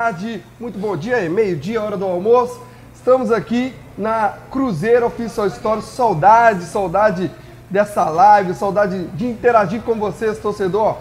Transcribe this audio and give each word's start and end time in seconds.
tarde, 0.00 0.44
muito 0.60 0.78
bom 0.78 0.96
dia, 0.96 1.28
meio-dia, 1.28 1.82
hora 1.82 1.96
do 1.96 2.04
almoço. 2.04 2.62
Estamos 2.94 3.32
aqui 3.32 3.74
na 3.96 4.34
Cruzeiro 4.48 5.04
Official 5.04 5.48
Store. 5.48 5.82
Saudade, 5.82 6.66
saudade 6.66 7.28
dessa 7.68 8.08
live, 8.08 8.54
saudade 8.54 9.08
de 9.08 9.26
interagir 9.26 9.82
com 9.82 9.96
vocês, 9.96 10.38
torcedor. 10.38 10.98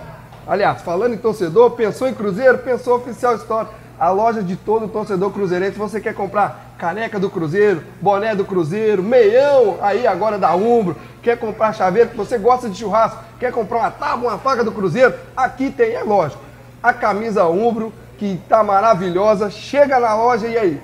Aliás, 0.47 0.81
falando 0.81 1.13
em 1.13 1.17
torcedor, 1.19 1.69
pensou 1.75 2.07
em 2.07 2.13
Cruzeiro, 2.15 2.57
pensou 2.57 2.95
Oficial 2.95 3.35
Store, 3.35 3.67
a 3.99 4.09
loja 4.09 4.41
de 4.41 4.55
todo 4.55 4.87
torcedor 4.87 5.31
cruzeirense. 5.31 5.77
Você 5.77 6.01
quer 6.01 6.15
comprar 6.15 6.73
caneca 6.79 7.19
do 7.19 7.29
Cruzeiro, 7.29 7.83
boné 8.01 8.33
do 8.33 8.45
Cruzeiro, 8.45 9.03
meião 9.03 9.77
aí 9.79 10.07
agora 10.07 10.39
da 10.39 10.55
Umbro, 10.55 10.95
quer 11.21 11.37
comprar 11.37 11.71
chaveiro, 11.71 12.09
você 12.15 12.39
gosta 12.39 12.67
de 12.67 12.79
churrasco, 12.79 13.23
quer 13.39 13.51
comprar 13.51 13.77
uma 13.77 13.91
tábua, 13.91 14.31
uma 14.31 14.39
faca 14.39 14.63
do 14.63 14.71
Cruzeiro, 14.71 15.13
aqui 15.35 15.69
tem, 15.69 15.93
é 15.93 16.01
lógico, 16.01 16.41
a 16.81 16.91
camisa 16.91 17.45
Umbro, 17.45 17.93
que 18.17 18.39
tá 18.49 18.63
maravilhosa, 18.63 19.49
chega 19.49 19.99
na 19.99 20.15
loja 20.15 20.47
e 20.47 20.57
aí, 20.57 20.81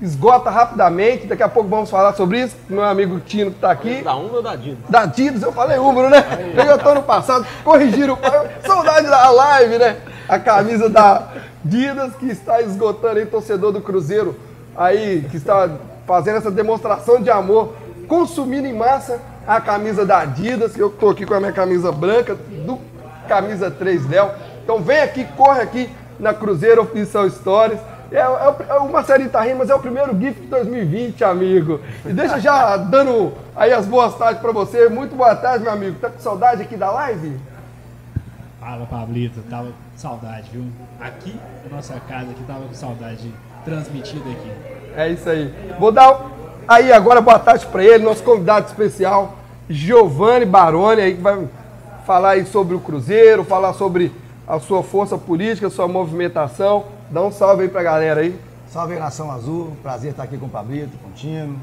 esgota 0.00 0.50
rapidamente. 0.50 1.26
Daqui 1.26 1.42
a 1.42 1.48
pouco 1.48 1.68
vamos 1.68 1.90
falar 1.90 2.14
sobre 2.14 2.40
isso. 2.42 2.56
Meu 2.68 2.84
amigo 2.84 3.20
Tino 3.20 3.50
que 3.50 3.56
está 3.56 3.70
aqui. 3.70 4.02
Da 4.02 4.14
Umbro 4.14 4.36
ou 4.36 4.42
da 4.42 4.52
Adidas? 4.52 4.78
Da 4.88 5.00
Adidas, 5.02 5.42
eu 5.42 5.52
falei 5.52 5.78
Umbro, 5.78 6.08
né? 6.08 6.24
Eu 6.68 6.78
tô 6.78 6.94
no 6.94 7.02
passado, 7.02 7.46
corrigiram. 7.64 8.18
Saudade 8.64 9.06
da 9.08 9.30
live, 9.30 9.78
né? 9.78 9.96
A 10.28 10.38
camisa 10.38 10.88
da 10.88 11.28
Adidas 11.64 12.14
que 12.16 12.26
está 12.26 12.60
esgotando 12.60 13.18
aí, 13.18 13.26
torcedor 13.26 13.72
do 13.72 13.80
Cruzeiro 13.80 14.36
aí, 14.76 15.26
que 15.30 15.36
está 15.36 15.70
fazendo 16.06 16.38
essa 16.38 16.50
demonstração 16.50 17.20
de 17.20 17.30
amor, 17.30 17.74
consumindo 18.08 18.66
em 18.66 18.72
massa 18.72 19.20
a 19.46 19.60
camisa 19.60 20.04
da 20.06 20.20
Adidas, 20.20 20.72
que 20.72 20.80
eu 20.80 20.90
tô 20.90 21.10
aqui 21.10 21.26
com 21.26 21.34
a 21.34 21.40
minha 21.40 21.52
camisa 21.52 21.92
branca, 21.92 22.34
do 22.34 22.78
camisa 23.28 23.70
3 23.70 24.08
Léo. 24.08 24.30
Então 24.62 24.80
vem 24.80 25.00
aqui, 25.00 25.24
corre 25.36 25.60
aqui 25.60 25.90
na 26.22 26.32
Cruzeiro 26.32 26.82
Oficial 26.82 27.28
Stories. 27.28 27.80
É, 28.12 28.18
é, 28.18 28.56
é 28.68 28.74
uma 28.74 29.02
série 29.02 29.28
tá 29.28 29.40
rindo, 29.40 29.58
mas 29.58 29.70
é 29.70 29.74
o 29.74 29.80
primeiro 29.80 30.16
GIF 30.18 30.40
de 30.40 30.46
2020, 30.46 31.24
amigo. 31.24 31.80
E 32.06 32.12
deixa 32.12 32.38
já 32.38 32.76
dando 32.76 33.32
aí 33.56 33.72
as 33.72 33.86
boas 33.86 34.16
tardes 34.16 34.40
para 34.40 34.52
você. 34.52 34.88
Muito 34.88 35.16
boa 35.16 35.34
tarde, 35.34 35.64
meu 35.64 35.72
amigo. 35.72 35.98
Tá 35.98 36.08
com 36.08 36.20
saudade 36.20 36.62
aqui 36.62 36.76
da 36.76 36.90
live? 36.90 37.36
Fala, 38.60 38.86
Pablito. 38.86 39.40
Tava 39.50 39.66
com 39.66 39.72
saudade, 39.96 40.50
viu? 40.52 40.64
Aqui, 41.00 41.34
na 41.68 41.76
nossa 41.76 41.94
casa, 42.08 42.30
aqui, 42.30 42.44
tava 42.46 42.60
com 42.60 42.74
saudade 42.74 43.34
transmitida 43.64 44.30
aqui. 44.30 44.50
É 44.96 45.08
isso 45.08 45.28
aí. 45.28 45.52
Vou 45.80 45.90
dar 45.90 46.20
aí 46.68 46.92
agora 46.92 47.20
boa 47.20 47.38
tarde 47.38 47.66
para 47.66 47.82
ele, 47.82 48.04
nosso 48.04 48.22
convidado 48.22 48.66
especial, 48.66 49.36
Giovanni 49.68 50.44
Baroni, 50.44 51.00
aí 51.00 51.14
que 51.14 51.20
vai 51.20 51.48
falar 52.06 52.30
aí 52.30 52.44
sobre 52.44 52.74
o 52.74 52.80
Cruzeiro, 52.80 53.42
falar 53.42 53.72
sobre 53.72 54.12
a 54.46 54.58
sua 54.58 54.82
força 54.82 55.16
política, 55.16 55.66
a 55.66 55.70
sua 55.70 55.88
movimentação. 55.88 56.84
Dá 57.10 57.22
um 57.22 57.30
salve 57.30 57.64
aí 57.64 57.68
pra 57.68 57.82
galera 57.82 58.20
aí. 58.20 58.38
Salve 58.68 58.94
aí, 58.94 58.98
Nação 58.98 59.30
Azul. 59.30 59.76
Prazer 59.82 60.12
estar 60.12 60.22
aqui 60.22 60.38
com 60.38 60.46
o 60.46 60.48
Pablito, 60.48 60.96
com 60.98 61.08
o 61.08 61.12
Tino, 61.12 61.58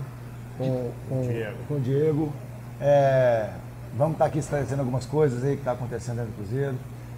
com, 0.58 0.91
com, 1.09 1.22
Diego. 1.22 1.57
com 1.67 1.73
o 1.75 1.80
Diego. 1.80 2.33
É, 2.80 3.50
vamos 3.97 4.13
estar 4.13 4.25
aqui 4.25 4.39
esclarecendo 4.39 4.81
algumas 4.81 5.05
coisas 5.05 5.44
aí 5.44 5.53
que 5.53 5.61
está 5.61 5.72
acontecendo 5.72 6.17
dentro 6.17 6.31
do 6.31 6.38
Cruzeiro. 6.38 6.75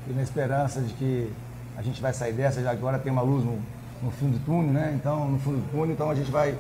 E 0.10 0.14
na 0.14 0.22
esperança 0.22 0.82
de 0.82 0.94
que 0.94 1.32
a 1.78 1.82
gente 1.82 2.02
vai 2.02 2.14
sair 2.14 2.34
dessa, 2.34 2.62
já 2.62 2.72
agora 2.72 2.98
tem 2.98 3.12
uma 3.12 3.22
luz 3.22 3.44
no, 3.44 3.60
no 4.02 4.12
fim 4.12 4.30
do 4.30 4.40
túnel, 4.46 4.72
né? 4.72 4.94
Então, 4.96 5.30
no 5.30 5.40
fundo 5.40 5.58
do 5.58 5.72
túnel, 5.72 5.92
então 5.92 6.10
a 6.10 6.16
gente 6.16 6.32
vai 6.32 6.56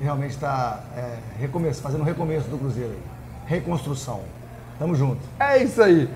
realmente 0.00 0.32
estar 0.32 0.84
é, 0.96 1.18
recomeço, 1.38 1.82
fazendo 1.82 2.00
um 2.00 2.04
recomeço 2.04 2.48
do 2.48 2.58
Cruzeiro 2.58 2.90
aí. 2.90 3.02
Reconstrução. 3.46 4.20
Tamo 4.78 4.94
junto. 4.94 5.20
É 5.38 5.62
isso 5.62 5.82
aí. 5.82 6.08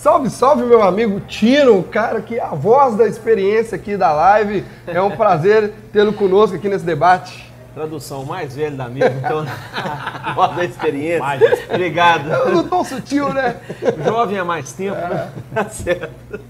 Salve, 0.00 0.30
salve, 0.30 0.64
meu 0.64 0.82
amigo 0.82 1.20
Tino, 1.20 1.82
cara, 1.82 2.22
que 2.22 2.38
é 2.38 2.42
a 2.42 2.54
voz 2.54 2.96
da 2.96 3.06
experiência 3.06 3.76
aqui 3.76 3.98
da 3.98 4.10
live. 4.10 4.64
É 4.86 4.98
um 5.02 5.14
prazer 5.14 5.74
tê-lo 5.92 6.14
conosco 6.14 6.56
aqui 6.56 6.70
nesse 6.70 6.86
debate. 6.86 7.52
Tradução 7.74 8.24
mais 8.24 8.56
velha 8.56 8.74
da 8.74 8.88
minha, 8.88 9.10
então, 9.10 9.44
voz 10.34 10.56
da 10.56 10.64
experiência. 10.64 11.18
Mais. 11.18 11.42
Obrigado. 11.68 12.30
Eu 12.30 12.50
não 12.50 12.66
tão 12.66 12.82
sutil, 12.82 13.30
né? 13.34 13.60
Jovem 14.02 14.38
há 14.38 14.44
mais 14.44 14.72
tempo, 14.72 14.96
é. 14.96 15.06
né? 15.06 15.32
Tá 15.54 15.68
certo. 15.68 16.40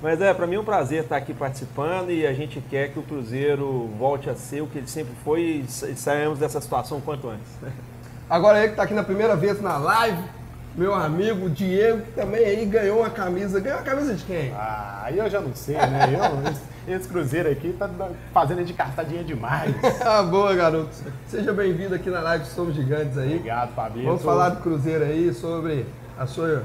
Mas 0.00 0.20
é, 0.20 0.32
para 0.32 0.46
mim 0.46 0.54
é 0.54 0.60
um 0.60 0.64
prazer 0.64 1.02
estar 1.02 1.16
aqui 1.16 1.34
participando 1.34 2.12
e 2.12 2.24
a 2.24 2.32
gente 2.32 2.60
quer 2.70 2.92
que 2.92 3.00
o 3.00 3.02
Cruzeiro 3.02 3.90
volte 3.98 4.30
a 4.30 4.36
ser 4.36 4.60
o 4.60 4.68
que 4.68 4.78
ele 4.78 4.86
sempre 4.86 5.12
foi 5.24 5.64
e 5.66 5.96
saímos 5.96 6.38
dessa 6.38 6.60
situação 6.60 7.00
quanto 7.00 7.28
antes. 7.28 7.50
Agora 8.30 8.58
ele 8.58 8.68
que 8.68 8.72
está 8.74 8.84
aqui 8.84 8.94
na 8.94 9.02
primeira 9.02 9.34
vez 9.34 9.60
na 9.60 9.76
live, 9.76 10.22
meu 10.76 10.94
amigo 10.94 11.48
Diego, 11.48 12.02
que 12.02 12.12
também 12.12 12.44
aí 12.44 12.66
ganhou 12.66 12.98
uma 12.98 13.08
camisa. 13.08 13.58
Ganhou 13.58 13.78
a 13.78 13.82
camisa 13.82 14.14
de 14.14 14.24
quem? 14.24 14.52
Ah, 14.52 15.00
aí 15.04 15.16
eu 15.16 15.28
já 15.30 15.40
não 15.40 15.54
sei, 15.54 15.76
né? 15.76 16.10
Eu, 16.86 16.94
esse 16.94 17.08
Cruzeiro 17.08 17.50
aqui 17.50 17.74
tá 17.78 17.88
fazendo 18.32 18.62
de 18.62 18.74
cartadinha 18.74 19.24
demais. 19.24 19.74
ah, 20.04 20.22
boa, 20.22 20.54
garoto. 20.54 20.90
Seja 21.28 21.52
bem-vindo 21.52 21.94
aqui 21.94 22.10
na 22.10 22.20
live 22.20 22.44
Somos 22.44 22.74
Gigantes 22.74 23.16
aí. 23.16 23.36
Obrigado, 23.36 23.74
Fabinho. 23.74 24.06
Vamos 24.06 24.22
falar 24.22 24.50
do 24.50 24.60
Cruzeiro 24.60 25.02
aí, 25.02 25.32
sobre 25.32 25.86
a 26.18 26.26
sua, 26.26 26.62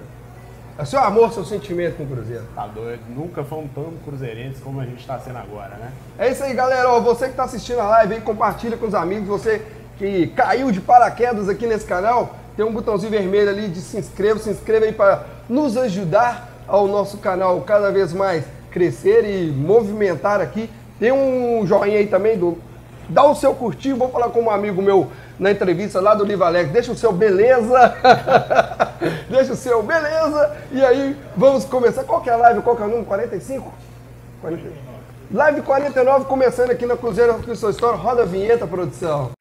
a 0.77 0.83
seu 0.83 0.99
amor, 0.99 1.31
seu 1.31 1.45
sentimento 1.45 1.95
com 1.95 2.03
o 2.03 2.07
Cruzeiro. 2.07 2.43
Tá 2.53 2.67
doido. 2.67 3.01
Nunca 3.07 3.45
fomos 3.45 3.71
tão 3.73 3.93
cruzeirenses 4.03 4.61
como 4.61 4.81
a 4.81 4.85
gente 4.85 4.99
está 4.99 5.17
sendo 5.19 5.37
agora, 5.37 5.77
né? 5.77 5.91
É 6.19 6.29
isso 6.29 6.43
aí, 6.43 6.53
galera. 6.53 6.89
Ó, 6.89 6.99
você 6.99 7.25
que 7.25 7.31
está 7.31 7.45
assistindo 7.45 7.79
a 7.79 7.87
live 7.87 8.15
aí, 8.15 8.21
compartilha 8.21 8.75
com 8.75 8.87
os 8.87 8.93
amigos. 8.93 9.29
Você 9.29 9.65
que 9.97 10.27
caiu 10.35 10.69
de 10.69 10.81
paraquedas 10.81 11.47
aqui 11.47 11.65
nesse 11.65 11.85
canal, 11.85 12.35
tem 12.55 12.65
um 12.65 12.71
botãozinho 12.71 13.11
vermelho 13.11 13.49
ali 13.49 13.67
de 13.67 13.79
se 13.79 13.97
inscreva, 13.97 14.39
se 14.39 14.49
inscreva 14.49 14.85
aí 14.85 14.91
para 14.91 15.25
nos 15.47 15.77
ajudar 15.77 16.49
ao 16.67 16.87
nosso 16.87 17.17
canal 17.17 17.61
cada 17.61 17.91
vez 17.91 18.13
mais 18.13 18.43
crescer 18.71 19.25
e 19.25 19.51
movimentar 19.51 20.41
aqui. 20.41 20.69
Tem 20.99 21.11
um 21.11 21.65
joinha 21.65 21.97
aí 21.99 22.07
também, 22.07 22.37
do, 22.37 22.57
dá 23.09 23.23
o 23.23 23.35
seu 23.35 23.53
curtir, 23.53 23.93
vou 23.93 24.09
falar 24.09 24.29
com 24.29 24.43
um 24.43 24.51
amigo 24.51 24.81
meu 24.81 25.07
na 25.39 25.51
entrevista 25.51 25.99
lá 25.99 26.13
do 26.13 26.23
Liva 26.23 26.45
Alex, 26.45 26.71
deixa 26.71 26.91
o 26.91 26.95
seu 26.95 27.11
beleza, 27.11 27.95
deixa 29.27 29.53
o 29.53 29.55
seu 29.55 29.81
beleza, 29.81 30.55
e 30.71 30.85
aí 30.85 31.17
vamos 31.35 31.65
começar, 31.65 32.03
qual 32.03 32.21
que 32.21 32.29
é 32.29 32.33
a 32.33 32.37
live, 32.37 32.61
qual 32.61 32.75
que 32.75 32.83
é 32.83 32.85
o 32.85 32.89
número, 32.89 33.07
45? 33.07 33.73
49. 34.41 34.75
Live 35.33 35.61
49 35.61 36.25
começando 36.25 36.71
aqui 36.71 36.85
na 36.85 36.95
Cruzeiro 36.95 37.33
Cristo 37.39 37.69
Store, 37.69 37.97
roda 37.97 38.21
a 38.21 38.25
vinheta, 38.25 38.67
produção. 38.67 39.31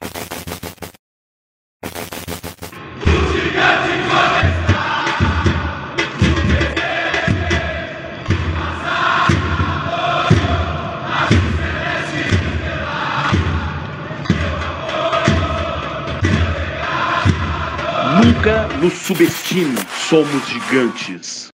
Nunca 18.50 18.66
nos 18.78 18.94
subestime, 18.94 19.76
somos 20.08 20.44
gigantes. 20.48 21.48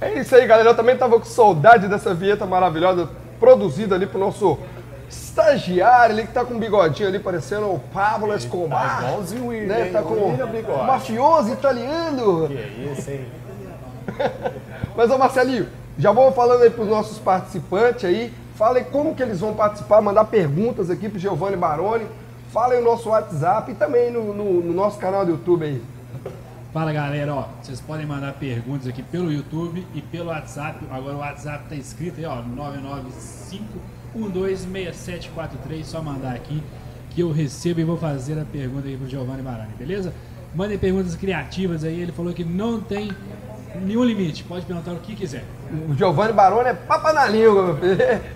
É 0.00 0.18
isso 0.18 0.34
aí, 0.34 0.46
galera. 0.46 0.70
Eu 0.70 0.74
também 0.74 0.96
tava 0.96 1.18
com 1.18 1.26
saudade 1.26 1.88
dessa 1.88 2.14
vinheta 2.14 2.46
maravilhosa, 2.46 3.10
produzida 3.38 3.94
ali 3.94 4.06
pro 4.06 4.18
nosso 4.18 4.58
estagiário 5.10 6.14
ali 6.14 6.26
que 6.26 6.32
tá 6.32 6.42
com 6.42 6.54
um 6.54 6.58
bigodinho 6.58 7.08
ali, 7.08 7.18
parecendo 7.18 7.66
o 7.66 7.78
Pablo 7.92 8.34
Escobar. 8.34 9.00
Tá 9.00 9.08
igualzinho 9.08 9.44
o 9.44 9.46
William, 9.48 9.66
né? 9.66 9.90
Tá 9.92 10.02
com 10.02 10.14
um 10.14 10.86
mafioso 10.86 11.52
italiano. 11.52 12.48
Que 12.48 12.56
é 12.56 12.92
isso, 12.92 13.10
hein? 13.10 13.26
Mas, 14.96 15.10
ô 15.10 15.18
Marcelinho, 15.18 15.68
já 15.98 16.12
vou 16.12 16.32
falando 16.32 16.62
aí 16.62 16.70
pros 16.70 16.88
nossos 16.88 17.18
participantes 17.18 18.06
aí. 18.06 18.32
Fala 18.56 18.78
aí 18.78 18.84
como 18.84 19.14
que 19.14 19.22
eles 19.22 19.40
vão 19.40 19.52
participar, 19.52 20.00
mandar 20.00 20.24
perguntas 20.24 20.88
aqui 20.88 21.10
pro 21.10 21.18
Giovanni 21.18 21.56
Baroni. 21.56 22.06
Fala 22.52 22.74
aí 22.74 22.80
o 22.80 22.84
nosso 22.84 23.10
WhatsApp 23.10 23.70
e 23.72 23.74
também 23.74 24.10
no, 24.10 24.32
no, 24.32 24.62
no 24.62 24.72
nosso 24.72 24.98
canal 24.98 25.24
do 25.24 25.32
YouTube 25.32 25.66
aí. 25.66 25.82
Fala 26.72 26.92
galera, 26.94 27.34
ó, 27.34 27.48
vocês 27.62 27.78
podem 27.80 28.06
mandar 28.06 28.32
perguntas 28.34 28.86
aqui 28.86 29.02
pelo 29.02 29.30
YouTube 29.30 29.86
e 29.94 30.00
pelo 30.00 30.30
WhatsApp. 30.30 30.82
Agora 30.90 31.16
o 31.16 31.18
WhatsApp 31.18 31.64
tá 31.68 31.74
escrito 31.74 32.18
aí, 32.18 32.24
ó, 32.24 32.42
995126743, 34.14 35.84
só 35.84 36.00
mandar 36.00 36.34
aqui 36.34 36.62
que 37.10 37.20
eu 37.20 37.30
recebo 37.32 37.80
e 37.80 37.84
vou 37.84 37.98
fazer 37.98 38.38
a 38.40 38.44
pergunta 38.44 38.88
aí 38.88 38.96
pro 38.96 39.06
Giovanni 39.06 39.42
Barani, 39.42 39.74
beleza? 39.78 40.14
Mandem 40.54 40.78
perguntas 40.78 41.14
criativas 41.16 41.84
aí, 41.84 42.00
ele 42.00 42.12
falou 42.12 42.32
que 42.32 42.44
não 42.44 42.80
tem 42.80 43.10
nenhum 43.80 44.04
limite, 44.04 44.44
pode 44.44 44.64
perguntar 44.64 44.92
o 44.92 44.96
que 44.96 45.14
quiser. 45.14 45.44
O 45.88 45.94
Giovanni 45.94 46.32
Baroni 46.32 46.70
é 46.70 46.74
papa 46.74 47.12
na 47.12 47.26
língua, 47.26 47.78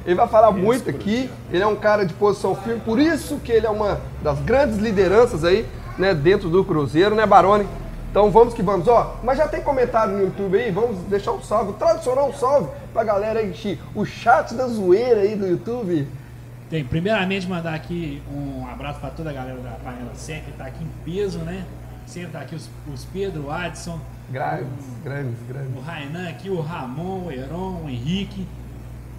ele 0.05 0.15
vai 0.15 0.29
falar 0.29 0.51
muito 0.51 0.89
aqui, 0.89 1.31
ele 1.51 1.63
é 1.63 1.67
um 1.67 1.77
cara 1.77 2.05
de 2.05 2.15
posição 2.15 2.55
firme, 2.55 2.81
por 2.81 2.99
isso 2.99 3.39
que 3.39 3.53
ele 3.53 3.67
é 3.67 3.71
uma 3.71 4.01
das 4.23 4.41
grandes 4.41 4.79
lideranças 4.79 5.45
aí, 5.45 5.67
né, 5.99 6.15
dentro 6.15 6.49
do 6.49 6.65
Cruzeiro, 6.65 7.15
né, 7.15 7.27
Baroni? 7.27 7.67
Então 8.11 8.31
vamos 8.31 8.53
que 8.53 8.63
vamos, 8.63 8.87
ó, 8.89 9.17
mas 9.25 9.39
já 9.39 9.49
tem 9.49 9.63
comentário 9.63 10.13
no 10.13 10.25
YouTube 10.25 10.59
aí, 10.59 10.71
vamos 10.71 10.99
deixar 11.09 11.33
um 11.33 11.43
salve, 11.43 11.71
um 11.71 11.75
tradicional 11.75 12.33
salve 12.35 12.69
pra 12.93 13.03
galera 13.03 13.41
aí, 13.41 13.79
o 13.95 14.05
chat 14.05 14.55
da 14.55 14.67
zoeira 14.67 15.21
aí 15.23 15.35
do 15.35 15.47
YouTube. 15.47 16.07
Tem, 16.69 16.85
primeiramente 16.85 17.47
mandar 17.47 17.75
aqui 17.75 18.23
um 18.31 18.67
abraço 18.67 18.99
para 19.01 19.11
toda 19.11 19.31
a 19.31 19.33
galera 19.33 19.59
da 19.61 19.73
Panela 19.73 20.15
Sec, 20.15 20.45
que 20.45 20.53
tá 20.53 20.65
aqui 20.65 20.83
em 20.83 20.91
peso, 21.05 21.39
né? 21.41 21.65
Sempre 22.07 22.33
tá 22.33 22.41
aqui 22.41 22.55
os, 22.55 22.69
os 22.93 23.05
Pedro, 23.05 23.47
o 23.47 23.51
Adson, 23.51 23.99
Grandes, 24.33 24.67
grandes, 25.05 25.39
grandes. 25.47 25.77
O 25.77 25.81
Rainan 25.81 26.29
aqui, 26.31 26.49
o 26.49 26.61
Ramon, 26.63 27.27
o 27.27 27.31
Heron, 27.31 27.83
o 27.85 27.89
Henrique. 27.89 28.47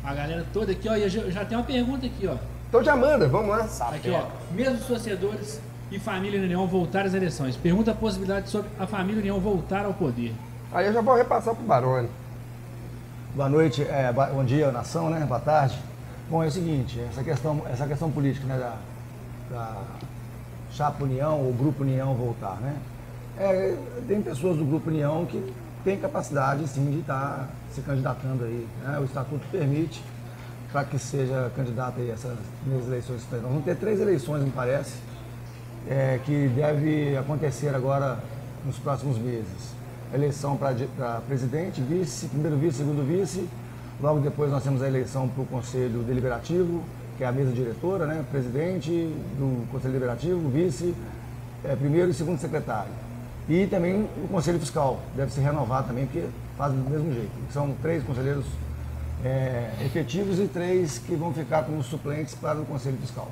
A 0.04 0.12
galera 0.12 0.44
toda 0.52 0.72
aqui, 0.72 0.90
ó, 0.90 0.96
e 0.96 1.08
já, 1.08 1.30
já 1.30 1.46
tem 1.46 1.56
uma 1.56 1.64
pergunta 1.64 2.08
aqui, 2.08 2.28
ó. 2.28 2.36
Então 2.68 2.84
já 2.84 2.96
manda, 2.96 3.28
vamos 3.28 3.50
lá. 3.50 3.68
Aqui, 3.94 4.10
ó. 4.10 4.26
Mesmo 4.52 4.74
os 4.74 4.88
torcedores 4.88 5.62
e 5.92 6.00
família 6.00 6.42
União 6.42 6.66
voltar 6.66 7.06
às 7.06 7.14
eleições. 7.14 7.56
Pergunta 7.56 7.92
a 7.92 7.94
possibilidade 7.94 8.50
sobre 8.50 8.72
a 8.80 8.88
família 8.88 9.22
União 9.22 9.40
voltar 9.40 9.86
ao 9.86 9.94
poder. 9.94 10.34
Aí 10.72 10.88
eu 10.88 10.94
já 10.94 11.02
vou 11.02 11.16
repassar 11.16 11.54
pro 11.54 11.64
Barone. 11.64 12.10
Boa 13.36 13.48
noite, 13.48 13.84
é, 13.84 14.12
bom 14.12 14.44
dia, 14.44 14.72
nação, 14.72 15.12
né? 15.12 15.24
Boa 15.28 15.40
tarde. 15.40 15.78
Bom, 16.28 16.44
é 16.44 16.48
o 16.48 16.52
seguinte, 16.52 17.00
essa 17.00 17.24
questão, 17.24 17.62
essa 17.72 17.86
questão 17.86 18.10
política, 18.10 18.48
né, 18.48 18.58
da, 18.58 18.78
da 19.56 19.78
Chapa 20.72 21.04
União 21.04 21.40
ou 21.40 21.54
Grupo 21.54 21.84
União 21.84 22.16
voltar, 22.16 22.56
né? 22.62 22.76
É, 23.38 23.76
tem 24.08 24.22
pessoas 24.22 24.58
do 24.58 24.66
Grupo 24.66 24.90
União 24.90 25.26
que 25.26 25.54
têm 25.84 25.98
capacidade, 25.98 26.68
sim, 26.68 26.92
de 26.92 27.00
estar 27.00 27.50
se 27.74 27.82
candidatando 27.82 28.44
aí. 28.44 28.68
Né? 28.84 29.00
O 29.00 29.06
Estatuto 29.06 29.46
permite 29.52 30.04
para 30.72 30.84
que 30.84 30.98
seja 30.98 31.52
candidato 31.56 32.00
aí 32.00 32.12
essas 32.12 32.38
eleições. 32.88 33.26
Nós 33.32 33.42
vamos 33.42 33.64
ter 33.64 33.76
três 33.76 34.00
eleições, 34.00 34.44
me 34.44 34.52
parece, 34.52 34.96
é, 35.88 36.20
que 36.24 36.48
deve 36.50 37.18
acontecer 37.18 37.74
agora 37.76 38.18
nos 38.66 38.78
próximos 38.78 39.18
meses. 39.18 39.74
Eleição 40.14 40.56
para 40.56 41.22
presidente, 41.28 41.82
vice, 41.82 42.28
primeiro 42.28 42.58
vice, 42.58 42.78
segundo 42.78 43.06
vice. 43.06 43.48
Logo 44.02 44.20
depois 44.20 44.52
nós 44.52 44.64
temos 44.64 44.82
a 44.82 44.88
eleição 44.88 45.28
para 45.28 45.44
o 45.44 45.46
Conselho 45.46 46.04
Deliberativo, 46.04 46.84
que 47.18 47.24
é 47.24 47.28
a 47.28 47.32
mesa 47.32 47.52
diretora, 47.52 48.06
né? 48.06 48.24
presidente 48.32 48.90
do 49.38 49.68
Conselho 49.72 49.94
Deliberativo, 49.94 50.50
vice, 50.50 50.94
é, 51.64 51.76
primeiro 51.76 52.12
e 52.12 52.14
segundo 52.14 52.40
secretário. 52.40 53.03
E 53.50 53.68
também 53.68 54.08
o 54.24 54.28
Conselho 54.30 54.60
Fiscal, 54.60 55.02
deve 55.16 55.32
se 55.32 55.42
renovar 55.42 55.86
também, 55.86 56.06
porque 56.06 56.26
faz 56.58 56.74
do 56.74 56.90
mesmo 56.90 57.14
jeito. 57.14 57.32
São 57.52 57.74
três 57.82 58.04
conselheiros 58.04 58.46
é, 59.24 59.72
efetivos 59.86 60.40
e 60.40 60.48
três 60.48 60.98
que 60.98 61.16
vão 61.16 61.34
ficar 61.34 61.64
como 61.64 61.84
suplentes 61.84 62.36
para 62.36 62.60
o 62.60 62.66
Conselho 62.66 62.98
Fiscal. 62.98 63.30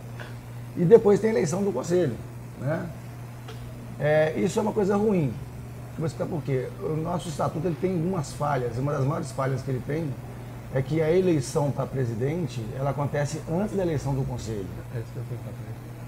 E 0.76 0.84
depois 0.84 1.20
tem 1.20 1.30
a 1.30 1.34
eleição 1.34 1.64
do 1.64 1.72
Conselho. 1.72 2.16
Né? 2.60 2.90
É, 4.00 4.34
isso 4.38 4.60
é 4.60 4.62
uma 4.62 4.74
coisa 4.74 4.96
ruim. 4.96 5.34
Vou 5.98 6.08
explicar 6.08 6.30
por 6.30 6.42
quê. 6.44 6.68
O 6.82 6.96
nosso 6.96 7.30
estatuto 7.30 7.68
ele 7.68 7.78
tem 7.80 7.94
algumas 7.94 8.34
falhas. 8.34 8.78
Uma 8.78 8.94
das 8.94 9.06
maiores 9.06 9.32
falhas 9.32 9.62
que 9.62 9.72
ele 9.72 9.82
tem 9.86 10.10
é 10.74 10.82
que 10.82 11.02
a 11.02 11.12
eleição 11.12 11.70
para 11.72 11.86
presidente 11.86 12.66
ela 12.78 12.92
acontece 12.92 13.42
antes 13.52 13.76
da 13.76 13.84
eleição 13.84 14.14
do 14.14 14.24
Conselho. 14.24 14.66
É 14.96 15.02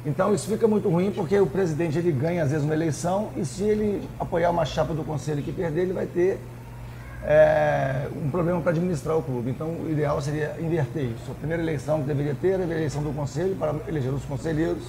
então 0.05 0.33
isso 0.33 0.47
fica 0.47 0.67
muito 0.67 0.89
ruim 0.89 1.11
porque 1.11 1.39
o 1.39 1.47
presidente 1.47 1.97
ele 1.97 2.11
ganha 2.11 2.43
às 2.43 2.51
vezes 2.51 2.65
uma 2.65 2.73
eleição 2.73 3.29
e 3.37 3.45
se 3.45 3.63
ele 3.63 4.07
apoiar 4.19 4.49
uma 4.51 4.65
chapa 4.65 4.93
do 4.93 5.03
Conselho 5.03 5.41
que 5.41 5.51
perder, 5.51 5.83
ele 5.83 5.93
vai 5.93 6.05
ter 6.05 6.39
é, 7.25 8.07
um 8.15 8.29
problema 8.29 8.59
para 8.61 8.71
administrar 8.71 9.17
o 9.17 9.21
clube. 9.21 9.49
Então, 9.49 9.67
o 9.67 9.89
ideal 9.89 10.21
seria 10.21 10.55
inverter 10.59 11.05
isso. 11.05 11.31
A 11.31 11.35
primeira 11.35 11.63
eleição 11.63 12.01
que 12.01 12.07
deveria 12.07 12.35
ter 12.35 12.49
era 12.49 12.63
a 12.63 12.65
eleição 12.65 13.01
do 13.01 13.13
conselho 13.13 13.55
para 13.55 13.73
eleger 13.87 14.11
os 14.11 14.25
conselheiros, 14.25 14.83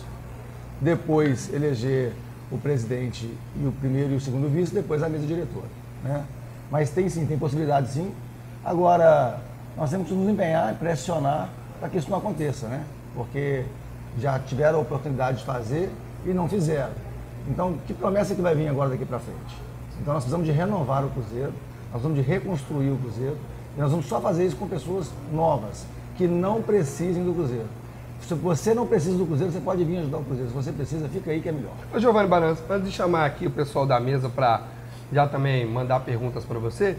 depois 0.80 1.52
eleger 1.52 2.12
o 2.50 2.58
presidente 2.58 3.30
e 3.56 3.66
o 3.66 3.72
primeiro 3.72 4.12
e 4.12 4.16
o 4.16 4.20
segundo 4.20 4.48
vice, 4.48 4.74
depois 4.74 5.02
a 5.02 5.08
mesa 5.08 5.26
diretora. 5.26 5.66
Né? 6.02 6.24
Mas 6.70 6.90
tem 6.90 7.08
sim, 7.08 7.24
tem 7.24 7.38
possibilidade 7.38 7.90
sim. 7.90 8.12
Agora, 8.64 9.40
nós 9.76 9.90
temos 9.90 10.08
que 10.08 10.14
nos 10.14 10.28
empenhar 10.28 10.72
e 10.72 10.76
pressionar 10.76 11.50
para 11.78 11.88
que 11.88 11.98
isso 11.98 12.10
não 12.10 12.18
aconteça, 12.18 12.66
né? 12.66 12.84
Porque 13.14 13.64
já 14.18 14.38
tiveram 14.38 14.78
a 14.78 14.82
oportunidade 14.82 15.38
de 15.38 15.44
fazer 15.44 15.90
e 16.24 16.30
não 16.30 16.48
fizeram. 16.48 16.92
Então, 17.48 17.76
que 17.86 17.92
promessa 17.92 18.34
que 18.34 18.40
vai 18.40 18.54
vir 18.54 18.68
agora 18.68 18.90
daqui 18.90 19.04
para 19.04 19.18
frente? 19.18 19.56
Então, 20.00 20.14
nós 20.14 20.22
precisamos 20.22 20.46
de 20.46 20.52
renovar 20.52 21.04
o 21.04 21.10
Cruzeiro, 21.10 21.52
nós 21.92 22.02
vamos 22.02 22.16
de 22.16 22.22
reconstruir 22.24 22.90
o 22.90 22.96
Cruzeiro 22.96 23.36
e 23.76 23.80
nós 23.80 23.90
vamos 23.90 24.06
só 24.06 24.20
fazer 24.20 24.46
isso 24.46 24.56
com 24.56 24.66
pessoas 24.66 25.10
novas, 25.32 25.86
que 26.16 26.26
não 26.26 26.62
precisem 26.62 27.24
do 27.24 27.34
Cruzeiro. 27.34 27.68
Se 28.20 28.34
você 28.34 28.72
não 28.72 28.86
precisa 28.86 29.18
do 29.18 29.26
Cruzeiro, 29.26 29.52
você 29.52 29.60
pode 29.60 29.84
vir 29.84 29.98
ajudar 29.98 30.18
o 30.18 30.24
Cruzeiro. 30.24 30.48
Se 30.48 30.56
você 30.56 30.72
precisa, 30.72 31.08
fica 31.08 31.30
aí 31.30 31.40
que 31.40 31.48
é 31.48 31.52
melhor. 31.52 31.74
Ô 31.94 31.98
Giovanni 31.98 32.28
Barança, 32.28 32.62
antes 32.70 32.88
de 32.90 32.96
chamar 32.96 33.26
aqui 33.26 33.46
o 33.46 33.50
pessoal 33.50 33.86
da 33.86 34.00
mesa 34.00 34.30
para 34.30 34.62
já 35.12 35.28
também 35.28 35.66
mandar 35.66 36.00
perguntas 36.00 36.44
para 36.44 36.58
você, 36.58 36.96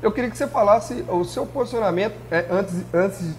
eu 0.00 0.12
queria 0.12 0.30
que 0.30 0.38
você 0.38 0.46
falasse 0.46 1.04
o 1.08 1.24
seu 1.24 1.44
posicionamento. 1.44 2.14
É, 2.30 2.46
antes, 2.50 2.84
antes, 2.94 3.34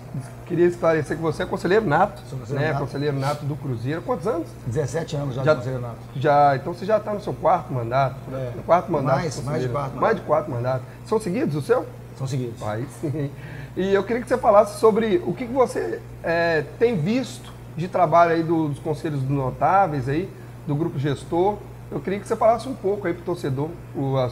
queria 0.49 0.65
esclarecer 0.65 1.15
que 1.15 1.21
você 1.21 1.43
é 1.43 1.45
conselheiro 1.45 1.85
nato, 1.85 2.21
conselheiro 2.23 2.59
né? 2.59 2.73
Nato. 2.73 2.79
Conselheiro 2.79 3.19
nato 3.19 3.45
do 3.45 3.55
Cruzeiro. 3.55 4.01
Quantos 4.01 4.25
anos? 4.25 4.47
17 4.65 5.15
anos 5.15 5.35
já, 5.35 5.43
já 5.43 5.53
de 5.53 5.57
conselheiro 5.59 5.87
nato. 5.87 5.97
Já, 6.15 6.55
então 6.55 6.73
você 6.73 6.85
já 6.85 6.97
está 6.97 7.13
no 7.13 7.21
seu 7.21 7.33
quarto 7.33 7.71
mandato. 7.71 8.15
É. 8.33 8.51
No 8.55 8.63
quarto 8.63 8.91
mandato. 8.91 9.15
Mais, 9.15 9.43
mais 9.43 9.61
de 9.61 9.69
quatro. 9.69 10.01
Mais 10.01 10.15
de 10.15 10.21
quatro 10.23 10.51
mandatos. 10.51 10.87
São 11.05 11.19
seguidos 11.19 11.55
o 11.55 11.61
seu? 11.61 11.85
São 12.17 12.27
seguidos. 12.27 12.61
Aí 12.63 12.87
sim. 12.99 13.31
E 13.77 13.93
eu 13.93 14.03
queria 14.03 14.21
que 14.21 14.27
você 14.27 14.37
falasse 14.37 14.79
sobre 14.79 15.21
o 15.25 15.33
que, 15.33 15.45
que 15.45 15.53
você 15.53 16.01
é, 16.23 16.65
tem 16.79 16.97
visto 16.97 17.53
de 17.77 17.87
trabalho 17.87 18.31
aí 18.31 18.43
dos 18.43 18.79
conselhos 18.79 19.21
notáveis 19.23 20.09
aí, 20.09 20.27
do 20.65 20.75
grupo 20.75 20.97
gestor. 20.97 21.57
Eu 21.91 21.99
queria 21.99 22.19
que 22.19 22.27
você 22.27 22.35
falasse 22.35 22.67
um 22.67 22.73
pouco 22.73 23.07
aí 23.07 23.13
para 23.13 23.21
o 23.21 23.25
torcedor, 23.25 23.69
o, 23.95 24.17
a 24.17 24.29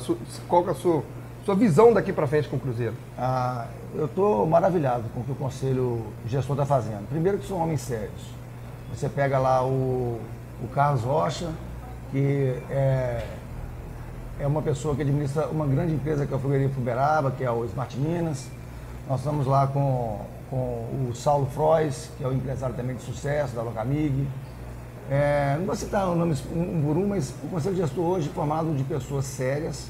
qual 0.48 0.68
é 0.68 0.72
a 0.72 0.76
sua 0.76 1.04
sua 1.48 1.56
visão 1.56 1.94
daqui 1.94 2.12
para 2.12 2.28
frente 2.28 2.50
com 2.50 2.58
o 2.58 2.60
Cruzeiro? 2.60 2.94
Ah, 3.18 3.68
eu 3.96 4.04
estou 4.04 4.46
maravilhado 4.46 5.06
com 5.14 5.22
o 5.22 5.24
que 5.24 5.32
o 5.32 5.36
Conselho 5.36 6.06
Gestor 6.26 6.56
está 6.56 6.66
fazendo. 6.66 7.08
Primeiro 7.08 7.38
que 7.38 7.48
são 7.48 7.58
homens 7.58 7.80
sérios. 7.80 8.22
Você 8.94 9.08
pega 9.08 9.40
lá 9.40 9.66
o, 9.66 10.20
o 10.62 10.68
Carlos 10.76 11.04
Rocha, 11.04 11.50
que 12.12 12.54
é, 12.70 13.26
é 14.42 14.46
uma 14.46 14.62
pessoa 14.62 14.94
que 14.94 15.04
administra 15.04 15.48
uma 15.48 15.66
grande 15.66 15.94
empresa 15.94 16.28
que 16.28 16.34
é 16.34 16.36
o 16.36 16.40
Fogueirinho 16.40 16.70
Uberaba, 16.78 17.32
que 17.32 17.46
é 17.46 17.50
o 17.50 17.64
Smart 17.64 17.98
Minas. 17.98 18.48
Nós 19.08 19.20
estamos 19.20 19.48
lá 19.48 19.68
com, 19.68 20.20
com 20.50 21.08
o 21.10 21.12
Saulo 21.16 21.46
Frois, 21.46 22.12
que 22.18 22.26
é 22.26 22.28
o 22.28 22.34
empresário 22.34 22.76
também 22.76 22.98
de 22.98 23.04
sucesso 23.04 23.56
da 23.56 23.62
Locamig. 23.62 24.28
É, 25.10 25.56
não 25.58 25.66
vou 25.66 25.76
citar 25.78 26.08
nomes 26.08 26.44
um 26.54 26.82
por 26.82 26.98
um, 26.98 27.08
mas 27.08 27.34
o 27.42 27.48
Conselho 27.48 27.78
Gestor 27.78 28.04
hoje 28.04 28.28
é 28.28 28.34
formado 28.34 28.76
de 28.76 28.84
pessoas 28.84 29.24
sérias, 29.24 29.88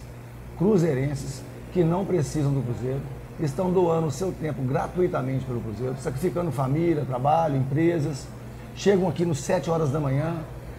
cruzeirenses, 0.60 1.47
que 1.78 1.84
não 1.84 2.04
precisam 2.04 2.52
do 2.52 2.64
Cruzeiro, 2.64 3.00
estão 3.40 3.72
doando 3.72 4.08
o 4.08 4.12
seu 4.12 4.32
tempo 4.32 4.64
gratuitamente 4.64 5.46
pelo 5.46 5.62
Cruzeiro, 5.62 5.96
sacrificando 6.02 6.52
família, 6.52 7.06
trabalho, 7.06 7.56
empresas, 7.56 8.28
chegam 8.76 9.08
aqui 9.08 9.24
nos 9.24 9.38
7 9.42 9.70
horas 9.70 9.92
da 9.92 10.00
manhã, 10.00 10.38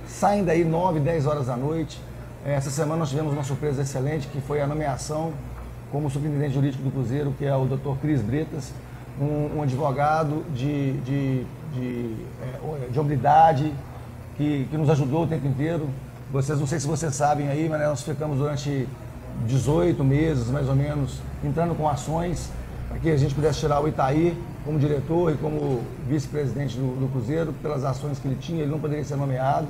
saem 0.08 0.44
daí 0.44 0.64
9, 0.64 0.98
10 0.98 1.26
horas 1.26 1.46
da 1.46 1.56
noite. 1.56 2.00
É, 2.44 2.54
essa 2.54 2.68
semana 2.68 2.96
nós 2.96 3.10
tivemos 3.10 3.32
uma 3.32 3.44
surpresa 3.44 3.82
excelente, 3.82 4.26
que 4.26 4.40
foi 4.40 4.60
a 4.60 4.66
nomeação 4.66 5.32
como 5.92 6.10
superintendente 6.10 6.54
jurídico 6.54 6.82
do 6.82 6.90
Cruzeiro, 6.90 7.32
que 7.38 7.44
é 7.44 7.54
o 7.54 7.64
Dr. 7.64 7.96
Cris 8.00 8.20
Bretas, 8.20 8.72
um, 9.20 9.58
um 9.58 9.62
advogado 9.62 10.44
de, 10.52 10.94
de, 11.02 11.46
de, 11.74 12.16
é, 12.42 13.52
de 13.54 13.72
que, 14.36 14.66
que 14.68 14.76
nos 14.76 14.90
ajudou 14.90 15.22
o 15.22 15.26
tempo 15.28 15.46
inteiro. 15.46 15.88
Vocês, 16.32 16.58
não 16.58 16.66
sei 16.66 16.80
se 16.80 16.88
vocês 16.88 17.14
sabem 17.14 17.48
aí, 17.48 17.68
mas 17.68 17.80
nós 17.82 18.02
ficamos 18.02 18.38
durante 18.38 18.88
18 19.46 20.02
meses, 20.04 20.48
mais 20.48 20.68
ou 20.68 20.74
menos, 20.74 21.20
entrando 21.44 21.74
com 21.74 21.88
ações 21.88 22.50
para 22.88 22.98
que 22.98 23.10
a 23.10 23.16
gente 23.16 23.34
pudesse 23.34 23.60
tirar 23.60 23.80
o 23.80 23.88
Itaí 23.88 24.36
como 24.64 24.78
diretor 24.78 25.32
e 25.32 25.36
como 25.36 25.82
vice-presidente 26.08 26.76
do, 26.76 27.00
do, 27.00 27.08
Cruzeiro, 27.08 27.52
pelas 27.62 27.84
ações 27.84 28.18
que 28.18 28.26
ele 28.26 28.38
tinha, 28.40 28.62
ele 28.62 28.70
não 28.70 28.80
poderia 28.80 29.04
ser 29.04 29.16
nomeado. 29.16 29.68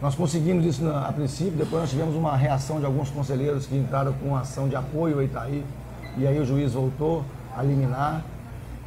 Nós 0.00 0.14
conseguimos 0.14 0.64
isso 0.64 0.84
na, 0.84 1.08
a 1.08 1.12
princípio, 1.12 1.52
depois 1.52 1.82
nós 1.82 1.90
tivemos 1.90 2.14
uma 2.14 2.36
reação 2.36 2.78
de 2.78 2.86
alguns 2.86 3.10
conselheiros 3.10 3.66
que 3.66 3.76
entraram 3.76 4.12
com 4.12 4.36
ação 4.36 4.68
de 4.68 4.76
apoio 4.76 5.16
ao 5.16 5.22
Itaí, 5.22 5.64
e 6.16 6.26
aí 6.26 6.38
o 6.38 6.44
juiz 6.44 6.72
voltou 6.72 7.24
a 7.56 7.64
eliminar. 7.64 8.24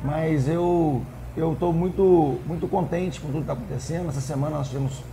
Mas 0.03 0.47
eu 0.47 1.03
estou 1.35 1.71
muito, 1.71 2.39
muito 2.47 2.67
contente 2.67 3.19
com 3.19 3.27
tudo 3.27 3.37
que 3.37 3.51
está 3.51 3.53
acontecendo. 3.53 4.09
Essa 4.09 4.21
semana 4.21 4.57
nós 4.57 4.67
tivemos 4.69 5.03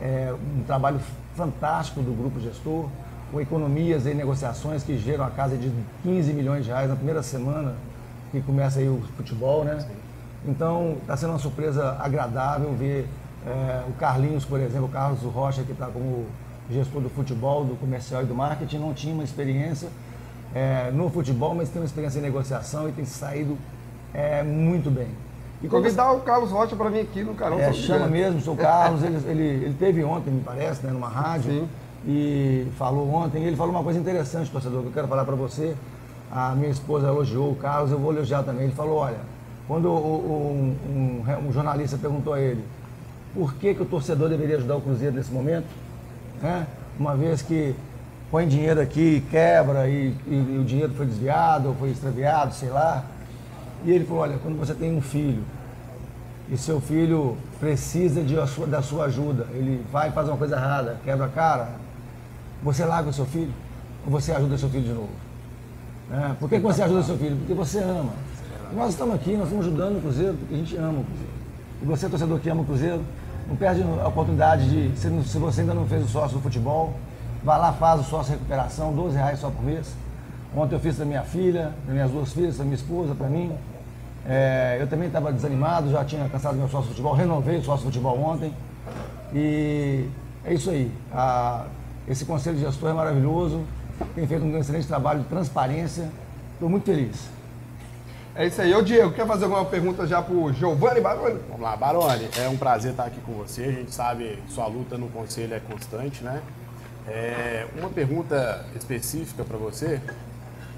é, 0.00 0.32
um 0.56 0.62
trabalho 0.62 1.00
fantástico 1.34 2.00
do 2.00 2.12
grupo 2.12 2.38
gestor 2.40 2.88
com 3.30 3.40
economias 3.40 4.06
e 4.06 4.14
negociações 4.14 4.82
que 4.82 4.98
geram 4.98 5.24
a 5.24 5.30
casa 5.30 5.56
de 5.56 5.70
15 6.02 6.32
milhões 6.32 6.64
de 6.64 6.70
reais 6.70 6.88
na 6.88 6.96
primeira 6.96 7.22
semana 7.22 7.74
que 8.30 8.40
começa 8.40 8.78
aí 8.78 8.88
o 8.88 9.02
futebol, 9.16 9.64
né? 9.64 9.86
Então 10.46 10.96
está 11.00 11.16
sendo 11.16 11.30
uma 11.30 11.38
surpresa 11.38 11.96
agradável 12.00 12.72
ver 12.74 13.06
é, 13.46 13.82
o 13.88 13.92
Carlinhos, 13.92 14.44
por 14.44 14.60
exemplo, 14.60 14.86
o 14.86 14.88
Carlos 14.88 15.20
Rocha, 15.22 15.62
que 15.62 15.72
está 15.72 15.86
como 15.86 16.26
gestor 16.70 17.00
do 17.00 17.08
futebol, 17.08 17.64
do 17.64 17.76
comercial 17.76 18.22
e 18.22 18.26
do 18.26 18.34
marketing, 18.34 18.78
não 18.78 18.92
tinha 18.92 19.14
uma 19.14 19.24
experiência 19.24 19.88
é, 20.54 20.90
no 20.90 21.08
futebol, 21.10 21.54
mas 21.54 21.68
tem 21.68 21.80
uma 21.80 21.86
experiência 21.86 22.18
em 22.18 22.22
negociação 22.22 22.88
e 22.88 22.92
tem 22.92 23.04
saído 23.04 23.56
é, 24.12 24.42
muito 24.42 24.90
bem. 24.90 25.08
E 25.62 25.68
convidar 25.68 26.12
o 26.12 26.20
Carlos 26.20 26.50
Rocha 26.50 26.76
para 26.76 26.88
vir 26.88 27.00
aqui 27.00 27.24
no 27.24 27.34
canal. 27.34 27.58
É, 27.58 27.72
chama 27.72 28.06
mesmo, 28.06 28.40
sou 28.40 28.54
o 28.54 28.56
Carlos, 28.56 29.02
ele, 29.04 29.16
ele, 29.26 29.64
ele 29.64 29.76
teve 29.78 30.04
ontem, 30.04 30.30
me 30.30 30.40
parece, 30.40 30.86
né, 30.86 30.92
numa 30.92 31.08
rádio. 31.08 31.52
Sim 31.52 31.68
e 32.06 32.66
falou 32.78 33.12
ontem, 33.12 33.42
ele 33.44 33.56
falou 33.56 33.72
uma 33.72 33.82
coisa 33.82 33.98
interessante, 33.98 34.50
torcedor, 34.50 34.82
que 34.82 34.88
eu 34.88 34.92
quero 34.92 35.08
falar 35.08 35.24
para 35.24 35.34
você. 35.34 35.74
A 36.30 36.54
minha 36.54 36.70
esposa 36.70 37.08
elogiou 37.08 37.50
o 37.50 37.56
Carlos, 37.56 37.90
eu 37.90 37.98
vou 37.98 38.12
elogiar 38.12 38.42
também. 38.42 38.64
Ele 38.64 38.74
falou, 38.74 38.98
olha, 38.98 39.18
quando 39.66 39.90
um, 39.90 40.76
um, 40.88 41.48
um 41.48 41.52
jornalista 41.52 41.96
perguntou 41.96 42.34
a 42.34 42.40
ele 42.40 42.64
por 43.34 43.54
que, 43.54 43.74
que 43.74 43.82
o 43.82 43.86
torcedor 43.86 44.28
deveria 44.28 44.56
ajudar 44.56 44.76
o 44.76 44.80
Cruzeiro 44.80 45.14
nesse 45.14 45.30
momento, 45.30 45.66
né? 46.42 46.66
uma 46.98 47.14
vez 47.14 47.42
que 47.42 47.74
põe 48.30 48.48
dinheiro 48.48 48.80
aqui, 48.80 49.24
quebra 49.30 49.88
e, 49.88 50.14
e, 50.26 50.34
e 50.34 50.58
o 50.60 50.64
dinheiro 50.64 50.92
foi 50.94 51.06
desviado 51.06 51.68
ou 51.68 51.74
foi 51.74 51.90
extraviado, 51.90 52.54
sei 52.54 52.68
lá. 52.70 53.04
E 53.84 53.90
ele 53.90 54.04
falou, 54.04 54.22
olha, 54.22 54.38
quando 54.42 54.58
você 54.58 54.74
tem 54.74 54.94
um 54.94 55.00
filho 55.00 55.42
e 56.50 56.56
seu 56.56 56.80
filho 56.80 57.36
precisa 57.60 58.22
de, 58.22 58.34
da 58.66 58.82
sua 58.82 59.04
ajuda, 59.04 59.46
ele 59.52 59.84
vai 59.92 60.10
fazer 60.10 60.30
uma 60.30 60.36
coisa 60.36 60.56
errada, 60.56 60.96
quebra 61.04 61.26
a 61.26 61.28
cara, 61.28 61.68
você 62.62 62.84
larga 62.84 63.10
o 63.10 63.12
seu 63.12 63.26
filho 63.26 63.52
ou 64.04 64.12
você 64.12 64.32
ajuda 64.32 64.54
o 64.54 64.58
seu 64.58 64.68
filho 64.68 64.84
de 64.84 64.92
novo? 64.92 65.10
É, 66.10 66.34
por 66.34 66.48
que, 66.48 66.56
que 66.56 66.62
você 66.62 66.82
ajuda 66.82 67.00
o 67.00 67.04
seu 67.04 67.18
filho? 67.18 67.36
Porque 67.36 67.54
você 67.54 67.78
ama. 67.80 68.12
Nós 68.74 68.90
estamos 68.90 69.14
aqui, 69.14 69.32
nós 69.32 69.44
estamos 69.44 69.66
ajudando 69.66 69.98
o 69.98 70.00
Cruzeiro 70.00 70.34
porque 70.34 70.54
a 70.54 70.56
gente 70.58 70.76
ama 70.76 71.00
o 71.00 71.04
Cruzeiro. 71.04 71.32
E 71.82 71.86
você, 71.86 72.08
torcedor 72.08 72.38
que 72.40 72.50
ama 72.50 72.62
o 72.62 72.64
Cruzeiro, 72.64 73.02
não 73.48 73.56
perde 73.56 73.82
a 73.82 74.08
oportunidade 74.08 74.68
de, 74.68 74.98
se, 74.98 75.08
você 75.38 75.60
ainda 75.62 75.74
não 75.74 75.86
fez 75.86 76.04
o 76.04 76.08
sócio 76.08 76.36
do 76.36 76.42
futebol, 76.42 76.94
vai 77.42 77.58
lá, 77.58 77.72
faz 77.72 78.00
o 78.00 78.04
sócio 78.04 78.32
recuperação, 78.32 78.92
12 78.92 79.16
reais 79.16 79.38
só 79.38 79.50
por 79.50 79.62
mês. 79.64 79.94
Ontem 80.56 80.74
eu 80.74 80.80
fiz 80.80 80.96
da 80.96 81.04
minha 81.04 81.22
filha, 81.22 81.72
das 81.84 81.94
minhas 81.94 82.10
duas 82.10 82.32
filhas, 82.32 82.58
da 82.58 82.64
minha 82.64 82.76
esposa, 82.76 83.14
para 83.14 83.28
mim. 83.28 83.52
É, 84.26 84.78
eu 84.80 84.86
também 84.86 85.06
estava 85.06 85.32
desanimado, 85.32 85.90
já 85.90 86.04
tinha 86.04 86.28
cansado 86.28 86.54
do 86.54 86.58
meu 86.58 86.68
sócio 86.68 86.88
futebol, 86.88 87.14
renovei 87.14 87.58
o 87.58 87.62
sócio 87.62 87.86
futebol 87.86 88.18
ontem. 88.20 88.52
E 89.34 90.08
é 90.44 90.54
isso 90.54 90.70
aí. 90.70 90.90
A, 91.12 91.64
esse 92.08 92.24
conselho 92.24 92.56
de 92.56 92.62
gestor 92.62 92.90
é 92.90 92.92
maravilhoso, 92.92 93.64
tem 94.14 94.26
feito 94.26 94.44
um 94.44 94.56
excelente 94.58 94.86
trabalho 94.86 95.20
de 95.20 95.26
transparência. 95.26 96.10
Estou 96.54 96.68
muito 96.68 96.84
feliz. 96.84 97.28
É 98.34 98.46
isso 98.46 98.62
aí. 98.62 98.72
Ô 98.74 98.80
Diego, 98.80 99.12
quer 99.12 99.26
fazer 99.26 99.44
alguma 99.44 99.64
pergunta 99.64 100.06
já 100.06 100.22
para 100.22 100.34
o 100.34 100.52
Giovanni 100.52 101.00
Baroni? 101.00 101.40
Vamos 101.48 101.60
lá, 101.60 101.76
Baroni. 101.76 102.28
É 102.36 102.48
um 102.48 102.56
prazer 102.56 102.92
estar 102.92 103.04
aqui 103.04 103.20
com 103.20 103.32
você. 103.32 103.64
A 103.64 103.72
gente 103.72 103.92
sabe 103.92 104.38
que 104.46 104.52
sua 104.52 104.66
luta 104.66 104.96
no 104.96 105.08
conselho 105.08 105.54
é 105.54 105.60
constante, 105.60 106.22
né? 106.22 106.40
É, 107.06 107.66
uma 107.76 107.90
pergunta 107.90 108.64
específica 108.76 109.44
para 109.44 109.56
você. 109.56 110.00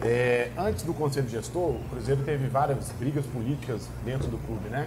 É, 0.02 0.50
antes 0.56 0.82
do 0.82 0.94
Conselho 0.94 1.28
Gestor, 1.28 1.72
o 1.72 1.80
Cruzeiro 1.90 2.22
teve 2.22 2.46
várias 2.48 2.90
brigas 2.98 3.26
políticas 3.26 3.86
dentro 4.04 4.28
do 4.28 4.38
clube, 4.38 4.68
né? 4.70 4.86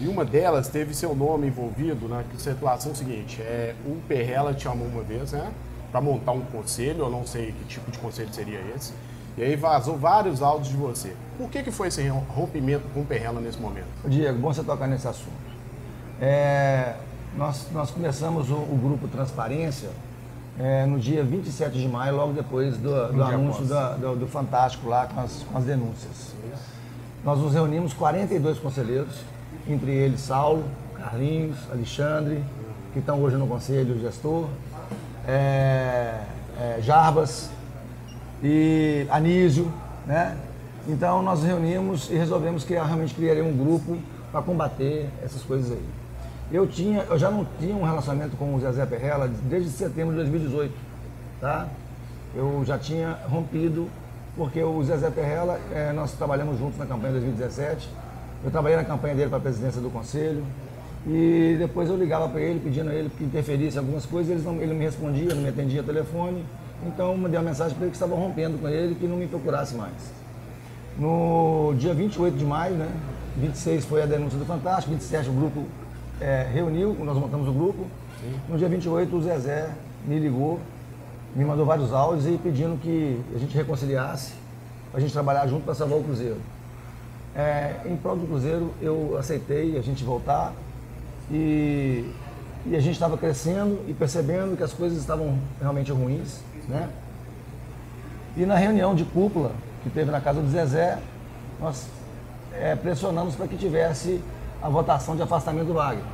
E 0.00 0.08
uma 0.08 0.24
delas 0.24 0.68
teve 0.68 0.94
seu 0.94 1.14
nome 1.14 1.48
envolvido 1.48 2.08
na 2.08 2.24
situação 2.38 2.94
seguinte: 2.94 3.42
é, 3.42 3.74
o 3.84 3.96
Perrela 4.08 4.54
te 4.54 4.62
chamou 4.62 4.86
uma 4.86 5.02
vez, 5.02 5.32
né? 5.32 5.50
Para 5.90 6.00
montar 6.00 6.32
um 6.32 6.42
conselho, 6.42 7.04
eu 7.04 7.10
não 7.10 7.26
sei 7.26 7.52
que 7.52 7.64
tipo 7.64 7.90
de 7.90 7.98
conselho 7.98 8.28
seria 8.32 8.60
esse. 8.76 8.92
E 9.36 9.42
aí 9.42 9.56
vazou 9.56 9.96
vários 9.96 10.42
áudios 10.42 10.68
de 10.68 10.76
você. 10.76 11.14
Por 11.38 11.48
que, 11.48 11.62
que 11.62 11.70
foi 11.70 11.88
esse 11.88 12.06
rompimento 12.08 12.84
com 12.92 13.00
o 13.00 13.04
Perrela 13.04 13.40
nesse 13.40 13.58
momento? 13.58 13.86
Diego, 14.04 14.38
bom 14.38 14.52
você 14.52 14.64
tocar 14.64 14.86
nesse 14.86 15.06
assunto. 15.06 15.48
É, 16.20 16.94
nós, 17.36 17.68
nós 17.72 17.90
começamos 17.90 18.50
o, 18.50 18.54
o 18.54 18.78
grupo 18.82 19.06
Transparência 19.06 19.90
é, 20.58 20.84
no 20.84 20.98
dia 20.98 21.22
27 21.22 21.78
de 21.78 21.86
maio, 21.86 22.16
logo 22.16 22.32
depois 22.32 22.76
do, 22.76 23.12
do 23.12 23.22
anúncio 23.22 23.64
da, 23.64 23.92
do, 23.92 24.16
do, 24.16 24.26
Fantástico 24.26 24.88
lá 24.88 25.06
com 25.06 25.20
as, 25.20 25.44
com 25.44 25.56
as 25.56 25.64
denúncias. 25.64 26.34
Nós 27.24 27.38
nos 27.38 27.54
reunimos 27.54 27.92
42 27.92 28.58
conselheiros, 28.58 29.20
entre 29.68 29.92
eles 29.92 30.20
Saulo, 30.20 30.64
Carlinhos, 30.96 31.56
Alexandre, 31.70 32.42
que 32.92 32.98
estão 32.98 33.22
hoje 33.22 33.36
no 33.36 33.46
conselho 33.46 34.00
gestor, 34.00 34.48
é, 35.28 36.14
é, 36.58 36.78
Jarbas 36.80 37.50
e 38.42 39.06
Anísio, 39.10 39.70
né? 40.06 40.38
Então 40.88 41.22
nós 41.22 41.42
reunimos 41.42 42.08
e 42.10 42.14
resolvemos 42.14 42.64
que 42.64 42.72
realmente 42.72 43.14
criaria 43.14 43.44
um 43.44 43.54
grupo 43.54 43.98
para 44.32 44.40
combater 44.40 45.10
essas 45.22 45.42
coisas 45.42 45.72
aí. 45.72 45.84
Eu, 46.50 46.66
tinha, 46.66 47.02
eu 47.02 47.18
já 47.18 47.30
não 47.30 47.46
tinha 47.60 47.76
um 47.76 47.84
relacionamento 47.84 48.36
com 48.36 48.54
o 48.54 48.60
Zezé 48.60 48.86
Perrella 48.86 49.28
desde 49.28 49.68
setembro 49.68 50.12
de 50.12 50.20
2018, 50.20 50.72
tá? 51.42 51.68
Eu 52.34 52.64
já 52.64 52.78
tinha 52.78 53.18
rompido, 53.28 53.86
porque 54.34 54.62
o 54.62 54.82
Zezé 54.82 55.10
Perrella, 55.10 55.60
é, 55.74 55.92
nós 55.92 56.12
trabalhamos 56.12 56.58
juntos 56.58 56.78
na 56.78 56.86
campanha 56.86 57.14
de 57.14 57.20
2017, 57.20 57.90
eu 58.44 58.50
trabalhei 58.50 58.78
na 58.78 58.84
campanha 58.84 59.14
dele 59.14 59.28
para 59.28 59.38
a 59.38 59.42
presidência 59.42 59.80
do 59.82 59.90
conselho, 59.90 60.42
e 61.06 61.56
depois 61.58 61.88
eu 61.88 61.96
ligava 61.96 62.28
para 62.28 62.40
ele, 62.40 62.60
pedindo 62.60 62.90
a 62.90 62.94
ele 62.94 63.10
que 63.16 63.24
interferisse 63.24 63.76
em 63.76 63.80
algumas 63.80 64.04
coisas, 64.04 64.30
ele 64.30 64.42
não, 64.42 64.56
ele 64.56 64.66
não 64.66 64.76
me 64.76 64.84
respondia, 64.84 65.34
não 65.34 65.42
me 65.42 65.48
atendia 65.48 65.82
telefone, 65.82 66.44
então 66.86 67.12
eu 67.12 67.16
mandei 67.16 67.38
uma 67.38 67.48
mensagem 67.48 67.74
para 67.74 67.84
ele 67.84 67.90
que 67.90 67.96
estava 67.96 68.14
rompendo 68.14 68.58
com 68.58 68.68
ele, 68.68 68.94
que 68.94 69.06
não 69.06 69.16
me 69.16 69.26
procurasse 69.26 69.74
mais. 69.74 70.12
No 70.98 71.74
dia 71.78 71.94
28 71.94 72.36
de 72.36 72.44
maio, 72.44 72.74
né, 72.74 72.88
26 73.36 73.84
foi 73.84 74.02
a 74.02 74.06
denúncia 74.06 74.38
do 74.38 74.44
Fantástico, 74.44 74.92
27 74.92 75.28
o 75.28 75.32
grupo 75.32 75.64
é, 76.20 76.46
reuniu, 76.52 76.96
nós 77.04 77.16
montamos 77.16 77.48
o 77.48 77.52
grupo. 77.52 77.86
Sim. 78.20 78.34
No 78.48 78.58
dia 78.58 78.68
28, 78.68 79.16
o 79.16 79.22
Zezé 79.22 79.70
me 80.04 80.18
ligou, 80.18 80.58
me 81.34 81.44
mandou 81.44 81.64
vários 81.64 81.92
áudios 81.92 82.26
e 82.26 82.36
pedindo 82.38 82.80
que 82.80 83.20
a 83.34 83.38
gente 83.38 83.56
reconciliasse, 83.56 84.32
a 84.92 84.98
gente 84.98 85.12
trabalhar 85.12 85.46
junto 85.46 85.64
para 85.64 85.74
salvar 85.74 85.98
o 85.98 86.02
Cruzeiro. 86.02 86.38
É, 87.36 87.76
em 87.86 87.96
prol 87.96 88.16
do 88.16 88.26
Cruzeiro, 88.26 88.72
eu 88.82 89.16
aceitei 89.18 89.78
a 89.78 89.82
gente 89.82 90.02
voltar 90.02 90.52
e, 91.30 92.10
e 92.66 92.76
a 92.76 92.80
gente 92.80 92.94
estava 92.94 93.16
crescendo 93.16 93.84
e 93.86 93.94
percebendo 93.94 94.56
que 94.56 94.62
as 94.62 94.72
coisas 94.72 94.98
estavam 94.98 95.38
realmente 95.60 95.92
ruins. 95.92 96.40
Né? 96.68 96.88
E 98.36 98.46
na 98.46 98.56
reunião 98.56 98.94
de 98.94 99.04
cúpula 99.04 99.52
que 99.82 99.90
teve 99.90 100.10
na 100.10 100.20
casa 100.20 100.40
do 100.40 100.48
Zezé, 100.50 100.98
nós 101.60 101.86
é, 102.52 102.74
pressionamos 102.74 103.34
para 103.34 103.46
que 103.46 103.56
tivesse 103.56 104.20
a 104.62 104.68
votação 104.68 105.16
de 105.16 105.22
afastamento 105.22 105.66
do 105.66 105.74
Wagner. 105.74 106.04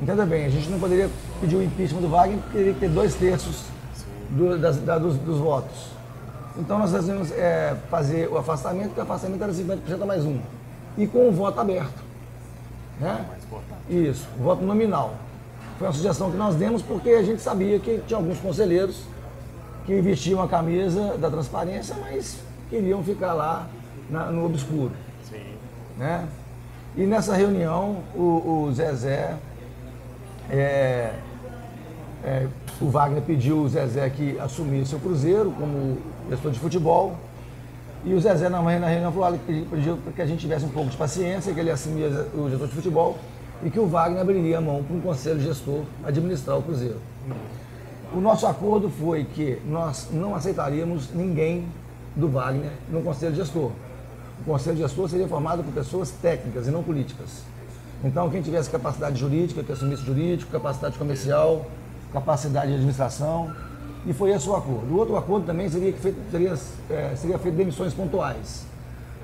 Entenda 0.00 0.26
bem, 0.26 0.46
a 0.46 0.50
gente 0.50 0.68
não 0.68 0.78
poderia 0.78 1.08
pedir 1.40 1.56
o 1.56 1.62
impeachment 1.62 2.00
do 2.00 2.08
Wagner, 2.08 2.38
porque 2.38 2.58
teria 2.58 2.74
que 2.74 2.80
ter 2.80 2.88
dois 2.88 3.14
terços 3.14 3.64
do, 4.30 4.58
das, 4.58 4.76
da, 4.78 4.98
dos, 4.98 5.16
dos, 5.16 5.38
votos. 5.38 5.92
Então 6.56 6.78
nós 6.78 6.92
resolvemos 6.92 7.30
é, 7.32 7.76
fazer 7.88 8.28
o 8.28 8.36
afastamento, 8.36 8.88
porque 8.88 9.00
o 9.00 9.04
afastamento 9.04 9.42
era 9.42 9.52
50% 9.52 10.02
a 10.02 10.06
mais 10.06 10.24
um. 10.24 10.38
E 10.98 11.06
com 11.06 11.28
o 11.28 11.32
voto 11.32 11.60
aberto. 11.60 12.11
Né? 13.02 13.26
Isso, 13.90 14.28
voto 14.38 14.64
nominal. 14.64 15.14
Foi 15.76 15.88
uma 15.88 15.92
sugestão 15.92 16.30
que 16.30 16.36
nós 16.36 16.54
demos 16.54 16.82
porque 16.82 17.10
a 17.10 17.22
gente 17.24 17.42
sabia 17.42 17.78
que 17.80 18.00
tinha 18.06 18.16
alguns 18.16 18.38
conselheiros 18.38 19.02
que 19.84 20.00
vestiam 20.00 20.40
a 20.40 20.46
camisa 20.46 21.18
da 21.18 21.28
transparência, 21.28 21.96
mas 22.00 22.38
queriam 22.70 23.02
ficar 23.02 23.32
lá 23.32 23.66
na, 24.08 24.26
no 24.26 24.46
obscuro. 24.46 24.92
Sim. 25.28 25.42
Né? 25.98 26.28
E 26.96 27.02
nessa 27.02 27.34
reunião, 27.34 28.04
o, 28.14 28.66
o 28.66 28.72
Zezé, 28.72 29.34
é, 30.48 31.12
é, 32.22 32.46
o 32.80 32.88
Wagner 32.88 33.22
pediu 33.22 33.62
o 33.62 33.68
Zezé 33.68 34.08
que 34.10 34.38
assumisse 34.38 34.94
o 34.94 35.00
Cruzeiro 35.00 35.50
como 35.58 35.98
gestor 36.30 36.52
de 36.52 36.60
futebol. 36.60 37.16
E 38.04 38.14
o 38.14 38.20
Zezé, 38.20 38.48
na 38.48 38.60
manhã, 38.60 38.80
na 38.80 38.88
reunião, 38.88 39.12
falou, 39.12 39.38
pediu 39.46 39.96
para 39.98 40.12
que 40.12 40.22
a 40.22 40.26
gente 40.26 40.40
tivesse 40.40 40.64
um 40.64 40.70
pouco 40.70 40.90
de 40.90 40.96
paciência, 40.96 41.54
que 41.54 41.60
ele 41.60 41.70
assumia 41.70 42.08
o 42.34 42.50
gestor 42.50 42.66
de 42.66 42.74
futebol 42.74 43.16
e 43.62 43.70
que 43.70 43.78
o 43.78 43.86
Wagner 43.86 44.20
abriria 44.20 44.58
a 44.58 44.60
mão 44.60 44.82
para 44.82 44.96
um 44.96 45.00
conselho 45.00 45.40
gestor 45.40 45.82
administrar 46.04 46.58
o 46.58 46.62
Cruzeiro. 46.62 46.98
O 48.12 48.20
nosso 48.20 48.44
acordo 48.46 48.90
foi 48.90 49.24
que 49.24 49.58
nós 49.64 50.08
não 50.10 50.34
aceitaríamos 50.34 51.10
ninguém 51.14 51.64
do 52.16 52.28
Wagner 52.28 52.72
no 52.90 53.02
conselho 53.02 53.36
gestor. 53.36 53.70
O 54.40 54.44
conselho 54.44 54.76
gestor 54.76 55.08
seria 55.08 55.28
formado 55.28 55.62
por 55.62 55.72
pessoas 55.72 56.10
técnicas 56.10 56.66
e 56.66 56.72
não 56.72 56.82
políticas. 56.82 57.44
Então, 58.02 58.28
quem 58.28 58.42
tivesse 58.42 58.68
capacidade 58.68 59.18
jurídica, 59.18 59.62
que 59.62 59.70
assumisse 59.70 60.02
jurídico, 60.02 60.50
capacidade 60.50 60.98
comercial, 60.98 61.64
capacidade 62.12 62.66
de 62.66 62.74
administração, 62.74 63.54
e 64.06 64.12
foi 64.12 64.30
esse 64.30 64.48
o 64.48 64.54
acordo. 64.54 64.92
O 64.92 64.98
outro 64.98 65.16
acordo 65.16 65.46
também 65.46 65.68
seria, 65.68 65.92
feito, 65.92 66.18
seria, 66.30 66.54
é, 66.90 67.14
seria 67.16 67.38
feito 67.38 67.54
demissões 67.54 67.94
pontuais. 67.94 68.66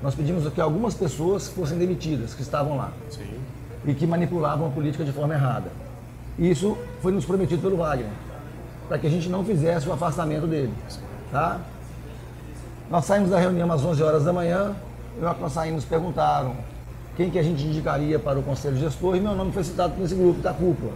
Nós 0.01 0.15
pedimos 0.15 0.47
que 0.53 0.61
algumas 0.61 0.93
pessoas 0.93 1.49
fossem 1.49 1.77
demitidas, 1.77 2.33
que 2.33 2.41
estavam 2.41 2.77
lá, 2.77 2.91
Sim. 3.09 3.27
e 3.85 3.93
que 3.93 4.07
manipulavam 4.07 4.67
a 4.67 4.69
política 4.71 5.03
de 5.03 5.11
forma 5.11 5.33
errada. 5.33 5.69
Isso 6.37 6.77
foi 7.01 7.11
nos 7.11 7.25
prometido 7.25 7.61
pelo 7.61 7.77
Wagner, 7.77 8.09
para 8.87 8.97
que 8.97 9.07
a 9.07 9.09
gente 9.09 9.27
não 9.27 9.43
fizesse 9.43 9.89
o 9.89 9.93
afastamento 9.93 10.47
dele. 10.47 10.73
Tá? 11.31 11.59
Nós 12.89 13.03
saímos 13.03 13.29
da 13.29 13.37
reunião 13.37 13.69
às 13.71 13.83
11 13.83 14.01
horas 14.01 14.23
da 14.23 14.31
manhã, 14.31 14.73
que 15.15 15.41
nós 15.41 15.51
saímos 15.51 15.83
perguntaram 15.83 16.55
quem 17.17 17.29
que 17.29 17.37
a 17.37 17.43
gente 17.43 17.61
indicaria 17.65 18.17
para 18.17 18.39
o 18.39 18.43
conselho 18.43 18.77
gestor 18.77 19.17
e 19.17 19.19
meu 19.19 19.35
nome 19.35 19.51
foi 19.51 19.65
citado 19.65 19.93
nesse 19.97 20.15
grupo 20.15 20.39
da 20.39 20.53
cúpula. 20.53 20.93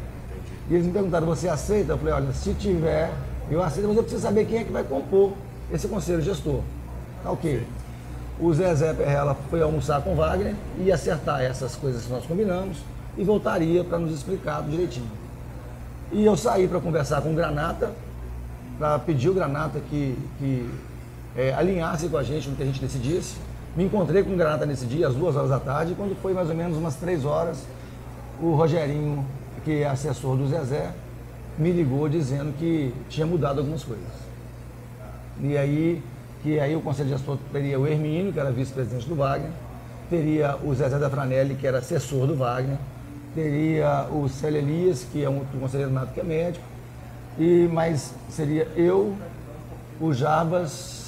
E 0.69 0.75
eles 0.75 0.85
me 0.85 0.93
perguntaram, 0.93 1.27
você 1.27 1.49
aceita? 1.49 1.91
Eu 1.91 1.97
falei, 1.97 2.13
olha, 2.13 2.31
se 2.31 2.53
tiver, 2.53 3.11
eu 3.53 3.63
aceito, 3.63 3.88
mas 3.88 3.98
eu 3.98 4.03
preciso 4.03 4.24
saber 4.24 4.45
quem 4.45 4.60
é 4.60 4.63
que 4.63 4.72
vai 4.72 4.83
compor 4.83 5.33
esse 5.72 5.88
conselho 5.88 6.22
gestor. 6.22 6.62
Tá 7.24 7.31
ok. 7.31 7.65
O 8.39 8.53
Zezé 8.53 8.93
Perrella 8.93 9.38
foi 9.50 9.62
almoçar 9.62 10.01
com 10.01 10.15
Wagner 10.15 10.55
e 10.77 10.91
acertar 10.91 11.41
essas 11.41 11.75
coisas 11.75 12.03
que 12.03 12.12
nós 12.12 12.25
combinamos 12.25 12.77
e 13.17 13.24
voltaria 13.24 13.83
para 13.83 14.00
nos 14.00 14.12
explicar 14.13 14.63
direitinho. 14.63 15.10
E 16.12 16.25
eu 16.25 16.36
saí 16.36 16.67
para 16.67 16.79
conversar 16.79 17.22
com 17.22 17.31
o 17.31 17.36
Granata, 17.36 17.91
para 18.77 18.98
pedir 19.00 19.29
o 19.29 19.33
Granata 19.33 19.79
que, 19.89 20.17
que 20.39 20.69
é, 21.36 21.53
alinhasse 21.53 22.07
com 22.07 22.17
a 22.17 22.24
gente 22.24 22.50
no 22.50 22.55
que 22.55 22.63
a 22.63 22.65
gente 22.65 22.79
decidisse. 22.79 23.36
Me 23.75 23.86
encontrei 23.86 24.24
com 24.24 24.33
o 24.33 24.38
Granata 24.38 24.65
nesse 24.65 24.86
dia, 24.86 25.07
às 25.07 25.15
duas 25.15 25.36
horas 25.36 25.50
da 25.50 25.60
tarde, 25.60 25.95
quando 25.95 26.15
foi 26.22 26.33
mais 26.33 26.50
ou 26.50 26.55
menos 26.55 26.77
umas 26.77 26.95
três 26.95 27.25
horas, 27.25 27.63
o 28.41 28.53
Rogerinho, 28.53 29.25
que 29.63 29.81
é 29.81 29.88
assessor 29.88 30.36
do 30.36 30.48
Zezé, 30.48 30.91
me 31.57 31.72
ligou 31.72 32.07
dizendo 32.10 32.53
que 32.57 32.93
tinha 33.10 33.25
mudado 33.25 33.60
algumas 33.60 33.83
coisas. 33.83 34.05
E 35.41 35.57
aí, 35.57 36.01
que 36.41 36.60
aí 36.60 36.75
o 36.75 36.81
Conselho 36.81 37.10
de 37.10 37.15
Gestor 37.15 37.38
teria 37.51 37.79
o 37.79 37.88
Hermínio, 37.88 38.31
que 38.31 38.39
era 38.39 38.51
vice-presidente 38.51 39.07
do 39.07 39.15
Wagner, 39.15 39.51
teria 40.10 40.57
o 40.63 40.74
Zezé 40.74 40.98
da 40.98 41.10
Franelli, 41.10 41.55
que 41.55 41.65
era 41.65 41.79
assessor 41.79 42.27
do 42.27 42.36
Wagner, 42.36 42.77
teria 43.33 44.07
o 44.12 44.27
Célio 44.29 44.60
Elias, 44.60 45.05
que 45.12 45.24
é 45.24 45.29
um 45.29 45.41
conselheiro 45.60 45.91
nato 45.91 46.13
que 46.13 46.19
é 46.19 46.24
médico, 46.24 46.65
e 47.38 47.67
mais 47.72 48.13
seria 48.29 48.67
eu, 48.75 49.15
o 50.00 50.13
Jabas 50.13 51.03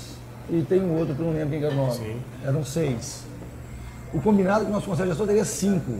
e 0.49 0.61
tem 0.61 0.79
um 0.79 0.97
outro 0.97 1.15
que 1.15 1.21
eu 1.21 1.25
não 1.25 1.33
lembro 1.33 1.49
quem 1.49 1.63
era 1.63 1.73
o 1.73 1.77
nome. 1.77 1.93
Sim. 1.93 2.21
Eram 2.43 2.63
seis. 2.63 3.23
O 4.13 4.21
combinado 4.21 4.65
que 4.65 4.71
o 4.71 4.73
nosso 4.73 4.87
conselho 4.87 5.09
gestor 5.09 5.27
teria 5.27 5.45
cinco. 5.45 5.99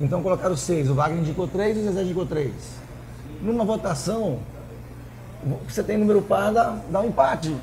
Então 0.00 0.22
colocaram 0.22 0.56
seis. 0.56 0.88
O 0.88 0.94
Wagner 0.94 1.20
indicou 1.20 1.48
três 1.48 1.76
e 1.76 1.80
o 1.80 1.84
Zezé 1.84 2.02
indicou 2.02 2.26
três. 2.26 2.52
Numa 3.40 3.64
votação, 3.64 4.38
você 5.68 5.82
tem 5.82 5.96
número 5.96 6.22
par, 6.22 6.52
dá, 6.52 6.76
dá 6.90 7.00
um 7.00 7.08
empate. 7.08 7.54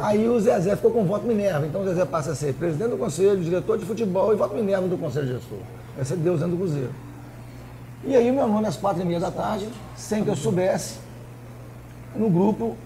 Aí 0.00 0.28
o 0.28 0.38
Zezé 0.40 0.74
ficou 0.74 0.90
com 0.90 1.04
voto 1.04 1.26
Minerva. 1.26 1.66
Então 1.66 1.82
o 1.82 1.84
Zezé 1.84 2.04
passa 2.04 2.32
a 2.32 2.34
ser 2.34 2.54
presidente 2.54 2.90
do 2.90 2.96
conselho, 2.96 3.42
diretor 3.42 3.78
de 3.78 3.84
futebol 3.84 4.32
e 4.32 4.36
voto 4.36 4.54
Minerva 4.54 4.88
do 4.88 4.98
conselho 4.98 5.28
gestor. 5.28 5.58
Esse 6.00 6.12
é 6.12 6.16
Deus 6.16 6.40
dentro 6.40 6.56
do 6.56 6.58
Cruzeiro. 6.58 6.90
E 8.04 8.14
aí 8.14 8.30
meu 8.30 8.46
nome 8.46 8.66
às 8.66 8.76
quatro 8.76 9.02
e 9.02 9.04
meia 9.04 9.20
da 9.20 9.30
tarde, 9.30 9.68
sem 9.96 10.22
que 10.22 10.30
eu 10.30 10.36
soubesse, 10.36 10.98
no 12.14 12.28
grupo 12.28 12.76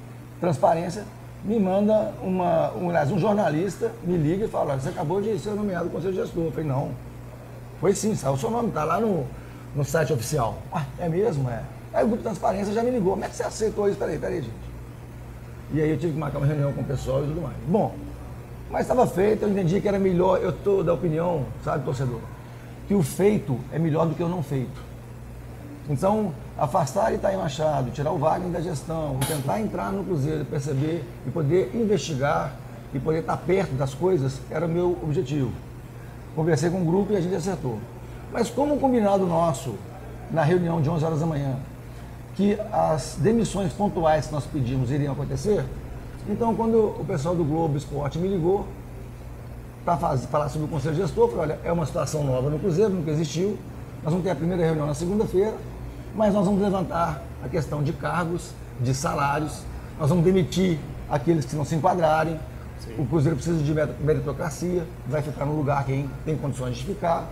Transparência, 0.41 1.05
me 1.45 1.59
manda 1.59 2.13
uma, 2.23 2.73
um, 2.73 2.89
um 2.89 3.19
jornalista, 3.19 3.93
me 4.05 4.17
liga 4.17 4.45
e 4.45 4.49
fala, 4.49 4.73
"Olha, 4.73 4.81
você 4.81 4.89
acabou 4.89 5.21
de 5.21 5.39
ser 5.39 5.51
nomeado 5.51 5.87
no 5.87 5.91
conselho 5.91 6.15
gestor. 6.15 6.45
Eu 6.45 6.51
falei, 6.51 6.67
não. 6.67 6.91
Foi 7.81 7.95
sim, 7.95 8.15
saiu 8.15 8.35
o 8.35 8.39
seu 8.39 8.51
nome, 8.51 8.71
tá 8.71 8.85
lá 8.85 9.01
no, 9.01 9.27
no 9.75 9.85
site 9.85 10.13
oficial. 10.13 10.59
Ah, 10.73 10.85
é 10.99 11.09
mesmo? 11.09 11.49
É. 11.51 11.63
Aí 11.93 12.05
o 12.05 12.09
grupo 12.09 12.23
Transparência 12.23 12.73
já 12.73 12.83
me 12.83 12.91
ligou. 12.91 13.13
Como 13.13 13.25
é 13.25 13.29
que 13.29 13.37
você 13.37 13.43
aceitou 13.43 13.89
isso? 13.89 13.99
Peraí, 13.99 14.19
peraí, 14.19 14.43
gente. 14.43 14.71
E 15.73 15.81
aí 15.81 15.91
eu 15.91 15.99
tive 15.99 16.13
que 16.13 16.19
marcar 16.19 16.39
uma 16.39 16.47
reunião 16.47 16.73
com 16.73 16.81
o 16.81 16.85
pessoal 16.85 17.23
e 17.23 17.27
tudo 17.29 17.43
mais. 17.43 17.57
Bom, 17.67 17.95
mas 18.71 18.83
estava 18.83 19.07
feito, 19.07 19.43
eu 19.43 19.49
entendi 19.49 19.81
que 19.81 19.89
era 19.89 19.99
melhor, 19.99 20.41
eu 20.41 20.51
estou 20.51 20.85
da 20.85 20.93
opinião, 20.93 21.45
sabe, 21.65 21.85
torcedor, 21.85 22.21
que 22.87 22.95
o 22.95 23.03
feito 23.03 23.59
é 23.73 23.79
melhor 23.79 24.07
do 24.07 24.15
que 24.15 24.23
o 24.23 24.29
não 24.29 24.43
feito. 24.43 24.91
Então, 25.89 26.33
afastar 26.57 27.13
Itaí 27.13 27.37
Machado, 27.37 27.91
tirar 27.91 28.13
o 28.13 28.19
Wagner 28.19 28.51
da 28.51 28.61
gestão, 28.61 29.19
tentar 29.27 29.61
entrar 29.61 29.91
no 29.91 30.05
Cruzeiro, 30.05 30.45
perceber 30.45 31.05
e 31.27 31.31
poder 31.31 31.71
investigar 31.75 32.55
e 32.95 32.99
poder 33.01 33.21
estar 33.21 33.37
perto 33.39 33.75
das 33.75 33.95
coisas 33.95 34.41
era 34.51 34.67
o 34.67 34.69
meu 34.69 34.97
objetivo. 35.03 35.51
Conversei 36.37 36.71
com 36.71 36.83
o 36.83 36.85
grupo 36.85 37.13
e 37.13 37.17
a 37.17 37.21
gente 37.21 37.35
acertou. 37.35 37.79
Mas 38.33 38.49
como 38.49 38.75
um 38.75 38.79
combinado 38.79 39.27
nosso, 39.27 39.75
na 40.31 40.45
reunião 40.45 40.81
de 40.81 40.89
11 40.89 41.05
horas 41.05 41.21
da 41.21 41.27
manhã, 41.27 41.57
que 42.41 42.59
as 42.73 43.19
demissões 43.21 43.71
pontuais 43.71 44.29
que 44.29 44.33
nós 44.33 44.47
pedimos 44.47 44.91
iriam 44.91 45.13
acontecer, 45.13 45.63
então 46.27 46.55
quando 46.55 46.99
o 46.99 47.05
pessoal 47.07 47.35
do 47.35 47.45
Globo 47.45 47.77
Esporte 47.77 48.19
me 48.19 48.29
ligou 48.29 48.67
para 49.85 49.99
falar 49.99 50.49
sobre 50.49 50.65
o 50.67 50.69
Conselho 50.69 50.95
Gestor, 50.97 51.25
eu 51.25 51.37
falei, 51.37 51.43
olha, 51.57 51.59
é 51.63 51.71
uma 51.71 51.85
situação 51.85 52.25
nova 52.25 52.49
no 52.49 52.59
Cruzeiro, 52.59 52.91
nunca 52.95 53.11
existiu, 53.11 53.59
nós 54.03 54.11
vamos 54.11 54.23
ter 54.25 54.31
a 54.31 54.35
primeira 54.35 54.65
reunião 54.65 54.87
na 54.87 54.95
segunda-feira, 54.95 55.55
mas 56.15 56.33
nós 56.33 56.47
vamos 56.47 56.63
levantar 56.63 57.23
a 57.45 57.49
questão 57.49 57.83
de 57.83 57.93
cargos, 57.93 58.53
de 58.81 58.95
salários, 58.95 59.63
nós 59.99 60.09
vamos 60.09 60.25
demitir 60.25 60.79
aqueles 61.11 61.45
que 61.45 61.55
não 61.55 61.67
se 61.67 61.75
enquadrarem, 61.75 62.41
o 62.99 63.05
Cruzeiro 63.05 63.37
precisa 63.37 63.63
de 63.63 63.75
merit- 63.75 64.01
meritocracia, 64.01 64.87
vai 65.07 65.21
ficar 65.21 65.45
no 65.45 65.55
lugar 65.55 65.85
quem 65.85 66.09
tem 66.25 66.39
condições 66.39 66.75
de 66.79 66.87
ficar. 66.87 67.29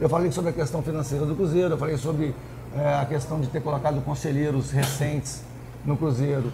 Eu 0.00 0.08
falei 0.08 0.32
sobre 0.32 0.50
a 0.50 0.52
questão 0.52 0.82
financeira 0.82 1.24
do 1.24 1.36
Cruzeiro, 1.36 1.74
eu 1.74 1.78
falei 1.78 1.96
sobre 1.96 2.34
eh, 2.76 2.98
a 3.00 3.04
questão 3.04 3.40
de 3.40 3.48
ter 3.48 3.60
colocado 3.60 4.00
conselheiros 4.04 4.70
recentes 4.70 5.42
no 5.84 5.96
Cruzeiro, 5.96 6.52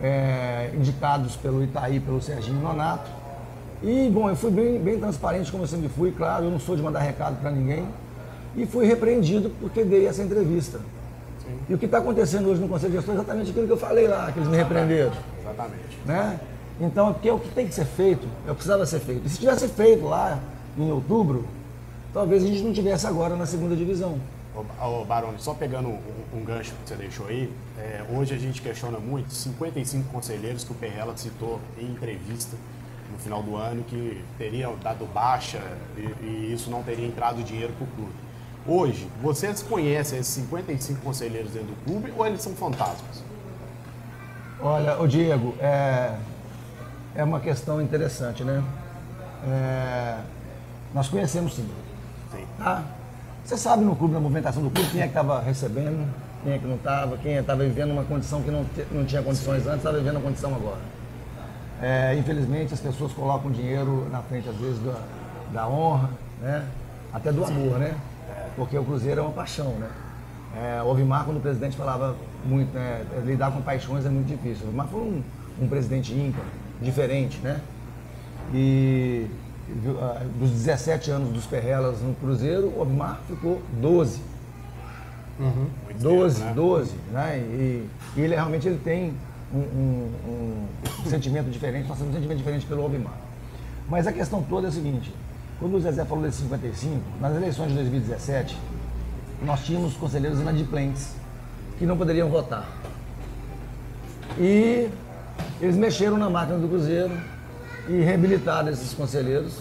eh, 0.00 0.70
indicados 0.74 1.36
pelo 1.36 1.62
Itaí, 1.62 2.00
pelo 2.00 2.20
Serginho 2.22 2.60
Nonato. 2.60 3.10
E, 3.82 4.08
bom, 4.10 4.28
eu 4.28 4.36
fui 4.36 4.50
bem, 4.50 4.78
bem 4.80 4.98
transparente, 4.98 5.50
como 5.50 5.64
eu 5.64 5.68
sempre 5.68 5.88
fui, 5.88 6.10
claro, 6.10 6.46
eu 6.46 6.50
não 6.50 6.58
sou 6.58 6.74
de 6.74 6.82
mandar 6.82 7.00
recado 7.00 7.40
para 7.40 7.50
ninguém. 7.50 7.86
E 8.56 8.66
fui 8.66 8.86
repreendido 8.86 9.50
porque 9.60 9.84
dei 9.84 10.06
essa 10.06 10.22
entrevista. 10.22 10.80
E 11.68 11.74
o 11.74 11.78
que 11.78 11.86
está 11.86 11.98
acontecendo 11.98 12.48
hoje 12.48 12.60
no 12.60 12.68
Conselho 12.68 12.92
de 12.92 12.96
Gestão 12.96 13.14
é 13.14 13.18
exatamente 13.18 13.50
aquilo 13.50 13.66
que 13.66 13.72
eu 13.72 13.78
falei 13.78 14.08
lá, 14.08 14.32
que 14.32 14.38
eles 14.38 14.48
me 14.48 14.56
repreenderam. 14.56 15.12
Exatamente. 15.40 15.98
Né? 16.04 16.40
Então, 16.80 17.12
porque 17.12 17.28
é 17.28 17.32
o 17.32 17.38
que 17.38 17.48
tem 17.50 17.66
que 17.66 17.74
ser 17.74 17.84
feito, 17.84 18.26
é 18.46 18.50
o 18.50 18.54
que 18.54 18.54
precisava 18.54 18.86
ser 18.86 19.00
feito. 19.00 19.26
E 19.26 19.28
se 19.28 19.38
tivesse 19.38 19.68
feito 19.68 20.04
lá 20.04 20.38
em 20.76 20.90
outubro, 20.90 21.44
talvez 22.12 22.42
a 22.42 22.46
gente 22.46 22.62
não 22.62 22.72
tivesse 22.72 23.06
agora 23.06 23.36
na 23.36 23.46
segunda 23.46 23.74
divisão. 23.74 24.18
Ô, 24.80 25.04
Baroni, 25.04 25.38
só 25.38 25.54
pegando 25.54 25.88
um, 25.88 26.00
um 26.34 26.44
gancho 26.44 26.72
que 26.72 26.88
você 26.88 26.96
deixou 26.96 27.26
aí, 27.26 27.52
é, 27.78 28.04
hoje 28.10 28.34
a 28.34 28.38
gente 28.38 28.60
questiona 28.60 28.98
muito 28.98 29.32
55 29.32 30.10
conselheiros 30.10 30.64
que 30.64 30.72
o 30.72 30.74
Perrella 30.74 31.16
citou 31.16 31.60
em 31.78 31.84
entrevista 31.84 32.56
no 33.12 33.18
final 33.18 33.42
do 33.42 33.56
ano 33.56 33.84
que 33.84 34.22
teriam 34.36 34.76
dado 34.82 35.06
baixa 35.06 35.60
e, 35.96 36.24
e 36.24 36.52
isso 36.52 36.70
não 36.70 36.82
teria 36.82 37.06
entrado 37.06 37.42
dinheiro 37.42 37.72
para 37.74 37.84
o 37.84 37.86
clube. 37.88 38.12
Hoje, 38.66 39.08
vocês 39.22 39.62
conhecem 39.62 40.18
esses 40.18 40.34
55 40.34 41.00
conselheiros 41.02 41.52
dentro 41.52 41.68
do 41.68 41.84
clube 41.84 42.12
ou 42.16 42.26
eles 42.26 42.42
são 42.42 42.52
fantasmas? 42.54 43.22
Olha, 44.60 45.00
o 45.00 45.06
Diego, 45.06 45.54
é, 45.60 46.16
é 47.14 47.22
uma 47.22 47.38
questão 47.38 47.80
interessante, 47.80 48.42
né? 48.42 48.62
É, 49.46 50.18
nós 50.92 51.08
conhecemos 51.08 51.54
sim. 51.54 51.68
Sim. 52.32 52.44
Tá? 52.58 52.84
Você 53.48 53.56
sabe 53.56 53.82
no 53.82 53.96
clube, 53.96 54.12
na 54.12 54.20
movimentação 54.20 54.62
do 54.62 54.68
clube, 54.68 54.90
quem 54.90 55.00
é 55.00 55.04
que 55.04 55.08
estava 55.08 55.40
recebendo, 55.40 56.06
quem 56.44 56.52
é 56.52 56.58
que 56.58 56.66
não 56.66 56.74
estava, 56.74 57.16
quem 57.16 57.32
estava 57.32 57.64
vivendo 57.64 57.92
uma 57.92 58.04
condição 58.04 58.42
que 58.42 58.50
não, 58.50 58.62
não 58.92 59.06
tinha 59.06 59.22
condições 59.22 59.66
antes, 59.66 59.78
estava 59.78 59.96
vivendo 59.96 60.18
a 60.18 60.20
condição 60.20 60.54
agora. 60.54 60.76
É, 61.80 62.14
infelizmente, 62.18 62.74
as 62.74 62.80
pessoas 62.80 63.10
colocam 63.14 63.50
dinheiro 63.50 64.06
na 64.10 64.20
frente, 64.20 64.50
às 64.50 64.56
vezes, 64.56 64.78
da, 64.80 65.00
da 65.50 65.66
honra, 65.66 66.10
né? 66.42 66.68
até 67.10 67.32
do 67.32 67.42
amor, 67.42 67.78
né? 67.78 67.94
Porque 68.54 68.76
o 68.76 68.84
Cruzeiro 68.84 69.22
é 69.22 69.24
uma 69.24 69.32
paixão, 69.32 69.70
né? 69.78 69.88
É, 70.54 70.82
o 70.82 70.88
Ovimar, 70.88 71.24
quando 71.24 71.38
o 71.38 71.40
presidente 71.40 71.74
falava 71.74 72.16
muito, 72.44 72.74
né? 72.74 73.02
Lidar 73.24 73.50
com 73.50 73.62
paixões 73.62 74.04
é 74.04 74.10
muito 74.10 74.26
difícil. 74.26 74.66
Ovimar 74.66 74.88
foi 74.88 75.00
um, 75.00 75.22
um 75.62 75.68
presidente 75.68 76.12
ímpar, 76.12 76.44
diferente, 76.82 77.38
né? 77.38 77.62
E 78.52 79.26
dos 80.38 80.50
17 80.50 81.10
anos 81.10 81.30
dos 81.30 81.44
Perrelas 81.46 82.00
no 82.00 82.14
Cruzeiro, 82.14 82.68
o 82.68 82.80
Ovimar 82.80 83.20
ficou 83.28 83.60
12. 83.80 84.20
Muito 85.38 86.02
12, 86.02 86.36
tempo, 86.36 86.48
né? 86.48 86.54
12, 86.54 86.94
né? 87.12 87.38
E, 87.38 87.88
e 88.16 88.20
ele 88.20 88.34
realmente 88.34 88.66
ele 88.66 88.80
tem 88.82 89.12
um, 89.54 89.58
um- 89.58 90.66
um 91.06 91.08
sentimento 91.10 91.48
diferente, 91.50 91.88
nós 91.88 91.96
temos 91.98 92.12
um 92.12 92.16
sentimento 92.16 92.38
diferente 92.38 92.66
pelo 92.66 92.82
Alvimar. 92.82 93.14
Mas 93.88 94.06
a 94.06 94.12
questão 94.12 94.42
toda 94.42 94.66
é 94.66 94.70
a 94.70 94.72
seguinte, 94.72 95.14
quando 95.60 95.76
o 95.76 95.80
Zezé 95.80 96.04
falou 96.04 96.24
desse 96.24 96.42
55, 96.42 97.00
nas 97.20 97.34
eleições 97.36 97.68
de 97.68 97.74
2017, 97.74 98.58
nós 99.44 99.64
tínhamos 99.64 99.94
conselheiros 99.94 100.40
inadimplentes 100.40 101.12
que 101.78 101.86
não 101.86 101.96
poderiam 101.96 102.28
votar. 102.28 102.66
E 104.38 104.88
eles 105.60 105.76
mexeram 105.76 106.18
na 106.18 106.28
máquina 106.28 106.58
do 106.58 106.68
Cruzeiro 106.68 107.12
e 107.88 108.00
reabilitaram 108.00 108.68
esses 108.68 108.92
conselheiros 108.92 109.58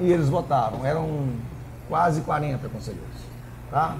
e 0.00 0.10
eles 0.10 0.28
votaram. 0.28 0.84
Eram 0.86 1.28
quase 1.88 2.20
40 2.22 2.68
conselheiros. 2.68 3.10
Tá? 3.70 3.96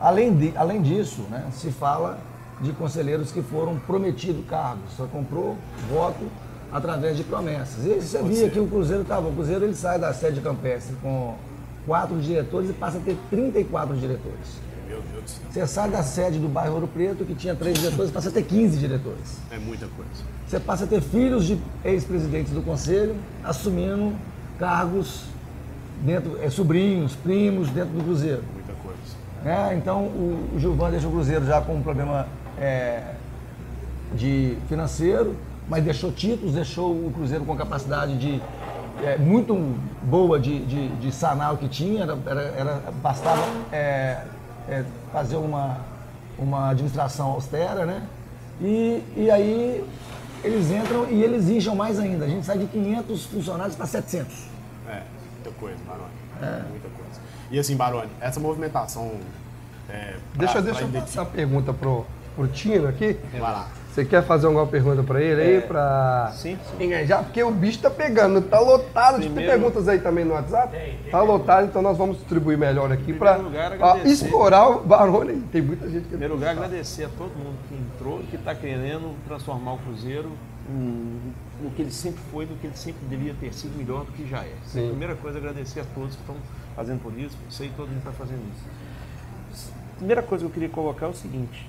Além, 0.00 0.34
de, 0.34 0.56
além 0.56 0.82
disso, 0.82 1.22
né, 1.30 1.46
se 1.52 1.70
fala 1.70 2.18
de 2.60 2.72
conselheiros 2.72 3.32
que 3.32 3.42
foram 3.42 3.78
prometidos 3.78 4.44
cargos, 4.46 4.92
só 4.96 5.06
comprou 5.06 5.56
voto 5.90 6.26
através 6.72 7.16
de 7.16 7.24
promessas. 7.24 7.84
E 7.84 8.00
você 8.00 8.22
via 8.22 8.50
que 8.50 8.58
o 8.58 8.66
Cruzeiro 8.66 9.02
estava, 9.02 9.28
o 9.28 9.32
Cruzeiro 9.32 9.64
ele 9.64 9.74
sai 9.74 9.98
da 9.98 10.12
sede 10.12 10.40
campestre 10.40 10.96
com 11.02 11.34
quatro 11.86 12.18
diretores 12.20 12.70
e 12.70 12.72
passa 12.72 12.98
a 12.98 13.00
ter 13.00 13.16
34 13.30 13.96
diretores. 13.96 14.60
Meu 14.86 15.00
Deus 15.02 15.04
do 15.04 15.12
céu. 15.12 15.15
Você 15.50 15.66
sai 15.66 15.90
da 15.90 16.02
sede 16.02 16.38
do 16.38 16.48
bairro 16.48 16.74
Ouro 16.74 16.86
Preto, 16.88 17.24
que 17.24 17.34
tinha 17.34 17.54
três 17.54 17.78
diretores, 17.78 18.10
passa 18.10 18.28
a 18.28 18.32
ter 18.32 18.42
15 18.42 18.78
diretores. 18.78 19.38
É 19.50 19.58
muita 19.58 19.86
coisa. 19.88 20.10
Você 20.46 20.60
passa 20.60 20.84
a 20.84 20.86
ter 20.86 21.00
filhos 21.00 21.44
de 21.46 21.58
ex-presidentes 21.84 22.52
do 22.52 22.62
conselho 22.62 23.16
assumindo 23.42 24.14
cargos 24.58 25.24
dentro, 26.02 26.38
é, 26.42 26.48
sobrinhos, 26.50 27.14
primos 27.16 27.68
dentro 27.70 27.92
do 27.94 28.04
Cruzeiro. 28.04 28.42
Muita 28.54 28.72
coisa. 28.82 28.98
né? 29.44 29.74
Então 29.76 30.02
o, 30.04 30.50
o 30.54 30.60
Gilvan 30.60 30.90
deixa 30.90 31.08
o 31.08 31.10
Cruzeiro 31.10 31.44
já 31.44 31.60
com 31.60 31.74
um 31.74 31.82
problema 31.82 32.26
é, 32.58 33.02
de 34.14 34.56
financeiro, 34.68 35.34
mas 35.68 35.82
deixou 35.84 36.12
títulos, 36.12 36.54
deixou 36.54 36.92
o 36.92 37.10
Cruzeiro 37.14 37.44
com 37.44 37.56
capacidade 37.56 38.16
de 38.18 38.40
é, 39.02 39.18
muito 39.18 39.54
boa 40.02 40.38
de, 40.38 40.64
de, 40.64 40.88
de 40.96 41.12
sanar 41.12 41.52
o 41.52 41.56
que 41.58 41.68
tinha, 41.68 42.02
era, 42.04 42.16
era, 42.26 42.40
era- 42.42 42.82
bastava 43.02 43.42
é, 43.72 44.22
é, 44.68 44.84
fazer 45.12 45.36
uma, 45.36 45.78
uma 46.38 46.70
administração 46.70 47.28
austera, 47.32 47.84
né? 47.86 48.02
E, 48.60 49.02
e 49.16 49.30
aí 49.30 49.84
eles 50.44 50.70
entram 50.70 51.06
e 51.10 51.22
eles 51.22 51.48
incham 51.48 51.74
mais 51.74 51.98
ainda. 51.98 52.24
A 52.24 52.28
gente 52.28 52.44
sai 52.46 52.58
de 52.58 52.66
500 52.66 53.24
funcionários 53.26 53.76
para 53.76 53.86
700. 53.86 54.34
É, 54.88 55.02
muita 55.34 55.50
coisa, 55.58 55.78
Baroni. 55.86 56.10
É. 56.42 56.62
Muita 56.70 56.88
coisa. 56.88 57.20
E 57.50 57.58
assim, 57.58 57.76
Baroni, 57.76 58.10
essa 58.20 58.40
movimentação. 58.40 59.12
É, 59.88 60.12
pra- 60.12 60.18
Deixa, 60.38 60.52
pra 60.54 60.62
deixa 60.62 60.80
eu 60.82 60.88
passar 61.00 61.22
a 61.22 61.26
pergunta 61.26 61.72
pro, 61.72 62.04
pro 62.34 62.48
Tino 62.48 62.88
aqui. 62.88 63.18
Vai 63.32 63.40
lá. 63.40 63.68
Você 63.96 64.04
quer 64.04 64.22
fazer 64.22 64.44
alguma 64.46 64.66
pergunta 64.66 65.02
para 65.02 65.22
ele 65.22 65.40
aí? 65.40 65.54
É, 65.56 65.60
Pra 65.62 66.30
sim, 66.34 66.58
engajar? 66.78 67.24
Porque 67.24 67.42
o 67.42 67.50
bicho 67.50 67.78
tá 67.80 67.88
pegando, 67.88 68.42
tá 68.42 68.60
lotado. 68.60 69.12
Tem 69.20 69.22
Primeiro- 69.30 69.50
perguntas 69.52 69.88
aí 69.88 69.98
também 70.00 70.22
no 70.22 70.34
WhatsApp? 70.34 70.98
Tá 71.10 71.22
lotado, 71.22 71.64
então 71.64 71.80
nós 71.80 71.96
vamos 71.96 72.18
distribuir 72.18 72.58
melhor 72.58 72.92
aqui 72.92 73.14
para 73.14 73.40
explorar 74.04 74.68
o 74.68 74.80
Barone. 74.84 75.40
Tem 75.50 75.62
muita 75.62 75.88
gente 75.88 76.00
que 76.02 76.08
Em 76.08 76.10
primeiro 76.10 76.34
lugar, 76.34 76.50
agradecer 76.50 77.04
a 77.04 77.08
todo 77.08 77.30
mundo 77.38 77.56
que 77.70 77.74
entrou 77.74 78.20
e 78.20 78.24
que 78.24 78.36
está 78.36 78.54
querendo 78.54 79.16
transformar 79.26 79.72
o 79.72 79.78
Cruzeiro 79.78 80.30
no 80.68 81.70
que 81.70 81.80
ele 81.80 81.90
sempre 81.90 82.20
foi, 82.30 82.44
no 82.44 82.54
que 82.56 82.66
ele 82.66 82.76
sempre 82.76 83.00
devia 83.08 83.32
ter 83.40 83.54
sido 83.54 83.78
melhor 83.78 84.04
do 84.04 84.12
que 84.12 84.28
já 84.28 84.40
é. 84.44 84.52
Sim. 84.66 84.88
Primeira 84.90 85.14
coisa, 85.14 85.38
agradecer 85.38 85.80
a 85.80 85.84
todos 85.94 86.14
que 86.14 86.20
estão 86.20 86.36
fazendo 86.76 87.00
por 87.00 87.18
isso, 87.18 87.34
você 87.48 87.64
e 87.64 87.70
todo 87.70 87.88
mundo 87.88 87.96
está 88.00 88.12
fazendo 88.12 88.42
isso. 88.52 89.70
Primeira 89.96 90.20
coisa 90.22 90.44
que 90.44 90.50
eu 90.50 90.52
queria 90.52 90.68
colocar 90.68 91.06
é 91.06 91.08
o 91.08 91.14
seguinte: 91.14 91.66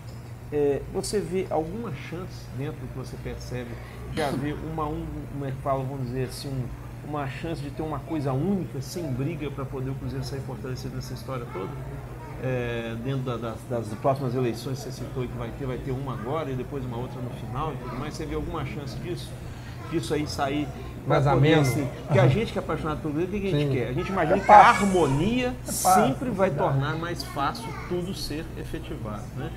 é, 0.51 0.81
você 0.93 1.19
vê 1.19 1.45
alguma 1.49 1.91
chance 2.09 2.45
dentro 2.57 2.77
do 2.79 2.87
que 2.87 2.97
você 2.97 3.15
percebe 3.23 3.69
de 4.13 4.21
haver 4.21 4.55
uma, 4.71 4.85
um, 4.85 5.05
como 5.33 5.45
é 5.45 5.51
que 5.51 5.57
fala, 5.61 5.83
vamos 5.83 6.05
dizer 6.07 6.25
assim, 6.25 6.49
um- 6.49 7.09
uma 7.09 7.27
chance 7.27 7.61
de 7.61 7.69
ter 7.69 7.81
uma 7.83 7.99
coisa 7.99 8.33
única, 8.33 8.81
sem 8.81 9.03
briga, 9.11 9.49
para 9.51 9.63
poder 9.65 9.89
o 9.91 9.95
Cruzeiro 9.95 10.25
sair 10.25 10.41
fortalecido 10.41 10.95
nessa 10.95 11.13
história 11.13 11.45
toda? 11.53 11.69
É, 12.43 12.95
dentro 13.03 13.21
da- 13.21 13.37
das, 13.37 13.57
das 13.69 13.87
próximas 13.99 14.35
eleições 14.35 14.77
que 14.79 14.85
você 14.85 14.91
citou 14.91 15.23
que 15.27 15.37
vai 15.37 15.49
ter, 15.57 15.65
vai 15.65 15.77
ter 15.77 15.91
uma 15.91 16.13
agora 16.13 16.51
e 16.51 16.55
depois 16.55 16.83
uma 16.85 16.97
outra 16.97 17.19
no 17.21 17.29
final 17.31 17.73
e 17.73 17.77
tudo 17.77 17.95
mais, 17.97 18.13
você 18.13 18.25
vê 18.25 18.35
alguma 18.35 18.65
chance 18.65 18.95
disso? 18.99 19.31
Disso 19.89 20.13
aí 20.13 20.27
sair 20.27 20.67
ameno. 21.09 21.61
assim, 21.61 21.87
Porque 22.05 22.19
a 22.19 22.27
gente 22.27 22.51
que 22.51 22.59
é 22.59 22.61
apaixonado 22.61 22.99
pelo 23.01 23.13
Cruzeiro, 23.13 23.37
o 23.37 23.41
que 23.41 23.47
a 23.47 23.51
gente 23.59 23.67
Sim. 23.69 23.73
quer? 23.73 23.87
A 23.87 23.93
gente 23.93 24.09
imagina 24.11 24.37
É 24.37 24.39
que 24.41 24.51
a 24.51 24.67
harmonia 24.69 25.55
fácil, 25.63 26.07
sempre 26.07 26.29
vai 26.29 26.51
tornar 26.51 26.95
mais 26.97 27.23
fácil 27.23 27.65
tudo 27.87 28.13
ser 28.13 28.45
efetivado. 28.57 29.23
Né? 29.35 29.49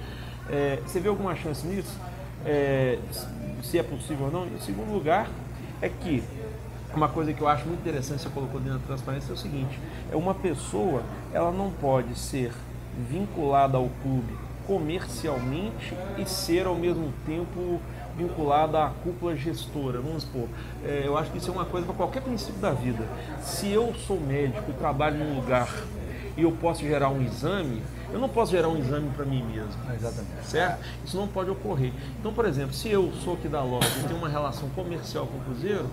É, 0.51 0.81
você 0.85 0.99
vê 0.99 1.09
alguma 1.09 1.35
chance 1.37 1.67
nisso? 1.67 1.97
É, 2.45 2.99
se 3.63 3.79
é 3.79 3.83
possível 3.83 4.27
ou 4.27 4.33
não? 4.33 4.47
Em 4.47 4.59
segundo 4.61 4.93
lugar, 4.93 5.29
é 5.81 5.89
que 5.89 6.23
uma 6.95 7.09
coisa 7.09 7.33
que 7.33 7.41
eu 7.41 7.49
acho 7.49 7.67
muito 7.67 7.81
interessante 7.81 8.23
você 8.23 8.29
colocou 8.31 8.61
dentro 8.61 8.81
da 8.81 8.87
transparência 8.87 9.31
é 9.31 9.35
o 9.35 9.37
seguinte: 9.37 9.79
é 10.11 10.17
uma 10.17 10.35
pessoa, 10.35 11.03
ela 11.33 11.53
não 11.53 11.71
pode 11.71 12.19
ser 12.19 12.53
vinculada 13.09 13.77
ao 13.77 13.89
clube 14.03 14.35
comercialmente 14.67 15.95
e 16.19 16.25
ser 16.29 16.67
ao 16.67 16.75
mesmo 16.75 17.13
tempo 17.27 17.81
vinculada 18.17 18.85
à 18.85 18.91
cúpula 18.91 19.37
gestora. 19.37 20.01
Vamos 20.01 20.25
supor, 20.25 20.49
é, 20.85 21.03
eu 21.05 21.17
acho 21.17 21.31
que 21.31 21.39
isso 21.39 21.51
é 21.51 21.55
uma 21.55 21.65
coisa 21.65 21.87
para 21.87 21.97
qualquer 21.97 22.23
princípio 22.23 22.61
da 22.61 22.73
vida. 22.73 23.05
Se 23.41 23.69
eu 23.69 23.95
sou 23.95 24.21
médico 24.21 24.71
e 24.71 24.75
trabalho 24.75 25.19
num 25.19 25.37
lugar 25.37 25.69
e 26.37 26.43
eu 26.43 26.53
posso 26.53 26.83
gerar 26.83 27.09
um 27.09 27.23
exame, 27.23 27.83
eu 28.13 28.19
não 28.19 28.29
posso 28.29 28.53
gerar 28.53 28.69
um 28.69 28.77
exame 28.79 29.11
para 29.11 29.25
mim 29.25 29.43
mesmo. 29.45 29.73
Exatamente. 29.95 30.45
Certo? 30.47 30.85
Isso 31.05 31.17
não 31.17 31.27
pode 31.29 31.51
ocorrer. 31.51 31.93
Então, 32.19 32.33
por 32.33 32.45
exemplo, 32.45 32.75
se 32.75 32.89
eu 32.89 33.13
sou 33.25 33.35
aqui 33.35 33.49
da 33.49 33.63
loja 33.63 33.89
e 34.01 34.05
tenho 34.05 34.19
uma 34.19 34.29
relação 34.29 34.69
comercial 34.71 35.27
com 35.27 35.39
o 35.39 35.41
Cruzeiro, 35.41 35.87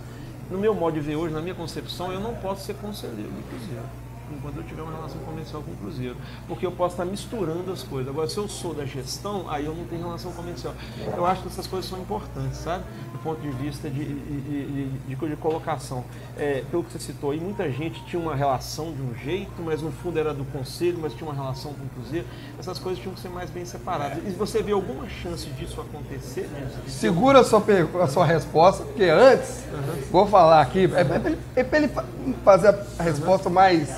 no 0.49 0.57
meu 0.57 0.73
modo 0.73 0.93
de 0.93 0.99
ver 1.01 1.15
hoje, 1.15 1.33
na 1.33 1.41
minha 1.41 1.55
concepção, 1.55 2.11
eu 2.11 2.19
não 2.19 2.33
posso 2.35 2.63
ser 2.65 2.73
conselheiro 2.75 3.29
do 3.29 3.49
Cruzeiro. 3.49 3.83
Enquanto 4.29 4.57
eu 4.57 4.63
tiver 4.63 4.81
uma 4.81 4.91
relação 4.91 5.19
comercial 5.21 5.63
com 5.63 5.71
o 5.71 5.75
Cruzeiro. 5.77 6.17
Porque 6.49 6.65
eu 6.65 6.71
posso 6.73 6.95
estar 6.95 7.05
misturando 7.05 7.71
as 7.71 7.81
coisas. 7.83 8.09
Agora, 8.11 8.27
se 8.27 8.37
eu 8.37 8.45
sou 8.49 8.73
da 8.73 8.83
gestão, 8.85 9.45
aí 9.49 9.65
eu 9.65 9.73
não 9.73 9.85
tenho 9.85 10.01
relação 10.03 10.33
comercial. 10.33 10.73
Eu 11.15 11.25
acho 11.25 11.43
que 11.43 11.47
essas 11.47 11.65
coisas 11.65 11.89
são 11.89 11.97
importantes, 11.99 12.57
sabe? 12.57 12.83
Do 13.13 13.19
ponto 13.19 13.39
de 13.39 13.49
vista 13.51 13.89
de, 13.89 14.03
de, 14.03 14.41
de, 14.41 14.89
de- 15.07 15.15
de 15.29 15.35
colocação. 15.37 16.03
É, 16.39 16.63
pelo 16.69 16.83
que 16.83 16.91
você 16.93 16.99
citou 16.99 17.31
aí, 17.31 17.39
muita 17.39 17.69
gente 17.71 18.03
tinha 18.05 18.21
uma 18.21 18.35
relação 18.35 18.91
de 18.91 19.01
um 19.01 19.13
jeito, 19.15 19.51
mas 19.59 19.81
no 19.81 19.91
fundo 19.91 20.19
era 20.19 20.33
do 20.33 20.45
conselho, 20.45 20.99
mas 21.01 21.13
tinha 21.13 21.27
uma 21.29 21.33
relação 21.35 21.73
com 21.73 21.83
o 21.83 21.89
Cruzeiro. 21.89 22.25
Essas 22.59 22.77
coisas 22.77 23.01
tinham 23.01 23.15
que 23.15 23.19
ser 23.21 23.29
mais 23.29 23.49
bem 23.49 23.65
separadas. 23.65 24.19
E 24.25 24.29
você 24.31 24.61
vê 24.61 24.71
alguma 24.71 25.07
chance 25.09 25.47
disso 25.49 25.81
acontecer? 25.81 26.47
Disso? 26.85 26.99
Segura 26.99 27.39
a 27.39 27.43
sua, 27.43 27.63
a 28.03 28.07
sua 28.07 28.25
resposta, 28.25 28.83
porque 28.83 29.05
antes, 29.05 29.63
vou 30.11 30.27
falar 30.27 30.61
aqui, 30.61 30.83
é, 30.95 31.03
pra 31.03 31.15
ele- 31.17 31.39
é 31.55 31.63
para 31.63 31.77
ele 31.79 31.87
fa- 31.87 32.05
fazer 32.45 32.75
a 32.99 33.03
resposta 33.03 33.49
mais 33.49 33.89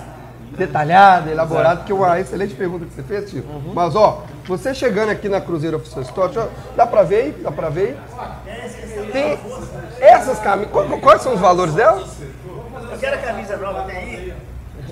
detalhada, 0.57 1.29
elaborada, 1.29 1.77
porque 1.77 1.91
é 1.91 1.95
uma 1.95 2.19
excelente 2.19 2.53
pergunta 2.55 2.85
que 2.85 2.93
você 2.93 3.03
fez, 3.03 3.29
Tio. 3.29 3.43
Mas, 3.73 3.95
ó, 3.95 4.23
você 4.45 4.73
chegando 4.73 5.09
aqui 5.09 5.29
na 5.29 5.39
Cruzeiro 5.39 5.77
Oficial 5.77 6.01
Store, 6.03 6.49
dá 6.75 6.85
pra 6.87 7.03
ver 7.03 7.15
aí? 7.21 7.31
Dá 7.43 7.51
pra 7.51 7.69
ver 7.69 7.97
aí? 8.45 9.11
Tem 9.11 9.37
essas 9.99 10.39
camisas, 10.39 10.71
quais 11.01 11.21
são 11.21 11.33
os 11.33 11.39
valores 11.39 11.73
delas? 11.73 12.07
Eu 12.91 12.97
quero 12.97 13.15
a 13.15 13.19
camisa 13.19 13.57
nova, 13.57 13.81
tem 13.83 13.97
aí? 13.97 14.33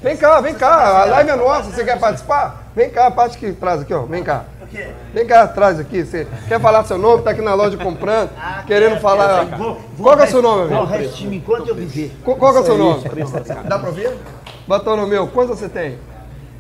Vem 0.01 0.15
cá, 0.15 0.39
vem 0.41 0.53
cá, 0.53 1.01
a 1.01 1.05
live 1.05 1.29
é 1.31 1.35
nossa, 1.35 1.71
você 1.71 1.83
quer 1.83 1.99
participar? 1.99 2.63
Vem 2.75 2.89
cá, 2.89 3.07
a 3.07 3.11
parte 3.11 3.37
que 3.37 3.51
traz 3.53 3.81
aqui, 3.81 3.93
ó, 3.93 4.03
vem 4.03 4.23
cá. 4.23 4.45
Vem 5.13 5.25
cá 5.25 5.43
atrás 5.43 5.79
aqui, 5.79 6.03
você 6.03 6.27
quer 6.47 6.59
falar 6.59 6.83
seu 6.83 6.97
nome, 6.97 7.23
tá 7.23 7.31
aqui 7.31 7.41
na 7.41 7.53
loja 7.55 7.77
comprando, 7.77 8.29
querendo 8.67 8.89
quero, 8.89 9.01
falar. 9.01 9.45
quero. 9.45 9.57
Vou- 9.57 9.81
vou 9.97 10.03
Qual 10.05 10.17
que 10.17 10.23
é 10.23 10.25
o 10.25 10.29
seu 10.29 10.41
nome, 10.41 10.73
amigo? 10.73 10.85
resistir 10.85 11.33
enquanto 11.33 11.69
eu 11.69 11.75
viver. 11.75 12.15
Qual, 12.23 12.35
qual 12.37 12.51
que 12.51 12.57
é 12.59 12.61
o 12.61 12.65
seu 12.65 12.77
nome? 12.77 13.03
Dá 13.63 13.79
pra 13.79 13.89
ver? 13.91 14.17
Batom 14.67 14.97
no 14.97 15.07
meu, 15.07 15.27
quantos 15.29 15.57
você 15.57 15.69
tem? 15.69 15.97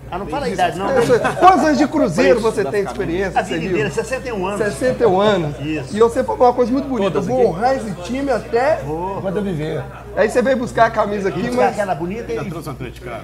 Ah, 0.09 0.17
não 0.17 0.27
fala 0.27 0.45
a 0.45 0.49
idade, 0.49 0.79
não. 0.79 0.87
Quantos 1.39 1.65
anos 1.65 1.77
de 1.77 1.87
cruzeiro 1.87 2.39
você 2.39 2.63
tem 2.63 2.83
de 2.83 2.91
experiência? 2.91 3.39
A 3.39 3.43
vida 3.43 3.59
viu? 3.59 3.69
inteira, 3.71 3.91
61 3.91 4.47
anos. 4.47 4.59
61 4.59 5.21
anos. 5.21 5.59
Isso. 5.59 5.97
E 5.97 5.99
você 5.99 6.23
falou 6.23 6.47
uma 6.47 6.53
coisa 6.53 6.71
muito 6.71 6.87
bonita. 6.87 7.17
Eu 7.17 7.21
vou 7.21 7.47
honrar 7.47 7.75
esse 7.75 7.91
time 8.03 8.31
até. 8.31 8.79
Enquanto 9.17 9.35
eu 9.35 9.43
viver. 9.43 9.83
Aí 10.17 10.27
você 10.29 10.41
veio 10.41 10.57
buscar 10.57 10.87
a 10.87 10.89
camisa 10.89 11.29
aqui, 11.29 11.43
Buscar 11.43 11.55
mas. 11.57 11.71
aquela 11.73 11.93
bonita 11.93 12.33
e... 12.33 12.49
Trouxe 12.49 12.69
um 12.69 12.71
atleticano. 12.71 13.23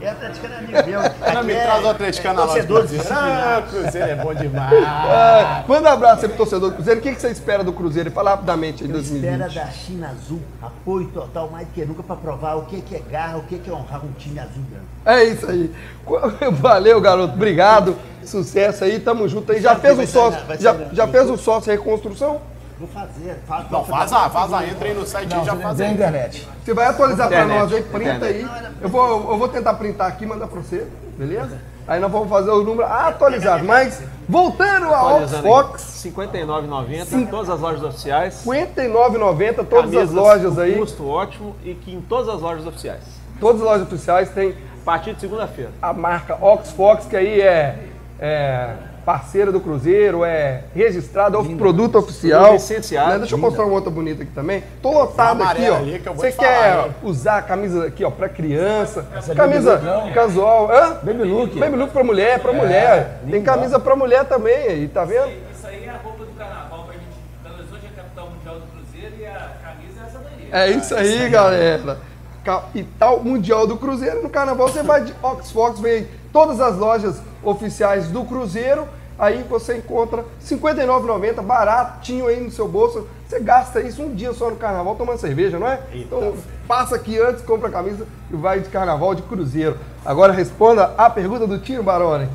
É 0.00 0.08
atleticano 0.08 0.54
é 0.54 0.58
amigo 0.58 0.86
meu. 0.90 1.00
Não, 1.34 1.44
me 1.44 1.52
é- 1.52 1.62
traz 1.64 1.84
o 1.84 1.88
atleticano 1.88 2.34
na 2.40 2.44
loja. 2.46 2.64
pra 2.64 2.74
você. 2.74 2.96
disciplinados. 2.96 3.22
Ah, 3.22 3.62
Cruzeiro 3.70 4.08
é 4.10 4.14
bom 4.16 4.34
demais. 4.34 4.84
Ah, 4.84 5.64
manda 5.68 5.88
um 5.88 5.92
abraço 5.92 6.22
aí 6.22 6.28
pro 6.28 6.38
torcedor 6.38 6.70
do 6.70 6.74
Cruzeiro. 6.74 6.98
O 6.98 7.02
que 7.02 7.14
que 7.14 7.20
você 7.20 7.28
espera 7.30 7.62
do 7.62 7.72
Cruzeiro? 7.72 8.10
Fala 8.10 8.30
rapidamente 8.30 8.82
aí, 8.82 8.90
Eu 8.90 8.98
espero 9.00 9.22
2020. 9.38 9.54
da 9.54 9.66
China 9.70 10.08
Azul 10.10 10.40
apoio 10.60 11.06
total, 11.14 11.48
mais 11.48 11.68
do 11.68 11.72
que 11.74 11.84
nunca, 11.84 12.02
para 12.02 12.16
provar 12.16 12.56
o 12.56 12.62
que 12.66 12.80
que 12.80 12.96
é 12.96 13.00
garra, 13.08 13.38
o 13.38 13.42
que 13.44 13.58
que 13.60 13.70
é 13.70 13.72
honrar 13.72 14.04
um 14.04 14.10
time 14.18 14.40
azul 14.40 14.62
branco. 14.68 14.86
É 15.06 15.22
isso 15.24 15.48
aí. 15.48 15.72
Valeu, 16.54 17.00
garoto. 17.00 17.34
Obrigado. 17.34 17.96
Sucesso 18.24 18.82
aí. 18.82 18.98
Tamo 18.98 19.28
junto 19.28 19.52
aí. 19.52 19.60
Já 19.60 19.76
fez 19.76 19.96
o 19.96 20.06
sócio? 20.08 20.40
Já, 20.58 20.72
na- 20.72 20.86
já 20.92 21.06
fez 21.06 21.30
o 21.30 21.36
sócio 21.36 21.70
reconstrução? 21.70 22.40
Vou 22.82 22.88
fazer. 22.90 23.38
Faz, 23.46 23.70
Não, 23.70 23.84
faz 23.84 24.12
a, 24.12 24.28
faz 24.28 24.52
a, 24.52 24.66
entra 24.66 24.88
aí 24.88 24.94
no 24.94 25.06
site 25.06 25.32
e 25.32 25.44
já 25.44 25.54
faz 25.54 25.80
aí. 25.80 25.92
internet. 25.92 26.48
Você 26.64 26.74
vai 26.74 26.86
atualizar 26.86 27.28
pra 27.28 27.44
Internet, 27.44 27.60
nós 27.60 27.72
aí, 27.72 27.82
printa 27.84 28.26
aí. 28.26 28.46
Eu 28.80 28.88
vou, 28.88 29.30
eu 29.30 29.38
vou 29.38 29.48
tentar 29.48 29.74
printar 29.74 30.08
aqui 30.08 30.24
e 30.24 30.26
mandar 30.26 30.48
pra 30.48 30.60
você, 30.60 30.88
beleza? 31.16 31.58
Aí 31.86 32.00
nós 32.00 32.10
vamos 32.10 32.28
fazer 32.28 32.50
o 32.50 32.64
número 32.64 32.84
atualizado. 32.84 33.64
Mas, 33.64 34.02
voltando 34.28 34.86
ao 34.86 35.28
Fox, 35.28 36.04
aqui, 36.04 36.08
R$ 36.20 36.26
59,90 36.28 37.12
em 37.12 37.26
todas 37.26 37.50
as 37.50 37.60
lojas 37.60 37.84
oficiais. 37.84 38.44
R$ 38.44 38.66
59,90, 38.66 39.54
todas 39.64 39.84
as 39.84 39.92
Camisas 39.92 40.10
lojas 40.10 40.54
com 40.56 40.60
aí, 40.60 40.74
Custo 40.74 41.08
ótimo 41.08 41.54
e 41.64 41.74
que 41.74 41.94
em 41.94 42.00
todas 42.00 42.34
as 42.34 42.40
lojas 42.40 42.66
oficiais. 42.66 43.02
todas 43.38 43.60
as 43.62 43.66
lojas 43.68 43.86
oficiais 43.86 44.28
tem 44.30 44.50
A 44.50 44.84
partir 44.84 45.14
de 45.14 45.20
segunda-feira. 45.20 45.70
a 45.80 45.92
marca 45.92 46.36
Oxfox, 46.44 47.06
que 47.06 47.14
aí 47.16 47.40
é, 47.40 47.78
é 48.18 48.74
parceira 49.04 49.50
do 49.50 49.60
Cruzeiro, 49.60 50.24
é 50.24 50.64
registrada, 50.74 51.36
é 51.36 51.40
o 51.40 51.56
produto 51.56 51.98
oficial. 51.98 52.52
Licenciado. 52.52 53.10
Né? 53.10 53.18
Deixa 53.20 53.34
eu 53.34 53.38
mostrar 53.38 53.64
uma 53.64 53.74
outra 53.74 53.90
bonita 53.90 54.22
aqui 54.22 54.32
também. 54.32 54.62
Tô 54.80 54.92
lotado 54.92 55.42
aqui, 55.42 55.68
ó. 55.68 55.76
ali 55.76 55.98
que 55.98 56.08
Você 56.10 56.32
quer 56.32 56.72
falar, 56.72 56.86
hein? 56.86 56.94
usar 57.02 57.38
a 57.38 57.42
camisa 57.42 57.86
aqui, 57.86 58.04
ó, 58.04 58.10
pra 58.10 58.28
criança, 58.28 59.06
é 59.28 59.34
camisa 59.34 59.78
não? 59.78 60.12
casual, 60.12 60.70
hã? 60.70 60.98
Baby 61.02 61.24
look. 61.24 61.58
Baby 61.58 61.76
look 61.76 61.92
pra 61.92 62.04
mulher, 62.04 62.38
pra 62.40 62.52
mulher. 62.52 63.20
Tem 63.24 63.32
lindo, 63.34 63.44
camisa 63.44 63.78
pra 63.78 63.96
mulher 63.96 64.24
também 64.24 64.54
aí, 64.68 64.88
tá 64.88 65.04
vendo? 65.04 65.30
Isso 65.52 65.66
aí 65.66 65.84
é 65.84 65.90
a 65.90 65.96
roupa 66.02 66.24
do 66.24 66.32
carnaval 66.32 66.84
pra 66.84 66.94
gente. 66.94 67.04
Belo 67.42 67.54
Horizonte 67.56 67.86
é 67.86 67.96
capital 67.96 68.30
mundial 68.30 68.54
do 68.56 68.66
Cruzeiro 68.66 69.14
e 69.18 69.26
a 69.26 69.50
camisa 69.62 70.00
é 70.00 70.06
essa 70.06 70.18
daí. 70.18 70.48
É 70.52 70.70
isso 70.70 70.94
aí, 70.94 71.28
galera. 71.28 72.11
Capital 72.44 73.22
Mundial 73.22 73.66
do 73.66 73.76
Cruzeiro. 73.76 74.22
No 74.22 74.30
carnaval 74.30 74.68
você 74.68 74.82
vai 74.82 75.04
de 75.04 75.14
Oxfox, 75.22 75.80
vem 75.80 76.02
em 76.02 76.08
todas 76.32 76.60
as 76.60 76.76
lojas 76.76 77.20
oficiais 77.42 78.08
do 78.08 78.24
Cruzeiro. 78.24 78.86
Aí 79.18 79.44
você 79.48 79.76
encontra 79.76 80.22
R$ 80.22 80.26
59,90, 80.56 81.42
baratinho 81.42 82.26
aí 82.26 82.40
no 82.40 82.50
seu 82.50 82.66
bolso. 82.66 83.06
Você 83.28 83.38
gasta 83.40 83.80
isso 83.80 84.02
um 84.02 84.14
dia 84.14 84.32
só 84.32 84.50
no 84.50 84.56
carnaval 84.56 84.96
tomando 84.96 85.18
cerveja, 85.18 85.58
não 85.58 85.68
é? 85.68 85.80
Então 85.92 86.34
passa 86.66 86.96
aqui 86.96 87.20
antes, 87.20 87.42
compra 87.42 87.68
a 87.68 87.70
camisa 87.70 88.06
e 88.30 88.36
vai 88.36 88.60
de 88.60 88.68
carnaval 88.68 89.14
de 89.14 89.22
Cruzeiro. 89.22 89.78
Agora 90.04 90.32
responda 90.32 90.92
a 90.98 91.08
pergunta 91.08 91.46
do 91.46 91.58
Tino 91.58 91.82
Baroni. 91.82 92.28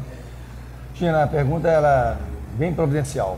Tina, 0.93 1.24
a 1.24 1.28
pergunta 1.28 1.67
ela 1.67 2.17
é 2.54 2.58
bem 2.58 2.74
providencial. 2.74 3.38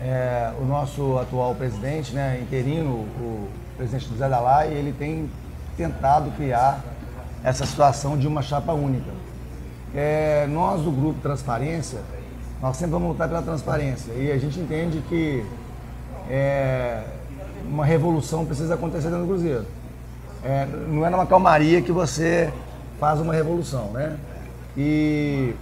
É, 0.00 0.50
o 0.60 0.64
nosso 0.64 1.18
atual 1.18 1.54
presidente, 1.54 2.14
né, 2.14 2.38
interino, 2.40 2.90
o 2.90 3.48
presidente 3.76 4.08
José 4.08 4.28
Dalai, 4.28 4.72
ele 4.72 4.92
tem 4.92 5.28
tentado 5.78 6.30
criar 6.32 6.84
essa 7.42 7.64
situação 7.64 8.18
de 8.18 8.26
uma 8.26 8.42
chapa 8.42 8.72
única. 8.72 9.10
É, 9.94 10.46
nós 10.50 10.82
do 10.82 10.90
grupo 10.90 11.20
Transparência, 11.22 12.00
nós 12.60 12.76
sempre 12.76 12.92
vamos 12.92 13.08
lutar 13.08 13.28
pela 13.28 13.40
transparência 13.40 14.12
e 14.12 14.30
a 14.30 14.36
gente 14.36 14.58
entende 14.60 15.00
que 15.08 15.46
é, 16.28 17.04
uma 17.64 17.86
revolução 17.86 18.44
precisa 18.44 18.74
acontecer 18.74 19.08
dentro 19.08 19.20
do 19.24 19.28
Cruzeiro. 19.28 19.64
É, 20.44 20.66
não 20.66 21.06
é 21.06 21.10
numa 21.10 21.26
calmaria 21.26 21.80
que 21.80 21.92
você 21.92 22.52
faz 23.00 23.20
uma 23.20 23.32
revolução, 23.32 23.92
né? 23.92 24.18
E 24.76 25.54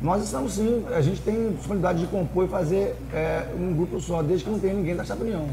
Nós 0.00 0.24
estamos 0.24 0.54
sim, 0.54 0.82
a 0.94 1.02
gente 1.02 1.20
tem 1.20 1.50
disponibilidade 1.52 2.00
de 2.00 2.06
compor 2.06 2.46
e 2.46 2.48
fazer 2.48 2.96
é, 3.12 3.46
um 3.54 3.74
grupo 3.74 4.00
só, 4.00 4.22
desde 4.22 4.46
que 4.46 4.50
não 4.50 4.58
tenha 4.58 4.72
ninguém 4.72 4.96
da 4.96 5.04
Chapa 5.04 5.22
União. 5.22 5.46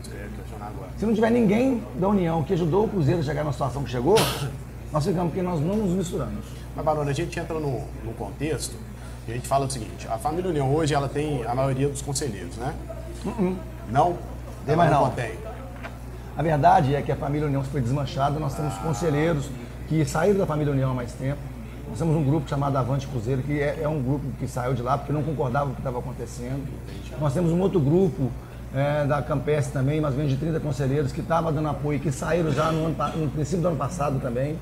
Isso 0.00 0.08
que 0.08 0.16
eu 0.16 0.22
ia 0.22 0.28
questionar 0.28 0.66
agora. 0.68 0.88
Se 1.02 1.06
não 1.06 1.16
tiver 1.16 1.32
ninguém 1.32 1.82
da 1.96 2.06
União 2.06 2.44
que 2.44 2.52
ajudou 2.52 2.84
o 2.84 2.88
Cruzeiro 2.88 3.18
a 3.18 3.24
chegar 3.24 3.42
na 3.42 3.50
situação 3.50 3.82
que 3.82 3.90
chegou, 3.90 4.14
nós 4.92 5.04
ficamos 5.04 5.32
porque 5.32 5.42
nós 5.42 5.60
não 5.60 5.74
nos 5.74 5.90
misturamos. 5.90 6.44
Mas, 6.76 6.84
Barone, 6.84 7.10
a 7.10 7.12
gente 7.12 7.40
entra 7.40 7.58
no, 7.58 7.80
no 8.04 8.12
contexto 8.16 8.76
e 9.26 9.32
a 9.32 9.34
gente 9.34 9.48
fala 9.48 9.66
o 9.66 9.68
seguinte, 9.68 10.06
a 10.06 10.16
família 10.16 10.48
União 10.48 10.72
hoje, 10.72 10.94
ela 10.94 11.08
tem 11.08 11.44
a 11.44 11.56
maioria 11.56 11.88
dos 11.88 12.00
conselheiros, 12.02 12.56
né? 12.56 12.72
Não? 13.90 14.16
Tem 14.64 14.76
mais 14.76 14.92
não. 14.92 15.06
contém. 15.06 15.32
A 16.36 16.42
verdade 16.44 16.94
é 16.94 17.02
que 17.02 17.10
a 17.10 17.16
família 17.16 17.48
União 17.48 17.64
foi 17.64 17.80
desmanchada, 17.80 18.38
nós 18.38 18.54
temos 18.54 18.72
conselheiros 18.74 19.50
que 19.88 20.04
saíram 20.04 20.38
da 20.38 20.46
família 20.46 20.72
União 20.72 20.92
há 20.92 20.94
mais 20.94 21.12
tempo. 21.14 21.40
Nós 21.88 21.98
temos 21.98 22.14
um 22.14 22.22
grupo 22.22 22.48
chamado 22.48 22.76
Avante 22.76 23.08
Cruzeiro, 23.08 23.42
que 23.42 23.60
é, 23.60 23.80
é 23.82 23.88
um 23.88 24.00
grupo 24.00 24.24
que 24.38 24.46
saiu 24.46 24.72
de 24.72 24.82
lá 24.82 24.96
porque 24.96 25.12
não 25.12 25.24
concordava 25.24 25.64
com 25.64 25.72
o 25.72 25.74
que 25.74 25.80
estava 25.80 25.98
acontecendo. 25.98 26.62
Nós 27.20 27.34
temos 27.34 27.50
um 27.50 27.60
outro 27.60 27.80
grupo 27.80 28.30
é, 28.74 29.04
da 29.04 29.20
Campestre 29.22 29.72
também, 29.72 30.00
mais 30.00 30.14
ou 30.14 30.18
menos 30.18 30.32
de 30.32 30.38
30 30.38 30.60
conselheiros, 30.60 31.12
que 31.12 31.20
estava 31.20 31.52
dando 31.52 31.68
apoio, 31.68 32.00
que 32.00 32.10
saíram 32.10 32.50
já 32.52 32.72
no, 32.72 32.86
ano 32.86 32.96
no 33.16 33.30
princípio 33.30 33.60
do 33.60 33.68
ano 33.68 33.76
passado 33.76 34.18
também. 34.20 34.58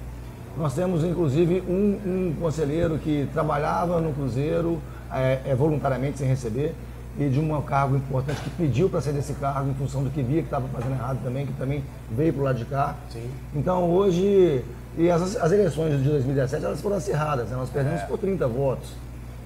Nós 0.56 0.74
temos, 0.74 1.04
inclusive, 1.04 1.62
um, 1.68 2.00
um 2.04 2.36
conselheiro 2.40 2.98
que 2.98 3.28
trabalhava 3.32 4.00
no 4.00 4.12
Cruzeiro 4.12 4.80
é, 5.12 5.40
é, 5.46 5.54
voluntariamente, 5.54 6.18
sem 6.18 6.28
receber, 6.28 6.74
e 7.18 7.28
de 7.28 7.38
um 7.38 7.60
cargo 7.62 7.96
importante 7.96 8.40
que 8.40 8.50
pediu 8.50 8.88
para 8.88 9.00
sair 9.00 9.12
desse 9.12 9.32
cargo 9.34 9.70
em 9.70 9.74
função 9.74 10.02
do 10.02 10.10
que 10.10 10.22
via 10.22 10.40
que 10.40 10.46
estava 10.46 10.66
fazendo 10.68 10.92
errado 10.92 11.20
também, 11.22 11.46
que 11.46 11.52
também 11.52 11.84
veio 12.10 12.32
para 12.32 12.40
o 12.40 12.44
lado 12.44 12.58
de 12.58 12.64
cá. 12.64 12.96
Sim. 13.12 13.28
Então, 13.54 13.90
hoje, 13.90 14.64
e 14.96 15.10
as, 15.10 15.36
as 15.36 15.52
eleições 15.52 15.98
de 15.98 16.08
2017, 16.08 16.64
elas 16.64 16.80
foram 16.80 16.96
acirradas, 16.96 17.48
né? 17.48 17.56
nós 17.56 17.70
perdemos 17.70 18.02
por 18.02 18.18
30 18.18 18.46
votos. 18.48 18.90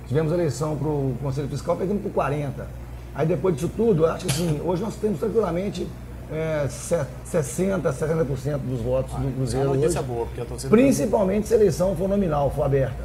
Tivemos 0.07 0.33
eleição 0.33 0.77
para 0.77 0.89
o 0.89 1.17
Conselho 1.23 1.49
Fiscal, 1.49 1.77
perdemos 1.77 2.03
por 2.03 2.13
40. 2.13 2.84
Aí, 3.15 3.27
depois 3.27 3.55
disso 3.55 3.71
tudo, 3.77 4.05
eu 4.05 4.11
acho 4.13 4.27
que 4.27 4.33
assim, 4.33 4.61
hoje 4.65 4.83
nós 4.83 4.97
temos 4.97 5.19
tranquilamente 5.21 5.87
é, 6.33 6.67
se- 6.69 6.97
60%, 7.27 7.83
70% 7.83 8.59
dos 8.59 8.81
votos 8.81 9.13
do 9.15 9.21
Isso 9.21 9.29
é 9.29 9.33
Cruzeiro 9.37 9.73
uma 9.73 9.87
hoje. 9.87 10.03
boa, 10.03 10.27
porque 10.27 10.41
a 10.41 10.45
torcida... 10.45 10.71
Principalmente 10.71 11.47
se 11.49 11.55
a 11.55 11.57
eleição 11.57 11.95
for 11.95 12.09
nominal, 12.09 12.51
for 12.51 12.65
aberta. 12.65 13.05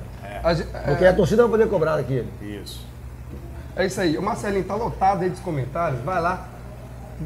Ge- 0.55 0.65
Porque 0.85 1.05
a 1.05 1.13
torcida 1.13 1.43
vai 1.43 1.51
poder 1.51 1.67
cobrar 1.69 1.97
daquele. 1.97 2.27
Isso. 2.41 2.85
É 3.75 3.85
isso 3.85 3.99
aí. 3.99 4.17
O 4.17 4.21
Marcelinho 4.21 4.63
tá 4.63 4.73
lotado 4.75 5.21
aí 5.23 5.29
dos 5.29 5.39
comentários. 5.41 6.01
Vai 6.01 6.21
lá. 6.21 6.47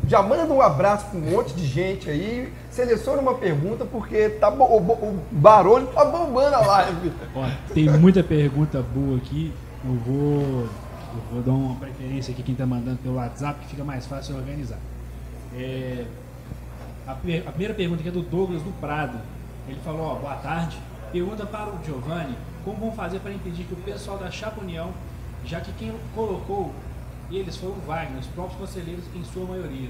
Já 0.07 0.23
manda 0.23 0.51
um 0.51 0.61
abraço 0.61 1.05
para 1.05 1.19
um 1.19 1.21
monte 1.21 1.53
de 1.53 1.65
gente 1.65 2.09
aí. 2.09 2.51
Seleciona 2.71 3.21
uma 3.21 3.35
pergunta, 3.35 3.85
porque 3.85 4.29
tá 4.29 4.49
bo- 4.49 4.75
o, 4.75 4.79
bo- 4.79 4.93
o 4.93 5.19
barulho 5.31 5.85
tá 5.87 6.03
bombando 6.05 6.55
a 6.55 6.65
live. 6.65 7.11
Ó, 7.35 7.45
tem 7.73 7.87
muita 7.89 8.23
pergunta 8.23 8.81
boa 8.93 9.17
aqui. 9.17 9.53
Eu 9.85 9.93
vou, 10.05 10.67
eu 11.15 11.33
vou 11.33 11.41
dar 11.41 11.51
uma 11.51 11.75
preferência 11.75 12.31
aqui 12.31 12.43
quem 12.43 12.55
tá 12.55 12.65
mandando 12.65 12.97
pelo 12.97 13.15
WhatsApp, 13.15 13.59
que 13.61 13.67
fica 13.67 13.83
mais 13.83 14.05
fácil 14.05 14.35
organizar. 14.35 14.77
É, 15.55 16.05
a, 17.07 17.11
a 17.11 17.15
primeira 17.51 17.73
pergunta 17.73 17.99
aqui 17.99 18.09
é 18.09 18.11
do 18.11 18.21
Douglas 18.21 18.61
do 18.61 18.71
Prado. 18.79 19.17
Ele 19.67 19.79
falou, 19.83 20.01
ó, 20.01 20.15
boa 20.15 20.35
tarde. 20.35 20.77
Pergunta 21.11 21.45
para 21.45 21.69
o 21.69 21.79
Giovanni, 21.85 22.35
como 22.65 22.77
vão 22.77 22.91
fazer 22.91 23.19
para 23.19 23.31
impedir 23.31 23.65
que 23.65 23.73
o 23.73 23.77
pessoal 23.77 24.17
da 24.17 24.31
Chapa 24.31 24.59
União, 24.61 24.89
já 25.45 25.61
que 25.61 25.71
quem 25.73 25.93
colocou 26.15 26.73
eles 27.31 27.55
foram 27.57 27.73
o 27.75 27.81
Wagner, 27.87 28.19
os 28.19 28.27
próprios 28.27 28.59
conselheiros 28.59 29.03
em 29.15 29.23
sua 29.23 29.45
maioria. 29.45 29.89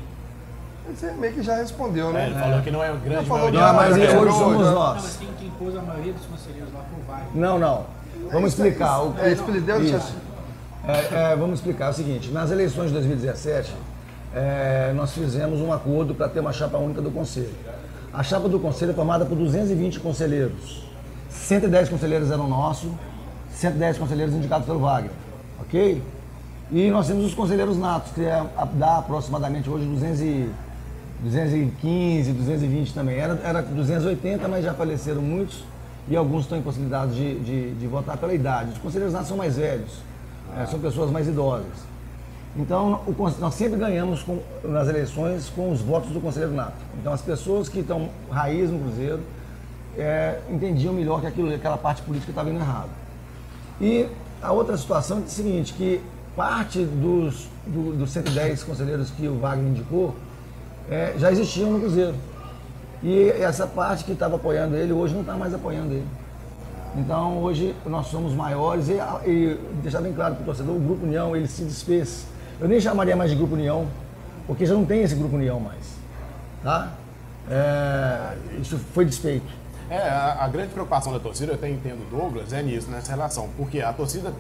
Você 0.90 1.12
meio 1.14 1.34
que 1.34 1.42
já 1.42 1.56
respondeu, 1.56 2.10
É, 2.10 2.14
né? 2.14 2.26
ele 2.28 2.36
falou 2.40 2.62
que 2.62 2.72
não 2.72 2.84
é 2.84 2.90
a 2.90 2.94
grande 2.94 3.26
falou 3.26 3.52
maioria. 3.52 3.60
Não, 3.68 3.74
mas 3.74 3.98
mas 3.98 4.14
hoje 4.16 4.32
somos 4.38 4.58
já- 4.66 4.72
Não, 4.72 4.74
nós. 4.74 5.04
mas 5.04 5.18
quem, 5.18 5.30
quem 5.40 5.50
pôs 5.52 5.78
a 5.78 5.82
maioria 5.82 6.14
dos 6.14 6.26
conselheiros 6.26 6.74
lá 6.74 6.82
foi 6.90 7.00
o 7.04 7.08
Wagner. 7.08 7.30
Não, 7.36 7.60
não. 7.60 7.86
Vamos 8.32 8.50
explicar. 8.54 9.02
O, 9.02 9.16
É, 9.18 9.34
deixa- 9.36 9.98
Isso. 9.98 10.16
É, 10.86 11.32
é, 11.32 11.36
vamos 11.36 11.60
explicar 11.60 11.92
o 11.92 11.94
seguinte: 11.94 12.30
nas 12.32 12.52
eleições 12.52 12.88
de 12.88 12.94
2017, 12.94 13.74
é, 14.36 14.92
nós 14.94 15.14
fizemos 15.14 15.62
um 15.62 15.72
acordo 15.72 16.14
para 16.14 16.28
ter 16.28 16.42
uma 16.42 16.52
chapa 16.52 16.78
única 16.78 17.02
do 17.02 17.10
Conselho. 17.10 17.54
A 18.12 18.22
chapa 18.22 18.50
do 18.50 18.60
Conselho 18.60 18.92
é 18.92 18.94
formada 18.94 19.26
por 19.26 19.38
220 19.38 20.02
conselheiros. 20.02 20.84
110 21.30 21.90
conselheiros 21.90 22.30
eram 22.30 22.50
nossos, 22.50 22.92
110 23.52 23.98
conselheiros 23.98 24.36
indicados 24.36 24.66
pelo 24.66 24.80
Wagner. 24.80 25.12
Ok? 25.62 26.02
E 26.70 26.92
nós 26.92 27.08
temos 27.08 27.26
os 27.26 27.34
conselheiros 27.34 27.78
natos, 27.78 28.12
que 28.12 28.22
é, 28.22 28.46
dá 28.74 28.98
aproximadamente 28.98 29.70
hoje 29.70 29.86
200 29.86 30.22
e, 30.22 30.50
215, 31.24 32.34
220 32.34 32.94
também. 32.94 33.18
Era, 33.18 33.40
era 33.42 33.62
280, 33.62 34.48
mas 34.50 34.66
já 34.66 34.74
faleceram 34.74 35.22
muitos 35.22 35.64
e 36.10 36.16
alguns 36.16 36.44
estão 36.44 36.58
impossibilitados 36.58 37.16
de, 37.16 37.40
de, 37.40 37.72
de 37.76 37.88
votar 37.88 38.18
pela 38.18 38.34
idade. 38.34 38.72
Os 38.72 38.78
conselheiros 38.80 39.14
natos 39.14 39.30
são 39.30 39.38
mais 39.38 39.56
velhos, 39.56 39.92
eh, 40.58 40.66
são 40.66 40.80
pessoas 40.80 41.10
mais 41.12 41.28
idosas. 41.28 41.66
Então, 42.56 43.02
o 43.08 43.14
nós 43.40 43.56
sempre 43.56 43.80
ganhamos 43.80 44.22
com- 44.22 44.40
nas 44.64 44.88
eleições 44.88 45.50
com 45.56 45.72
os 45.72 45.82
votos 45.82 46.12
do 46.12 46.22
conselheiro 46.22 46.54
nato. 46.54 46.76
Então, 47.00 47.12
as 47.12 47.22
pessoas 47.22 47.68
que 47.68 47.80
estão 47.80 48.10
raiz 48.30 48.70
no 48.70 48.80
Cruzeiro 48.80 49.20
eh, 49.98 50.40
entendiam 50.50 50.94
melhor 50.94 51.22
que 51.22 51.28
aquilo, 51.28 51.54
aquela 51.54 51.78
parte 51.78 52.02
política 52.04 52.32
estava 52.32 52.50
indo 52.50 52.60
errado. 52.60 52.90
E 53.82 54.08
a 54.42 54.52
outra 54.52 54.78
situação 54.78 55.18
é 55.20 55.22
a 55.22 55.28
seguinte, 55.28 55.74
que 55.74 56.02
parte 56.36 56.84
dos, 56.84 57.48
do- 57.66 57.96
dos 57.96 58.12
110 58.12 58.64
conselheiros 58.64 59.10
que 59.12 59.28
o 59.28 59.40
Wagner 59.40 59.68
indicou 59.70 60.16
eh, 60.90 61.14
já 61.18 61.32
existiam 61.32 61.72
no 61.72 61.80
Cruzeiro. 61.80 62.16
E 63.02 63.30
essa 63.40 63.66
parte 63.68 64.04
que 64.04 64.12
estava 64.14 64.36
apoiando 64.36 64.76
ele, 64.76 64.94
hoje 64.94 65.14
não 65.14 65.22
está 65.22 65.34
mais 65.34 65.54
apoiando 65.54 65.94
ele. 65.94 66.08
Então, 66.96 67.42
hoje 67.42 67.76
nós 67.86 68.08
somos 68.08 68.34
maiores 68.34 68.88
e, 68.88 69.00
e 69.26 69.60
deixar 69.82 70.02
bem 70.02 70.14
claro 70.14 70.36
para 70.36 70.44
o 70.44 70.46
torcedor, 70.46 70.76
o 70.76 70.80
Grupo 70.80 71.06
União, 71.06 71.36
ele 71.36 71.48
se 71.48 71.64
desfez. 71.64 72.26
Eu 72.60 72.68
nem 72.68 72.80
chamaria 72.80 73.16
mais 73.16 73.32
de 73.32 73.36
Grupo 73.36 73.56
União, 73.56 73.88
porque 74.46 74.66
já 74.66 74.74
não 74.74 74.86
tem 74.86 75.02
esse 75.02 75.16
Grupo 75.16 75.36
União 75.36 75.60
mais. 75.60 75.96
Tá? 76.62 76.92
É, 77.50 78.38
isso 78.62 78.78
foi 78.94 79.06
desfeito. 79.06 79.52
É, 79.90 79.98
a, 79.98 80.46
a 80.46 80.48
grande 80.48 80.70
preocupação 80.70 81.12
da 81.12 81.20
torcida, 81.20 81.52
eu 81.52 81.56
até 81.56 81.70
entendo 81.70 82.02
o 82.04 82.16
Douglas, 82.16 82.54
é 82.54 82.62
nisso, 82.62 82.90
nessa 82.90 83.12
relação. 83.12 83.50
Porque 83.58 83.82
a 83.82 83.92
torcida 83.92 84.32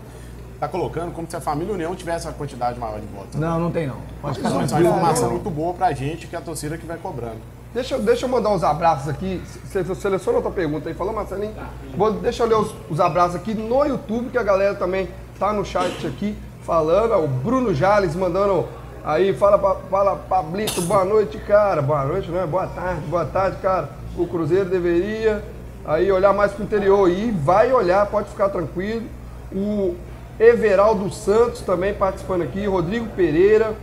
está 0.54 0.68
colocando 0.68 1.12
como 1.12 1.30
se 1.30 1.36
a 1.36 1.42
família 1.42 1.74
União 1.74 1.96
tivesse 1.96 2.28
uma 2.28 2.34
quantidade 2.34 2.80
maior 2.80 3.00
de 3.00 3.08
votos. 3.08 3.40
Não, 3.40 3.60
não 3.60 3.72
tem 3.72 3.88
não. 3.88 3.98
Pode 4.22 4.38
ficar 4.38 4.50
Isso 4.50 4.76
é 4.76 4.78
uma 4.78 4.82
informação 4.82 5.32
muito 5.32 5.50
boa 5.50 5.74
pra 5.74 5.92
gente, 5.92 6.28
que 6.28 6.36
é 6.36 6.40
a 6.40 6.42
torcida 6.42 6.78
que 6.78 6.86
vai 6.86 6.98
cobrando. 6.98 7.42
Deixa, 7.74 7.96
eu- 7.96 8.02
deixa 8.02 8.26
eu 8.26 8.30
mandar 8.30 8.50
uns 8.50 8.64
abraços 8.64 9.10
aqui. 9.10 9.42
Você 9.66 9.84
seleciona 9.96 10.38
outra 10.38 10.52
pergunta 10.52 10.90
aí. 10.90 10.96
Falou, 10.96 11.14
Marcelinho? 11.14 11.54
Vou, 11.98 12.12
deixa 12.14 12.44
eu 12.44 12.48
ler 12.48 12.56
os, 12.56 12.74
os 12.90 13.00
abraços 13.00 13.36
aqui 13.36 13.54
no 13.56 13.84
YouTube, 13.84 14.30
que 14.30 14.38
a 14.38 14.44
galera 14.44 14.76
também 14.76 15.10
tá 15.40 15.52
no 15.52 15.66
chat 15.66 16.06
aqui 16.06 16.38
falando. 16.64 17.12
Ó, 17.14 17.22
O 17.24 17.28
Bruno 17.28 17.74
Jales 17.74 18.16
mandando 18.16 18.68
aí. 19.04 19.34
Fala, 19.34 19.58
fala 19.90 20.16
Pablito, 20.30 20.82
boa 20.84 21.04
noite, 21.04 21.40
cara. 21.40 21.82
Boa 21.82 22.06
noite, 22.06 22.30
né? 22.30 22.46
Boa 22.46 22.68
tarde, 22.68 23.02
boa 23.08 23.26
tarde, 23.26 23.58
cara. 23.60 23.90
O 24.16 24.28
Cruzeiro 24.28 24.66
deveria 24.66 25.44
aí 25.84 26.12
olhar 26.12 26.32
mais 26.32 26.52
pro 26.52 26.64
interior. 26.64 27.10
E 27.10 27.32
vai 27.32 27.74
olhar, 27.74 28.06
pode 28.06 28.30
ficar 28.30 28.50
tranquilo. 28.50 29.08
O 29.52 29.96
Everaldo 30.40 31.12
Santos 31.12 31.62
também 31.62 31.92
participando 31.96 32.44
aqui. 32.44 32.68
Rodrigo 32.68 33.08
Pereira. 33.16 33.74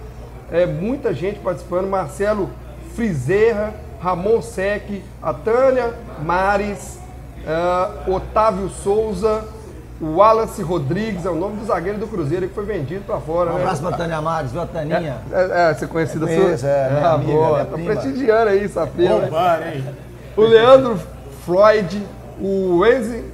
É, 0.52 0.64
muita 0.64 1.12
gente 1.12 1.40
participando. 1.40 1.88
Marcelo 1.88 2.48
Frizerra, 3.04 3.72
Ramon 3.98 4.42
Sec, 4.42 5.02
a 5.22 5.32
Tânia 5.32 5.94
Mares, 6.22 6.98
é, 7.46 8.10
Otávio 8.10 8.68
Souza, 8.68 9.42
o 9.98 10.16
Wallace 10.16 10.60
Rodrigues, 10.60 11.24
é 11.24 11.30
o 11.30 11.34
nome 11.34 11.56
do 11.56 11.64
zagueiro 11.64 11.96
do 11.96 12.06
Cruzeiro 12.06 12.46
que 12.46 12.54
foi 12.54 12.66
vendido 12.66 13.02
para 13.06 13.18
fora, 13.18 13.52
Um 13.52 13.54
né? 13.54 13.62
abraço 13.62 13.80
para 13.82 13.96
Tânia 13.96 14.20
Mares, 14.20 14.52
viu 14.52 14.60
a 14.60 14.66
Taninha? 14.66 15.16
É, 15.32 15.70
é, 15.70 15.74
você 15.74 15.86
conhecida 15.86 16.30
É, 16.30 16.34
sua? 16.34 16.44
conheço, 16.44 16.66
é, 16.66 16.90
minha 16.90 17.06
ah, 17.06 17.14
amiga, 17.14 17.32
boa. 17.32 17.50
minha 17.52 17.64
Tá 17.64 17.72
prima. 17.72 17.90
prestigiando 17.94 18.50
aí, 18.50 18.68
Safira. 18.68 19.14
Bombando, 19.14 19.64
hein? 19.64 19.84
O 20.36 20.42
Leandro 20.42 21.00
Freud, 21.46 22.06
o 22.38 22.84
Enzi. 22.84 23.24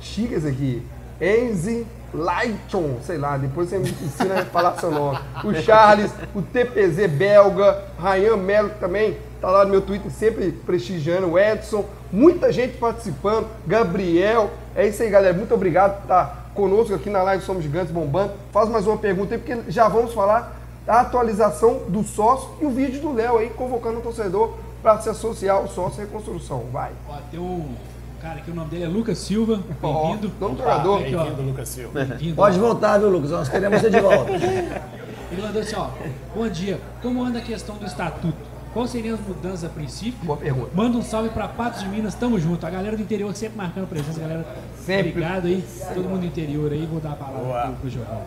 Chica 0.00 0.34
esse 0.36 0.48
aqui. 0.48 0.82
Enzi 1.20 1.86
Lighton, 2.12 2.98
sei 3.02 3.18
lá, 3.18 3.36
depois 3.36 3.68
você 3.68 3.78
me 3.78 3.90
ensina 3.90 4.40
a 4.40 4.44
falar 4.44 4.78
seu 4.78 4.90
nome. 4.90 5.18
O 5.44 5.54
Charles, 5.54 6.12
o 6.34 6.42
TPZ 6.42 7.08
belga, 7.08 7.84
Ryan 7.98 8.36
Melo 8.36 8.70
também 8.80 9.16
tá 9.40 9.50
lá 9.50 9.64
no 9.64 9.70
meu 9.70 9.80
Twitter 9.80 10.10
sempre 10.10 10.52
prestigiando, 10.52 11.30
o 11.30 11.38
Edson, 11.38 11.84
muita 12.12 12.52
gente 12.52 12.76
participando, 12.76 13.46
Gabriel. 13.66 14.50
É 14.74 14.86
isso 14.86 15.02
aí, 15.02 15.08
galera. 15.08 15.34
Muito 15.34 15.54
obrigado 15.54 15.96
por 15.96 16.02
estar 16.02 16.50
conosco 16.54 16.94
aqui 16.94 17.08
na 17.08 17.22
live 17.22 17.44
Somos 17.44 17.62
Gigantes 17.62 17.92
Bombando. 17.92 18.32
Faz 18.52 18.68
mais 18.68 18.86
uma 18.86 18.98
pergunta 18.98 19.34
aí, 19.34 19.40
porque 19.40 19.70
já 19.70 19.88
vamos 19.88 20.12
falar 20.12 20.56
a 20.86 21.00
atualização 21.00 21.82
do 21.88 22.02
sócio 22.02 22.50
e 22.60 22.66
o 22.66 22.70
vídeo 22.70 23.00
do 23.00 23.12
Léo 23.12 23.38
aí 23.38 23.50
convocando 23.50 23.98
o 23.98 24.02
torcedor 24.02 24.54
para 24.82 24.98
se 24.98 25.08
associar 25.08 25.56
ao 25.56 25.68
sócio 25.68 26.00
reconstrução. 26.00 26.64
Vai. 26.72 26.90
Um 27.34 27.74
cara 28.20 28.38
aqui, 28.38 28.50
o 28.50 28.54
nome 28.54 28.70
dele 28.70 28.84
é 28.84 28.88
Lucas 28.88 29.18
Silva. 29.18 29.56
Bem-vindo. 29.80 30.30
Nome 30.38 30.54
do 30.54 30.58
jogador. 30.62 31.00
Bem-vindo, 31.00 31.42
Lucas 31.42 31.68
Silva. 31.68 32.04
Bem-vindo. 32.04 32.36
Pode 32.36 32.58
voltar, 32.58 32.98
viu, 32.98 33.08
Lucas? 33.10 33.30
Nós 33.30 33.48
queremos 33.48 33.80
você 33.80 33.90
de 33.90 34.00
volta. 34.00 34.32
Ele 34.32 35.42
mandou 35.42 35.62
assim, 35.62 35.76
ó. 35.76 35.88
Bom 36.34 36.48
dia. 36.48 36.80
Como 37.02 37.22
anda 37.24 37.38
a 37.38 37.42
questão 37.42 37.76
do 37.76 37.86
estatuto? 37.86 38.50
Quais 38.72 38.90
seriam 38.90 39.16
as 39.16 39.20
mudanças 39.26 39.64
a 39.64 39.68
princípio? 39.68 40.24
Boa 40.24 40.38
pergunta. 40.38 40.70
Manda 40.74 40.96
um 40.96 41.02
salve 41.02 41.30
pra 41.30 41.48
Patos 41.48 41.80
de 41.80 41.88
Minas, 41.88 42.14
tamo 42.14 42.38
junto. 42.38 42.64
A 42.64 42.70
galera 42.70 42.96
do 42.96 43.02
interior 43.02 43.34
sempre 43.34 43.56
marcando 43.56 43.88
presença, 43.88 44.18
a 44.20 44.22
galera. 44.22 44.46
Sempre. 44.84 45.10
Obrigado 45.10 45.46
aí, 45.46 45.64
todo 45.92 46.08
mundo 46.08 46.20
do 46.20 46.26
interior 46.26 46.70
aí. 46.70 46.86
Vou 46.86 47.00
dar 47.00 47.12
a 47.12 47.16
palavra 47.16 47.62
pro, 47.68 47.72
pro 47.80 47.90
Giovanni. 47.90 48.20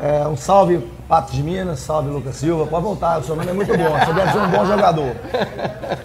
É, 0.00 0.26
um 0.28 0.36
salve 0.36 0.78
Patos 1.08 1.34
de 1.34 1.42
Minas, 1.42 1.80
salve 1.80 2.10
Lucas 2.10 2.36
Silva. 2.36 2.66
Pode 2.66 2.84
voltar, 2.84 3.18
o 3.18 3.24
seu 3.24 3.34
nome 3.34 3.50
é 3.50 3.52
muito 3.52 3.76
bom. 3.76 3.98
Você 3.98 4.12
deve 4.12 4.32
ser 4.32 4.38
um 4.38 4.50
bom 4.50 4.66
jogador. 4.66 5.16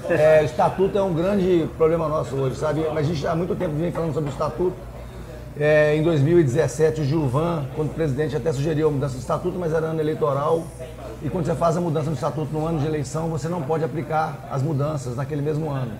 É, 0.09 0.41
o 0.41 0.45
estatuto 0.45 0.97
é 0.97 1.01
um 1.01 1.13
grande 1.13 1.69
problema 1.77 2.07
nosso 2.07 2.35
hoje, 2.35 2.55
sabe? 2.55 2.85
Mas 2.93 3.05
a 3.05 3.13
gente 3.13 3.27
há 3.27 3.35
muito 3.35 3.55
tempo 3.55 3.75
vem 3.75 3.91
falando 3.91 4.13
sobre 4.13 4.29
o 4.29 4.33
estatuto. 4.33 4.75
É, 5.59 5.95
em 5.95 6.01
2017, 6.01 7.01
o 7.01 7.05
Gilvan, 7.05 7.65
quando 7.75 7.93
presidente, 7.93 8.35
até 8.35 8.51
sugeriu 8.51 8.87
a 8.87 8.91
mudança 8.91 9.13
do 9.13 9.19
estatuto, 9.19 9.59
mas 9.59 9.73
era 9.73 9.87
ano 9.87 9.99
eleitoral. 9.99 10.63
E 11.21 11.29
quando 11.29 11.45
você 11.45 11.53
faz 11.53 11.77
a 11.77 11.81
mudança 11.81 12.09
do 12.09 12.15
estatuto 12.15 12.51
no 12.51 12.65
ano 12.65 12.79
de 12.79 12.85
eleição, 12.85 13.29
você 13.29 13.47
não 13.47 13.61
pode 13.61 13.83
aplicar 13.83 14.47
as 14.51 14.63
mudanças 14.63 15.15
naquele 15.15 15.41
mesmo 15.41 15.69
ano. 15.69 15.91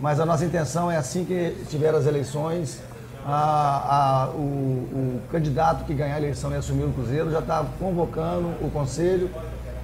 Mas 0.00 0.20
a 0.20 0.26
nossa 0.26 0.44
intenção 0.44 0.90
é 0.90 0.96
assim 0.96 1.24
que 1.24 1.56
tiver 1.68 1.94
as 1.94 2.06
eleições, 2.06 2.80
a- 3.30 4.24
a- 4.24 4.30
o, 4.30 4.40
o 4.40 5.20
candidato 5.30 5.84
que 5.84 5.92
ganhar 5.94 6.14
a 6.14 6.18
eleição 6.18 6.50
e 6.50 6.56
assumir 6.56 6.84
o 6.84 6.92
Cruzeiro 6.92 7.30
já 7.30 7.40
está 7.40 7.64
convocando 7.78 8.48
o 8.62 8.70
Conselho 8.72 9.30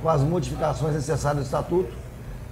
com 0.03 0.09
as 0.09 0.23
modificações 0.23 0.95
necessárias 0.95 1.43
do 1.45 1.47
Estatuto. 1.47 1.93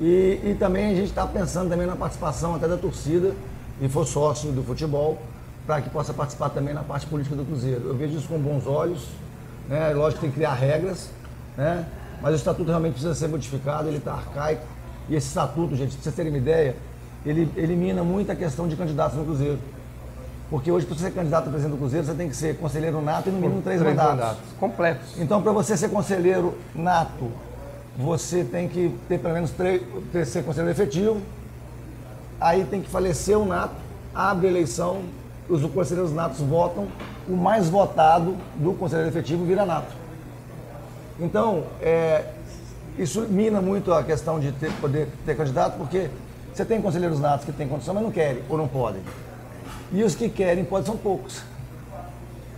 E, 0.01 0.41
e 0.45 0.57
também 0.59 0.93
a 0.93 0.95
gente 0.95 1.09
está 1.09 1.27
pensando 1.27 1.71
também 1.71 1.87
na 1.87 1.97
participação 1.97 2.55
até 2.55 2.67
da 2.69 2.77
torcida, 2.77 3.33
e 3.81 3.89
for 3.89 4.07
sócio 4.07 4.53
do 4.53 4.63
futebol, 4.63 5.19
para 5.67 5.81
que 5.81 5.89
possa 5.91 6.13
participar 6.13 6.51
também 6.51 6.75
na 6.75 6.83
parte 6.83 7.07
política 7.07 7.35
do 7.37 7.45
Cruzeiro. 7.45 7.89
Eu 7.89 7.95
vejo 7.97 8.17
isso 8.19 8.29
com 8.29 8.39
bons 8.39 8.67
olhos, 8.67 9.07
né? 9.69 9.93
lógico 9.95 10.21
que 10.21 10.21
tem 10.27 10.31
que 10.31 10.37
criar 10.37 10.55
regras, 10.55 11.11
né? 11.57 11.87
mas 12.21 12.33
o 12.33 12.37
Estatuto 12.37 12.69
realmente 12.69 12.93
precisa 12.95 13.15
ser 13.15 13.29
modificado, 13.29 13.89
ele 13.89 13.97
está 13.99 14.13
arcaico. 14.13 14.63
E 15.09 15.15
esse 15.15 15.29
Estatuto, 15.29 15.75
gente, 15.75 15.95
para 15.95 16.03
vocês 16.03 16.15
terem 16.15 16.31
uma 16.33 16.39
ideia, 16.39 16.77
ele 17.25 17.51
elimina 17.57 18.03
muita 18.05 18.35
questão 18.37 18.69
de 18.69 18.77
candidatos 18.77 19.17
no 19.17 19.25
Cruzeiro. 19.25 19.59
Porque 20.53 20.71
hoje, 20.71 20.85
para 20.85 20.95
você 20.95 21.05
ser 21.05 21.13
candidato 21.13 21.47
a 21.47 21.51
presidente 21.51 21.73
do 21.73 21.79
Cruzeiro, 21.79 22.05
você 22.05 22.13
tem 22.13 22.29
que 22.29 22.37
ser 22.37 22.59
conselheiro 22.59 23.01
nato 23.01 23.31
e 23.31 23.33
no 23.33 23.39
mínimo 23.39 23.63
três, 23.63 23.81
Três 23.81 23.97
mandatos. 23.97 24.21
mandatos. 24.21 24.43
Completos. 24.61 25.19
Então, 25.19 25.41
para 25.41 25.51
você 25.51 25.79
ser 25.79 25.89
conselheiro 25.89 26.59
nato, 26.75 27.31
você 27.97 28.45
tem 28.45 28.69
que 28.69 28.95
ter 29.09 29.19
pelo 29.19 29.33
menos 29.33 29.51
três, 29.53 29.81
ter, 30.13 30.27
ser 30.27 30.45
conselheiro 30.45 30.71
efetivo. 30.79 31.23
Aí 32.39 32.67
tem 32.67 32.83
que 32.83 32.91
falecer 32.91 33.39
o 33.39 33.47
nato, 33.47 33.75
abre 34.15 34.47
a 34.47 34.51
eleição, 34.51 35.01
os 35.49 35.65
conselheiros 35.71 36.13
natos 36.13 36.41
votam, 36.41 36.87
o 37.27 37.33
mais 37.35 37.71
votado 37.71 38.37
do 38.57 38.75
conselheiro 38.75 39.09
efetivo 39.09 39.47
vira 39.47 39.65
nato. 39.65 39.95
Então, 41.19 41.65
é, 41.81 42.27
isso 42.99 43.23
mina 43.23 43.63
muito 43.63 43.91
a 43.91 44.03
questão 44.05 44.39
de 44.39 44.53
ter, 44.53 44.71
poder 44.73 45.09
ter 45.25 45.35
candidato, 45.35 45.79
porque 45.79 46.11
você 46.53 46.63
tem 46.63 46.83
conselheiros 46.83 47.19
natos 47.21 47.47
que 47.47 47.53
têm 47.53 47.67
condição, 47.67 47.95
mas 47.95 48.03
não 48.03 48.11
querem 48.11 48.43
ou 48.51 48.59
não 48.59 48.69
podem. 48.69 49.01
E 49.93 50.03
os 50.03 50.15
que 50.15 50.29
querem 50.29 50.65
podem 50.65 50.87
são 50.87 50.97
poucos. 50.97 51.43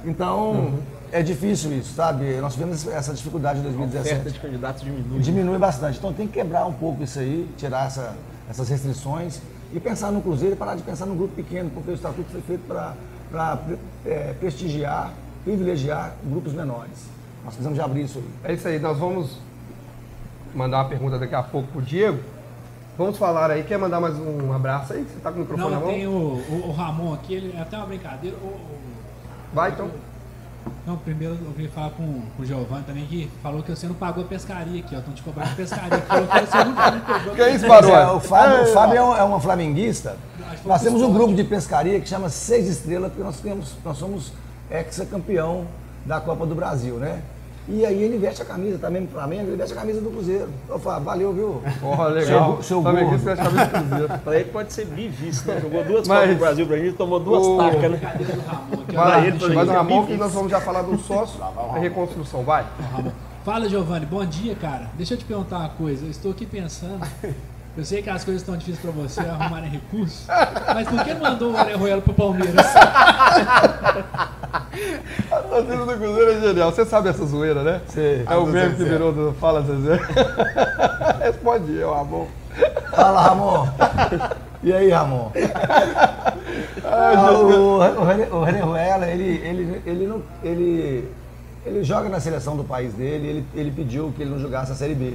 Então, 0.05 0.75
é 1.11 1.23
difícil 1.23 1.73
isso, 1.73 1.95
sabe? 1.95 2.37
Nós 2.41 2.53
tivemos 2.55 2.87
essa 2.87 3.13
dificuldade 3.15 3.59
em 3.61 3.63
A 3.63 3.69
oferta 3.69 3.87
2017. 3.87 4.33
de 4.33 4.41
candidatos 4.41 4.83
diminui. 4.83 5.19
Diminui 5.21 5.59
bastante. 5.59 5.99
Então 5.99 6.13
tem 6.13 6.27
que 6.27 6.35
quebrar 6.35 6.67
um 6.67 6.73
pouco 6.73 7.03
isso 7.03 7.19
aí, 7.19 7.49
tirar 7.57 7.87
essa- 7.87 8.15
essas 8.49 8.69
restrições 8.69 9.41
e 9.73 9.81
pensar 9.81 10.11
no 10.13 10.21
Cruzeiro 10.21 10.55
e 10.55 10.59
parar 10.59 10.75
de 10.77 10.83
pensar 10.83 11.07
no 11.07 11.15
grupo 11.15 11.35
pequeno, 11.35 11.71
porque 11.71 11.91
o 11.91 11.95
estatuto 11.95 12.31
foi 12.31 12.41
feito 12.43 12.63
para 12.67 13.59
prestigiar, 14.39 15.13
privilegiar 15.45 16.13
grupos 16.25 16.53
menores. 16.53 16.93
Nós 17.45 17.55
precisamos 17.55 17.77
de 17.79 17.85
abrir 17.85 18.05
isso 18.05 18.19
aí. 18.19 18.53
É 18.53 18.55
isso 18.55 18.69
aí, 18.69 18.79
nós 18.79 18.99
vamos 18.99 19.39
mandar 20.55 20.79
uma 20.79 20.89
pergunta 20.89 21.19
daqui 21.19 21.35
a 21.35 21.43
pouco 21.43 21.69
pro 21.73 21.83
Diego. 21.83 22.19
Vamos 22.97 23.19
falar 23.19 23.51
aí, 23.51 23.65
quer 23.65 23.77
mandar 23.77 24.01
mais 24.01 24.15
um 24.17 24.53
abraço 24.53 24.93
aí? 24.93 25.03
Você 25.03 25.19
tá 25.21 25.31
com 25.33 25.39
o 25.39 25.41
microfone 25.41 25.71
na 25.71 25.77
Não, 25.81 25.87
mão? 25.87 25.95
tem 25.95 26.07
o, 26.07 26.11
o- 26.11 26.65
o 26.69 26.73
Ramon 26.73 27.13
aqui, 27.13 27.35
ele 27.35 27.55
é 27.57 27.61
até 27.61 27.77
uma 27.77 27.87
brincadeira. 27.87 28.37
O- 28.41 28.47
o- 28.47 28.79
Vai 29.53 29.71
então. 29.73 29.91
Não, 30.87 30.97
primeiro 30.97 31.35
eu 31.45 31.53
queria 31.53 31.71
falar 31.71 31.91
com, 31.91 32.23
com 32.37 32.43
o 32.43 32.47
Giovanni 32.47 32.85
também, 32.85 33.05
que 33.07 33.29
falou 33.43 33.63
que 33.63 33.71
você 33.71 33.87
não 33.87 33.95
pagou 33.95 34.25
a 34.25 34.27
pescaria 34.27 34.81
aqui, 34.81 34.95
ó. 34.95 34.99
Estão 34.99 35.13
te 35.13 35.23
cobrando 35.23 35.51
a 35.51 35.55
pescaria. 35.55 36.01
que 36.01 36.07
Falou 36.07 36.27
que 36.29 36.41
você 36.47 36.65
nunca 36.65 36.91
me 36.93 37.01
pegou. 37.01 37.35
Que 37.35 37.43
é 37.43 37.55
isso, 37.55 37.65
é, 37.65 37.69
Barulho? 37.69 38.17
o 38.17 38.21
Fábio, 38.21 38.63
o 38.63 38.67
Fábio 38.73 38.97
é, 38.97 39.03
um, 39.03 39.17
é 39.17 39.23
uma 39.25 39.41
flamenguista. 39.41 40.17
Nós 40.65 40.81
temos 40.83 41.03
um 41.03 41.13
grupo 41.13 41.35
de 41.35 41.45
pescaria 41.45 42.01
que 42.01 42.09
chama 42.09 42.29
Seis 42.29 42.69
Estrelas, 42.69 43.11
porque 43.11 43.25
nós, 43.25 43.41
temos, 43.41 43.75
nós 43.85 43.99
somos 43.99 44.33
ex-campeão 44.71 45.67
da 46.07 46.21
Copa 46.21 46.47
do 46.47 46.55
Brasil, 46.55 46.95
né? 46.97 47.23
E 47.67 47.85
aí 47.87 48.03
ele 48.03 48.19
veste 48.19 48.43
a 48.43 48.45
camisa 48.45 48.77
também 48.79 49.07
pro 49.07 49.15
Flamengo, 49.19 49.45
ele 49.49 49.57
veste 49.57 49.73
a 49.73 49.77
camisa 49.81 49.99
do 50.01 50.11
Cruzeiro. 50.11 50.49
Ô 50.69 50.79
Fábio, 50.79 51.05
valeu, 51.05 51.33
viu? 51.33 51.63
Ó, 51.83 52.07
legal. 52.09 52.55
Seu- 52.57 52.63
seu 52.63 52.83
Flamenguista 52.83 53.35
gordo. 53.35 53.51
veste 53.51 53.61
a 53.63 53.67
camisa 53.67 53.79
do 53.81 53.89
Cruzeiro. 53.89 54.19
Pra 54.25 54.35
ele 54.37 54.51
pode 54.51 54.73
ser 54.73 54.85
bivista. 54.87 55.61
Jogou 55.61 55.83
duas 55.85 56.07
Copas 56.07 56.29
do 56.29 56.35
Brasil 56.37 56.67
pra 56.67 56.77
gente, 56.77 56.93
tomou 56.97 57.21
duas 57.21 57.47
O- 57.47 57.57
tacas, 57.57 57.91
né? 57.91 58.01
Vai 58.93 59.27
ele, 59.29 59.39
vai 59.55 59.65
no 59.65 59.73
é 59.73 59.75
Ramon 59.77 60.01
que 60.03 60.07
bife. 60.09 60.19
nós 60.19 60.33
vamos 60.35 60.51
já 60.51 60.61
falar 60.61 60.83
do 60.83 60.99
sócio, 60.99 61.41
a 61.43 61.79
reconstrução. 61.79 62.43
Vai. 62.45 62.67
Fala, 63.45 63.67
Giovanni. 63.69 64.05
Bom 64.07 64.25
dia, 64.27 64.55
cara. 64.55 64.91
Deixa 64.95 65.15
eu 65.15 65.19
te 65.19 65.25
perguntar 65.25 65.59
uma 65.59 65.69
coisa. 65.71 66.05
Eu 66.05 66.11
estou 66.11 66.33
aqui 66.33 66.45
pensando. 66.47 67.01
Eu 67.77 67.85
sei 67.85 68.03
que 68.03 68.09
as 68.09 68.23
coisas 68.23 68.41
estão 68.43 68.57
difíceis 68.57 68.79
para 68.81 68.93
você 68.93 69.19
arrumarem 69.19 69.69
recursos, 69.69 70.29
mas 70.73 70.87
por 70.87 71.03
que 71.03 71.13
mandou 71.15 71.51
o 71.51 71.59
Orejuela 71.59 72.01
pro 72.01 72.15
Palmeiras? 72.15 72.67
A 75.31 75.37
torcida 75.37 75.77
do 75.87 75.97
Cruzeiro 75.99 76.31
é 76.33 76.41
genial. 76.41 76.73
Você 76.73 76.85
sabe 76.85 77.09
essa 77.09 77.25
zoeira, 77.27 77.63
né? 77.63 77.81
Sei. 77.89 78.25
É 78.29 78.37
o 78.37 78.47
meme 78.47 78.75
que 78.77 78.85
virou 78.85 79.13
do 79.13 79.33
Fala 79.41 79.63
Zezé. 79.63 80.01
Responde 81.23 81.77
eu, 81.77 81.93
Ramon. 81.95 82.27
Fala, 82.91 83.21
Ramon. 83.23 83.69
E 84.63 84.73
aí, 84.73 84.91
Ramon? 84.91 85.31
Ah, 86.85 87.31
o, 87.33 87.79
o, 87.79 88.05
René- 88.05 88.29
o 88.31 88.43
René 88.45 88.61
Ruela, 88.61 89.07
ele, 89.09 89.25
ele, 89.45 89.83
ele, 89.87 90.07
não, 90.07 90.23
ele, 90.43 91.09
ele 91.67 91.83
joga 91.85 92.09
na 92.09 92.21
seleção 92.21 92.57
do 92.57 92.65
país 92.65 92.93
dele, 92.95 93.27
ele, 93.29 93.47
ele 93.55 93.71
pediu 93.71 94.13
que 94.17 94.23
ele 94.23 94.31
não 94.31 94.39
jogasse 94.39 94.73
a 94.73 94.75
Série 94.75 94.95
B. 94.95 95.15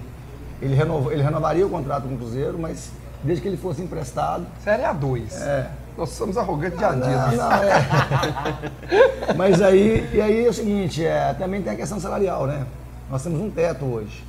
Ele, 0.61 0.75
renovou, 0.75 1.11
ele 1.11 1.21
renovaria 1.23 1.65
o 1.65 1.69
contrato 1.69 2.03
com 2.07 2.15
o 2.15 2.17
Cruzeiro, 2.17 2.57
mas 2.59 2.91
desde 3.23 3.41
que 3.41 3.47
ele 3.47 3.57
fosse 3.57 3.81
emprestado. 3.81 4.45
Série 4.63 4.83
A2. 4.83 5.41
É, 5.41 5.67
Nós 5.97 6.09
somos 6.09 6.37
arrogantes 6.37 6.77
de 6.77 6.83
não, 6.83 6.91
Adidas. 6.91 7.37
não, 7.37 7.51
é. 7.51 9.33
Mas 9.35 9.61
aí, 9.61 10.09
e 10.13 10.21
aí 10.21 10.45
é 10.45 10.49
o 10.49 10.53
seguinte, 10.53 11.05
é, 11.05 11.33
também 11.33 11.61
tem 11.61 11.73
a 11.73 11.75
questão 11.75 11.99
salarial, 11.99 12.47
né? 12.47 12.65
Nós 13.09 13.23
temos 13.23 13.39
um 13.41 13.49
teto 13.49 13.85
hoje. 13.85 14.23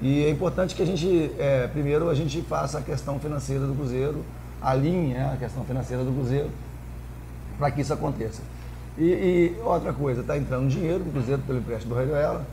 E 0.00 0.24
é 0.24 0.30
importante 0.30 0.74
que 0.74 0.82
a 0.82 0.86
gente, 0.86 1.30
é, 1.38 1.68
primeiro, 1.68 2.08
a 2.08 2.14
gente 2.14 2.42
faça 2.42 2.78
a 2.78 2.82
questão 2.82 3.18
financeira 3.20 3.66
do 3.66 3.74
Cruzeiro, 3.74 4.24
alinhe 4.60 5.14
né, 5.14 5.30
a 5.32 5.36
questão 5.36 5.64
financeira 5.64 6.02
do 6.02 6.12
Cruzeiro, 6.12 6.50
para 7.58 7.70
que 7.70 7.80
isso 7.82 7.92
aconteça. 7.92 8.42
E, 8.98 9.04
e 9.04 9.56
outra 9.64 9.92
coisa, 9.92 10.20
está 10.20 10.36
entrando 10.36 10.68
dinheiro 10.68 11.04
do 11.04 11.12
Cruzeiro 11.12 11.42
pelo 11.42 11.58
empréstimo 11.58 11.94
do 11.94 12.00
Raioela, 12.00 12.44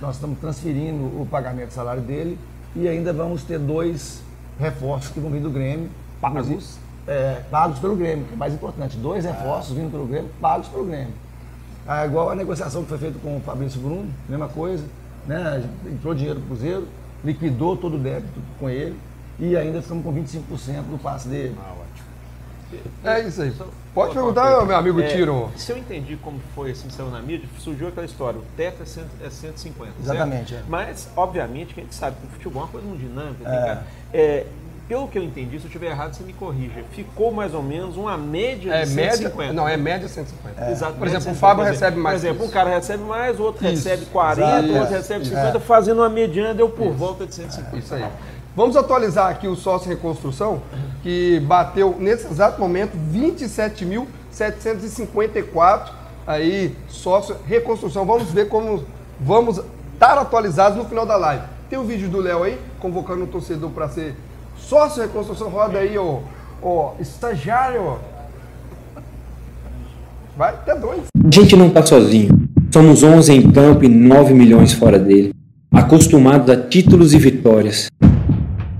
nós 0.00 0.16
estamos 0.16 0.38
transferindo 0.38 1.04
o 1.04 1.26
pagamento 1.30 1.68
do 1.68 1.74
salário 1.74 2.02
dele 2.02 2.38
e 2.74 2.86
ainda 2.86 3.12
vamos 3.12 3.42
ter 3.42 3.58
dois 3.58 4.20
reforços 4.58 5.10
que 5.10 5.20
vão 5.20 5.30
vir 5.30 5.40
do 5.40 5.50
Grêmio. 5.50 5.88
Pagos? 6.20 6.78
É, 7.06 7.40
pagos 7.50 7.78
pelo 7.78 7.94
Grêmio, 7.96 8.24
que 8.26 8.34
é 8.34 8.36
mais 8.36 8.52
importante. 8.52 8.96
Dois 8.96 9.24
reforços 9.24 9.76
vindo 9.76 9.90
pelo 9.90 10.06
Grêmio, 10.06 10.30
pagos 10.40 10.68
pelo 10.68 10.84
Grêmio. 10.86 11.14
Ah, 11.86 12.04
igual 12.04 12.30
a 12.30 12.34
negociação 12.34 12.82
que 12.82 12.88
foi 12.88 12.98
feita 12.98 13.18
com 13.20 13.36
o 13.36 13.40
Fabrício 13.40 13.80
Bruno, 13.80 14.08
mesma 14.28 14.48
coisa. 14.48 14.84
Né? 15.26 15.62
Entrou 15.86 16.14
dinheiro 16.14 16.40
pro 16.40 16.48
Cruzeiro, 16.48 16.88
liquidou 17.24 17.76
todo 17.76 17.96
o 17.96 17.98
débito 17.98 18.40
com 18.58 18.68
ele 18.68 18.96
e 19.38 19.56
ainda 19.56 19.78
estamos 19.78 20.04
com 20.04 20.12
25% 20.12 20.40
do 20.90 20.98
passe 21.00 21.28
dele. 21.28 21.56
É 23.04 23.20
isso 23.20 23.42
aí. 23.42 23.52
Pode 23.94 24.12
perguntar, 24.12 24.66
meu 24.66 24.76
amigo 24.76 25.00
É, 25.00 25.06
Tiro. 25.06 25.50
Se 25.56 25.70
eu 25.70 25.78
entendi 25.78 26.16
como 26.16 26.40
foi 26.54 26.72
assim, 26.72 26.90
saiu 26.90 27.08
na 27.10 27.22
mídia, 27.22 27.48
surgiu 27.60 27.88
aquela 27.88 28.04
história, 28.04 28.40
o 28.40 28.44
teto 28.56 28.82
é, 28.82 28.86
cento, 28.86 29.08
é 29.24 29.30
150. 29.30 29.92
certo? 29.92 30.00
Exatamente, 30.02 30.54
é. 30.54 30.62
Mas, 30.68 31.08
obviamente, 31.16 31.72
que 31.72 31.80
a 31.80 31.82
gente 31.84 31.94
sabe 31.94 32.16
que 32.20 32.26
o 32.26 32.30
futebol 32.30 32.62
é 32.62 32.64
uma 32.64 32.70
coisa 32.72 32.86
muito 32.86 33.00
dinâmica. 33.00 33.36
tem 33.36 33.44
cara- 33.60 33.86
é, 34.12 34.46
pelo 34.88 35.06
que 35.08 35.18
eu 35.18 35.22
entendi, 35.22 35.58
se 35.58 35.64
eu 35.64 35.68
estiver 35.68 35.90
errado, 35.90 36.14
você 36.14 36.22
me 36.22 36.32
corrija. 36.32 36.84
Ficou 36.92 37.32
mais 37.32 37.52
ou 37.54 37.62
menos 37.62 37.96
uma 37.96 38.16
média 38.16 38.72
É 38.72 38.84
de 38.84 38.94
média. 38.94 39.16
150. 39.16 39.52
Não, 39.52 39.68
é 39.68 39.76
média 39.76 40.08
150. 40.08 40.70
Exato. 40.70 40.92
Por 40.94 41.08
exemplo, 41.08 41.32
o 41.32 41.34
150, 41.34 41.40
Fábio 41.40 41.64
recebe 41.64 41.96
mais 41.96 42.20
Por 42.20 42.26
exemplo, 42.26 42.46
um 42.46 42.50
cara 42.50 42.70
recebe 42.70 43.02
mais, 43.02 43.40
o 43.40 43.42
outro 43.42 43.66
Isso. 43.66 43.88
recebe 43.88 44.06
40, 44.06 44.40
Exato, 44.40 44.68
o 44.68 44.78
outro 44.78 44.94
é. 44.94 44.98
recebe 44.98 45.24
50, 45.24 45.58
fazendo 45.60 45.98
uma 45.98 46.08
mediana, 46.08 46.54
deu 46.54 46.68
por 46.68 46.92
volta 46.92 47.26
de 47.26 47.34
150. 47.34 47.76
Isso 47.76 47.92
aí. 47.94 48.06
Vamos 48.54 48.76
atualizar 48.76 49.28
aqui 49.28 49.48
o 49.48 49.56
sócio 49.56 49.88
reconstrução, 49.88 50.62
que 51.02 51.40
bateu 51.40 51.96
nesse 51.98 52.26
exato 52.26 52.60
momento 52.60 52.96
27.754 53.12 55.90
aí 56.26 56.74
sócio 56.88 57.36
reconstrução. 57.44 58.06
Vamos 58.06 58.30
ver 58.30 58.48
como 58.48 58.84
vamos 59.20 59.60
estar 59.92 60.16
atualizados 60.16 60.78
no 60.78 60.84
final 60.86 61.04
da 61.04 61.16
live. 61.16 61.42
Tem 61.68 61.76
o 61.78 61.84
vídeo 61.84 62.08
do 62.08 62.20
Léo 62.20 62.44
aí 62.44 62.58
convocando 62.80 63.24
o 63.24 63.26
torcedor 63.26 63.70
para 63.70 63.88
ser 63.88 64.14
sócio 64.68 65.02
reconstrução. 65.02 65.48
Roda 65.48 65.78
aí, 65.78 65.96
ó, 65.96 66.18
ó 66.62 66.92
estagiário. 67.00 67.98
Vai, 70.36 70.50
até 70.50 70.74
dois. 70.74 71.02
A 71.16 71.34
gente 71.34 71.56
não 71.56 71.70
tá 71.70 71.84
sozinho. 71.84 72.30
Somos 72.72 73.02
11 73.02 73.32
em 73.32 73.50
campo 73.50 73.84
e 73.84 73.88
9 73.88 74.34
milhões 74.34 74.72
fora 74.72 74.98
dele, 74.98 75.32
acostumados 75.72 76.50
a 76.50 76.56
títulos 76.56 77.14
e 77.14 77.18
vitórias. 77.18 77.88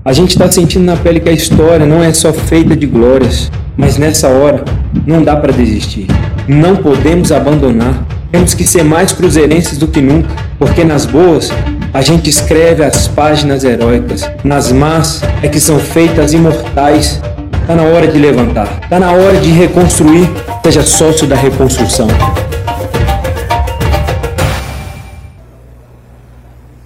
A 0.05 0.13
gente 0.13 0.31
está 0.31 0.49
sentindo 0.51 0.85
na 0.85 0.95
pele 0.95 1.19
que 1.19 1.29
a 1.29 1.33
história 1.33 1.85
não 1.85 2.03
é 2.03 2.13
só 2.13 2.31
feita 2.31 2.75
de 2.75 2.85
glórias, 2.85 3.51
mas 3.75 3.97
nessa 3.97 4.29
hora 4.29 4.63
não 5.05 5.23
dá 5.23 5.35
para 5.35 5.51
desistir. 5.51 6.07
Não 6.47 6.75
podemos 6.77 7.31
abandonar. 7.31 8.05
Temos 8.31 8.53
que 8.53 8.65
ser 8.65 8.83
mais 8.83 9.11
cruzeirenses 9.11 9.77
do 9.77 9.87
que 9.87 10.01
nunca, 10.01 10.29
porque 10.59 10.83
nas 10.83 11.05
boas 11.05 11.49
a 11.97 12.01
gente 12.01 12.29
escreve 12.29 12.83
as 12.83 13.07
páginas 13.07 13.63
heróicas, 13.63 14.21
nas 14.43 14.71
más 14.71 15.19
é 15.41 15.47
que 15.47 15.59
são 15.59 15.79
feitas 15.79 16.31
imortais. 16.31 17.19
Tá 17.65 17.73
na 17.73 17.81
hora 17.81 18.07
de 18.07 18.19
levantar, 18.19 18.87
tá 18.87 18.99
na 18.99 19.11
hora 19.11 19.39
de 19.39 19.49
reconstruir. 19.49 20.29
Seja 20.63 20.83
sócio 20.83 21.25
da 21.25 21.35
reconstrução. 21.35 22.07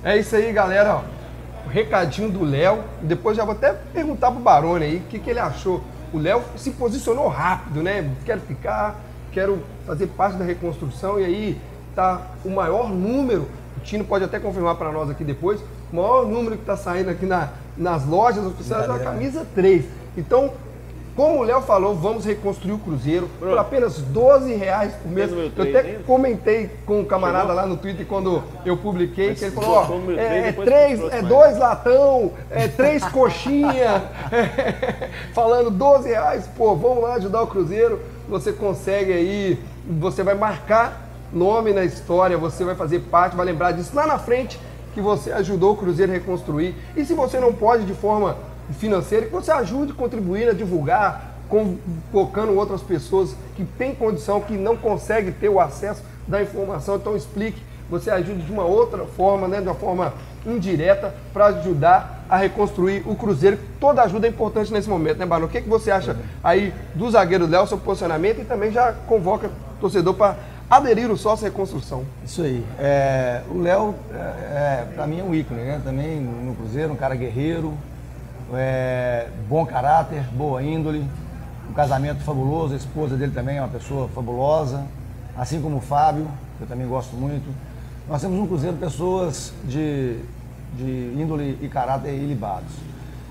É 0.02 0.16
isso 0.18 0.34
aí, 0.34 0.50
galera. 0.54 1.02
O 1.66 1.70
recadinho 1.70 2.32
do 2.32 2.46
Léo. 2.46 2.80
Depois 3.02 3.36
já 3.36 3.44
vou 3.44 3.54
até 3.54 3.74
perguntar 3.94 4.32
pro 4.32 4.40
Barone 4.40 4.86
aí 4.86 4.96
o 4.96 5.10
que, 5.10 5.20
que 5.20 5.30
ele 5.30 5.40
achou. 5.40 5.84
O 6.14 6.20
Léo 6.20 6.42
se 6.56 6.72
posicionou 6.72 7.28
rápido, 7.28 7.84
né? 7.84 8.10
Quero 8.26 8.40
ficar, 8.40 8.96
quero 9.34 9.62
fazer 9.86 10.08
parte 10.08 10.38
da 10.38 10.46
reconstrução. 10.46 11.20
E 11.20 11.26
aí 11.26 11.62
tá 11.94 12.22
o 12.46 12.50
maior 12.50 12.90
número. 12.90 13.46
O 13.78 13.80
Tino 13.82 14.04
pode 14.04 14.24
até 14.24 14.40
confirmar 14.40 14.76
para 14.76 14.92
nós 14.92 15.10
aqui 15.10 15.24
depois. 15.24 15.60
O 15.92 15.96
maior 15.96 16.26
número 16.26 16.56
que 16.56 16.62
está 16.64 16.78
saindo 16.78 17.10
aqui 17.10 17.26
na- 17.26 17.50
nas 17.78 18.06
lojas 18.06 18.46
oficiais 18.46 18.88
é 18.90 18.92
a 18.94 19.00
camisa 19.00 19.46
3. 19.56 19.86
Então, 20.18 20.52
como 21.16 21.40
o 21.40 21.44
Léo 21.44 21.62
falou, 21.62 21.94
vamos 21.94 22.24
reconstruir 22.24 22.72
o 22.72 22.78
Cruzeiro 22.78 23.30
por 23.38 23.58
apenas 23.58 23.98
12 24.00 24.54
reais 24.54 24.94
por 24.94 25.12
mês. 25.12 25.30
Eu 25.32 25.64
até 25.64 26.00
comentei 26.08 26.70
com 26.86 27.02
um 27.02 27.06
camarada 27.06 27.48
Chegou? 27.48 27.56
lá 27.62 27.66
no 27.68 27.76
Twitter 27.78 28.06
quando 28.06 28.42
eu 28.66 28.78
publiquei, 28.78 29.30
Mas 29.30 29.40
que 29.40 29.46
ele 29.46 29.56
falou, 29.56 29.76
ó, 29.76 29.98
meu 29.98 30.18
é, 30.18 30.48
é 30.48 30.52
três, 30.54 31.00
é 31.12 31.22
dois 31.22 31.58
latão, 31.58 32.32
é 32.50 32.68
três 32.70 33.04
coxinha, 33.06 34.04
falando 35.34 35.70
12 35.70 36.10
reais, 36.10 36.48
pô, 36.58 36.76
vamos 36.76 37.04
lá 37.04 37.16
ajudar 37.16 37.42
o 37.42 37.48
Cruzeiro, 37.48 38.00
você 38.28 38.54
consegue 38.54 39.12
aí, 39.12 39.60
você 39.86 40.24
vai 40.24 40.36
marcar 40.36 41.11
nome 41.34 41.74
na 41.74 41.84
história, 41.84 42.38
você 42.38 42.64
vai 42.64 42.76
fazer 42.76 43.00
parte, 43.00 43.36
vai 43.36 43.46
lembrar 43.46 43.72
disso 43.72 43.96
lá 43.96 44.06
na 44.06 44.20
frente, 44.20 44.60
que 44.94 45.02
você 45.02 45.32
ajudou 45.32 45.74
o 45.74 45.78
Cruzeiro 45.78 46.12
a 46.12 46.16
reconstruir. 46.16 46.76
E 46.96 47.06
se 47.06 47.14
você 47.14 47.40
não 47.40 47.54
pode 47.54 47.86
de 47.86 47.94
forma 47.94 48.36
financeira, 48.78 49.26
que 49.26 49.32
você 49.32 49.52
ajude 49.52 49.94
contribuir 49.94 50.50
a 50.50 50.54
divulgar, 50.54 51.32
convocando 51.50 52.54
outras 52.58 52.82
pessoas 52.82 53.36
que 53.56 53.64
têm 53.64 53.94
condição, 53.94 54.42
que 54.42 54.54
não 54.54 54.78
conseguem 54.78 55.34
ter 55.34 55.50
o 55.50 55.60
acesso 55.60 56.02
da 56.28 56.42
informação. 56.42 56.96
Então 56.96 57.16
explique, 57.16 57.62
você 57.90 58.10
ajude 58.10 58.44
de 58.44 58.52
uma 58.52 58.64
outra 58.64 59.06
forma, 59.06 59.48
né, 59.48 59.60
de 59.60 59.68
uma 59.68 59.76
forma 59.76 60.14
indireta, 60.46 61.14
para 61.34 61.48
ajudar 61.48 62.26
a 62.30 62.38
reconstruir 62.38 63.04
o 63.06 63.16
Cruzeiro. 63.16 63.60
Toda 63.80 64.02
ajuda 64.02 64.28
é 64.28 64.30
importante 64.30 64.72
nesse 64.72 64.90
momento, 64.90 65.18
né, 65.18 65.26
Barão? 65.26 65.46
O 65.46 65.50
que, 65.50 65.62
que 65.62 65.70
você 65.70 65.92
acha 65.92 66.18
aí 66.42 66.74
do 66.96 67.12
zagueiro 67.12 67.46
Léo, 67.46 67.68
seu 67.68 67.78
posicionamento 67.78 68.40
e 68.40 68.46
também 68.46 68.72
já 68.72 68.94
convoca 68.94 69.48
o 69.48 69.82
torcedor 69.82 70.14
para 70.14 70.38
aderir 70.72 71.12
o 71.12 71.18
sócio 71.18 71.44
reconstrução? 71.44 72.06
Isso 72.24 72.42
aí. 72.42 72.66
É, 72.80 73.42
o 73.52 73.60
Léo, 73.60 73.94
é, 74.14 74.16
é, 74.16 74.88
para 74.96 75.06
mim, 75.06 75.20
é 75.20 75.24
um 75.24 75.36
ícone, 75.36 75.60
né? 75.60 75.82
Também 75.84 76.22
no 76.22 76.56
Cruzeiro, 76.56 76.94
um 76.94 76.96
cara 76.96 77.14
guerreiro, 77.14 77.74
é, 78.54 79.28
bom 79.50 79.66
caráter, 79.66 80.24
boa 80.32 80.64
índole, 80.64 81.06
um 81.70 81.74
casamento 81.74 82.24
fabuloso, 82.24 82.74
a 82.74 82.78
esposa 82.78 83.18
dele 83.18 83.34
também 83.34 83.58
é 83.58 83.62
uma 83.62 83.68
pessoa 83.68 84.08
fabulosa, 84.08 84.86
assim 85.38 85.62
como 85.62 85.78
o 85.78 85.82
Fábio, 85.82 86.26
que 86.58 86.64
eu 86.64 86.68
também 86.68 86.88
gosto 86.88 87.18
muito. 87.18 87.54
Nós 88.08 88.22
temos 88.22 88.38
no 88.38 88.48
Cruzeiro 88.48 88.78
pessoas 88.78 89.54
de, 89.66 90.20
de 90.78 91.14
índole 91.18 91.60
e 91.62 91.68
caráter 91.68 92.14
ilibados. 92.14 92.72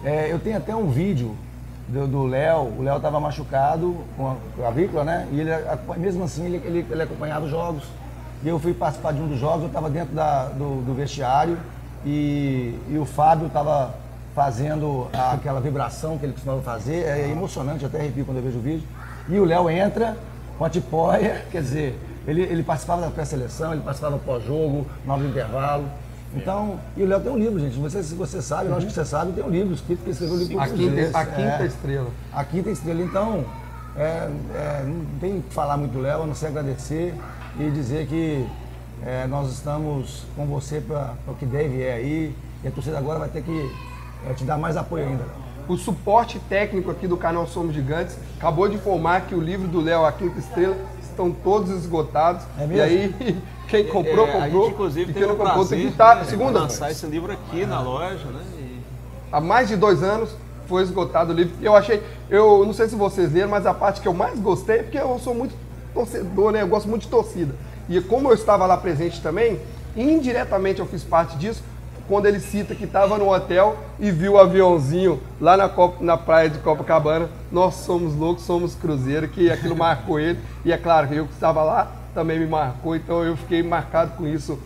É, 0.05 0.31
eu 0.31 0.39
tenho 0.39 0.59
até 0.59 0.77
um 0.77 0.91
vídeo 0.91 1.35
do 1.91 2.07
do 2.07 2.27
Léo, 2.27 2.73
o 2.79 2.83
Léo 2.83 2.97
estava 2.97 3.19
machucado 3.21 3.97
com 4.17 4.31
a 4.31 4.37
clavícula, 4.57 5.05
né? 5.05 5.27
E 5.33 5.41
ele, 5.41 5.51
mesmo 5.97 6.25
assim, 6.25 6.47
ele, 6.47 6.57
ele, 6.65 6.87
ele 6.91 7.03
acompanhava 7.03 7.45
os 7.45 7.51
jogos. 7.51 7.83
E 8.43 8.49
eu 8.49 8.59
fui 8.59 8.73
participar 8.73 9.13
de 9.13 9.21
um 9.21 9.27
dos 9.29 9.39
jogos, 9.39 9.63
eu 9.63 9.67
estava 9.67 9.91
dentro 9.91 10.15
da- 10.15 10.45
do, 10.47 10.83
do 10.83 10.95
vestiário 10.95 11.59
e, 12.07 12.75
e 12.89 12.97
o 12.99 13.05
Fábio 13.05 13.49
estava 13.49 13.95
fazendo 14.35 15.09
a- 15.13 15.33
aquela 15.33 15.61
vibração 15.61 16.17
que 16.17 16.25
ele 16.25 16.33
costumava 16.33 16.63
fazer. 16.63 17.05
É 17.07 17.29
emocionante, 17.29 17.83
eu 17.83 17.89
até 17.89 17.99
arrepio 17.99 18.25
quando 18.25 18.39
eu 18.39 18.43
vejo 18.45 18.59
o 18.59 18.63
vídeo. 18.63 18.87
E 19.29 19.39
o 19.39 19.45
Léo 19.45 19.69
entra 19.69 20.17
com 20.57 20.65
a 20.65 20.71
tipóia, 20.71 21.45
quer 21.53 21.61
dizer, 21.63 21.99
ele, 22.27 22.43
ele 22.43 22.63
participava 22.63 23.03
da 23.03 23.11
pré-seleção, 23.11 23.73
ele 23.73 23.83
participava 23.83 24.17
pós-jogo, 24.19 24.87
na 25.05 25.17
do 25.17 25.27
intervalo. 25.27 25.85
Então, 26.35 26.79
e 26.97 27.03
o 27.03 27.07
Léo 27.07 27.21
tem 27.21 27.33
um 27.33 27.39
livro, 27.39 27.59
gente. 27.59 27.79
Você, 27.79 28.03
se 28.03 28.15
você 28.15 28.41
sabe, 28.41 28.69
eu 28.69 28.77
acho 28.77 28.87
que 28.87 28.93
você 28.93 29.05
sabe, 29.05 29.33
tem 29.33 29.43
um 29.43 29.51
livro 29.51 29.75
escrito 29.75 30.05
que 30.05 30.11
escreveu 30.11 30.37
o 30.37 30.39
livro 30.39 30.61
A 30.61 30.69
quinta, 30.69 31.19
a 31.19 31.27
quinta 31.27 31.63
É. 31.63 31.67
estrela. 31.67 32.09
A 32.33 32.45
quinta 32.45 32.71
estrela, 32.71 33.03
então, 33.03 33.45
é, 33.97 34.31
é, 34.55 34.85
não 34.87 35.05
tem 35.19 35.39
o 35.39 35.43
que 35.43 35.53
falar 35.53 35.77
muito 35.77 35.93
do 35.93 36.01
Léo, 36.01 36.23
a 36.23 36.27
não 36.27 36.35
ser 36.35 36.47
agradecer 36.47 37.15
e 37.59 37.71
dizer 37.71 38.07
que 38.07 38.47
é, 39.05 39.27
nós 39.27 39.51
estamos 39.51 40.25
com 40.37 40.47
você 40.47 40.81
para 40.81 41.15
o 41.27 41.35
que 41.35 41.45
deve 41.47 41.83
é 41.83 41.95
aí. 41.95 42.35
E 42.63 42.69
a 42.69 42.71
torcida 42.71 42.97
agora 42.99 43.19
vai 43.19 43.29
ter 43.29 43.43
que 43.43 43.71
é, 44.29 44.33
te 44.35 44.45
dar 44.45 44.57
mais 44.59 44.77
apoio 44.77 45.07
ainda, 45.07 45.25
Léo. 45.25 45.51
O 45.69 45.77
suporte 45.77 46.39
técnico 46.49 46.91
aqui 46.91 47.07
do 47.07 47.17
canal 47.17 47.47
Somos 47.47 47.75
Gigantes 47.75 48.17
acabou 48.39 48.69
de 48.69 48.75
informar 48.77 49.23
que 49.23 49.35
o 49.35 49.41
livro 49.41 49.69
do 49.69 49.81
Léo, 49.81 50.05
A 50.05 50.11
Quinta 50.13 50.39
Estrela, 50.39 50.77
estão 51.03 51.31
todos 51.31 51.71
esgotados. 51.71 52.43
É 52.59 52.65
e 52.65 52.67
mesmo? 52.67 52.83
aí, 52.83 53.43
quem 53.71 53.87
comprou, 53.87 54.27
É, 54.27 54.33
comprou. 54.33 54.63
Gente, 54.65 54.73
inclusive, 54.75 55.13
quem 55.13 55.23
não 55.23 55.29
comprou 55.37 55.53
prazer 55.53 55.69
tem 55.79 55.87
que 55.87 55.93
estar. 55.93 56.17
né, 56.17 56.25
Segunda, 56.25 56.61
lançar 56.61 56.91
esse 56.91 57.07
livro 57.07 57.33
aqui 57.33 57.65
na 57.65 57.81
loja, 57.81 58.25
né? 58.27 58.43
E 58.59 58.81
há 59.33 59.41
mais 59.41 59.69
de 59.69 59.77
dois 59.77 60.03
anos 60.03 60.31
foi 60.67 60.83
esgotado 60.83 61.33
o 61.33 61.35
livro. 61.35 61.55
Eu 61.63 61.75
achei, 61.77 62.03
eu 62.29 62.65
não 62.67 62.73
sei 62.73 62.89
se 62.89 62.95
vocês 62.97 63.33
leram, 63.33 63.49
mas 63.49 63.67
a 63.67 63.73
parte 63.75 64.01
que 64.01 64.09
eu 64.09 64.15
mais 64.15 64.39
gostei 64.39 64.81
é 64.81 64.83
porque 64.83 64.99
eu 64.99 65.19
sou 65.19 65.35
muito 65.35 65.55
torcedor, 65.95 66.53
né? 66.53 66.63
Eu 66.63 66.69
gosto 66.69 66.89
muito 66.89 67.03
de 67.03 67.09
torcida. 67.09 67.55
E 67.89 68.01
como 68.01 68.29
eu 68.29 68.35
estava 68.35 68.67
lá 68.67 68.77
presente 68.77 69.21
também, 69.21 69.59
indiretamente 69.97 70.81
eu 70.81 70.87
fiz 70.87 71.03
parte 71.05 71.37
disso. 71.37 71.63
Quando 72.09 72.27
ele 72.27 72.41
cita 72.41 72.75
que 72.75 72.85
estava 72.85 73.17
no 73.19 73.33
hotel 73.33 73.77
e 74.01 74.11
viu 74.11 74.33
o 74.33 74.39
aviãozinho 74.39 75.21
lá 75.41 75.57
na, 75.57 75.69
Copa- 75.69 76.03
na 76.05 76.17
praia 76.17 76.51
de 76.51 76.59
Copacabana, 76.59 77.29
nós 77.53 77.75
somos 77.77 78.17
loucos, 78.17 78.43
somos 78.45 78.75
cruzeiro, 78.75 79.29
que 79.29 79.49
aquilo 79.49 79.77
marcou 79.77 80.19
ele. 80.19 80.39
E 80.65 80.73
é 80.73 80.77
claro 80.77 81.07
que 81.07 81.15
eu 81.15 81.27
que 81.27 81.33
estava 81.35 81.63
lá 81.63 81.89
também 82.15 82.39
me 82.39 82.47
marcou, 82.47 82.97
então 82.97 83.25
eu 83.25 83.37
fiquei 83.37 83.63
marcado 83.63 84.17
com 84.17 84.27
isso 84.27 84.59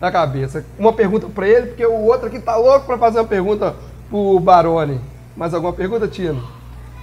na 0.00 0.10
cabeça. 0.10 0.64
Uma 0.78 0.92
pergunta 0.92 1.28
para 1.28 1.48
ele, 1.48 1.68
porque 1.68 1.86
o 1.86 2.04
outro 2.04 2.26
aqui 2.26 2.38
tá 2.38 2.56
louco 2.56 2.86
para 2.86 2.98
fazer 2.98 3.18
uma 3.18 3.26
pergunta 3.26 3.74
pro 4.08 4.38
Barone. 4.40 5.00
Mais 5.36 5.54
alguma 5.54 5.72
pergunta, 5.72 6.06
Tino? 6.06 6.46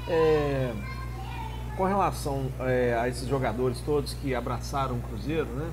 É, 0.08 0.72
com 1.78 1.84
relação 1.86 2.48
é, 2.62 2.98
a 3.00 3.08
esses 3.08 3.28
jogadores 3.28 3.80
todos 3.82 4.14
que 4.14 4.36
abraçaram 4.36 4.96
o 4.96 5.00
Cruzeiro, 5.02 5.48
né? 5.48 5.70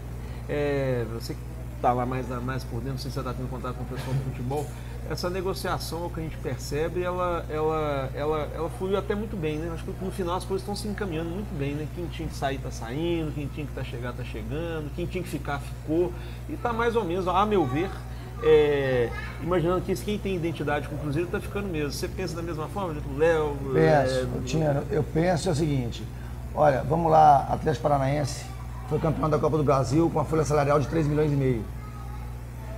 É, 0.48 1.04
você 1.12 1.34
que 1.34 1.40
está 1.76 1.92
lá 1.92 2.06
mais, 2.06 2.26
mais 2.42 2.64
por 2.64 2.76
dentro, 2.76 2.92
não 2.92 2.98
sei 2.98 3.10
se 3.10 3.14
você 3.14 3.20
está 3.20 3.32
tendo 3.32 3.48
contato 3.48 3.74
com 3.76 3.82
o 3.82 3.86
pessoal 3.86 4.14
do 4.14 4.24
futebol, 4.24 4.66
essa 5.10 5.30
negociação, 5.30 6.06
o 6.06 6.10
que 6.10 6.20
a 6.20 6.22
gente 6.22 6.36
percebe, 6.36 7.02
ela, 7.02 7.44
ela, 7.48 8.10
ela, 8.14 8.48
ela 8.54 8.70
fluiu 8.70 8.98
até 8.98 9.14
muito 9.14 9.36
bem, 9.36 9.56
né? 9.56 9.70
Acho 9.72 9.84
que 9.84 10.04
no 10.04 10.10
final 10.10 10.36
as 10.36 10.44
coisas 10.44 10.62
estão 10.62 10.76
se 10.76 10.86
encaminhando 10.86 11.30
muito 11.30 11.56
bem, 11.58 11.74
né? 11.74 11.88
Quem 11.94 12.06
tinha 12.06 12.28
que 12.28 12.34
sair 12.34 12.56
está 12.56 12.70
saindo, 12.70 13.32
quem 13.34 13.46
tinha 13.46 13.66
que 13.66 13.72
tá 13.72 13.82
chegar 13.82 14.10
está 14.10 14.22
chegando, 14.22 14.90
quem 14.94 15.06
tinha 15.06 15.22
que 15.22 15.30
ficar 15.30 15.60
ficou. 15.60 16.12
E 16.48 16.54
está 16.54 16.74
mais 16.74 16.94
ou 16.94 17.04
menos, 17.04 17.26
a 17.26 17.46
meu 17.46 17.64
ver, 17.64 17.90
é, 18.42 19.08
imaginando 19.42 19.80
que 19.80 19.94
quem 19.96 20.18
tem 20.18 20.36
identidade 20.36 20.86
com 20.88 20.94
o 20.94 20.98
Cruzeiro 20.98 21.26
está 21.26 21.40
ficando 21.40 21.68
mesmo. 21.68 21.90
Você 21.90 22.06
pensa 22.06 22.36
da 22.36 22.42
mesma 22.42 22.68
forma, 22.68 22.92
tipo, 22.92 23.16
Léo? 23.16 23.56
é, 23.76 24.02
Penso, 24.04 24.42
Tino, 24.44 24.82
eu 24.90 25.02
penso 25.02 25.48
é 25.48 25.52
o 25.52 25.54
seguinte, 25.54 26.02
olha, 26.54 26.82
vamos 26.82 27.10
lá, 27.10 27.48
Atlético 27.50 27.82
Paranaense 27.82 28.44
foi 28.90 28.98
campeão 28.98 29.30
da 29.30 29.38
Copa 29.38 29.56
do 29.56 29.64
Brasil 29.64 30.10
com 30.10 30.18
uma 30.18 30.24
folha 30.24 30.44
salarial 30.44 30.78
de 30.78 30.86
3 30.86 31.06
milhões 31.06 31.32
e 31.32 31.36
meio. 31.36 31.64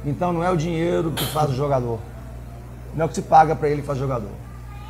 Então 0.05 0.33
não 0.33 0.43
é 0.43 0.51
o 0.51 0.57
dinheiro 0.57 1.11
que 1.11 1.25
faz 1.27 1.51
o 1.51 1.55
jogador. 1.55 1.99
Não 2.95 3.03
é 3.03 3.07
o 3.07 3.09
que 3.09 3.15
se 3.15 3.23
paga 3.23 3.55
para 3.55 3.69
ele 3.69 3.81
que 3.81 3.87
faz 3.87 3.99
jogador. 3.99 4.31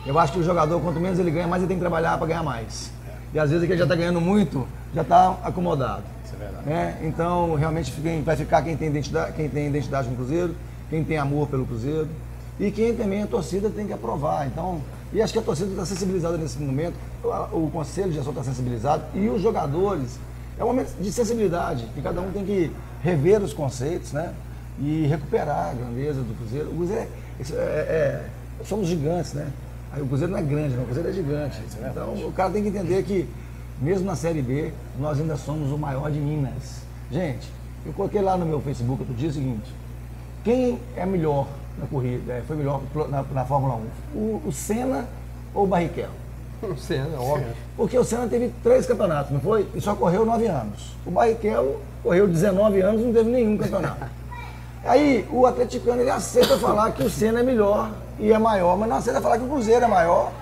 Eu 0.06 0.18
acho 0.18 0.32
que 0.32 0.38
o 0.38 0.42
jogador, 0.42 0.80
quanto 0.80 0.98
menos 0.98 1.18
ele 1.18 1.30
ganha, 1.30 1.46
mais 1.46 1.62
ele 1.62 1.68
tem 1.68 1.76
que 1.76 1.82
trabalhar 1.82 2.16
para 2.16 2.26
ganhar 2.26 2.42
mais. 2.42 2.90
E 3.32 3.38
às 3.38 3.50
vezes 3.50 3.68
ele 3.68 3.76
já 3.76 3.84
está 3.84 3.94
ganhando 3.94 4.20
muito, 4.20 4.66
já 4.94 5.02
está 5.02 5.36
acomodado. 5.44 6.02
Isso 6.24 6.34
é 6.34 6.38
verdade. 6.38 6.68
né? 6.68 6.98
Então, 7.02 7.54
realmente 7.54 7.92
vai 8.24 8.36
ficar 8.36 8.62
quem 8.62 8.76
tem, 8.76 8.88
identidade, 8.88 9.32
quem 9.34 9.48
tem 9.48 9.68
identidade 9.68 10.08
com 10.08 10.14
o 10.14 10.16
Cruzeiro, 10.16 10.54
quem 10.88 11.04
tem 11.04 11.18
amor 11.18 11.48
pelo 11.48 11.66
Cruzeiro 11.66 12.08
e 12.58 12.70
quem 12.70 12.94
também 12.94 13.22
a 13.22 13.26
torcida 13.26 13.70
tem 13.70 13.86
que 13.86 13.92
aprovar. 13.92 14.46
Então, 14.46 14.80
e 15.12 15.20
acho 15.20 15.32
que 15.32 15.38
a 15.38 15.42
torcida 15.42 15.70
está 15.70 15.84
sensibilizada 15.84 16.36
nesse 16.36 16.58
momento, 16.58 16.94
o, 17.22 17.66
o 17.66 17.70
conselho 17.70 18.08
de 18.08 18.14
gestão 18.14 18.32
está 18.32 18.44
sensibilizado 18.44 19.02
e 19.14 19.28
os 19.28 19.40
jogadores. 19.40 20.18
É 20.58 20.64
um 20.64 20.68
momento 20.68 20.94
de 21.00 21.10
sensibilidade, 21.10 21.86
que 21.94 22.02
cada 22.02 22.20
um 22.20 22.30
tem 22.30 22.44
que 22.44 22.70
rever 23.02 23.42
os 23.42 23.52
conceitos, 23.52 24.12
né? 24.12 24.34
E 24.78 25.06
recuperar 25.06 25.70
a 25.70 25.74
grandeza 25.74 26.20
do 26.20 26.34
Cruzeiro. 26.36 26.70
O 26.70 26.76
Cruzeiro 26.76 27.02
é, 27.02 27.08
isso 27.40 27.54
é- 27.56 27.58
é- 27.58 28.24
somos 28.64 28.86
gigantes, 28.88 29.32
né? 29.32 29.48
Aí 29.92 30.02
o 30.02 30.06
Cruzeiro 30.06 30.32
não 30.32 30.38
é 30.38 30.42
grande, 30.42 30.74
não, 30.74 30.82
o 30.82 30.86
Cruzeiro 30.86 31.08
é 31.08 31.12
gigante. 31.12 31.60
Então 31.90 32.14
o 32.28 32.32
cara 32.32 32.50
tem 32.50 32.62
que 32.62 32.68
entender 32.68 33.02
que, 33.02 33.28
mesmo 33.80 34.06
na 34.06 34.14
Série 34.14 34.42
B, 34.42 34.72
nós 34.98 35.18
ainda 35.18 35.36
somos 35.36 35.72
o 35.72 35.78
maior 35.78 36.10
de 36.10 36.18
Minas. 36.20 36.82
Gente, 37.10 37.50
eu 37.84 37.92
coloquei 37.92 38.20
lá 38.20 38.36
no 38.36 38.46
meu 38.46 38.60
Facebook 38.60 39.00
outro 39.00 39.14
dia 39.14 39.30
o 39.30 39.32
seguinte: 39.32 39.70
quem 40.44 40.78
é 40.96 41.04
melhor 41.04 41.48
na 41.78 41.86
corrida, 41.86 42.34
é, 42.34 42.42
foi 42.46 42.56
melhor 42.56 42.82
na, 43.08 43.22
na 43.22 43.44
Fórmula 43.44 43.80
1? 44.14 44.18
O, 44.18 44.42
o 44.46 44.52
Senna 44.52 45.06
ou 45.54 45.64
o 45.64 45.66
Barrichello? 45.66 46.12
O 46.62 46.76
Senna, 46.76 47.18
óbvio. 47.18 47.48
Porque 47.74 47.98
o 47.98 48.04
Senna 48.04 48.26
teve 48.28 48.52
três 48.62 48.84
campeonatos, 48.86 49.32
não 49.32 49.40
foi? 49.40 49.66
E 49.74 49.80
só 49.80 49.94
correu 49.94 50.26
nove 50.26 50.46
anos. 50.46 50.94
O 51.06 51.10
Barrichello 51.10 51.80
correu 52.02 52.28
19 52.28 52.80
anos 52.82 53.00
e 53.00 53.04
não 53.04 53.12
teve 53.14 53.30
nenhum 53.30 53.56
campeonato. 53.56 54.04
Aí 54.84 55.26
o 55.30 55.46
atleticano 55.46 56.00
ele 56.00 56.10
aceita 56.10 56.56
falar 56.58 56.90
que 56.92 57.02
o 57.02 57.10
Senna 57.10 57.40
é 57.40 57.42
melhor 57.42 57.90
e 58.18 58.32
é 58.32 58.38
maior, 58.38 58.76
mas 58.78 58.88
não 58.88 58.96
aceita 58.96 59.20
falar 59.20 59.38
que 59.38 59.44
o 59.44 59.48
Cruzeiro 59.48 59.84
é 59.84 59.88
maior. 59.88 60.32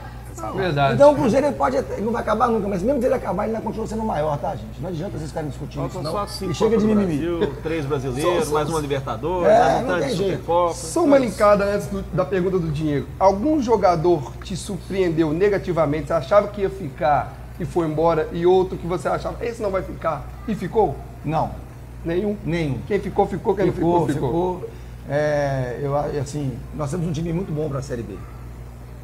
Verdade. 0.54 0.94
Então 0.94 1.10
o 1.12 1.16
Cruzeiro 1.16 1.46
ele 1.48 1.56
pode 1.56 1.76
até- 1.76 1.94
ele 1.94 2.02
não 2.04 2.12
vai 2.12 2.22
acabar 2.22 2.46
nunca, 2.46 2.68
mas 2.68 2.80
mesmo 2.80 3.00
se 3.00 3.06
ele 3.06 3.14
acabar, 3.14 3.42
ele 3.48 3.56
ainda 3.56 3.64
continua 3.66 3.88
sendo 3.88 4.04
maior, 4.04 4.38
tá, 4.38 4.54
gente? 4.54 4.80
Não 4.80 4.88
adianta 4.88 5.18
vocês 5.18 5.30
ficarem 5.30 5.48
discutindo 5.50 5.86
isso, 5.86 5.94
Faltam 5.94 6.12
não. 6.12 6.20
só 6.20 6.26
cinco 6.28 6.52
E 6.52 6.54
chega 6.54 6.78
de 6.78 6.86
mimimi. 6.86 7.18
Brasil, 7.18 7.54
três 7.64 7.84
brasileiros, 7.84 8.44
Só- 8.46 8.54
mais 8.54 8.68
uma 8.68 8.78
Libertadores, 8.78 9.48
É, 9.48 9.58
mais 9.58 9.82
um 9.84 9.86
tanto 9.88 10.06
de. 10.06 10.14
Supercopa. 10.16 10.74
Só 10.74 11.02
uma 11.02 11.18
linkada 11.18 11.64
antes 11.64 11.88
do- 11.88 12.02
da 12.12 12.24
pergunta 12.24 12.56
do 12.60 12.68
Diego. 12.70 13.08
Algum 13.18 13.60
jogador 13.60 14.32
te 14.44 14.56
surpreendeu 14.56 15.32
negativamente? 15.32 16.06
Você 16.06 16.12
achava 16.12 16.46
que 16.46 16.60
ia 16.60 16.70
ficar 16.70 17.32
e 17.58 17.64
foi 17.64 17.88
embora? 17.88 18.28
E 18.32 18.46
outro 18.46 18.78
que 18.78 18.86
você 18.86 19.08
achava, 19.08 19.44
esse 19.44 19.60
não 19.60 19.70
vai 19.72 19.82
ficar 19.82 20.22
e 20.46 20.54
ficou? 20.54 20.94
Não, 21.24 21.50
Nenhum? 22.08 22.36
nenhum. 22.44 22.78
Quem 22.86 22.98
ficou, 22.98 23.26
ficou. 23.26 23.54
Quem 23.54 23.70
ficou, 23.70 24.00
não 24.00 24.06
ficou, 24.06 24.28
ficou. 24.28 24.54
ficou. 24.58 24.70
É, 25.10 25.78
eu, 25.82 25.96
assim, 25.96 26.52
nós 26.74 26.90
temos 26.90 27.06
um 27.06 27.12
time 27.12 27.32
muito 27.32 27.52
bom 27.52 27.68
para 27.68 27.78
a 27.78 27.82
Série 27.82 28.02
B. 28.02 28.14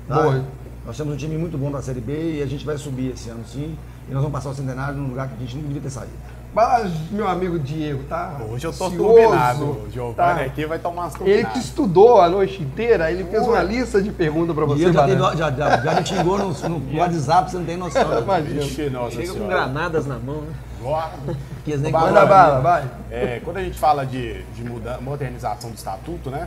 tá? 0.08 0.22
Boa. 0.22 0.42
Nós 0.86 0.96
temos 0.96 1.14
um 1.14 1.16
time 1.16 1.36
muito 1.38 1.56
bom 1.56 1.70
para 1.70 1.80
a 1.80 1.82
Série 1.82 2.00
B 2.00 2.38
e 2.38 2.42
a 2.42 2.46
gente 2.46 2.64
vai 2.64 2.76
subir 2.76 3.12
esse 3.12 3.28
ano 3.30 3.42
sim. 3.46 3.76
E 4.08 4.12
nós 4.12 4.22
vamos 4.22 4.32
passar 4.36 4.50
o 4.50 4.54
centenário 4.54 4.96
num 4.96 5.08
lugar 5.08 5.28
que 5.28 5.34
a 5.34 5.38
gente 5.38 5.56
não 5.56 5.64
devia 5.64 5.80
ter 5.82 5.90
saído. 5.90 6.12
Mas, 6.54 6.92
meu 7.10 7.26
amigo 7.26 7.58
Diego, 7.58 8.04
tá? 8.04 8.36
Hoje 8.48 8.64
eu 8.66 8.72
tô 8.72 8.84
ansioso, 8.84 8.96
turbinado. 9.14 9.64
O 9.64 9.88
Giovanni 9.90 10.14
tá? 10.14 10.34
aqui 10.44 10.66
vai 10.66 10.78
tomar 10.78 11.02
umas 11.02 11.14
Ele 11.14 11.18
turbinadas. 11.24 11.52
que 11.52 11.58
estudou 11.58 12.20
a 12.20 12.28
noite 12.28 12.62
inteira, 12.62 13.10
ele 13.10 13.24
fez 13.24 13.42
uma 13.44 13.60
lista 13.62 14.00
de 14.00 14.12
perguntas 14.12 14.54
pra 14.54 14.64
E 14.64 14.68
você, 14.68 14.86
eu 14.86 14.92
já, 14.92 15.04
teve- 15.06 15.20
já, 15.36 15.50
já, 15.50 15.76
já 15.82 15.94
me 16.00 16.06
xingou 16.06 16.38
no, 16.38 16.52
no 16.68 16.94
WhatsApp, 17.00 17.50
você 17.50 17.56
não 17.56 17.64
tem 17.64 17.76
noção. 17.76 18.06
né? 18.08 18.20
Imagina. 18.20 18.60
Vixe, 18.62 18.88
nossa 18.90 19.16
Chega 19.16 19.32
com 19.32 19.46
granadas 19.48 20.06
na 20.06 20.16
mão, 20.18 20.42
né? 20.42 20.52
Nem 21.82 21.92
Manda 21.92 22.26
bala, 22.26 22.60
vai. 22.60 22.90
É, 23.10 23.40
quando 23.44 23.56
a 23.58 23.62
gente 23.62 23.78
fala 23.78 24.04
de, 24.04 24.42
de 24.54 24.62
muda- 24.64 24.98
modernização 25.00 25.70
do 25.70 25.76
estatuto, 25.76 26.30
né? 26.30 26.46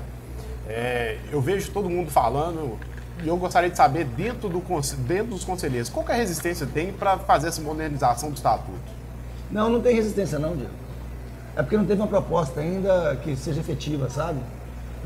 é, 0.68 1.18
eu 1.32 1.42
vejo 1.42 1.72
todo 1.72 1.90
mundo 1.90 2.12
falando 2.12 2.78
e 3.24 3.28
eu 3.28 3.38
gostaria 3.38 3.70
de 3.70 3.78
saber 3.78 4.06
dentro, 4.06 4.48
do, 4.50 4.62
dentro 5.08 5.28
dos 5.28 5.44
conselheiros 5.44 5.90
qual 5.90 6.06
que 6.06 6.12
a 6.12 6.16
resistência 6.16 6.68
tem 6.68 6.92
para 6.92 7.18
fazer 7.18 7.48
essa 7.48 7.62
modernização 7.62 8.30
do 8.30 8.36
estatuto. 8.36 8.78
Não, 9.50 9.70
não 9.70 9.82
tem 9.82 9.96
resistência 9.96 10.38
não, 10.38 10.56
Diego. 10.56 10.72
É 11.56 11.64
porque 11.64 11.78
não 11.78 11.86
teve 11.86 12.00
uma 12.02 12.08
proposta 12.08 12.60
ainda 12.60 13.18
que 13.24 13.36
seja 13.36 13.60
efetiva, 13.60 14.10
sabe? 14.10 14.40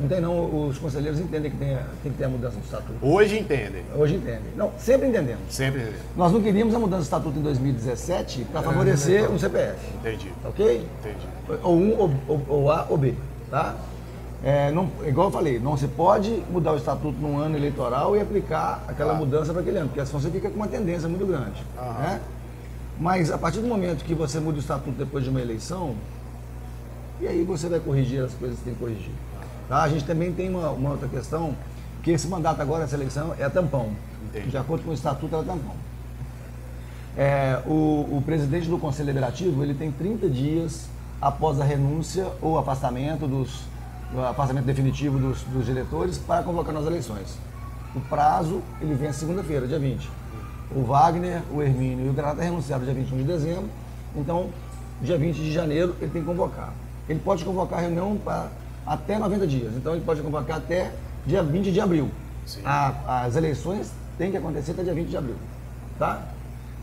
Não 0.01 0.07
tem 0.07 0.19
não, 0.19 0.67
os 0.67 0.79
conselheiros 0.79 1.19
entendem 1.19 1.51
que 1.51 1.57
tem, 1.57 1.77
tem 2.01 2.11
que 2.11 2.17
ter 2.17 2.23
a 2.25 2.29
mudança 2.29 2.57
do 2.57 2.63
estatuto. 2.63 2.93
Hoje 3.05 3.37
entendem, 3.39 3.83
Hoje 3.95 4.15
entendem. 4.15 4.41
Não, 4.55 4.71
sempre 4.79 5.07
entendemos. 5.07 5.41
sempre 5.49 5.81
entendem. 5.81 5.99
Nós 6.17 6.31
não 6.31 6.41
queríamos 6.41 6.73
a 6.73 6.79
mudança 6.79 7.01
do 7.01 7.03
estatuto 7.03 7.37
em 7.37 7.41
2017 7.43 8.45
para 8.51 8.63
favorecer 8.63 9.29
um 9.29 9.37
CPF, 9.37 9.77
Entendi, 9.99 10.31
ok? 10.43 10.87
entendi. 10.99 11.59
Ou 11.61 11.75
um, 11.77 11.99
ou, 11.99 12.11
ou- 12.27 12.45
ou 12.49 12.71
A 12.71 12.87
ou 12.89 12.97
B, 12.97 13.13
tá? 13.51 13.75
É, 14.43 14.71
não, 14.71 14.89
igual 15.05 15.27
eu 15.27 15.31
falei, 15.31 15.59
não 15.59 15.77
se 15.77 15.87
pode 15.87 16.41
mudar 16.49 16.73
o 16.73 16.77
estatuto 16.77 17.15
num 17.21 17.37
ano 17.37 17.55
eleitoral 17.55 18.15
e 18.17 18.21
aplicar 18.21 18.83
aquela 18.87 19.13
mudança 19.13 19.51
para 19.53 19.61
aquele 19.61 19.77
ano, 19.77 19.89
porque 19.89 20.03
senão 20.03 20.19
você 20.19 20.31
fica 20.31 20.49
com 20.49 20.55
uma 20.55 20.67
tendência 20.67 21.07
muito 21.07 21.27
grande. 21.27 21.63
Né? 21.77 22.19
Mas 22.99 23.29
a 23.31 23.37
partir 23.37 23.59
do 23.59 23.67
momento 23.67 24.03
que 24.03 24.15
você 24.15 24.39
muda 24.39 24.57
o 24.57 24.59
estatuto 24.59 24.97
depois 24.97 25.23
de 25.23 25.29
uma 25.29 25.39
eleição, 25.39 25.93
e 27.19 27.27
aí 27.27 27.43
você 27.43 27.69
vai 27.69 27.79
corrigir 27.79 28.23
as 28.23 28.33
coisas 28.33 28.57
que 28.57 28.63
tem 28.63 28.73
que 28.73 28.79
corrigir. 28.79 29.11
Tá? 29.71 29.83
A 29.83 29.87
gente 29.87 30.03
também 30.03 30.33
tem 30.33 30.49
uma, 30.49 30.69
uma 30.71 30.89
outra 30.89 31.07
questão, 31.07 31.55
que 32.03 32.11
esse 32.11 32.27
mandato 32.27 32.61
agora, 32.61 32.83
essa 32.83 32.93
eleição, 32.93 33.33
é 33.39 33.47
tampão. 33.47 33.91
Entendi. 34.25 34.49
De 34.49 34.57
acordo 34.57 34.83
com 34.83 34.91
o 34.91 34.93
estatuto, 34.93 35.33
ela 35.33 35.45
é 35.45 35.47
tampão. 35.47 35.75
É, 37.15 37.61
o, 37.65 38.17
o 38.17 38.23
presidente 38.25 38.67
do 38.67 38.77
Conselho 38.77 39.05
Deliberativo 39.05 39.63
ele 39.63 39.73
tem 39.73 39.89
30 39.89 40.27
dias 40.27 40.89
após 41.21 41.61
a 41.61 41.63
renúncia 41.63 42.27
ou 42.41 42.57
afastamento 42.57 43.25
dos 43.25 43.61
o 44.13 44.19
afastamento 44.19 44.65
definitivo 44.65 45.17
dos, 45.17 45.41
dos 45.43 45.65
diretores 45.65 46.17
para 46.17 46.43
convocar 46.43 46.73
nas 46.73 46.85
eleições. 46.85 47.37
O 47.95 48.01
prazo 48.01 48.61
ele 48.81 48.93
vem 48.93 49.13
segunda-feira, 49.13 49.65
dia 49.65 49.79
20. 49.79 50.09
O 50.75 50.83
Wagner, 50.83 51.43
o 51.49 51.61
Hermínio 51.61 52.07
e 52.07 52.09
o 52.09 52.13
Granata 52.13 52.41
renunciaram 52.41 52.83
dia 52.83 52.93
21 52.93 53.17
de 53.19 53.23
dezembro, 53.23 53.69
então 54.17 54.49
dia 55.01 55.17
20 55.17 55.37
de 55.37 55.53
janeiro 55.53 55.95
ele 56.01 56.11
tem 56.11 56.21
que 56.21 56.27
convocar. 56.27 56.73
Ele 57.07 57.19
pode 57.19 57.45
convocar 57.45 57.79
a 57.79 57.81
reunião 57.83 58.17
para 58.17 58.49
até 58.85 59.17
90 59.17 59.47
dias, 59.47 59.73
então 59.75 59.93
ele 59.93 60.03
pode 60.03 60.21
convocar 60.21 60.57
até 60.57 60.91
dia 61.25 61.43
20 61.43 61.71
de 61.71 61.79
abril. 61.81 62.09
A- 62.65 63.23
as 63.25 63.35
eleições 63.35 63.91
têm 64.17 64.31
que 64.31 64.37
acontecer 64.37 64.71
até 64.71 64.83
dia 64.83 64.93
20 64.93 65.07
de 65.09 65.17
abril, 65.17 65.35
tá? 65.99 66.21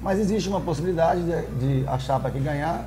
Mas 0.02 0.18
existe 0.20 0.48
uma 0.48 0.60
possibilidade 0.60 1.20
de, 1.22 1.82
de 1.82 1.88
a 1.88 1.98
chapa 1.98 2.30
que 2.30 2.38
ganhar 2.38 2.84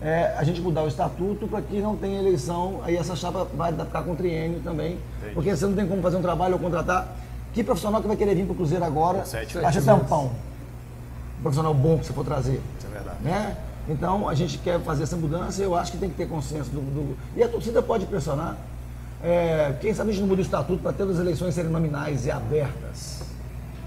é, 0.00 0.34
a 0.38 0.44
gente 0.44 0.60
mudar 0.60 0.82
o 0.84 0.88
estatuto 0.88 1.48
para 1.48 1.60
que 1.62 1.80
não 1.80 1.96
tenha 1.96 2.18
eleição, 2.20 2.80
aí 2.84 2.96
essa 2.96 3.16
chapa 3.16 3.46
vai 3.56 3.72
ficar 3.72 4.02
com 4.02 4.14
triênio 4.14 4.60
também, 4.60 4.98
porque 5.34 5.56
você 5.56 5.66
não 5.66 5.74
tem 5.74 5.86
como 5.86 6.00
fazer 6.02 6.16
um 6.16 6.22
trabalho 6.22 6.54
ou 6.54 6.60
contratar. 6.60 7.08
Que 7.52 7.64
profissional 7.64 8.02
que 8.02 8.06
vai 8.06 8.16
querer 8.16 8.34
vir 8.34 8.44
para 8.44 8.52
o 8.52 8.56
Cruzeiro 8.56 8.84
agora? 8.84 9.24
Sete 9.24 9.56
Acha 9.58 9.80
tampão. 9.82 10.30
Um 11.38 11.42
profissional 11.42 11.72
bom 11.74 11.98
que 11.98 12.04
você 12.06 12.12
for 12.12 12.24
trazer. 12.24 12.60
Isso 12.78 12.86
é 12.86 12.90
verdade. 12.90 13.16
Né? 13.22 13.56
Então 13.88 14.28
a 14.28 14.34
gente 14.34 14.58
quer 14.58 14.80
fazer 14.80 15.04
essa 15.04 15.16
mudança 15.16 15.60
e 15.62 15.64
eu 15.64 15.76
acho 15.76 15.92
que 15.92 15.98
tem 15.98 16.10
que 16.10 16.16
ter 16.16 16.28
consenso 16.28 16.70
do. 16.70 16.80
do- 16.80 17.16
E 17.36 17.42
a 17.42 17.48
torcida 17.48 17.80
pode 17.82 18.06
pressionar. 18.06 18.56
É, 19.22 19.74
quem 19.80 19.94
sabe 19.94 20.10
a 20.10 20.12
gente 20.12 20.20
não 20.22 20.28
muda 20.28 20.40
o 20.42 20.44
estatuto 20.44 20.82
para 20.82 20.92
todas 20.92 21.16
as 21.16 21.20
eleições 21.22 21.54
serem 21.54 21.70
nominais 21.70 22.26
e 22.26 22.30
abertas. 22.30 23.22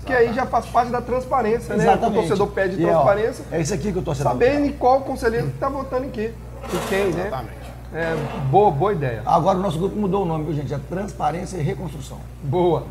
Que 0.05 0.13
aí 0.13 0.33
já 0.33 0.45
faz 0.45 0.65
parte 0.65 0.91
da 0.91 1.01
transparência, 1.01 1.75
né? 1.75 1.83
O 1.95 2.11
torcedor 2.11 2.47
pede 2.47 2.81
E, 2.81 2.85
ó, 2.85 2.89
transparência, 2.89 3.45
é 3.51 3.61
isso 3.61 3.73
aqui 3.73 3.91
que 3.91 3.99
o 3.99 4.01
torcedor 4.01 4.31
sabendo 4.31 4.65
em 4.65 4.71
qual 4.73 5.01
conselheiro 5.01 5.47
que 5.47 5.53
está 5.53 5.69
votando 5.69 6.05
em 6.05 6.09
quê. 6.09 6.33
E 6.65 6.87
quem, 6.87 7.11
né? 7.11 7.21
Exatamente. 7.27 7.59
É, 7.93 8.15
boa, 8.49 8.71
boa 8.71 8.93
ideia. 8.93 9.21
Agora 9.25 9.57
o 9.57 9.61
nosso 9.61 9.77
grupo 9.77 9.95
mudou 9.95 10.23
o 10.23 10.25
nome, 10.25 10.45
viu, 10.45 10.53
gente? 10.55 10.73
É 10.73 10.79
Transparência 10.89 11.57
e 11.57 11.61
Reconstrução. 11.61 12.17
Boa. 12.43 12.83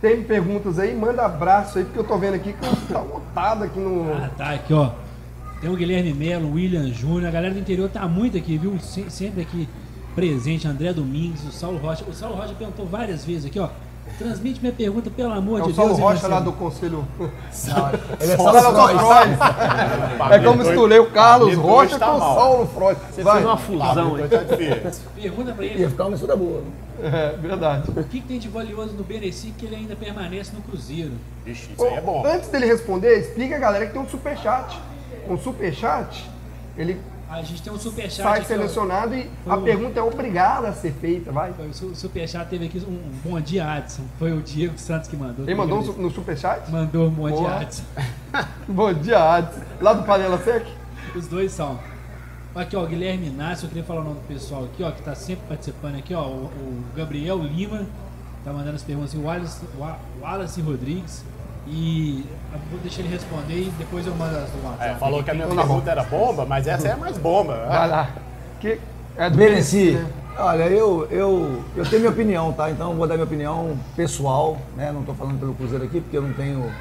Tem 0.00 0.22
perguntas 0.22 0.78
aí? 0.78 0.94
Manda 0.94 1.24
abraço 1.24 1.78
aí, 1.78 1.84
porque 1.84 1.98
eu 2.00 2.04
tô 2.04 2.18
vendo 2.18 2.34
aqui 2.34 2.52
que 2.52 2.92
tá 2.92 3.00
lotado 3.00 3.64
aqui 3.64 3.78
no. 3.78 4.12
Ah, 4.12 4.30
tá, 4.36 4.50
aqui, 4.50 4.74
ó. 4.74 4.90
Tem 5.62 5.70
o 5.70 5.76
Guilherme 5.76 6.12
Melo, 6.12 6.48
o 6.48 6.54
William 6.54 6.92
Júnior, 6.92 7.26
a 7.28 7.30
galera 7.30 7.54
do 7.54 7.60
interior 7.60 7.88
tá 7.88 8.06
muito 8.08 8.36
aqui, 8.36 8.58
viu? 8.58 8.76
Se- 8.80 9.08
Sempre 9.08 9.42
aqui 9.42 9.68
presente, 10.14 10.66
André 10.66 10.92
Domingos, 10.92 11.46
o 11.46 11.52
Saulo 11.52 11.78
Rocha. 11.78 12.04
O 12.06 12.12
Saulo 12.12 12.34
Rocha 12.34 12.52
perguntou 12.58 12.84
várias 12.84 13.24
vezes 13.24 13.46
aqui, 13.46 13.60
ó. 13.60 13.68
Transmite 14.18 14.60
minha 14.60 14.72
pergunta, 14.72 15.08
pelo 15.08 15.32
amor 15.32 15.60
É 15.60 15.62
de 15.62 15.70
o 15.70 15.72
Deus. 15.72 15.76
Saulo 15.76 15.94
hein, 15.94 16.00
Rocha 16.00 16.26
lá 16.26 16.40
do 16.40 16.52
Conselho. 16.52 17.06
Ele 18.20 18.32
é 18.32 18.36
Saulo 18.36 18.60
Saulo 18.60 18.88
Freud. 18.98 19.36
Freud. 19.36 20.34
É 20.34 20.38
que 20.40 20.44
eu 20.46 20.56
misturei 20.56 20.98
o 20.98 21.06
Carlos 21.12 21.54
Rocha 21.54 21.96
tá 21.98 22.06
com 22.06 22.16
o. 22.16 22.18
Saulo 22.18 22.66
Freud. 22.66 23.00
Você 23.12 23.22
Vai. 23.22 23.34
fez 23.34 23.46
uma 23.46 23.56
fusão 23.56 24.16
aí. 24.16 24.28
Tá. 24.28 24.38
Pergunta 25.14 25.52
pra 25.52 25.64
Ia 25.64 25.72
ele, 25.74 25.88
ficar 25.88 26.04
uma 26.04 26.10
mistura 26.10 26.36
boa. 26.36 26.62
É, 27.00 27.36
verdade. 27.40 27.90
o 27.90 28.04
que, 28.04 28.20
que 28.20 28.26
tem 28.26 28.38
de 28.40 28.48
valioso 28.48 28.94
no 28.94 29.04
Beneci 29.04 29.54
que 29.56 29.64
ele 29.66 29.76
ainda 29.76 29.94
permanece 29.94 30.50
no 30.54 30.60
Cruzeiro? 30.62 31.12
Vixe, 31.44 31.70
isso 31.72 31.84
aí 31.84 31.94
é 31.94 32.00
bom. 32.00 32.24
Antes 32.26 32.48
dele 32.48 32.66
responder, 32.66 33.18
explica 33.20 33.54
a 33.56 33.58
galera 33.60 33.86
que 33.86 33.92
tem 33.92 34.02
um 34.02 34.08
superchat. 34.08 34.78
Com 35.26 35.36
superchat, 35.38 36.28
ele 36.76 37.00
A 37.30 37.40
gente 37.42 37.62
tem 37.62 37.72
um 37.72 37.78
superchat 37.78 38.22
sai 38.22 38.32
aqui, 38.40 38.42
ó. 38.52 38.56
selecionado 38.56 39.14
e 39.14 39.30
a 39.46 39.56
o- 39.56 39.62
pergunta 39.62 39.98
é 39.98 40.02
obrigada 40.02 40.68
a 40.68 40.72
ser 40.74 40.92
feita, 40.92 41.32
vai. 41.32 41.50
O 41.50 41.72
su- 41.72 41.94
superchat 41.94 42.48
teve 42.50 42.66
aqui 42.66 42.78
um, 42.86 42.98
bom 43.24 43.40
dia, 43.40 43.66
Adson. 43.72 44.02
Foi 44.18 44.32
o 44.32 44.42
Diego 44.42 44.76
Santos 44.78 45.08
que 45.08 45.16
mandou. 45.16 45.44
Ele 45.46 45.54
mandou 45.54 45.82
no 45.96 46.10
superchat? 46.10 46.70
Mandou 46.70 47.06
um 47.06 47.10
bom 47.10 47.28
dia, 47.28 47.36
Boa. 47.38 47.60
Adson. 47.60 47.82
Bom 48.68 48.92
dia, 48.94 49.34
Adson. 49.36 49.60
Lá 49.80 49.92
do 49.94 50.02
Panela 50.04 50.38
Sec? 50.38 50.66
Os 51.14 51.26
dois 51.26 51.52
são. 51.52 51.78
Aqui, 52.54 52.76
ó, 52.76 52.84
Guilherme 52.84 53.28
Inácio, 53.28 53.64
eu 53.64 53.68
queria 53.70 53.84
falar 53.84 54.00
o 54.02 54.04
nome 54.04 54.16
do 54.16 54.26
pessoal 54.28 54.64
aqui, 54.64 54.82
ó, 54.82 54.90
que 54.90 55.00
tá 55.02 55.14
sempre 55.14 55.44
participando 55.48 55.96
aqui, 55.96 56.14
ó. 56.14 56.26
O, 56.26 56.44
o 56.44 56.84
Gabriel 56.94 57.38
Lima 57.38 57.86
tá 58.44 58.52
mandando 58.52 58.76
as 58.76 58.82
perguntas, 58.82 59.14
o 59.14 59.22
Wallace, 59.22 59.62
Wa- 59.78 59.98
Wallace 60.20 60.60
Rodrigues. 60.60 61.24
E 61.66 62.24
eu 62.52 62.58
vou 62.70 62.80
deixar 62.80 63.00
ele 63.00 63.08
responder 63.10 63.54
e 63.54 63.72
depois 63.78 64.06
eu 64.06 64.14
mando 64.14 64.36
as 64.36 64.50
do 64.50 64.64
WhatsApp. 64.66 64.90
É, 64.90 64.94
falou 64.96 65.22
que 65.22 65.30
a 65.30 65.34
minha 65.34 65.46
Então 65.46 65.56
tá 65.56 65.62
pergunta 65.62 65.90
era 65.90 66.02
bomba, 66.04 66.44
mas 66.44 66.66
essa 66.66 66.88
é 66.88 66.96
mais 66.96 67.16
bomba. 67.18 67.66
Vai 67.68 67.88
lá. 67.88 68.10
Que 68.60 68.78
é 69.16 69.30
do 69.30 69.38
Mereci. 69.38 69.92
né? 69.92 70.06
Olha, 70.38 70.64
eu, 70.64 71.06
eu, 71.10 71.62
eu 71.76 71.84
tenho 71.84 72.00
minha 72.00 72.10
opinião, 72.12 72.52
tá? 72.52 72.70
Então 72.70 72.90
eu 72.90 72.96
vou 72.96 73.06
dar 73.06 73.14
minha 73.14 73.26
opinião 73.26 73.76
pessoal, 73.94 74.56
né? 74.76 74.90
Não 74.90 75.00
estou 75.00 75.14
falando 75.14 75.38
pelo 75.38 75.54
Cruzeiro 75.54 75.84
aqui, 75.84 76.00
porque 76.00 76.16
eu 76.16 76.22
não 76.22 76.32
tenho 76.32 76.72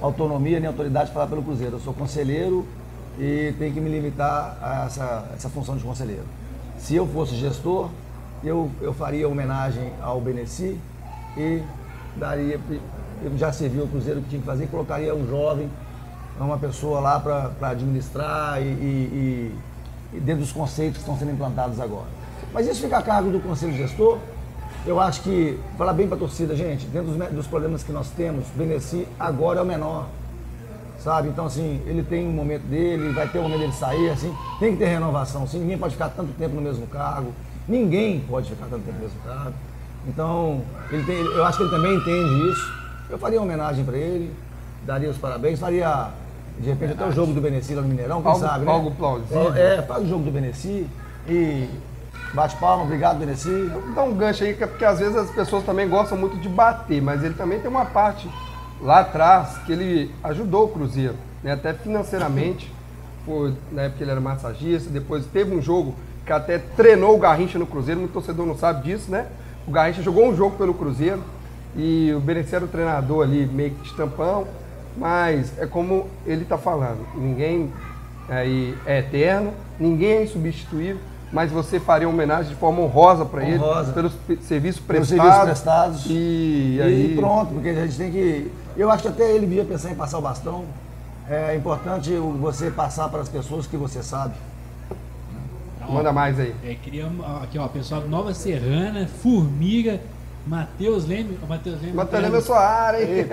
autonomia 0.00 0.58
nem 0.60 0.68
autoridade 0.68 1.06
de 1.08 1.14
falar 1.14 1.26
pelo 1.28 1.42
Cruzeiro. 1.42 1.76
Eu 1.76 1.80
sou 1.80 1.94
conselheiro 1.94 2.66
e 3.18 3.54
tenho 3.58 3.72
que 3.72 3.80
me 3.80 3.88
limitar 3.88 4.58
a 4.60 4.84
essa, 4.86 5.24
essa 5.34 5.48
função 5.48 5.76
de 5.76 5.84
conselheiro. 5.84 6.24
Se 6.76 6.94
eu 6.96 7.06
fosse 7.06 7.34
gestor, 7.36 7.88
eu, 8.44 8.70
eu 8.80 8.92
faria 8.92 9.28
homenagem 9.28 9.92
ao 10.02 10.20
Beneci 10.20 10.78
e 11.36 11.62
daria. 12.16 12.60
Já 13.36 13.52
servi 13.52 13.80
o 13.80 13.86
Cruzeiro 13.88 14.20
que 14.22 14.28
tinha 14.28 14.40
que 14.40 14.46
fazer, 14.46 14.66
colocaria 14.68 15.14
um 15.14 15.26
jovem, 15.28 15.68
uma 16.38 16.56
pessoa 16.58 17.00
lá 17.00 17.18
para 17.18 17.70
administrar 17.70 18.60
e- 18.62 18.64
e- 18.64 19.54
e 20.14 20.20
dentro 20.20 20.42
dos 20.42 20.52
conceitos 20.52 20.94
que 20.94 21.00
estão 21.00 21.18
sendo 21.18 21.32
implantados 21.32 21.80
agora. 21.80 22.06
Mas 22.52 22.66
isso 22.66 22.80
fica 22.80 22.98
a 22.98 23.02
cargo 23.02 23.30
do 23.30 23.40
conselho 23.40 23.76
gestor. 23.76 24.18
eu 24.86 24.98
acho 25.00 25.22
que, 25.22 25.58
falar 25.76 25.92
bem 25.92 26.06
para 26.06 26.16
a 26.16 26.20
torcida, 26.20 26.54
gente, 26.54 26.86
dentro 26.86 27.12
dos, 27.12 27.28
dos 27.30 27.46
problemas 27.46 27.82
que 27.82 27.92
nós 27.92 28.08
temos, 28.10 28.46
o 28.54 28.58
Beneci 28.58 29.06
agora 29.18 29.58
é 29.58 29.62
o 29.62 29.66
menor. 29.66 30.06
Sabe? 31.00 31.28
Então, 31.28 31.46
assim, 31.46 31.80
ele 31.86 32.02
tem 32.02 32.26
um 32.26 32.32
momento 32.32 32.62
dele, 32.62 33.12
vai 33.12 33.28
ter 33.28 33.38
um 33.38 33.42
momento 33.42 33.60
dele 33.60 33.72
sair, 33.72 34.08
assim, 34.10 34.32
tem 34.58 34.72
que 34.72 34.78
ter 34.78 34.86
renovação, 34.86 35.42
assim, 35.44 35.58
ninguém 35.58 35.76
pode 35.78 35.94
ficar 35.94 36.08
tanto 36.10 36.32
tempo 36.32 36.54
no 36.54 36.62
mesmo 36.62 36.86
cargo, 36.86 37.32
ninguém 37.68 38.20
pode 38.20 38.48
ficar 38.50 38.66
tanto 38.66 38.82
tempo 38.84 38.96
no 38.96 39.02
mesmo 39.04 39.20
cargo. 39.26 39.54
Então, 40.06 40.62
ele 40.90 41.04
tem, 41.04 41.16
eu 41.16 41.44
acho 41.44 41.58
que 41.58 41.64
ele 41.64 41.70
também 41.70 41.94
entende 41.96 42.50
isso. 42.50 42.87
Eu 43.10 43.18
faria 43.18 43.38
uma 43.38 43.44
homenagem 43.44 43.84
para 43.84 43.96
ele, 43.96 44.32
daria 44.84 45.08
os 45.08 45.16
parabéns, 45.16 45.58
faria, 45.58 46.08
de 46.58 46.68
repente, 46.68 46.92
até 46.92 47.06
o 47.06 47.12
jogo 47.12 47.32
do 47.32 47.40
Beneci 47.40 47.74
lá 47.74 47.82
no 47.82 47.88
Mineirão, 47.88 48.20
quem 48.20 48.30
Algo- 48.30 48.44
sabe, 48.46 48.64
né? 48.64 48.70
algo 48.72 48.90
plausível. 48.92 49.54
É, 49.54 49.82
faz 49.82 50.02
o 50.04 50.06
jogo 50.06 50.24
do 50.24 50.30
Beneci 50.30 50.86
e 51.26 51.68
bate 52.34 52.56
palma, 52.56 52.84
obrigado, 52.84 53.18
Beneci. 53.18 53.70
Dá 53.94 54.02
um 54.02 54.14
gancho 54.14 54.44
aí, 54.44 54.50
é 54.60 54.66
porque 54.66 54.84
às 54.84 54.98
vezes 54.98 55.16
as 55.16 55.30
pessoas 55.30 55.64
também 55.64 55.88
gostam 55.88 56.18
muito 56.18 56.36
de 56.38 56.48
bater, 56.48 57.00
mas 57.00 57.24
ele 57.24 57.34
também 57.34 57.58
tem 57.60 57.70
uma 57.70 57.86
parte 57.86 58.28
lá 58.82 59.00
atrás 59.00 59.56
que 59.64 59.72
ele 59.72 60.14
ajudou 60.24 60.66
o 60.66 60.68
Cruzeiro, 60.68 61.14
né? 61.42 61.52
até 61.52 61.72
financeiramente. 61.72 62.70
Foi, 63.24 63.52
na 63.72 63.82
época 63.82 64.04
ele 64.04 64.10
era 64.10 64.20
massagista, 64.20 64.88
depois 64.90 65.26
teve 65.26 65.54
um 65.54 65.60
jogo 65.60 65.94
que 66.24 66.32
até 66.32 66.58
treinou 66.58 67.14
o 67.14 67.18
Garrincha 67.18 67.58
no 67.58 67.66
Cruzeiro, 67.66 68.00
muito 68.00 68.12
torcedor 68.12 68.46
não 68.46 68.56
sabe 68.56 68.84
disso, 68.84 69.10
né? 69.10 69.26
O 69.66 69.70
Garrincha 69.70 70.02
jogou 70.02 70.26
um 70.28 70.34
jogo 70.36 70.56
pelo 70.56 70.72
Cruzeiro 70.72 71.22
e 71.76 72.12
o 72.16 72.20
Benecer 72.20 72.56
era 72.56 72.64
o 72.64 72.68
treinador 72.68 73.24
ali, 73.24 73.46
meio 73.46 73.70
que 73.72 73.88
de 73.90 73.94
tampão, 73.94 74.46
mas 74.96 75.56
é 75.58 75.66
como 75.66 76.06
ele 76.26 76.42
está 76.42 76.58
falando, 76.58 77.06
ninguém 77.14 77.70
aí 78.28 78.76
é 78.84 78.98
eterno, 78.98 79.52
ninguém 79.78 80.10
é 80.10 80.22
insubstituível, 80.24 80.98
mas 81.32 81.50
você 81.50 81.78
faria 81.78 82.08
homenagem 82.08 82.50
de 82.50 82.56
forma 82.58 82.80
honrosa 82.80 83.24
para 83.24 83.44
ele, 83.44 83.60
pelos 83.94 84.12
pe- 84.14 84.38
serviços 84.42 84.80
Pelos 84.80 85.08
prestados. 85.08 85.34
serviços 85.34 85.44
prestados. 85.44 86.06
E, 86.08 86.76
E, 86.78 86.82
aí, 86.82 87.14
pronto, 87.16 87.52
porque 87.54 87.68
a 87.68 87.86
gente 87.86 87.96
tem 87.98 88.10
que. 88.10 88.50
Eu 88.76 88.90
acho 88.90 89.02
que 89.02 89.08
até 89.10 89.30
ele 89.32 89.46
devia 89.46 89.64
pensar 89.64 89.90
em 89.90 89.94
passar 89.94 90.18
o 90.18 90.22
bastão. 90.22 90.64
É 91.28 91.54
importante 91.54 92.10
o- 92.12 92.32
você 92.40 92.70
passar 92.70 93.08
para 93.10 93.20
as 93.20 93.28
pessoas 93.28 93.66
que 93.66 93.76
você 93.76 94.02
sabe. 94.02 94.34
manda 95.88 96.12
mais 96.12 96.38
aí. 96.38 96.54
É, 96.64 96.74
queria, 96.74 97.06
ó, 97.20 97.42
aqui, 97.44 97.58
ó, 97.58 97.66
pessoal 97.68 98.02
Nova 98.08 98.32
Serrana, 98.34 99.06
Formiga, 99.06 100.00
Matheus 100.48 101.06
Leme. 101.06 101.38
Matheus 101.46 101.80
Leme. 101.82 101.92
Mas 101.92 102.08
também 102.08 102.34
é 102.34 102.40
sua 102.40 102.58
área, 102.58 103.02
hein? 103.02 103.26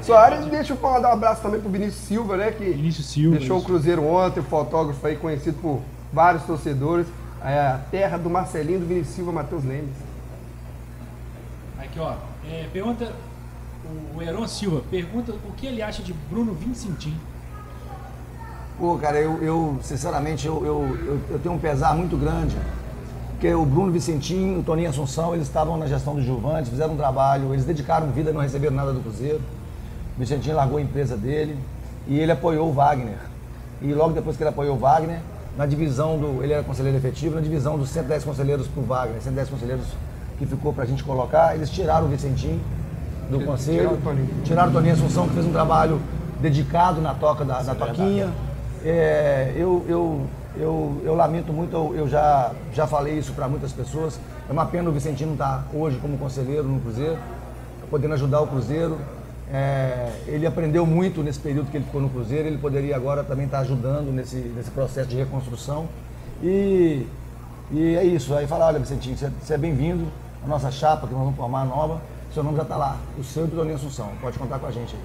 Sua 0.00 0.20
área, 0.20 0.40
deixa 0.42 0.74
eu 0.74 0.80
mandar 0.80 1.08
um 1.08 1.12
abraço 1.12 1.42
também 1.42 1.60
pro 1.60 1.68
Vinícius 1.68 2.06
Silva, 2.06 2.36
né? 2.36 2.52
Que 2.52 2.70
Vinícius 2.70 3.06
Silva. 3.06 3.38
deixou 3.38 3.56
o 3.56 3.58
isso. 3.58 3.66
Cruzeiro 3.66 4.06
ontem, 4.06 4.40
fotógrafo 4.42 5.04
aí 5.04 5.16
conhecido 5.16 5.58
por 5.60 5.82
vários 6.12 6.44
torcedores. 6.44 7.08
É 7.44 7.58
a 7.58 7.80
terra 7.90 8.16
do 8.16 8.30
Marcelinho, 8.30 8.78
do 8.78 8.86
Vinícius 8.86 9.16
Silva, 9.16 9.32
Matheus 9.32 9.64
Lemes. 9.64 9.94
Aqui, 11.78 11.98
ó. 11.98 12.14
é, 12.48 12.68
pergunta. 12.72 13.12
O 14.16 14.22
Heron 14.22 14.46
Silva 14.48 14.82
pergunta 14.90 15.32
o 15.32 15.52
que 15.52 15.66
ele 15.66 15.82
acha 15.82 16.02
de 16.02 16.12
Bruno 16.12 16.54
Vincentim. 16.54 17.16
Pô, 18.78 18.96
cara, 18.98 19.18
eu, 19.18 19.42
eu, 19.42 19.78
sinceramente, 19.82 20.46
eu, 20.46 20.64
eu, 20.64 20.98
eu, 21.06 21.20
eu 21.30 21.38
tenho 21.38 21.54
um 21.54 21.58
pesar 21.58 21.94
muito 21.94 22.16
grande. 22.16 22.56
Porque 23.36 23.52
o 23.54 23.66
Bruno 23.66 23.92
Vicentinho, 23.92 24.60
o 24.60 24.62
Toninho 24.62 24.88
Assunção, 24.88 25.34
eles 25.34 25.46
estavam 25.46 25.76
na 25.76 25.86
gestão 25.86 26.14
do 26.14 26.22
Gilvante, 26.22 26.70
fizeram 26.70 26.94
um 26.94 26.96
trabalho, 26.96 27.52
eles 27.52 27.66
dedicaram 27.66 28.10
vida 28.10 28.32
não 28.32 28.40
receberam 28.40 28.74
nada 28.74 28.94
do 28.94 29.00
Cruzeiro. 29.00 29.42
O 30.16 30.20
Vicentinho 30.20 30.56
largou 30.56 30.78
a 30.78 30.80
empresa 30.80 31.18
dele 31.18 31.54
e 32.08 32.18
ele 32.18 32.32
apoiou 32.32 32.70
o 32.70 32.72
Wagner. 32.72 33.18
E 33.82 33.92
logo 33.92 34.14
depois 34.14 34.38
que 34.38 34.42
ele 34.42 34.48
apoiou 34.48 34.76
o 34.76 34.78
Wagner, 34.78 35.20
na 35.54 35.66
divisão 35.66 36.18
do. 36.18 36.42
Ele 36.42 36.54
era 36.54 36.62
conselheiro 36.62 36.96
efetivo, 36.96 37.34
na 37.34 37.42
divisão 37.42 37.78
dos 37.78 37.90
110 37.90 38.24
conselheiros 38.24 38.68
pro 38.68 38.82
Wagner, 38.82 39.20
110 39.20 39.50
conselheiros 39.50 39.86
que 40.38 40.46
ficou 40.46 40.72
pra 40.72 40.86
gente 40.86 41.04
colocar, 41.04 41.54
eles 41.54 41.68
tiraram 41.68 42.06
o 42.06 42.08
Vicentinho 42.08 42.60
do 43.30 43.40
conselho. 43.40 43.78
Tiraram 43.78 43.96
o 43.96 44.00
Toninho. 44.00 44.28
Tiraram 44.44 44.70
o 44.70 44.72
Toninho 44.72 44.94
Assunção, 44.94 45.28
que 45.28 45.34
fez 45.34 45.44
um 45.44 45.52
trabalho 45.52 46.00
dedicado 46.40 47.02
na 47.02 47.12
toca 47.12 47.44
da, 47.44 47.62
na 47.62 47.74
toquinha. 47.74 48.30
É, 48.82 49.52
eu, 49.56 49.84
eu, 49.88 50.26
eu, 50.58 51.00
eu 51.04 51.14
lamento 51.14 51.52
muito, 51.52 51.94
eu, 51.94 52.08
já, 52.08 52.52
já 52.72 52.86
falei 52.86 53.18
isso 53.18 53.32
para 53.32 53.48
muitas 53.48 53.72
pessoas. 53.72 54.18
É 54.48 54.52
uma 54.52 54.66
pena 54.66 54.88
o 54.88 54.92
Vicentino 54.92 55.32
estar 55.32 55.66
hoje 55.72 55.98
como 55.98 56.16
conselheiro 56.18 56.64
no 56.64 56.80
Cruzeiro, 56.80 57.18
podendo 57.90 58.14
ajudar 58.14 58.40
o 58.40 58.46
Cruzeiro. 58.46 58.98
É, 59.52 60.10
ele 60.26 60.46
aprendeu 60.46 60.84
muito 60.84 61.22
nesse 61.22 61.38
período 61.38 61.70
que 61.70 61.76
ele 61.76 61.84
ficou 61.84 62.00
no 62.00 62.08
Cruzeiro, 62.08 62.48
ele 62.48 62.58
poderia 62.58 62.96
agora 62.96 63.22
também 63.22 63.46
estar 63.46 63.60
ajudando 63.60 64.12
nesse, 64.12 64.36
nesse 64.36 64.70
processo 64.70 65.08
de 65.08 65.16
reconstrução. 65.16 65.86
E, 66.42 67.06
e 67.70 67.96
é 67.96 68.04
isso, 68.04 68.34
aí 68.34 68.46
falar, 68.46 68.66
olha 68.66 68.78
Vicentinho, 68.78 69.16
você, 69.16 69.54
é 69.54 69.58
bem-vindo 69.58 70.06
à 70.44 70.48
nossa 70.48 70.70
chapa 70.70 71.06
que 71.06 71.12
nós 71.12 71.22
vamos 71.22 71.36
formar 71.36 71.64
nova, 71.64 72.00
seu 72.32 72.42
nome 72.42 72.56
já 72.56 72.64
está 72.64 72.76
lá, 72.76 72.96
o 73.18 73.24
seu 73.24 73.44
e 73.44 73.48
do 73.48 73.62
Assunção, 73.62 74.10
pode 74.20 74.38
contar 74.38 74.58
com 74.58 74.66
a 74.66 74.70
gente 74.70 74.94
aí. 74.94 75.02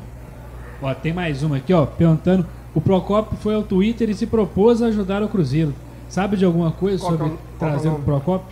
Ó, 0.81 0.93
tem 0.95 1.13
mais 1.13 1.43
uma 1.43 1.57
aqui, 1.57 1.73
ó, 1.73 1.85
perguntando. 1.85 2.45
O 2.74 2.80
Procopio 2.82 3.38
foi 3.38 3.53
ao 3.55 3.63
Twitter 3.63 4.09
e 4.09 4.13
se 4.15 4.26
propôs 4.26 4.82
a 4.82 4.88
ajudar 4.88 5.22
o 5.24 5.28
Cruzeiro. 5.28 5.74
Sabe 6.09 6.38
de 6.38 6.45
alguma 6.45 6.72
coisa 6.72 6.99
Qual 6.99 7.13
é 7.13 7.17
sobre 7.17 7.34
o- 7.34 7.38
qual 7.38 7.39
que 7.39 7.63
é 7.65 7.67
o 7.67 7.72
trazer 7.82 7.89
o? 7.89 7.99
Procopio? 7.99 8.47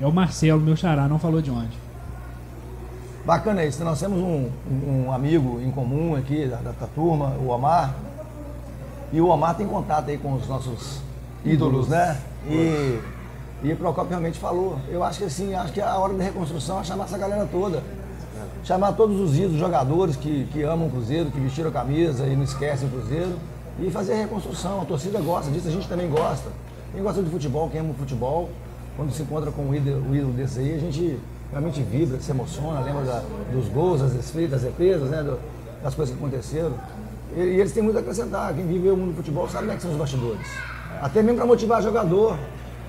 É 0.00 0.06
o 0.06 0.12
Marcelo, 0.12 0.60
meu 0.60 0.76
xará, 0.76 1.08
não 1.08 1.18
falou 1.18 1.40
de 1.40 1.50
onde. 1.50 1.76
Bacana 3.24 3.64
isso. 3.64 3.82
Nós 3.84 4.00
temos 4.00 4.18
um, 4.20 4.48
um 5.06 5.12
amigo 5.12 5.60
em 5.60 5.70
comum 5.70 6.16
aqui 6.16 6.46
da, 6.46 6.56
da, 6.56 6.70
da 6.72 6.86
turma, 6.86 7.34
o 7.40 7.48
Omar. 7.48 7.94
E 9.12 9.20
o 9.20 9.28
Omar 9.28 9.56
tem 9.56 9.66
contato 9.66 10.08
aí 10.08 10.18
com 10.18 10.34
os 10.34 10.46
nossos 10.48 11.00
ídolos, 11.44 11.88
né? 11.88 12.18
E, 12.48 12.98
e 13.62 13.72
o 13.72 13.76
Procopio 13.76 14.10
realmente 14.10 14.38
falou. 14.38 14.78
Eu 14.88 15.02
acho 15.04 15.18
que 15.18 15.24
assim, 15.24 15.54
acho 15.54 15.72
que 15.72 15.80
a 15.80 15.94
hora 15.96 16.14
da 16.14 16.24
reconstrução 16.24 16.80
é 16.80 16.84
chamar 16.84 17.04
essa 17.04 17.18
galera 17.18 17.46
toda. 17.50 17.82
Chamar 18.64 18.92
todos 18.92 19.18
os 19.20 19.36
ídolos, 19.38 19.58
jogadores 19.58 20.16
que, 20.16 20.46
que 20.52 20.62
amam 20.62 20.88
o 20.88 20.90
Cruzeiro, 20.90 21.30
que 21.30 21.40
vestiram 21.40 21.70
a 21.70 21.72
camisa 21.72 22.26
e 22.26 22.36
não 22.36 22.42
esquecem 22.44 22.88
o 22.88 22.90
Cruzeiro. 22.90 23.32
E 23.80 23.90
fazer 23.90 24.14
a 24.14 24.16
reconstrução. 24.16 24.82
A 24.82 24.84
torcida 24.84 25.20
gosta 25.20 25.50
disso, 25.52 25.68
a 25.68 25.70
gente 25.70 25.88
também 25.88 26.10
gosta. 26.10 26.50
Quem 26.92 27.02
gosta 27.02 27.22
de 27.22 27.30
futebol, 27.30 27.68
quem 27.70 27.80
ama 27.80 27.90
o 27.90 27.94
futebol, 27.94 28.48
quando 28.96 29.12
se 29.12 29.22
encontra 29.22 29.50
com 29.52 29.62
um 29.62 29.74
ídolo, 29.74 30.04
um 30.08 30.14
ídolo 30.14 30.32
desse 30.32 30.58
aí, 30.58 30.74
a 30.74 30.78
gente 30.78 31.18
realmente 31.52 31.80
vibra, 31.82 32.18
se 32.20 32.30
emociona, 32.30 32.80
lembra 32.80 33.04
da- 33.04 33.22
dos 33.52 33.68
gols, 33.68 34.00
das 34.00 34.12
desfeitas, 34.12 34.62
das 34.62 34.62
defesas, 34.62 35.08
né, 35.10 35.24
das 35.82 35.94
coisas 35.94 36.12
que 36.14 36.20
aconteceram. 36.20 36.72
E, 37.36 37.40
e 37.40 37.60
eles 37.60 37.72
têm 37.72 37.82
muito 37.82 37.96
a 37.96 38.00
acrescentar. 38.00 38.52
Quem 38.54 38.66
vive 38.66 38.90
o 38.90 38.96
mundo 38.96 39.10
do 39.12 39.16
futebol 39.16 39.46
sabe 39.48 39.60
como 39.66 39.72
é 39.72 39.76
que 39.76 39.82
são 39.82 39.92
os 39.92 39.96
bastidores. 39.96 40.46
Até 41.00 41.22
mesmo 41.22 41.36
para 41.38 41.46
motivar 41.46 41.80
jogador, 41.80 42.36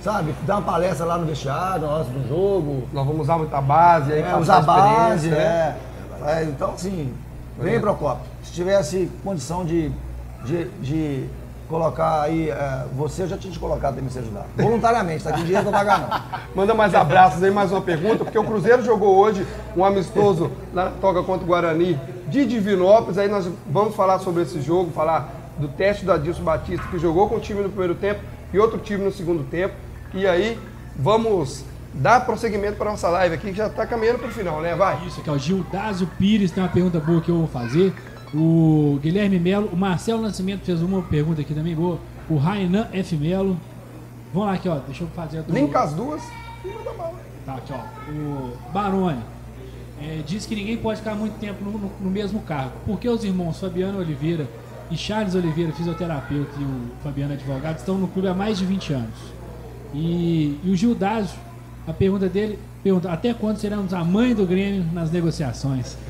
sabe? 0.01 0.33
Dar 0.45 0.57
uma 0.57 0.61
palestra 0.61 1.05
lá 1.05 1.17
no 1.17 1.25
vestiário, 1.25 1.85
na 1.87 1.93
hora 1.93 2.03
do 2.03 2.27
jogo, 2.27 2.87
Nós 2.93 3.05
vamos 3.05 3.21
usar 3.21 3.37
muita 3.37 3.61
base 3.61 4.13
aí, 4.13 4.21
é, 4.21 4.35
usar 4.35 4.57
a 4.57 4.61
base, 4.61 5.29
né? 5.29 5.75
é. 6.25 6.39
É, 6.39 6.43
Então, 6.43 6.71
assim, 6.71 7.13
vem 7.57 7.79
Procopio. 7.79 8.23
Se 8.43 8.51
tivesse 8.51 9.09
condição 9.23 9.63
de, 9.65 9.91
de, 10.43 10.65
de 10.81 11.29
colocar 11.69 12.23
aí, 12.23 12.49
é, 12.49 12.85
você 12.95 13.23
eu 13.23 13.27
já 13.27 13.37
tinha 13.37 13.53
te 13.53 13.59
colocado 13.59 13.95
também 13.95 14.09
se 14.09 14.19
ajudar. 14.19 14.45
Voluntariamente, 14.57 15.23
tá 15.23 15.29
aqui 15.29 15.43
dinheiro 15.43 15.63
pra 15.69 15.79
pagar 15.79 15.99
não. 15.99 16.39
Manda 16.55 16.73
mais 16.73 16.95
abraços 16.95 17.41
aí, 17.43 17.51
mais 17.51 17.71
uma 17.71 17.81
pergunta, 17.81 18.23
porque 18.23 18.39
o 18.39 18.43
Cruzeiro 18.43 18.83
jogou 18.83 19.15
hoje 19.15 19.45
um 19.77 19.85
amistoso 19.85 20.51
na 20.73 20.89
toca 20.89 21.21
contra 21.23 21.43
o 21.43 21.47
Guarani 21.47 21.99
de 22.27 22.45
Divinópolis. 22.45 23.17
Aí 23.17 23.27
nós 23.29 23.49
vamos 23.67 23.95
falar 23.95 24.19
sobre 24.19 24.43
esse 24.43 24.59
jogo, 24.61 24.91
falar 24.91 25.29
do 25.57 25.67
teste 25.67 26.05
do 26.05 26.11
Adilson 26.11 26.43
Batista, 26.43 26.85
que 26.89 26.97
jogou 26.97 27.29
com 27.29 27.35
o 27.35 27.39
time 27.39 27.61
no 27.61 27.69
primeiro 27.69 27.95
tempo 27.95 28.21
e 28.51 28.59
outro 28.59 28.79
time 28.79 29.03
no 29.03 29.11
segundo 29.11 29.43
tempo. 29.43 29.75
E 30.13 30.25
aí 30.27 30.57
vamos 30.97 31.63
dar 31.93 32.25
prosseguimento 32.25 32.77
para 32.77 32.91
nossa 32.91 33.09
live 33.09 33.35
aqui, 33.35 33.49
que 33.51 33.57
já 33.57 33.67
está 33.67 33.85
caminhando 33.85 34.19
para 34.19 34.27
o 34.27 34.31
final, 34.31 34.61
né? 34.61 34.75
Vai. 34.75 35.05
Isso 35.07 35.19
aqui, 35.21 35.29
ó. 35.29 35.37
Gildásio 35.37 36.07
Pires 36.17 36.51
tem 36.51 36.63
uma 36.63 36.69
pergunta 36.69 36.99
boa 36.99 37.21
que 37.21 37.29
eu 37.29 37.37
vou 37.37 37.47
fazer. 37.47 37.93
O 38.33 38.99
Guilherme 39.01 39.39
Melo, 39.39 39.69
o 39.73 39.75
Marcelo 39.77 40.21
Nascimento 40.21 40.63
fez 40.63 40.81
uma 40.81 41.01
pergunta 41.01 41.41
aqui 41.41 41.53
também 41.53 41.75
boa. 41.75 41.99
O 42.29 42.37
Rainan 42.37 42.87
F. 42.93 43.15
Melo. 43.15 43.57
Vamos 44.33 44.49
lá 44.49 44.53
aqui, 44.55 44.69
ó. 44.69 44.77
Deixa 44.85 45.03
eu 45.03 45.07
fazer 45.15 45.39
a 45.39 45.41
do... 45.41 45.51
Linka 45.53 45.79
as 45.79 45.93
duas 45.93 46.21
e 46.63 46.67
manda 46.67 46.91
bala. 46.91 47.15
Tá, 47.45 47.55
aqui, 47.55 47.73
ó. 47.73 48.11
O 48.11 48.53
Baroni. 48.71 49.19
é, 49.99 50.21
diz 50.25 50.45
que 50.45 50.55
ninguém 50.55 50.77
pode 50.77 50.99
ficar 50.99 51.15
muito 51.15 51.39
tempo 51.39 51.63
no, 51.65 51.71
no- 51.71 51.91
no 51.99 52.09
mesmo 52.11 52.39
cargo. 52.41 52.73
Por 52.85 52.99
que 52.99 53.09
os 53.09 53.23
irmãos 53.23 53.59
Fabiano 53.59 53.97
Oliveira 53.97 54.47
e 54.91 54.95
Charles 54.97 55.33
Oliveira, 55.33 55.71
fisioterapeuta, 55.71 56.51
e 56.59 56.63
o 56.63 56.81
Fabiano 57.03 57.33
advogado, 57.33 57.77
estão 57.79 57.95
no 57.97 58.07
clube 58.07 58.27
há 58.27 58.33
mais 58.35 58.59
de 58.59 58.65
20 58.65 58.93
anos? 58.93 59.09
E, 59.93 60.59
e 60.63 60.69
o 60.71 60.75
Gildásio, 60.75 61.37
a 61.87 61.93
pergunta 61.93 62.27
dele, 62.27 62.59
pergunta, 62.83 63.11
até 63.11 63.33
quando 63.33 63.57
seremos 63.57 63.93
a 63.93 64.03
mãe 64.03 64.33
do 64.33 64.45
Grêmio 64.45 64.85
nas 64.93 65.11
negociações? 65.11 65.97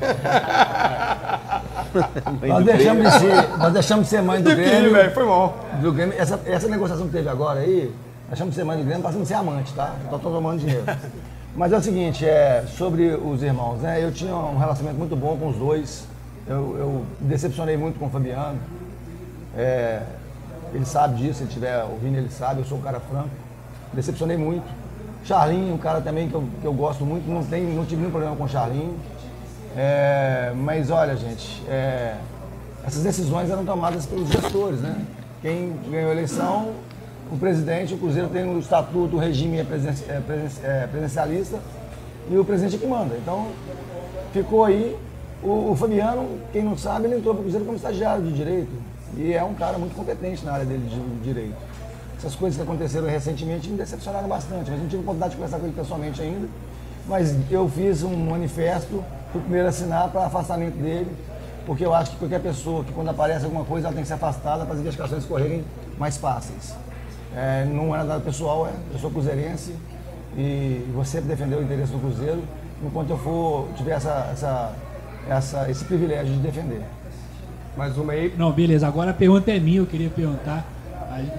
Nós 2.46 2.64
deixamos, 2.64 3.04
de 3.04 3.18
ser, 3.18 3.58
nós 3.58 3.72
deixamos 3.72 4.04
de 4.04 4.10
ser 4.10 4.22
mãe 4.22 4.40
do 4.40 4.50
Grêmio. 4.54 4.92
velho, 4.92 5.12
foi 5.12 5.24
mal. 5.24 5.58
do 5.80 5.92
Grêmio. 5.92 6.14
Essa, 6.16 6.38
essa 6.46 6.68
negociação 6.68 7.06
que 7.06 7.12
teve 7.12 7.28
agora 7.28 7.60
aí, 7.60 7.92
nós 8.28 8.38
chamamos 8.38 8.54
de 8.54 8.60
ser 8.60 8.64
mãe 8.64 8.78
do 8.78 8.84
Grêmio, 8.84 9.02
passando 9.02 9.22
a 9.22 9.26
ser 9.26 9.34
amante, 9.34 9.72
tá? 9.74 9.96
Só 10.08 10.18
tô 10.18 10.30
tomando 10.30 10.60
dinheiro. 10.60 10.84
Mas 11.56 11.72
é 11.72 11.76
o 11.76 11.82
seguinte, 11.82 12.24
é, 12.24 12.64
sobre 12.68 13.12
os 13.14 13.42
irmãos, 13.42 13.80
né? 13.80 14.02
Eu 14.02 14.12
tinha 14.12 14.34
um 14.34 14.56
relacionamento 14.56 14.98
muito 14.98 15.16
bom 15.16 15.36
com 15.36 15.48
os 15.48 15.56
dois. 15.56 16.06
Eu, 16.46 16.76
eu 16.78 17.04
decepcionei 17.20 17.76
muito 17.76 17.98
com 17.98 18.06
o 18.06 18.10
Fabiano. 18.10 18.58
É, 19.56 20.02
ele 20.72 20.86
sabe 20.86 21.16
disso, 21.16 21.34
se 21.34 21.42
ele 21.42 21.48
estiver 21.48 21.82
ouvindo, 21.82 22.18
ele 22.18 22.30
sabe, 22.30 22.60
eu 22.60 22.64
sou 22.64 22.78
um 22.78 22.82
cara 22.82 23.00
franco. 23.00 23.30
Decepcionei 23.92 24.36
muito. 24.36 24.64
Charlinho, 25.24 25.74
um 25.74 25.78
cara 25.78 26.00
também 26.00 26.28
que 26.28 26.34
eu, 26.34 26.44
que 26.60 26.66
eu 26.66 26.72
gosto 26.72 27.04
muito, 27.04 27.28
não, 27.30 27.44
tem, 27.44 27.62
não 27.62 27.84
tive 27.84 27.96
nenhum 27.96 28.10
problema 28.10 28.36
com 28.36 28.44
o 28.44 28.48
Charlinho. 28.48 28.96
É, 29.76 30.52
mas 30.56 30.90
olha, 30.90 31.16
gente, 31.16 31.62
é, 31.68 32.16
essas 32.84 33.02
decisões 33.02 33.50
eram 33.50 33.64
tomadas 33.64 34.06
pelos 34.06 34.28
gestores, 34.28 34.80
né? 34.80 35.04
Quem 35.42 35.74
ganhou 35.90 36.10
a 36.10 36.12
eleição, 36.12 36.72
o 37.30 37.36
presidente, 37.36 37.94
o 37.94 37.98
Cruzeiro 37.98 38.28
tem 38.28 38.44
o 38.44 38.58
estatuto, 38.58 39.16
o 39.16 39.18
regime 39.18 39.58
é, 39.58 39.64
presen, 39.64 39.94
é, 40.08 40.22
é 40.64 40.86
presencialista 40.90 41.58
e 42.30 42.36
o 42.36 42.44
presidente 42.44 42.78
que 42.78 42.86
manda. 42.86 43.16
Então, 43.16 43.48
ficou 44.32 44.64
aí. 44.64 44.96
O, 45.42 45.70
o 45.70 45.76
Fabiano, 45.76 46.38
quem 46.52 46.62
não 46.62 46.76
sabe, 46.76 47.06
ele 47.06 47.16
entrou 47.16 47.32
para 47.34 47.40
o 47.40 47.42
Cruzeiro 47.44 47.64
como 47.64 47.76
estagiário 47.76 48.22
de 48.22 48.32
direito. 48.32 48.70
E 49.16 49.32
é 49.32 49.42
um 49.42 49.54
cara 49.54 49.78
muito 49.78 49.94
competente 49.94 50.44
na 50.44 50.52
área 50.52 50.66
dele 50.66 50.86
de 50.86 51.24
direito. 51.24 51.56
Essas 52.20 52.34
coisas 52.34 52.54
que 52.54 52.62
aconteceram 52.62 53.08
recentemente 53.08 53.66
me 53.70 53.78
decepcionaram 53.78 54.28
bastante, 54.28 54.70
mas 54.70 54.78
não 54.78 54.86
tive 54.86 55.00
oportunidade 55.00 55.30
de 55.30 55.36
conversar 55.36 55.58
com 55.58 55.64
ele 55.64 55.74
pessoalmente 55.74 56.20
ainda. 56.20 56.46
Mas 57.08 57.34
eu 57.50 57.66
fiz 57.66 58.02
um 58.02 58.14
manifesto, 58.14 59.02
fui 59.32 59.40
o 59.40 59.44
primeiro 59.44 59.66
a 59.66 59.70
assinar 59.70 60.10
para 60.10 60.26
afastamento 60.26 60.74
dele, 60.74 61.10
porque 61.64 61.82
eu 61.82 61.94
acho 61.94 62.10
que 62.10 62.18
qualquer 62.18 62.40
pessoa 62.40 62.84
que 62.84 62.92
quando 62.92 63.08
aparece 63.08 63.46
alguma 63.46 63.64
coisa 63.64 63.86
ela 63.86 63.94
tem 63.94 64.02
que 64.02 64.08
ser 64.08 64.14
afastada 64.14 64.66
para 64.66 64.74
as 64.74 64.80
investigações 64.80 65.24
correrem 65.24 65.64
mais 65.98 66.18
fáceis. 66.18 66.74
É, 67.34 67.64
não 67.64 67.94
é 67.94 68.04
nada 68.04 68.20
pessoal, 68.20 68.66
é, 68.66 68.72
eu 68.92 68.98
sou 68.98 69.10
cruzeirense 69.10 69.74
e 70.36 70.84
vou 70.92 71.06
sempre 71.06 71.28
defender 71.28 71.56
o 71.56 71.62
interesse 71.62 71.90
do 71.90 72.00
Cruzeiro 72.00 72.42
enquanto 72.84 73.08
eu 73.08 73.18
for 73.18 73.66
tiver 73.78 73.92
essa, 73.92 74.28
essa, 74.30 74.72
essa, 75.26 75.70
esse 75.70 75.84
privilégio 75.86 76.34
de 76.34 76.40
defender. 76.40 76.82
Mais 77.78 77.96
uma 77.96 78.12
aí. 78.12 78.34
Não, 78.36 78.52
beleza. 78.52 78.86
Agora 78.86 79.12
a 79.12 79.14
pergunta 79.14 79.50
é 79.50 79.58
minha, 79.58 79.78
eu 79.78 79.86
queria 79.86 80.10
perguntar. 80.10 80.66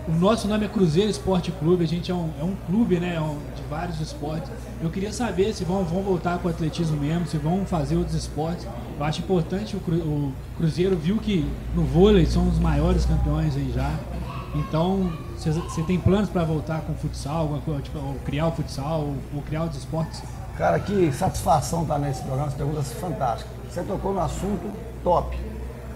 O 0.07 0.11
nosso 0.11 0.49
nome 0.49 0.65
é 0.65 0.67
Cruzeiro 0.67 1.09
Esporte 1.09 1.49
Clube, 1.51 1.85
a 1.85 1.87
gente 1.87 2.11
é 2.11 2.13
um, 2.13 2.29
é 2.39 2.43
um 2.43 2.55
clube 2.67 2.99
né, 2.99 3.15
é 3.15 3.55
de 3.55 3.63
vários 3.69 4.01
esportes. 4.01 4.51
Eu 4.81 4.89
queria 4.89 5.13
saber 5.13 5.53
se 5.53 5.63
vão, 5.63 5.85
vão 5.85 6.01
voltar 6.03 6.39
com 6.39 6.49
o 6.49 6.51
atletismo 6.51 6.97
mesmo, 6.97 7.25
se 7.25 7.37
vão 7.37 7.65
fazer 7.65 7.95
outros 7.95 8.15
esportes. 8.15 8.67
Eu 8.99 9.05
acho 9.05 9.21
importante, 9.21 9.77
o, 9.77 9.79
cru, 9.79 9.95
o 9.95 10.33
Cruzeiro 10.57 10.97
viu 10.97 11.17
que 11.17 11.49
no 11.73 11.83
vôlei 11.83 12.25
são 12.25 12.49
os 12.49 12.59
maiores 12.59 13.05
campeões 13.05 13.55
aí 13.55 13.71
já. 13.73 13.97
Então, 14.53 15.13
você 15.37 15.81
tem 15.83 15.97
planos 15.97 16.29
para 16.29 16.43
voltar 16.43 16.81
com 16.81 16.93
futsal, 16.93 17.37
alguma 17.37 17.61
coisa, 17.61 17.81
tipo, 17.81 17.97
ou 17.97 18.15
criar 18.25 18.47
o 18.47 18.51
futsal, 18.51 18.99
ou, 18.99 19.15
ou 19.35 19.41
criar 19.41 19.63
outros 19.63 19.79
esportes? 19.79 20.21
Cara, 20.57 20.77
que 20.79 21.13
satisfação 21.13 21.83
estar 21.83 21.93
tá 21.93 21.99
nesse 21.99 22.21
programa, 22.23 22.49
as 22.49 22.53
perguntas 22.53 22.91
fantásticas. 22.91 23.53
Você 23.69 23.81
tocou 23.83 24.13
no 24.13 24.19
assunto 24.19 24.69
top. 25.01 25.37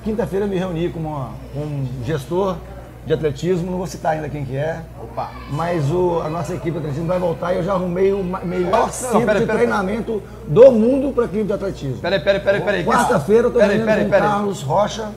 Quinta-feira 0.01 0.45
eu 0.45 0.49
me 0.49 0.57
reuni 0.57 0.89
com, 0.89 0.99
uma, 0.99 1.31
com 1.53 1.59
um 1.59 1.87
gestor 2.05 2.55
de 3.05 3.13
atletismo, 3.13 3.69
não 3.69 3.77
vou 3.77 3.87
citar 3.87 4.13
ainda 4.13 4.27
quem 4.27 4.43
que 4.43 4.57
é, 4.57 4.81
Opa. 5.01 5.29
mas 5.51 5.91
o, 5.91 6.21
a 6.21 6.29
nossa 6.29 6.53
equipe 6.53 6.71
de 6.71 6.77
atletismo 6.79 7.07
vai 7.07 7.19
voltar 7.19 7.53
e 7.53 7.57
eu 7.57 7.63
já 7.63 7.73
arrumei 7.73 8.11
o 8.11 8.23
melhor 8.23 8.91
centro 8.91 9.19
de 9.19 9.25
pera, 9.25 9.45
treinamento 9.45 10.13
pera. 10.13 10.23
do 10.47 10.71
mundo 10.71 11.13
para 11.13 11.25
equipe 11.25 11.43
de 11.43 11.53
atletismo. 11.53 11.97
Peraí, 11.97 12.19
peraí, 12.19 12.39
peraí, 12.41 12.61
peraí. 12.61 12.83
Quarta-feira 12.83 13.43
eu 13.43 13.47
estou 13.49 13.61
reunindo 13.61 14.05
com 14.05 14.09
Carlos 14.09 14.61
Rocha. 14.63 15.11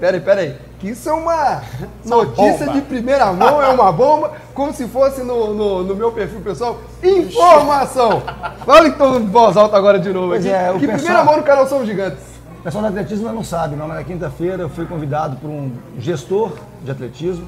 Peraí, 0.00 0.20
peraí. 0.20 0.56
Que 0.78 0.90
isso 0.90 1.08
é 1.08 1.12
uma 1.12 1.62
notícia 2.04 2.66
bomba. 2.66 2.72
de 2.72 2.82
primeira 2.82 3.32
mão, 3.32 3.60
é 3.60 3.68
uma 3.68 3.90
bomba, 3.90 4.32
como 4.54 4.72
se 4.72 4.86
fosse 4.86 5.22
no, 5.22 5.52
no, 5.52 5.82
no 5.82 5.94
meu 5.94 6.12
perfil 6.12 6.40
pessoal. 6.40 6.78
Informação! 7.02 8.22
Fala 8.64 8.86
então 8.86 9.18
em 9.18 9.26
voz 9.26 9.56
alta 9.56 9.76
agora 9.76 9.98
de 9.98 10.12
novo 10.12 10.34
aqui. 10.34 10.48
É, 10.48 10.72
que 10.72 10.78
pessoal... 10.80 10.98
primeira 10.98 11.24
mão 11.24 11.36
no 11.36 11.42
canal 11.42 11.66
Somos 11.66 11.86
Gigantes. 11.86 12.22
O 12.60 12.62
pessoal 12.62 12.82
do 12.82 12.88
atletismo 12.88 13.32
não 13.32 13.42
sabe, 13.42 13.76
não, 13.76 13.88
mas 13.88 13.98
na 13.98 14.04
quinta-feira 14.04 14.62
eu 14.62 14.68
fui 14.68 14.84
convidado 14.84 15.36
por 15.36 15.48
um 15.48 15.72
gestor 15.98 16.52
de 16.82 16.90
atletismo, 16.90 17.46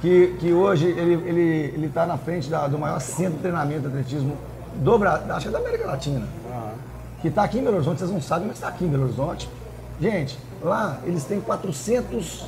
que, 0.00 0.36
que 0.40 0.52
hoje 0.52 0.86
ele 0.86 1.14
está 1.14 1.28
ele, 1.28 1.40
ele 1.74 1.88
tá 1.88 2.06
na 2.06 2.16
frente 2.16 2.50
da, 2.50 2.66
do 2.66 2.78
maior 2.78 3.00
centro 3.00 3.34
de 3.34 3.38
treinamento 3.38 3.82
de 3.82 3.86
atletismo 3.86 4.36
do 4.76 4.98
Brasil, 4.98 5.32
acho 5.32 5.42
que 5.42 5.48
é 5.48 5.50
da 5.52 5.58
América 5.58 5.86
Latina. 5.86 6.26
Uhum. 6.50 6.72
Que 7.20 7.28
está 7.28 7.44
aqui 7.44 7.58
em 7.58 7.62
Belo 7.62 7.76
Horizonte, 7.76 7.98
vocês 7.98 8.10
não 8.10 8.20
sabem, 8.20 8.48
mas 8.48 8.56
está 8.56 8.68
aqui 8.68 8.84
em 8.84 8.88
Belo 8.88 9.04
Horizonte. 9.04 9.48
Gente, 10.00 10.36
lá 10.60 10.98
eles 11.04 11.24
têm 11.24 11.40
400 11.40 12.46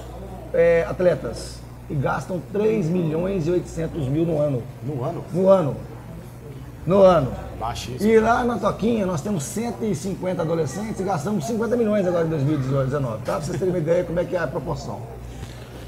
é, 0.52 0.84
atletas 0.88 1.60
e 1.88 1.94
gastam 1.94 2.40
3 2.52 2.86
milhões 2.86 3.46
e 3.46 3.50
800 3.50 4.08
mil 4.08 4.24
no 4.24 4.40
ano. 4.40 4.62
No 4.82 5.04
ano? 5.04 5.24
No 5.32 5.48
ano. 5.48 5.76
No 6.86 7.02
ano. 7.02 7.32
Baixíssimo. 7.58 8.10
E 8.10 8.18
lá 8.18 8.44
na 8.44 8.58
Toquinha 8.58 9.06
nós 9.06 9.20
temos 9.20 9.44
150 9.44 10.42
adolescentes 10.42 11.00
e 11.00 11.02
gastamos 11.02 11.46
50 11.46 11.76
milhões 11.76 12.06
agora 12.06 12.26
em 12.26 12.30
2019, 12.30 13.18
tá? 13.18 13.36
Pra 13.36 13.40
vocês 13.40 13.58
terem 13.58 13.72
uma 13.72 13.78
ideia 13.78 14.04
como 14.04 14.18
é 14.18 14.24
que 14.24 14.34
é 14.36 14.38
a 14.38 14.46
proporção. 14.46 15.00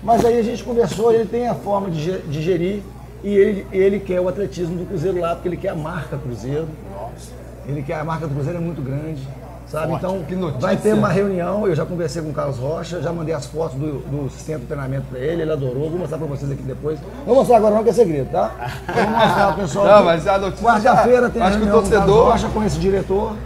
Mas 0.06 0.24
aí 0.24 0.38
a 0.38 0.42
gente 0.42 0.62
conversou, 0.62 1.12
ele 1.12 1.26
tem 1.26 1.48
a 1.48 1.54
forma 1.56 1.90
de, 1.90 2.18
de 2.18 2.40
gerir 2.40 2.80
e 3.24 3.34
ele, 3.34 3.66
ele 3.72 3.98
quer 3.98 4.20
o 4.20 4.28
atletismo 4.28 4.76
do 4.76 4.86
Cruzeiro 4.86 5.18
lá, 5.18 5.34
porque 5.34 5.48
ele 5.48 5.56
quer 5.56 5.70
a 5.70 5.74
marca 5.74 6.16
Cruzeiro. 6.16 6.68
Nossa. 6.94 7.32
Ele 7.66 7.82
quer 7.82 7.98
a 7.98 8.04
marca 8.04 8.28
do 8.28 8.32
Cruzeiro 8.32 8.58
é 8.58 8.60
muito 8.60 8.80
grande. 8.80 9.20
Sabe? 9.66 9.94
Então, 9.94 10.24
vai 10.60 10.76
ter 10.76 10.94
uma 10.94 11.08
reunião, 11.08 11.66
eu 11.66 11.74
já 11.74 11.84
conversei 11.84 12.22
com 12.22 12.30
o 12.30 12.32
Carlos 12.32 12.56
Rocha, 12.56 13.02
já 13.02 13.12
mandei 13.12 13.34
as 13.34 13.46
fotos 13.46 13.76
do, 13.76 13.98
do 13.98 14.30
centro 14.30 14.60
de 14.60 14.66
treinamento 14.66 15.06
para 15.10 15.18
ele, 15.18 15.42
ele 15.42 15.50
adorou, 15.50 15.90
vou 15.90 15.98
mostrar 15.98 16.18
para 16.18 16.26
vocês 16.28 16.48
aqui 16.52 16.62
depois. 16.62 17.00
Vou 17.26 17.34
mostrar 17.34 17.56
agora 17.56 17.74
não, 17.74 17.82
que 17.82 17.90
é 17.90 17.92
segredo, 17.92 18.30
tá? 18.30 18.54
Vou 18.86 19.10
mostrar 19.10 19.52
pro 19.54 19.62
pessoal. 19.64 19.86
Não, 19.90 20.04
mas 20.04 20.28
a 20.28 20.38
notícia 20.38 20.64
Quarta-feira 20.64 21.28
tem 21.28 21.42
acho 21.42 21.58
reunião 21.58 21.82
que 21.82 21.88
o 21.88 21.90
torcedor... 21.90 22.06
com 22.06 22.12
o 22.12 22.14
Carlos 22.14 22.42
Rocha 22.42 22.48
com 22.54 22.64
esse 22.64 22.78
diretor 22.78 23.36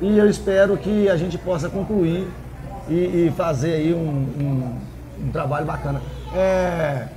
e 0.00 0.16
eu 0.16 0.30
espero 0.30 0.76
que 0.76 1.08
a 1.08 1.16
gente 1.16 1.36
possa 1.36 1.68
concluir 1.68 2.28
e, 2.88 2.94
e 2.94 3.32
fazer 3.36 3.74
aí 3.74 3.92
um, 3.92 3.98
um, 3.98 4.78
um, 5.24 5.30
trabalho 5.30 5.66
bacana. 5.66 6.00
É, 6.34 7.08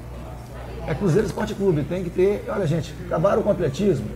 é 0.88 0.96
Cruzeiro 0.96 1.28
Esporte 1.28 1.54
Clube, 1.54 1.84
tem 1.84 2.04
que 2.04 2.10
ter... 2.10 2.46
Olha, 2.48 2.66
gente, 2.66 2.94
acabaram 3.06 3.42
o 3.42 3.50
atletismo, 3.50 4.08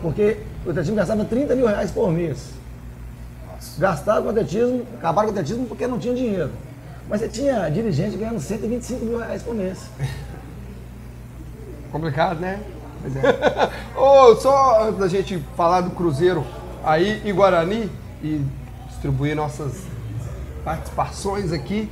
porque 0.00 0.38
o 0.64 0.70
atletismo 0.70 0.96
gastava 0.96 1.24
30 1.24 1.54
mil 1.54 1.66
reais 1.66 1.90
por 1.90 2.10
mês. 2.10 2.50
Gastaram 3.78 4.22
com 4.22 4.28
o 4.28 4.30
atletismo, 4.30 4.86
acabaram 4.98 5.28
com 5.28 5.34
o 5.34 5.38
atletismo 5.38 5.66
porque 5.66 5.86
não 5.86 5.98
tinha 5.98 6.14
dinheiro. 6.14 6.50
Mas 7.08 7.20
você 7.20 7.28
tinha 7.28 7.68
dirigente 7.68 8.16
ganhando 8.16 8.40
125 8.40 9.04
mil 9.04 9.18
reais 9.18 9.42
por 9.42 9.54
mês. 9.54 9.78
Complicado, 11.92 12.40
né? 12.40 12.60
Pois 13.00 13.16
é. 13.16 13.22
oh, 13.96 14.34
só 14.36 14.90
da 14.90 15.06
gente 15.06 15.42
falar 15.56 15.82
do 15.82 15.90
Cruzeiro 15.90 16.44
aí 16.84 17.22
em 17.24 17.32
Guarani 17.32 17.90
e 18.22 18.44
distribuir 18.88 19.36
nossas 19.36 19.84
participações 20.64 21.52
aqui, 21.52 21.88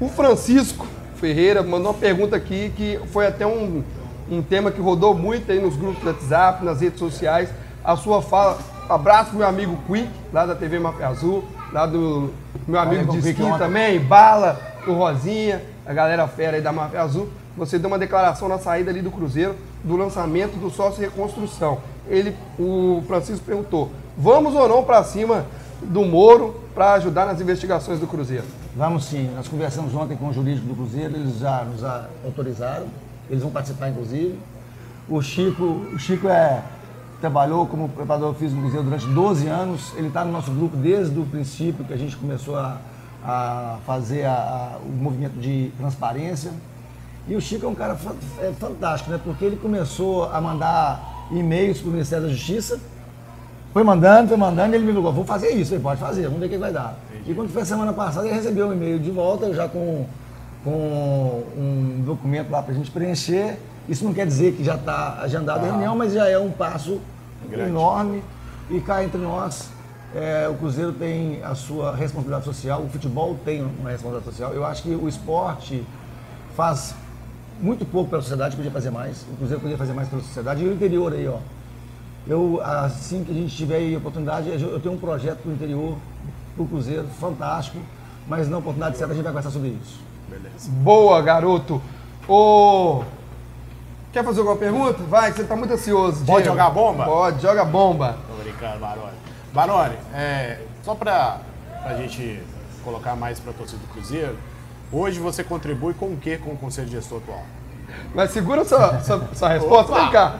o 0.00 0.08
Francisco 0.08 0.86
Ferreira 1.16 1.62
mandou 1.62 1.92
uma 1.92 1.98
pergunta 1.98 2.36
aqui 2.36 2.72
que 2.76 3.00
foi 3.12 3.26
até 3.26 3.46
um, 3.46 3.82
um 4.30 4.42
tema 4.42 4.70
que 4.70 4.80
rodou 4.80 5.14
muito 5.14 5.50
aí 5.50 5.60
nos 5.60 5.76
grupos 5.76 6.02
do 6.02 6.06
WhatsApp, 6.06 6.64
nas 6.64 6.80
redes 6.80 6.98
sociais. 6.98 7.48
A 7.84 7.96
sua 7.96 8.22
fala 8.22 8.58
Abraço 8.88 9.30
pro 9.30 9.40
meu 9.40 9.46
amigo 9.46 9.78
Quick, 9.86 10.08
lá 10.32 10.46
da 10.46 10.54
TV 10.54 10.78
Mafia 10.78 11.08
Azul, 11.08 11.44
lá 11.72 11.84
do 11.84 12.32
meu 12.66 12.80
amigo 12.80 13.12
de 13.12 13.18
skin 13.18 13.58
também, 13.58 14.00
Bala, 14.00 14.58
o 14.86 14.92
Rosinha, 14.92 15.62
a 15.84 15.92
galera 15.92 16.26
fera 16.26 16.56
aí 16.56 16.62
da 16.62 16.72
Mafia 16.72 17.02
Azul. 17.02 17.28
Você 17.54 17.78
deu 17.78 17.88
uma 17.88 17.98
declaração 17.98 18.48
na 18.48 18.58
saída 18.58 18.90
ali 18.90 19.02
do 19.02 19.10
Cruzeiro, 19.10 19.56
do 19.84 19.94
lançamento 19.94 20.56
do 20.56 20.70
sócio 20.70 21.02
reconstrução. 21.02 21.80
Ele, 22.08 22.34
o 22.58 23.02
Francisco 23.06 23.44
perguntou: 23.44 23.90
vamos 24.16 24.54
ou 24.54 24.66
não 24.66 24.82
para 24.82 25.04
cima 25.04 25.44
do 25.82 26.02
Moro 26.04 26.62
para 26.74 26.94
ajudar 26.94 27.26
nas 27.26 27.40
investigações 27.42 28.00
do 28.00 28.06
Cruzeiro? 28.06 28.44
Vamos 28.78 29.06
sim. 29.06 29.28
Nós 29.34 29.48
conversamos 29.48 29.92
ontem 29.92 30.16
com 30.16 30.28
o 30.28 30.32
jurídico 30.32 30.68
do 30.68 30.74
Cruzeiro, 30.76 31.16
eles 31.16 31.40
já 31.40 31.64
nos 31.64 31.82
autorizaram, 32.24 32.86
eles 33.28 33.42
vão 33.42 33.50
participar 33.50 33.88
inclusive. 33.88 34.38
O 35.08 35.20
Chico, 35.20 35.64
o 35.64 35.98
Chico 35.98 36.28
é 36.28 36.62
trabalhou 37.20 37.66
como 37.66 37.88
preparador 37.88 38.32
físico 38.34 38.60
do 38.60 38.66
museu 38.66 38.84
durante 38.84 39.04
12 39.04 39.48
anos. 39.48 39.92
Ele 39.96 40.06
está 40.06 40.24
no 40.24 40.30
nosso 40.30 40.52
grupo 40.52 40.76
desde 40.76 41.18
o 41.18 41.26
princípio 41.26 41.84
que 41.84 41.92
a 41.92 41.96
gente 41.96 42.16
começou 42.16 42.54
a, 42.56 42.78
a 43.24 43.78
fazer 43.84 44.26
a, 44.26 44.32
a, 44.32 44.78
o 44.86 44.92
movimento 44.92 45.40
de 45.40 45.72
transparência. 45.76 46.52
E 47.26 47.34
o 47.34 47.40
Chico 47.40 47.66
é 47.66 47.68
um 47.68 47.74
cara 47.74 47.98
é 48.38 48.52
fantástico, 48.52 49.10
né? 49.10 49.18
Porque 49.24 49.44
ele 49.44 49.56
começou 49.56 50.30
a 50.32 50.40
mandar 50.40 51.26
e-mails 51.32 51.80
para 51.80 51.88
o 51.88 51.92
Ministério 51.92 52.26
da 52.26 52.30
Justiça, 52.32 52.78
foi 53.78 53.84
mandando, 53.84 54.28
foi 54.28 54.36
mandando, 54.36 54.74
e 54.74 54.76
ele 54.76 54.86
me 54.86 54.92
falou, 54.92 55.12
vou 55.12 55.24
fazer 55.24 55.50
isso, 55.50 55.72
ele 55.72 55.82
pode 55.82 56.00
fazer, 56.00 56.24
vamos 56.24 56.40
ver 56.40 56.46
o 56.46 56.48
que 56.48 56.58
vai 56.58 56.72
dar. 56.72 56.98
Entendi. 57.14 57.30
E 57.30 57.34
quando 57.34 57.48
foi 57.48 57.62
a 57.62 57.64
semana 57.64 57.92
passada, 57.92 58.26
ele 58.26 58.34
recebeu 58.34 58.66
um 58.66 58.72
e-mail 58.72 58.98
de 58.98 59.08
volta, 59.12 59.54
já 59.54 59.68
com, 59.68 60.04
com 60.64 61.44
um 61.56 62.02
documento 62.04 62.50
lá 62.50 62.60
para 62.60 62.72
a 62.72 62.76
gente 62.76 62.90
preencher, 62.90 63.56
isso 63.88 64.04
não 64.04 64.12
quer 64.12 64.26
dizer 64.26 64.54
que 64.54 64.64
já 64.64 64.74
está 64.74 65.20
agendada 65.20 65.60
a 65.60 65.64
reunião, 65.64 65.94
mas 65.94 66.12
já 66.12 66.28
é 66.28 66.36
um 66.36 66.50
passo 66.50 67.00
Grande. 67.48 67.70
enorme. 67.70 68.24
E 68.68 68.80
cá 68.80 69.04
entre 69.04 69.20
nós, 69.20 69.70
é, 70.12 70.48
o 70.48 70.54
Cruzeiro 70.54 70.92
tem 70.92 71.40
a 71.44 71.54
sua 71.54 71.94
responsabilidade 71.94 72.46
social, 72.46 72.82
o 72.82 72.88
futebol 72.88 73.36
tem 73.44 73.62
uma 73.62 73.90
responsabilidade 73.90 74.24
social. 74.24 74.52
Eu 74.52 74.66
acho 74.66 74.82
que 74.82 74.90
o 74.90 75.08
esporte 75.08 75.86
faz 76.56 76.96
muito 77.60 77.86
pouco 77.86 78.10
pela 78.10 78.22
sociedade, 78.22 78.56
podia 78.56 78.72
fazer 78.72 78.90
mais. 78.90 79.22
O 79.22 79.36
Cruzeiro 79.36 79.60
podia 79.60 79.78
fazer 79.78 79.92
mais 79.92 80.08
pela 80.08 80.20
sociedade. 80.20 80.64
E 80.64 80.66
o 80.68 80.72
interior 80.72 81.12
aí, 81.12 81.28
ó. 81.28 81.38
Eu, 82.28 82.60
assim 82.62 83.24
que 83.24 83.30
a 83.32 83.34
gente 83.34 83.56
tiver 83.56 83.96
oportunidade, 83.96 84.50
eu 84.50 84.78
tenho 84.80 84.94
um 84.94 84.98
projeto 84.98 85.38
para 85.38 85.50
o 85.50 85.54
interior, 85.54 85.96
para 86.54 86.62
o 86.62 86.68
Cruzeiro, 86.68 87.08
fantástico, 87.18 87.78
mas 88.26 88.48
na 88.48 88.58
oportunidade 88.58 88.98
certa 88.98 89.12
a 89.12 89.16
gente 89.16 89.24
vai 89.24 89.32
conversar 89.32 89.50
sobre 89.50 89.70
isso. 89.70 89.98
Beleza. 90.28 90.70
Boa, 90.70 91.22
garoto! 91.22 91.80
Ô, 92.28 93.02
Quer 94.12 94.24
fazer 94.24 94.40
alguma 94.40 94.56
pergunta? 94.56 95.02
Vai, 95.04 95.32
você 95.32 95.44
tá 95.44 95.54
muito 95.54 95.72
ansioso. 95.72 96.24
Pode 96.24 96.42
Diego. 96.42 96.56
jogar 96.56 96.70
bomba? 96.70 97.04
Pode, 97.04 97.42
joga 97.42 97.64
bomba. 97.64 98.16
Tô 98.26 98.42
brincando, 98.42 98.78
Baroni. 98.78 99.16
Baroni, 99.52 99.96
é, 100.14 100.60
só 100.82 100.94
pra, 100.94 101.40
pra 101.82 101.94
gente 101.96 102.42
colocar 102.82 103.14
mais 103.14 103.38
pra 103.38 103.52
torcida 103.52 103.80
do 103.80 103.88
Cruzeiro, 103.92 104.36
hoje 104.90 105.20
você 105.20 105.44
contribui 105.44 105.92
com 105.92 106.06
o 106.06 106.16
que 106.16 106.38
com 106.38 106.50
o 106.50 106.56
Conselho 106.56 106.88
Gestor 106.88 107.18
atual? 107.18 107.42
Mas 108.14 108.30
segura 108.30 108.64
sua, 108.64 109.00
sua, 109.00 109.22
sua 109.34 109.48
resposta. 109.48 109.92
Opa! 109.92 110.02
Vem 110.02 110.10
cá. 110.10 110.34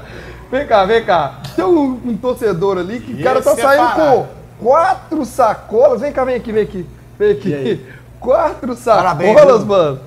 Vem 0.51 0.67
cá, 0.67 0.85
vem 0.85 1.05
cá. 1.05 1.41
Tem 1.55 1.65
um, 1.65 2.01
um 2.05 2.17
torcedor 2.17 2.79
ali 2.79 3.01
que 3.01 3.13
o 3.13 3.23
cara 3.23 3.43
tá 3.43 3.53
é 3.53 3.57
saindo 3.57 3.89
parado. 3.89 4.29
com 4.59 4.65
quatro 4.65 5.25
sacolas. 5.25 6.01
Vem 6.01 6.13
cá, 6.13 6.25
vem 6.25 6.37
aqui, 6.37 6.53
vem 6.53 6.63
aqui. 6.63 6.87
Vem 7.19 7.33
aqui. 7.33 7.87
Quatro 8.19 8.77
Parabéns, 8.77 9.35
sacolas, 9.37 9.59
viu? 9.59 9.67
mano. 9.67 10.01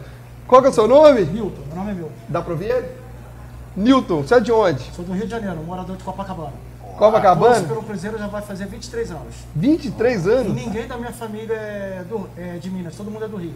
Qual 0.48 0.62
que 0.62 0.68
é 0.68 0.70
o 0.72 0.74
seu 0.74 0.88
nome? 0.88 1.22
Milton, 1.22 1.62
meu 1.68 1.76
nome 1.78 1.92
é 1.92 1.94
Milton. 1.94 2.12
Dá 2.28 2.42
pra 2.42 2.56
ver 2.56 2.70
ele? 2.70 2.88
Newton, 3.76 4.22
você 4.24 4.36
é 4.36 4.40
de 4.40 4.52
onde? 4.52 4.84
Sou 4.94 5.06
do 5.06 5.14
Rio 5.14 5.26
de 5.26 5.32
Janeiro, 5.32 5.56
morador 5.64 5.96
de 5.96 6.04
Copacabana. 6.04 6.52
Torço 7.02 7.12
Copacabana? 7.16 7.68
pelo 7.68 7.82
Cruzeiro 7.84 8.18
já 8.20 8.28
vai 8.28 8.42
fazer 8.44 8.66
23 8.68 9.10
anos. 9.12 9.36
23 9.56 10.26
E 10.26 10.30
anos? 10.30 10.54
ninguém 10.54 10.88
da 10.88 10.98
minha 10.98 11.12
família 11.12 11.56
é, 11.56 12.04
do- 12.08 12.30
é 12.38 12.58
de 12.60 12.70
Minas, 12.70 12.96
todo 12.96 13.10
mundo 13.10 13.26
é 13.26 13.28
do 13.28 13.38
Rio. 13.38 13.56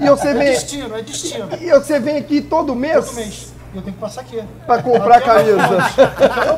E, 0.00 0.04
e 0.04 0.08
você 0.10 0.28
É 0.28 0.34
vem, 0.34 0.52
destino, 0.52 0.96
é 0.96 1.02
destino. 1.02 1.48
e 1.60 1.70
você 1.70 1.98
vem 1.98 2.18
aqui 2.18 2.42
todo 2.42 2.74
mês? 2.76 3.06
Todo 3.06 3.14
mês. 3.16 3.52
Eu 3.74 3.80
tenho 3.82 3.94
que 3.94 4.00
passar 4.00 4.20
aqui. 4.20 4.40
Pra 4.66 4.82
comprar 4.82 5.16
Aqui 5.16 5.30
é 5.30 5.34
camisa. 5.34 5.78
Aqui 5.78 6.00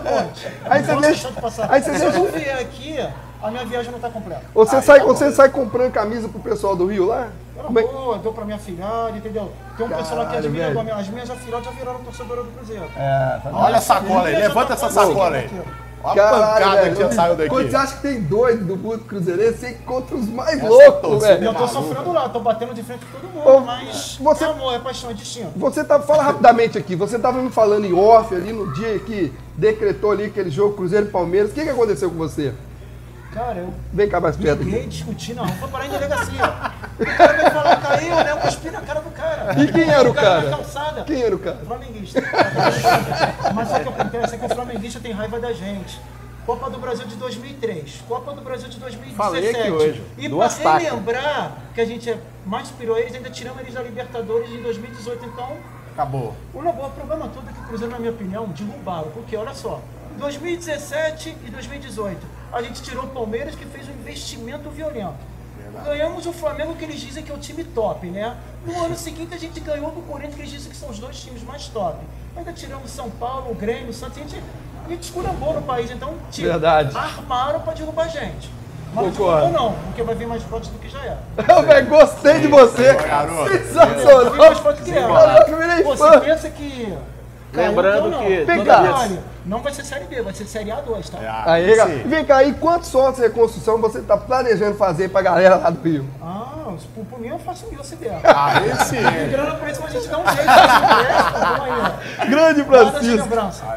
é. 0.06 0.52
Aí 0.68 0.82
você 0.84 0.92
posso 0.92 1.00
deixa- 1.00 1.72
aí 1.72 1.82
você 1.82 1.98
Se 1.98 2.04
eu 2.04 2.10
deixa- 2.12 2.38
vier 2.38 2.58
aqui, 2.58 2.98
a 3.42 3.50
minha 3.50 3.64
viagem 3.64 3.90
não 3.90 3.96
está 3.98 4.10
completa. 4.10 4.42
Você, 4.52 4.76
Aí 4.76 4.82
sai, 4.82 4.98
tá 5.00 5.06
você 5.06 5.32
sai 5.32 5.48
comprando 5.48 5.92
camisa 5.92 6.28
pro 6.28 6.40
pessoal 6.40 6.76
do 6.76 6.86
Rio 6.86 7.06
lá? 7.06 7.28
Eu 7.56 7.64
Como 7.64 7.78
é 7.78 7.82
que- 7.84 7.88
dou, 7.92 8.12
eu 8.12 8.18
dou 8.18 8.32
pra 8.34 8.44
minha 8.44 8.58
filhada, 8.58 9.16
entendeu? 9.16 9.50
Tem 9.78 9.86
um 9.86 9.88
pessoal 9.88 10.18
lá 10.18 10.26
que 10.26 10.34
Caralho, 10.42 10.78
admira, 10.78 10.94
as 10.96 11.08
minhas 11.08 11.30
afilhadas 11.30 11.64
já 11.64 11.70
viraram 11.70 12.00
torcedora 12.00 12.42
do 12.42 12.50
Cruzeiro. 12.50 12.84
É, 12.96 13.40
tá- 13.42 13.50
Olha 13.52 13.76
a 13.76 13.80
sacola 13.80 14.28
aí, 14.28 14.36
levanta 14.36 14.66
tá 14.66 14.74
essa 14.74 14.90
sacola 14.90 15.36
aí. 15.36 15.46
aqui, 15.46 15.60
Olha 16.10 16.24
a 16.28 16.30
pancada 16.30 16.82
velho, 16.82 16.96
que 16.96 17.02
já 17.02 17.10
saiu 17.12 17.36
daqui. 17.36 17.48
Quando 17.50 17.70
você 17.70 17.76
acha 17.76 17.96
que 17.96 18.02
tem 18.02 18.20
dois 18.22 18.58
do 18.60 18.76
mundo 18.76 18.98
cruzeirense, 19.00 19.58
você 19.58 19.70
encontra 19.70 20.16
os 20.16 20.28
mais 20.28 20.58
Essa 20.58 20.68
loucos, 20.68 21.00
torcida 21.00 21.32
E 21.32 21.44
eu 21.44 21.52
velho. 21.52 21.54
tô 21.54 21.68
sofrendo 21.68 22.12
lá, 22.12 22.28
tô 22.28 22.40
batendo 22.40 22.74
de 22.74 22.82
frente 22.82 23.04
com 23.06 23.18
todo 23.18 23.30
mundo, 23.32 23.48
Ô, 23.48 23.60
mas 23.60 24.18
você- 24.20 24.44
é 24.44 24.46
amor, 24.48 24.74
é 24.74 24.78
paixão, 24.78 25.10
é 25.10 25.14
destino. 25.14 25.52
Você 25.56 25.82
tá, 25.84 25.98
fala 26.00 26.22
rapidamente 26.22 26.78
aqui, 26.78 26.94
você 26.94 27.18
tava 27.18 27.40
me 27.42 27.50
falando 27.50 27.84
em 27.86 27.92
off 27.92 28.34
ali 28.34 28.52
no 28.52 28.72
dia 28.74 28.98
que 29.00 29.32
decretou 29.56 30.12
ali 30.12 30.24
aquele 30.26 30.50
jogo 30.50 30.74
Cruzeiro 30.74 31.06
e 31.06 31.10
Palmeiras. 31.10 31.50
O 31.50 31.54
que, 31.54 31.62
que 31.62 31.70
aconteceu 31.70 32.10
com 32.10 32.16
você? 32.16 32.52
Cara, 33.32 33.58
eu 33.58 33.74
Vem 33.92 34.08
cá 34.08 34.18
mais 34.18 34.34
perto 34.36 34.60
briguei, 34.60 34.80
aqui. 34.80 34.88
discuti, 34.88 35.34
não, 35.34 35.46
foi 35.46 35.68
parar 35.68 35.86
em 35.86 35.90
delegacia. 35.90 36.65
O 36.98 37.04
cara 37.04 37.32
veio 37.34 37.50
falar, 37.50 37.76
caiu, 37.80 38.14
né? 38.16 38.30
Eu 38.32 38.36
cuspi 38.38 38.70
na 38.70 38.80
cara 38.80 39.00
do 39.00 39.10
cara. 39.10 39.54
E 39.62 39.72
quem 39.72 39.88
era 39.90 40.10
o 40.10 40.14
na 40.14 40.22
cara? 40.22 40.50
calçada. 40.50 41.04
Quem 41.04 41.22
era 41.22 41.34
o 41.36 41.38
cara? 41.38 41.58
Flamenguista. 41.66 42.22
Mas 43.54 43.70
o 43.70 43.74
que 43.80 43.88
acontece? 43.88 44.34
É 44.34 44.38
que 44.38 44.46
o 44.46 44.48
flamenguista 44.48 45.00
tem 45.00 45.12
raiva 45.12 45.38
da 45.38 45.52
gente. 45.52 46.00
Copa 46.46 46.70
do 46.70 46.78
Brasil 46.78 47.04
de 47.08 47.16
2003, 47.16 48.04
Copa 48.06 48.32
do 48.32 48.40
Brasil 48.40 48.68
de 48.68 48.78
2017. 48.78 49.16
Falei 49.16 49.50
aqui 49.50 49.68
hoje, 49.68 50.02
E 50.16 50.28
tacas. 50.28 50.82
relembrar 50.84 51.52
que 51.74 51.80
a 51.80 51.84
gente 51.84 52.08
é 52.08 52.16
mais 52.44 52.68
superior 52.68 52.98
a 52.98 53.00
eles, 53.00 53.14
ainda 53.16 53.30
tiramos 53.30 53.60
eles 53.62 53.74
da 53.74 53.82
Libertadores 53.82 54.48
em 54.50 54.62
2018. 54.62 55.24
Então, 55.26 55.56
Acabou. 55.92 56.36
o, 56.54 56.58
o 56.60 56.90
problema 56.90 57.28
todo 57.34 57.50
é 57.50 57.52
que 57.52 57.58
o 57.58 57.62
Cruzeiro, 57.64 57.92
na 57.92 57.98
minha 57.98 58.12
opinião, 58.12 58.46
derrubaram. 58.46 59.10
Porque, 59.10 59.36
olha 59.36 59.54
só, 59.54 59.80
em 60.14 60.18
2017 60.20 61.36
e 61.46 61.50
2018, 61.50 62.24
a 62.52 62.62
gente 62.62 62.80
tirou 62.80 63.04
o 63.04 63.08
Palmeiras, 63.08 63.56
que 63.56 63.66
fez 63.66 63.88
um 63.88 63.92
investimento 63.92 64.70
violento. 64.70 65.16
Ganhamos 65.84 66.26
o 66.26 66.32
Flamengo, 66.32 66.74
que 66.74 66.84
eles 66.84 67.00
dizem 67.00 67.22
que 67.24 67.30
é 67.30 67.34
o 67.34 67.38
time 67.38 67.62
top, 67.64 68.06
né? 68.08 68.36
No 68.64 68.84
ano 68.84 68.96
seguinte, 68.96 69.34
a 69.34 69.38
gente 69.38 69.60
ganhou 69.60 69.90
do 69.90 70.02
Corinthians, 70.02 70.34
que 70.34 70.40
eles 70.40 70.50
dizem 70.50 70.70
que 70.70 70.76
são 70.76 70.88
os 70.88 70.98
dois 70.98 71.18
times 71.20 71.42
mais 71.42 71.66
top. 71.68 71.98
Ainda 72.36 72.52
tiramos 72.52 72.90
São 72.90 73.08
Paulo, 73.10 73.50
o 73.50 73.54
Grêmio, 73.54 73.90
o 73.90 73.92
Santos, 73.92 74.18
a 74.18 74.20
gente, 74.20 74.42
a 74.84 74.88
gente 74.88 75.12
no 75.54 75.62
país. 75.62 75.90
Então, 75.90 76.14
tira- 76.30 76.52
Verdade. 76.52 76.96
armaram 76.96 77.60
pra 77.60 77.72
derrubar 77.74 78.04
a 78.04 78.08
gente. 78.08 78.50
Mas 78.94 79.04
não 79.04 79.12
Concordo. 79.12 79.40
derrubou 79.46 79.62
não, 79.70 79.72
porque 79.84 80.02
vai 80.02 80.14
vir 80.14 80.26
mais 80.26 80.42
forte 80.44 80.70
do 80.70 80.78
que 80.78 80.88
já 80.88 81.04
é. 81.04 81.18
Eu, 81.48 81.62
velho, 81.62 81.86
gostei 81.88 82.40
de 82.40 82.46
você. 82.48 82.94
garoto. 82.94 83.44
Vai 83.50 83.58
vir 83.58 83.66
Sensacional. 83.66 84.34
mais 84.36 84.58
forte 84.58 84.78
do 84.78 84.84
que 84.84 84.90
é. 84.98 85.06
Caraca, 85.06 85.56
virei 85.56 85.84
fã. 85.84 85.96
você 85.96 86.20
pensa 86.20 86.50
que... 86.50 86.98
Lembrando 87.56 88.10
não. 88.10 88.22
que 88.24 88.44
Vem 88.44 88.64
cá. 88.64 89.08
não 89.44 89.60
vai 89.62 89.72
ser 89.72 89.84
Série 89.84 90.04
B, 90.04 90.22
vai 90.22 90.32
ser 90.34 90.44
Série 90.46 90.70
A2, 90.70 91.08
tá? 91.10 91.18
É, 91.18 91.50
Aí, 91.50 91.76
cara. 91.76 91.90
Vem 92.06 92.24
cá, 92.24 92.44
e 92.44 92.52
quantos 92.54 92.88
sócios 92.88 93.16
de 93.16 93.22
reconstrução 93.22 93.78
você 93.78 94.00
tá 94.00 94.16
planejando 94.16 94.76
fazer 94.76 95.08
pra 95.10 95.22
galera 95.22 95.56
lá 95.56 95.70
do 95.70 95.80
Rio? 95.80 96.04
Ah, 96.22 96.72
por, 96.94 97.04
por 97.06 97.20
mim 97.20 97.28
eu 97.28 97.38
faço 97.38 97.66
mil 97.70 97.82
se 97.84 97.96
der. 97.96 98.20
Ah, 98.24 98.60
esse 98.66 98.96
Tem 98.96 99.06
é. 99.06 99.28
grana 99.30 99.54
pra 99.54 99.70
isso, 99.70 99.80
mas 99.82 99.94
a 99.94 99.98
gente 99.98 100.08
dá 100.08 100.18
um 100.18 100.26
jeito. 100.26 100.50
Assim, 100.50 101.62
aí, 102.20 102.28
Grande 102.28 102.64
Francisco. 102.64 103.28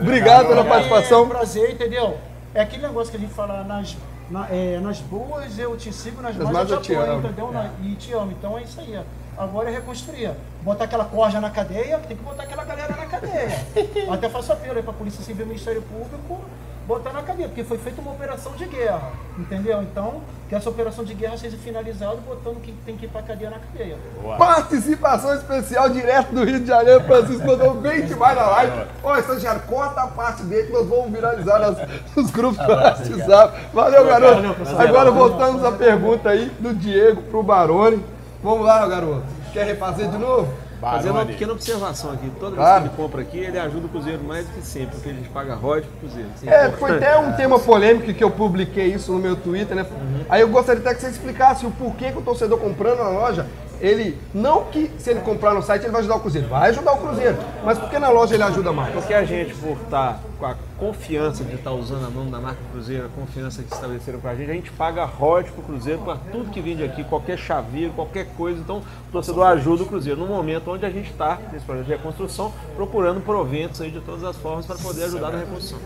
Obrigado 0.01 0.47
pela 0.47 0.61
É 0.61 0.63
participação. 0.63 1.23
um 1.23 1.29
prazer, 1.29 1.71
entendeu? 1.71 2.17
É 2.53 2.61
aquele 2.61 2.81
negócio 2.83 3.11
que 3.11 3.17
a 3.17 3.19
gente 3.19 3.33
fala 3.33 3.63
nas, 3.63 3.95
na- 4.29 4.47
é, 4.49 4.79
nas 4.81 4.99
boas 4.99 5.57
eu 5.59 5.77
te 5.77 5.93
sigo, 5.93 6.21
nas 6.21 6.35
Nas 6.35 6.49
más 6.49 6.69
eu 6.69 6.81
te 6.81 6.93
apoio, 6.93 7.11
amo. 7.11 7.19
entendeu? 7.27 7.51
Na- 7.51 7.69
e 7.83 7.93
te 7.95 8.11
amo. 8.13 8.31
Então 8.31 8.57
é 8.57 8.63
isso 8.63 8.79
aí. 8.79 8.97
ó. 8.97 9.43
Agora 9.43 9.69
é 9.69 9.73
reconstruir. 9.73 10.31
Botar 10.61 10.83
aquela 10.85 11.05
corja 11.05 11.39
na 11.39 11.49
cadeia, 11.49 11.99
tem 11.99 12.17
que 12.17 12.23
botar 12.23 12.43
aquela 12.43 12.63
galera 12.65 12.95
na 12.95 13.05
cadeia. 13.05 13.65
Até 14.11 14.29
faço 14.29 14.51
apelo 14.51 14.75
aí 14.77 14.83
pra 14.83 14.93
Polícia 14.93 15.23
Civil 15.23 15.45
e 15.45 15.49
Ministério 15.49 15.81
Público 15.81 16.41
botar 16.85 17.13
na 17.13 17.21
cadeia, 17.21 17.47
porque 17.47 17.63
foi 17.63 17.77
feita 17.77 18.01
uma 18.01 18.09
operação 18.11 18.51
de 18.53 18.65
guerra, 18.65 19.11
entendeu? 19.37 19.79
Então, 19.83 20.21
que 20.49 20.55
essa 20.55 20.67
operação 20.71 21.05
de 21.05 21.13
guerra 21.13 21.37
seja 21.37 21.55
finalizada 21.55 22.15
botando 22.27 22.59
quem 22.63 22.73
tem 22.83 22.97
que 22.97 23.05
ir 23.05 23.09
pra 23.09 23.21
cadeia 23.21 23.51
na 23.51 23.59
cadeia. 23.59 23.95
Participação 24.39 25.35
especial 25.35 25.87
direto 25.89 26.33
do 26.33 26.43
Rio 26.43 26.59
de 26.59 26.65
Janeiro. 26.65 27.03
Francisco 27.03 27.45
mandou 27.45 27.75
bem 27.75 28.07
demais 28.07 28.35
na 28.35 28.47
live. 28.47 28.87
Ó, 29.03 29.15
estagiário, 29.17 29.61
corta 29.67 30.01
a 30.01 30.07
parte 30.07 30.41
dele 30.41 30.65
que 30.65 30.73
nós 30.73 30.87
vamos 30.87 31.11
viralizar 31.11 31.59
nas- 31.59 31.77
nos 32.15 32.31
grupos 32.31 32.57
do 32.65 32.71
WhatsApp. 32.73 33.67
Valeu, 33.71 34.05
garoto. 34.07 34.41
Agora 34.79 35.11
voltamos 35.11 35.63
à 35.63 35.71
pergunta 35.71 36.29
aí 36.29 36.49
do 36.59 36.73
Diego 36.73 37.21
pro 37.21 37.43
Barone. 37.43 38.03
Vamos 38.41 38.65
lá, 38.65 38.87
garoto. 38.87 39.21
Quer 39.53 39.65
refazer 39.65 40.09
de 40.09 40.17
novo? 40.17 40.51
Fazendo 40.79 41.07
uma 41.07 41.13
Baroni. 41.15 41.33
pequena 41.33 41.51
observação 41.51 42.11
aqui. 42.13 42.31
Toda 42.39 42.55
Claro. 42.55 42.81
vez 42.83 42.83
que 42.83 42.87
ele 43.01 43.03
compra 43.07 43.21
aqui, 43.21 43.37
ele 43.37 43.59
ajuda 43.59 43.85
o 43.87 43.89
Cruzeiro 43.89 44.23
mais 44.23 44.45
do 44.45 44.53
que 44.53 44.61
sempre, 44.65 44.95
porque 44.95 45.09
a 45.09 45.13
gente 45.13 45.27
paga 45.29 45.53
royalties 45.55 45.91
pro 45.91 46.07
Cruzeiro. 46.07 46.29
É, 46.47 46.69
foi 46.71 46.91
até 46.95 47.17
um 47.17 47.33
tema 47.33 47.59
polêmico 47.59 48.13
que 48.13 48.23
eu 48.23 48.31
publiquei 48.31 48.85
isso 48.93 49.11
no 49.11 49.19
meu 49.19 49.35
Twitter, 49.35 49.75
né? 49.75 49.85
Aí 50.29 50.39
eu 50.41 50.47
gostaria 50.47 50.79
até 50.81 50.93
que 50.95 51.01
você 51.01 51.07
explicasse 51.09 51.65
o 51.65 51.71
porquê 51.71 52.11
que 52.11 52.17
o 52.17 52.21
torcedor 52.21 52.57
comprando 52.59 52.99
na 52.99 53.09
loja, 53.09 53.45
ele, 53.79 54.17
não 54.33 54.65
que 54.65 54.91
se 54.97 55.09
ele 55.09 55.21
comprar 55.21 55.53
no 55.53 55.61
site 55.61 55.83
ele 55.83 55.91
vai 55.91 56.01
ajudar 56.01 56.15
o 56.15 56.19
Cruzeiro, 56.19 56.47
vai 56.47 56.69
ajudar 56.69 56.93
o 56.93 56.97
Cruzeiro, 56.97 57.37
mas 57.63 57.77
por 57.77 57.89
que 57.89 57.99
na 57.99 58.09
loja 58.09 58.33
ele 58.33 58.43
ajuda 58.43 58.71
mais? 58.71 58.93
Porque 58.93 59.13
a 59.13 59.23
gente, 59.23 59.53
por 59.55 59.77
estar 59.83 60.21
com 60.39 60.45
a 60.45 60.55
confiança 60.77 61.43
de 61.43 61.55
estar 61.55 61.71
usando 61.71 62.05
a 62.05 62.09
mão 62.09 62.29
da 62.29 62.39
marca 62.39 62.59
Cruzeiro, 62.71 63.05
a 63.05 63.09
confiança 63.09 63.61
que 63.61 63.73
estabeleceram 63.73 64.19
com 64.19 64.27
a 64.27 64.35
gente, 64.35 64.49
a 64.49 64.53
gente 64.53 64.71
paga 64.71 65.03
royalties 65.03 65.53
pro 65.53 65.63
Cruzeiro 65.63 66.01
para 66.01 66.17
tudo 66.31 66.49
que 66.49 66.61
vende 66.61 66.83
aqui, 66.83 67.03
qualquer 67.03 67.37
chaveiro, 67.37 67.91
qualquer 67.93 68.27
coisa. 68.37 68.59
Então, 68.59 68.77
o 68.77 69.11
torcedor 69.11 69.47
ajuda 69.47 69.83
o 69.83 69.85
Cruzeiro 69.85 70.19
no 70.19 70.27
momento 70.27 70.71
onde 70.71 70.85
a 70.85 70.89
gente 70.89 71.11
está, 71.11 71.37
nesse 71.51 71.65
projeto 71.65 71.85
de 71.85 71.91
reconstrução, 71.91 72.53
procurando 72.75 73.21
proventos 73.21 73.81
aí 73.81 73.91
de 73.91 73.99
todas 73.99 74.23
as 74.23 74.37
formas 74.37 74.65
para 74.65 74.77
poder 74.77 75.03
ajudar 75.03 75.31
na 75.31 75.39
reconstrução. 75.39 75.79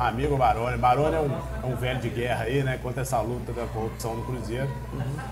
Amigo 0.00 0.34
Baroni. 0.38 0.78
Baroni 0.78 1.14
é 1.14 1.20
um, 1.20 1.30
é 1.62 1.66
um 1.72 1.76
velho 1.76 2.00
de 2.00 2.08
guerra 2.08 2.44
aí, 2.44 2.62
né? 2.62 2.78
Contra 2.82 3.02
essa 3.02 3.20
luta 3.20 3.52
da 3.52 3.66
corrupção 3.66 4.14
no 4.16 4.22
Cruzeiro. 4.24 4.66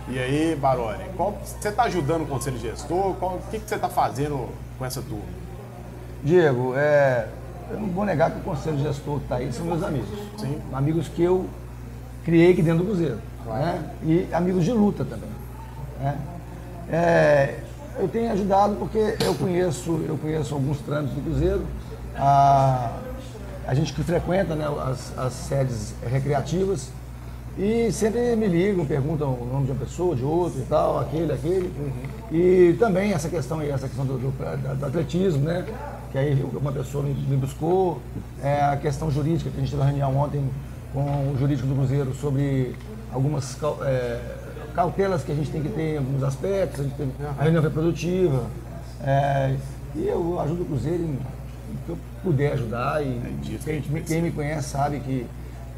E 0.08 0.18
aí, 0.18 0.54
Baroni, 0.54 1.04
qual- 1.16 1.38
você 1.42 1.70
está 1.70 1.84
ajudando 1.84 2.22
o 2.24 2.26
Conselho 2.26 2.58
Gestor? 2.58 3.14
Qual- 3.14 3.36
O 3.36 3.50
que, 3.50 3.58
que 3.60 3.66
você 3.66 3.76
está 3.76 3.88
fazendo 3.88 4.50
com 4.78 4.84
essa 4.84 5.00
turma? 5.00 5.24
Diego, 6.22 6.74
é, 6.76 7.28
eu 7.70 7.80
não 7.80 7.88
vou 7.88 8.04
negar 8.04 8.30
que 8.30 8.40
o 8.40 8.42
conselho 8.42 8.76
gestor 8.78 9.18
que 9.18 9.22
está 9.24 9.36
aí 9.36 9.50
são 9.52 9.64
meus 9.64 9.82
amigos. 9.82 10.08
Sim. 10.36 10.60
Amigos 10.72 11.08
que 11.08 11.22
eu 11.22 11.46
criei 12.24 12.52
aqui 12.52 12.60
dentro 12.60 12.80
do 12.80 12.86
Cruzeiro. 12.90 13.18
Né? 13.46 13.90
E 14.02 14.28
amigos 14.34 14.64
de 14.64 14.72
luta 14.72 15.02
também. 15.04 15.30
né? 16.00 16.18
É, 16.90 17.58
eu 17.98 18.08
tenho 18.08 18.30
ajudado 18.32 18.76
porque 18.76 19.16
eu 19.24 19.34
conheço, 19.34 20.04
eu 20.06 20.18
conheço 20.18 20.52
alguns 20.54 20.78
trâmites 20.80 21.14
do 21.14 21.22
Cruzeiro. 21.22 21.64
A, 22.18 22.90
a 23.68 23.74
gente 23.74 23.92
que 23.92 24.02
frequenta 24.02 24.54
né, 24.56 24.64
as, 24.90 25.16
as 25.16 25.32
sedes 25.34 25.94
recreativas 26.10 26.88
e 27.58 27.92
sempre 27.92 28.34
me 28.34 28.46
ligam, 28.46 28.86
perguntam 28.86 29.28
o 29.30 29.48
nome 29.52 29.66
de 29.66 29.72
uma 29.72 29.80
pessoa, 29.84 30.16
de 30.16 30.24
outra 30.24 30.58
e 30.60 30.64
tal, 30.64 30.98
aquele, 31.00 31.32
aquele. 31.32 31.72
E 32.32 32.74
também 32.78 33.12
essa 33.12 33.28
questão 33.28 33.58
aí, 33.58 33.68
essa 33.70 33.86
questão 33.86 34.06
do, 34.06 34.16
do- 34.16 34.76
do 34.78 34.86
atletismo, 34.86 35.44
né? 35.44 35.66
Que 36.12 36.16
aí 36.18 36.46
uma 36.54 36.72
pessoa 36.72 37.04
me, 37.04 37.12
me 37.12 37.36
buscou. 37.36 38.00
É, 38.42 38.62
a 38.62 38.76
questão 38.76 39.10
jurídica, 39.10 39.50
que 39.50 39.56
a 39.56 39.60
gente 39.60 39.70
teve 39.70 39.82
uma 39.82 39.86
reunião 39.88 40.16
ontem 40.16 40.48
com 40.94 41.00
o 41.02 41.36
jurídico 41.38 41.68
do 41.68 41.74
Cruzeiro 41.74 42.14
sobre 42.14 42.74
algumas 43.12 43.58
é, 43.84 44.20
cautelas 44.74 45.22
que 45.24 45.32
a 45.32 45.34
gente 45.34 45.50
tem 45.50 45.60
que 45.60 45.68
ter 45.68 45.94
em 45.94 45.98
alguns 45.98 46.22
aspectos, 46.22 46.80
a 46.80 46.82
gente 46.84 46.94
teve 46.94 47.10
a 47.38 47.42
reunião 47.42 47.62
reprodutiva. 47.62 48.46
É, 49.04 49.54
e 49.96 50.06
eu 50.06 50.40
ajudo 50.40 50.62
o 50.62 50.64
Cruzeiro 50.64 51.02
em 51.02 51.18
que 51.84 51.90
eu 51.90 51.98
puder 52.22 52.52
ajudar. 52.52 53.02
E 53.02 53.20
a 53.54 53.58
quem, 53.64 53.82
quem 53.82 54.22
me 54.22 54.30
conhece 54.30 54.70
sabe 54.70 55.00
que 55.00 55.26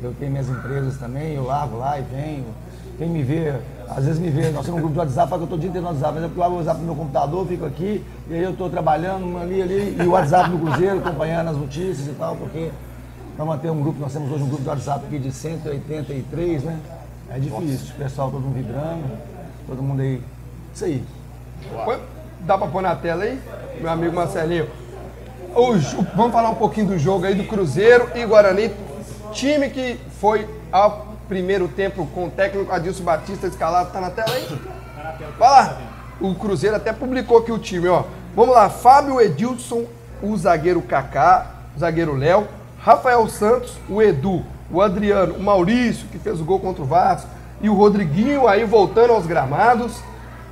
eu 0.03 0.15
tenho 0.19 0.31
minhas 0.31 0.49
empresas 0.49 0.97
também, 0.97 1.35
eu 1.35 1.45
lavo 1.45 1.79
lá 1.79 1.99
e 1.99 2.03
venho. 2.03 2.47
Quem 2.99 3.09
me 3.09 3.23
vê 3.23 3.55
Às 3.89 4.05
vezes 4.05 4.21
me 4.21 4.29
vê, 4.31 4.51
nós 4.51 4.65
temos 4.65 4.79
um 4.79 4.83
grupo 4.83 4.93
de 4.93 4.99
WhatsApp, 5.01 5.31
fala 5.31 5.47
que 5.47 5.53
eu 5.53 5.57
o 5.57 5.61
dia 5.61 5.69
inteiro 5.69 5.87
no 5.87 5.93
WhatsApp, 5.93 6.15
mas 6.15 6.25
é 6.25 6.27
porque 6.27 6.41
eu 6.41 6.45
abro 6.45 6.55
o 6.55 6.59
WhatsApp 6.59 6.81
no 6.81 6.87
meu 6.87 6.95
computador, 6.95 7.47
fico 7.47 7.65
aqui, 7.65 8.05
e 8.29 8.35
aí 8.35 8.43
eu 8.43 8.55
tô 8.55 8.69
trabalhando 8.69 9.39
ali, 9.39 9.63
ali, 9.63 9.97
e 9.99 10.07
o 10.07 10.11
WhatsApp 10.11 10.51
do 10.51 10.59
Cruzeiro, 10.59 10.99
acompanhando 10.99 11.49
as 11.49 11.57
notícias 11.57 12.07
e 12.07 12.13
tal, 12.13 12.37
porque 12.37 12.71
para 13.37 13.45
manter 13.45 13.71
um 13.71 13.81
grupo, 13.81 13.99
nós 13.99 14.13
temos 14.13 14.31
hoje 14.31 14.45
um 14.45 14.49
grupo 14.49 14.63
de 14.63 14.69
WhatsApp 14.69 15.07
aqui 15.07 15.19
de 15.19 15.33
183, 15.33 16.63
né? 16.63 16.79
É 17.31 17.39
difícil, 17.39 17.95
o 17.95 17.99
pessoal 17.99 18.31
todo 18.31 18.43
mundo 18.43 18.55
vibrando, 18.55 19.19
todo 19.67 19.83
mundo 19.83 20.03
aí. 20.03 20.23
Isso 20.75 20.85
aí. 20.85 21.05
Dá 22.41 22.59
pra 22.59 22.67
pôr 22.67 22.83
na 22.83 22.95
tela 22.95 23.25
aí, 23.25 23.41
meu 23.81 23.91
amigo 23.91 24.15
Marcelinho? 24.15 24.67
O 25.55 25.73
vamos 26.15 26.33
falar 26.33 26.51
um 26.51 26.55
pouquinho 26.55 26.87
do 26.87 26.99
jogo 26.99 27.27
aí 27.27 27.35
do 27.35 27.45
Cruzeiro 27.45 28.09
e 28.15 28.25
Guarani. 28.25 28.73
Time 29.33 29.69
que 29.69 29.99
foi 30.21 30.49
ao 30.71 31.09
primeiro 31.29 31.67
tempo 31.67 32.07
com 32.15 32.27
o 32.27 32.31
técnico 32.31 32.73
Adilson 32.73 33.03
Batista 33.03 33.49
escalado. 33.49 33.91
Tá 33.93 34.01
na 34.01 34.11
tela 34.11 34.33
aí? 34.33 34.47
Vai 35.39 35.51
lá. 35.51 35.79
O 36.21 36.35
Cruzeiro 36.37 36.77
até 36.77 36.93
publicou 36.93 37.39
aqui 37.39 37.51
o 37.51 37.59
time, 37.59 37.89
ó. 37.89 38.05
Vamos 38.35 38.55
lá, 38.55 38.71
Fábio 38.71 39.21
Edilson, 39.21 39.87
o 40.23 40.37
zagueiro 40.37 40.81
Kaká, 40.83 41.47
o 41.77 41.81
zagueiro 41.81 42.15
Léo, 42.15 42.47
Rafael 42.79 43.29
Santos, 43.29 43.73
o 43.89 44.01
Edu, 44.01 44.45
o 44.71 44.81
Adriano, 44.81 45.35
o 45.35 45.43
Maurício, 45.43 46.07
que 46.09 46.19
fez 46.19 46.41
o 46.41 46.45
gol 46.45 46.61
contra 46.61 46.83
o 46.83 46.87
Vasco, 46.87 47.29
e 47.61 47.69
o 47.69 47.75
Rodriguinho 47.75 48.47
aí 48.47 48.65
voltando 48.65 49.13
aos 49.13 49.27
gramados. 49.27 50.01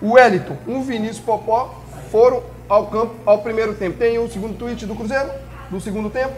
O 0.02 0.14
Wellington, 0.14 0.56
o 0.66 0.82
Vinícius 0.82 1.20
Popó 1.20 1.74
foram 2.10 2.42
ao 2.68 2.86
campo 2.86 3.14
ao 3.24 3.38
primeiro 3.38 3.74
tempo. 3.74 3.98
Tem 3.98 4.18
um 4.18 4.28
segundo 4.28 4.56
tweet 4.58 4.86
do 4.86 4.94
Cruzeiro, 4.94 5.30
do 5.70 5.80
segundo 5.80 6.10
tempo. 6.10 6.32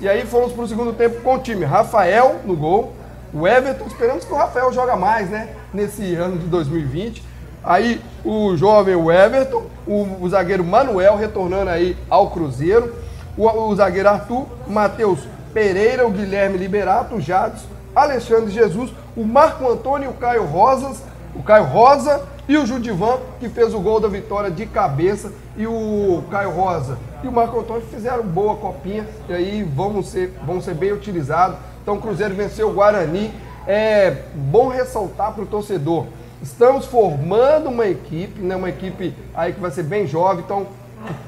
E 0.00 0.08
aí 0.08 0.24
fomos 0.26 0.52
para 0.52 0.64
o 0.64 0.68
segundo 0.68 0.92
tempo 0.92 1.20
com 1.22 1.34
o 1.34 1.38
time. 1.38 1.64
Rafael 1.64 2.40
no 2.44 2.56
gol, 2.56 2.92
o 3.32 3.46
Everton, 3.46 3.86
esperamos 3.86 4.24
que 4.24 4.32
o 4.32 4.36
Rafael 4.36 4.72
joga 4.72 4.96
mais, 4.96 5.30
né? 5.30 5.50
Nesse 5.72 6.14
ano 6.14 6.38
de 6.38 6.46
2020. 6.46 7.22
Aí 7.62 8.00
o 8.24 8.56
jovem 8.56 8.94
Everton, 8.94 9.64
o, 9.86 10.18
o 10.20 10.28
zagueiro 10.28 10.62
Manuel 10.62 11.16
retornando 11.16 11.70
aí 11.70 11.96
ao 12.10 12.30
Cruzeiro, 12.30 12.94
o, 13.36 13.48
o 13.48 13.74
zagueiro 13.74 14.08
Arthur, 14.08 14.46
Matheus 14.66 15.20
Pereira, 15.54 16.06
o 16.06 16.10
Guilherme 16.10 16.58
Liberato, 16.58 17.14
o 17.14 17.20
Jadson, 17.20 17.66
Alexandre 17.94 18.50
Jesus, 18.52 18.90
o 19.16 19.24
Marco 19.24 19.66
Antônio 19.70 20.10
e 20.10 20.12
o 20.12 20.16
Caio 20.16 20.44
Rosas, 20.44 21.02
o 21.34 21.42
Caio 21.42 21.64
Rosa 21.64 22.22
e 22.48 22.56
o 22.56 22.66
Judivan, 22.66 23.18
que 23.40 23.48
fez 23.48 23.72
o 23.74 23.80
gol 23.80 24.00
da 24.00 24.08
vitória 24.08 24.50
de 24.50 24.66
cabeça, 24.66 25.32
e 25.56 25.66
o 25.66 26.22
Caio 26.30 26.50
Rosa 26.50 26.98
e 27.24 27.28
o 27.28 27.32
Marco 27.32 27.58
Antônio 27.58 27.82
fizeram 27.90 28.22
boa 28.22 28.56
copinha, 28.56 29.06
e 29.28 29.32
aí 29.32 29.62
vão 29.62 30.02
ser, 30.02 30.34
vão 30.44 30.60
ser 30.60 30.74
bem 30.74 30.92
utilizados. 30.92 31.56
Então 31.82 31.94
o 31.94 32.00
Cruzeiro 32.00 32.34
venceu 32.34 32.68
o 32.68 32.72
Guarani. 32.74 33.32
É 33.66 34.24
bom 34.34 34.68
ressaltar 34.68 35.32
para 35.32 35.42
o 35.42 35.46
torcedor. 35.46 36.04
Estamos 36.42 36.84
formando 36.84 37.70
uma 37.70 37.86
equipe, 37.86 38.40
né, 38.40 38.54
uma 38.54 38.68
equipe 38.68 39.14
aí 39.34 39.54
que 39.54 39.60
vai 39.60 39.70
ser 39.70 39.84
bem 39.84 40.06
jovem. 40.06 40.44
Então, 40.44 40.66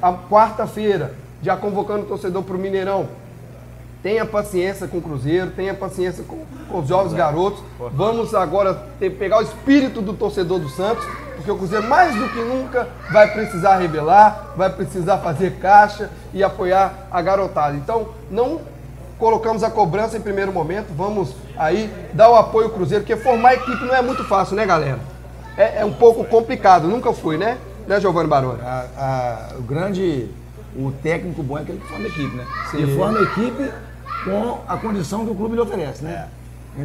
a 0.02 0.12
quarta-feira, 0.12 1.14
já 1.42 1.56
convocando 1.56 2.04
o 2.04 2.06
torcedor 2.06 2.42
para 2.42 2.54
o 2.54 2.58
Mineirão, 2.58 3.08
Tenha 4.06 4.24
paciência 4.24 4.86
com 4.86 4.98
o 4.98 5.02
Cruzeiro, 5.02 5.50
tenha 5.50 5.74
paciência 5.74 6.22
com, 6.22 6.38
com 6.70 6.78
os 6.78 6.86
jovens 6.86 7.12
garotos. 7.12 7.58
Vamos 7.92 8.32
agora 8.36 8.72
ter- 9.00 9.10
pegar 9.10 9.38
o 9.38 9.42
espírito 9.42 10.00
do 10.00 10.12
torcedor 10.12 10.60
do 10.60 10.68
Santos, 10.68 11.04
porque 11.34 11.50
o 11.50 11.56
Cruzeiro, 11.58 11.88
mais 11.88 12.14
do 12.14 12.28
que 12.28 12.38
nunca, 12.38 12.86
vai 13.10 13.32
precisar 13.32 13.78
revelar, 13.78 14.52
vai 14.56 14.70
precisar 14.70 15.18
fazer 15.18 15.54
caixa 15.58 16.08
e 16.32 16.40
apoiar 16.44 17.08
a 17.10 17.20
garotada. 17.20 17.74
Então, 17.76 18.10
não 18.30 18.60
colocamos 19.18 19.64
a 19.64 19.70
cobrança 19.70 20.16
em 20.16 20.20
primeiro 20.20 20.52
momento, 20.52 20.86
vamos 20.96 21.34
aí 21.58 21.90
dar 22.12 22.30
o 22.30 22.36
apoio 22.36 22.66
ao 22.68 22.72
Cruzeiro, 22.74 23.02
porque 23.02 23.20
formar 23.20 23.54
equipe 23.54 23.84
não 23.86 23.92
é 23.96 24.02
muito 24.02 24.22
fácil, 24.22 24.54
né, 24.54 24.64
galera? 24.64 25.00
É, 25.56 25.80
é 25.80 25.84
um 25.84 25.92
pouco 25.92 26.22
complicado, 26.26 26.86
nunca 26.86 27.12
foi, 27.12 27.36
né? 27.36 27.58
Né, 27.88 27.98
Giovanni 28.00 28.28
Baroni? 28.28 28.60
A- 28.62 28.84
a- 28.96 29.48
o 29.58 29.62
grande, 29.62 30.28
o 30.76 30.92
técnico 31.02 31.42
bom 31.42 31.58
é 31.58 31.62
aquele 31.62 31.78
que 31.80 31.88
forma 31.88 32.04
a 32.04 32.08
equipe, 32.08 32.36
né? 32.36 32.44
Sim. 32.70 32.76
Ele 32.82 32.96
forma 32.96 33.18
a 33.18 33.22
equipe 33.22 33.68
com 34.26 34.60
a 34.66 34.76
condição 34.76 35.24
que 35.24 35.30
o 35.30 35.34
clube 35.36 35.54
lhe 35.54 35.60
oferece, 35.60 36.02
né? 36.02 36.28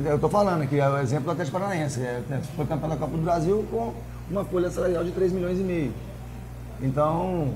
Eu 0.05 0.15
estou 0.15 0.29
falando 0.29 0.61
aqui, 0.61 0.79
é 0.79 0.87
o 0.87 0.99
exemplo 0.99 1.25
do 1.25 1.31
Atlético 1.31 1.59
Paranaense. 1.59 1.99
É, 1.99 2.21
né, 2.29 2.39
foi 2.55 2.65
campeão 2.65 2.89
da 2.89 2.95
Copa 2.95 3.17
do 3.17 3.23
Brasil 3.23 3.65
com 3.69 3.93
uma 4.29 4.45
folha 4.45 4.69
salarial 4.69 5.03
de 5.03 5.11
3 5.11 5.33
milhões 5.33 5.59
e 5.59 5.63
meio. 5.63 5.93
Então, 6.81 7.53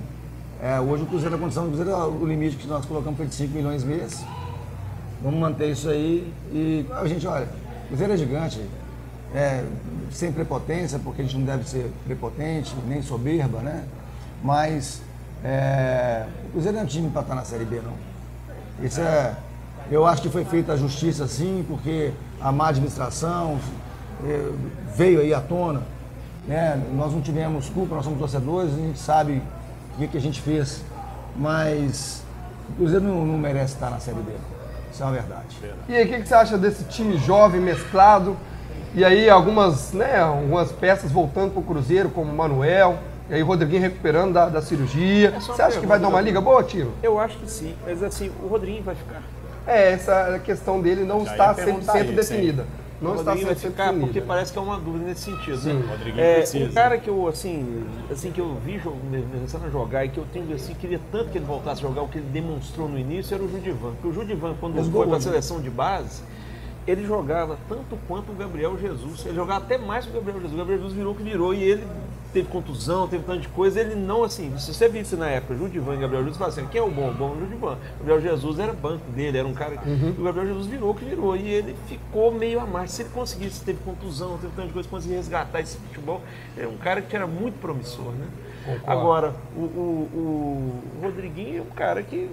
é, 0.62 0.80
hoje 0.80 1.04
o 1.04 1.06
Cruzeiro, 1.06 1.36
a 1.36 1.38
condição 1.38 1.64
do 1.64 1.70
Cruzeiro, 1.70 1.96
o 2.10 2.26
limite 2.26 2.58
que 2.58 2.68
nós 2.68 2.84
colocamos 2.86 3.16
foi 3.16 3.28
de 3.28 3.36
5 3.36 3.56
milhões 3.56 3.84
mês. 3.84 4.26
Vamos 5.24 5.40
manter 5.40 5.72
isso 5.72 5.88
aí. 5.88 6.34
E, 6.52 6.86
a 6.92 7.08
gente, 7.08 7.26
olha, 7.26 7.48
o 7.86 7.88
Cruzeiro 7.88 8.14
é 8.14 8.18
gigante, 8.18 8.62
é, 9.34 9.64
sem 10.12 10.32
prepotência, 10.32 11.00
porque 11.00 11.22
a 11.22 11.26
gente 11.26 11.38
não 11.38 11.46
deve 11.46 11.70
ser 11.70 11.90
prepotente, 12.06 12.76
nem 12.88 13.02
soberba, 13.02 13.60
né? 13.60 13.86
Mas 14.44 15.02
é, 15.44 16.26
o 16.48 16.52
Cruzeiro 16.52 16.76
não 16.76 16.82
é 16.82 16.86
um 16.86 16.88
time 16.88 17.10
para 17.12 17.22
estar 17.22 17.36
na 17.36 17.46
Série 17.46 17.66
B, 17.66 17.82
não. 17.82 17.94
Isso 18.86 19.00
é, 19.00 19.36
eu 19.92 20.06
acho 20.06 20.22
que 20.22 20.30
foi 20.30 20.46
feita 20.46 20.74
a 20.74 20.78
justiça 20.78 21.28
sim, 21.28 21.64
porque 21.68 22.12
a 22.42 22.52
má 22.52 22.70
administração 22.70 23.60
eh, 24.24 24.52
veio 24.96 25.20
aí 25.20 25.34
à 25.34 25.42
tona. 25.42 25.82
Né? 26.48 26.82
Nós 26.94 27.12
não 27.12 27.22
tivemos 27.22 27.70
culpa, 27.70 27.96
nós 27.96 28.04
somos 28.04 28.20
torcedores, 28.20 28.74
a 28.74 28.78
gente 28.78 29.00
sabe 29.00 29.42
o 29.94 29.98
que, 29.98 30.08
que 30.08 30.18
a 30.18 30.22
gente 30.22 30.42
fez. 30.42 30.84
Mas 31.36 32.24
o 32.70 32.74
Cruzeiro 32.74 33.06
não, 33.06 33.26
não 33.26 33.38
merece 33.38 33.74
estar 33.74 33.90
na 33.90 34.00
Série 34.00 34.22
B. 34.22 34.32
Isso 34.92 35.04
é 35.04 35.06
uma 35.06 35.12
verdade. 35.12 35.58
E 35.90 35.96
aí, 35.96 36.06
o 36.06 36.08
que, 36.08 36.22
que 36.22 36.28
você 36.28 36.34
acha 36.34 36.58
desse 36.58 36.86
time 36.86 37.18
jovem, 37.18 37.60
mesclado? 37.60 38.38
E 38.94 39.04
aí, 39.04 39.30
algumas, 39.30 39.92
né, 39.92 40.20
algumas 40.20 40.72
peças 40.72 41.12
voltando 41.12 41.52
para 41.52 41.60
o 41.60 41.64
Cruzeiro, 41.64 42.10
como 42.10 42.32
o 42.32 42.36
Manuel, 42.36 42.98
e 43.30 43.34
aí 43.34 43.44
o 43.44 43.46
Rodriguinho 43.46 43.82
recuperando 43.82 44.34
da, 44.34 44.48
da 44.48 44.62
cirurgia. 44.62 45.34
É 45.36 45.40
Você 45.40 45.62
acha 45.62 45.80
que 45.80 45.86
vai 45.86 46.00
dar 46.00 46.08
uma 46.08 46.20
pergunta, 46.20 46.22
liga 46.22 46.42
boa, 46.42 46.64
Tiro? 46.64 46.94
Eu 47.04 47.20
acho 47.20 47.38
que 47.38 47.50
sim, 47.50 47.76
mas 47.86 48.02
assim, 48.02 48.32
o 48.42 48.48
Rodriguinho 48.48 48.84
vai 48.84 48.96
ficar. 48.96 49.22
É, 49.68 49.92
essa 49.94 50.40
questão 50.44 50.82
dele 50.82 51.04
não 51.04 51.26
Já 51.26 51.32
está 51.32 51.48
ia 51.48 51.54
perguntar 51.54 51.94
100% 51.94 52.02
isso, 52.02 52.10
hein? 52.10 52.16
definida. 52.16 52.66
Não 53.02 53.12
o 53.12 53.16
está 53.16 53.36
100% 53.36 53.56
ficar 53.56 53.86
porque 53.88 54.06
definida. 54.06 54.26
parece 54.26 54.54
que 54.54 54.58
é 54.60 54.62
uma 54.62 54.80
dúvida 54.80 55.06
nesse 55.06 55.22
sentido. 55.22 55.58
Sim. 55.58 55.74
né? 55.74 55.84
O 55.86 55.90
Rodriguinho 55.90 56.24
É, 56.24 56.36
precisa. 56.38 56.66
um 56.70 56.74
cara 56.74 56.98
que 56.98 57.10
eu 57.10 57.28
assim, 57.28 57.86
assim 58.12 58.32
que 58.32 58.40
eu 58.40 58.56
vi 58.66 58.80
começando 58.80 59.66
a 59.66 59.70
jogar 59.70 60.06
e 60.06 60.10
que 60.10 60.18
eu 60.18 60.26
tenho 60.32 60.54
assim 60.56 60.74
queria 60.76 61.00
tanto 61.12 61.30
que 61.30 61.38
ele 61.38 61.46
voltasse 61.46 61.84
a 61.84 61.88
jogar 61.88 62.04
o 62.04 62.08
que 62.08 62.20
ele 62.20 62.28
demonstrou 62.32 62.88
no 62.88 62.98
início 62.98 63.34
era 63.36 63.44
o 63.44 63.50
Judivan. 63.52 63.92
Porque 63.94 64.08
o 64.08 64.14
Judivan 64.14 64.56
quando 64.60 64.76
Fez 64.76 64.88
foi 64.88 65.06
para 65.08 65.16
a 65.16 65.20
né? 65.20 65.24
seleção 65.24 65.60
de 65.62 65.70
base 65.70 66.22
ele 66.88 67.04
jogava 67.04 67.58
tanto 67.68 67.98
quanto 68.08 68.32
o 68.32 68.36
Gabriel 68.36 68.78
Jesus. 68.78 69.26
Ele 69.26 69.36
jogava 69.36 69.64
até 69.66 69.76
mais 69.78 70.06
que 70.06 70.12
o 70.12 70.14
Gabriel 70.14 70.36
Jesus. 70.40 70.54
O 70.54 70.58
Gabriel 70.58 70.78
Jesus 70.80 70.94
virou 70.96 71.14
o 71.14 71.16
que 71.16 71.24
virou 71.24 71.52
e 71.54 71.64
ele 71.64 71.84
teve 72.36 72.50
contusão, 72.50 73.08
teve 73.08 73.24
tanto 73.24 73.40
de 73.40 73.48
coisa. 73.48 73.80
Ele 73.80 73.96
não, 73.96 74.24
assim, 74.24 74.58
se 74.60 74.74
você 74.74 74.90
visse 74.90 75.16
na 75.16 75.30
época, 75.30 75.56
Judivan 75.56 75.96
e 75.96 76.00
Gabriel 76.00 76.24
Jesus, 76.24 76.38
você 76.38 76.40
fala 76.40 76.52
assim, 76.52 76.68
quem 76.68 76.82
é 76.82 76.84
o 76.84 76.92
bom? 76.92 77.10
O 77.10 77.14
bom 77.14 77.30
é 77.30 77.38
o 77.38 77.40
Judivan. 77.40 77.78
O 78.02 78.06
Gabriel 78.06 78.22
Jesus 78.22 78.60
era 78.60 78.74
banco 78.74 79.10
dele, 79.12 79.38
era 79.38 79.48
um 79.48 79.54
cara. 79.54 79.76
O 80.18 80.24
Gabriel 80.24 80.48
Jesus 80.48 80.68
virou 80.68 80.92
o 80.92 80.94
que 80.94 81.06
virou 81.06 81.36
e 81.36 81.48
ele 81.48 81.76
ficou 81.88 82.32
meio 82.34 82.60
a 82.60 82.66
mais. 82.66 82.92
Se 82.92 83.04
ele 83.04 83.10
conseguisse, 83.14 83.64
teve 83.64 83.80
contusão, 83.84 84.38
teve 84.38 84.54
tanto 84.54 84.68
de 84.68 84.74
coisa, 84.74 84.90
conseguir 84.90 85.16
resgatar 85.16 85.62
esse 85.62 85.78
futebol, 85.78 86.22
é 86.58 86.68
um 86.68 86.78
cara 86.78 87.02
que 87.02 87.16
era 87.16 87.26
muito 87.26 87.60
promissor, 87.60 88.12
né? 88.12 88.28
Agora, 88.86 89.34
o, 89.56 89.60
o, 89.60 90.10
o 90.14 91.02
Rodriguinho 91.02 91.60
é 91.60 91.62
um 91.62 91.76
cara 91.76 92.02
que 92.04 92.30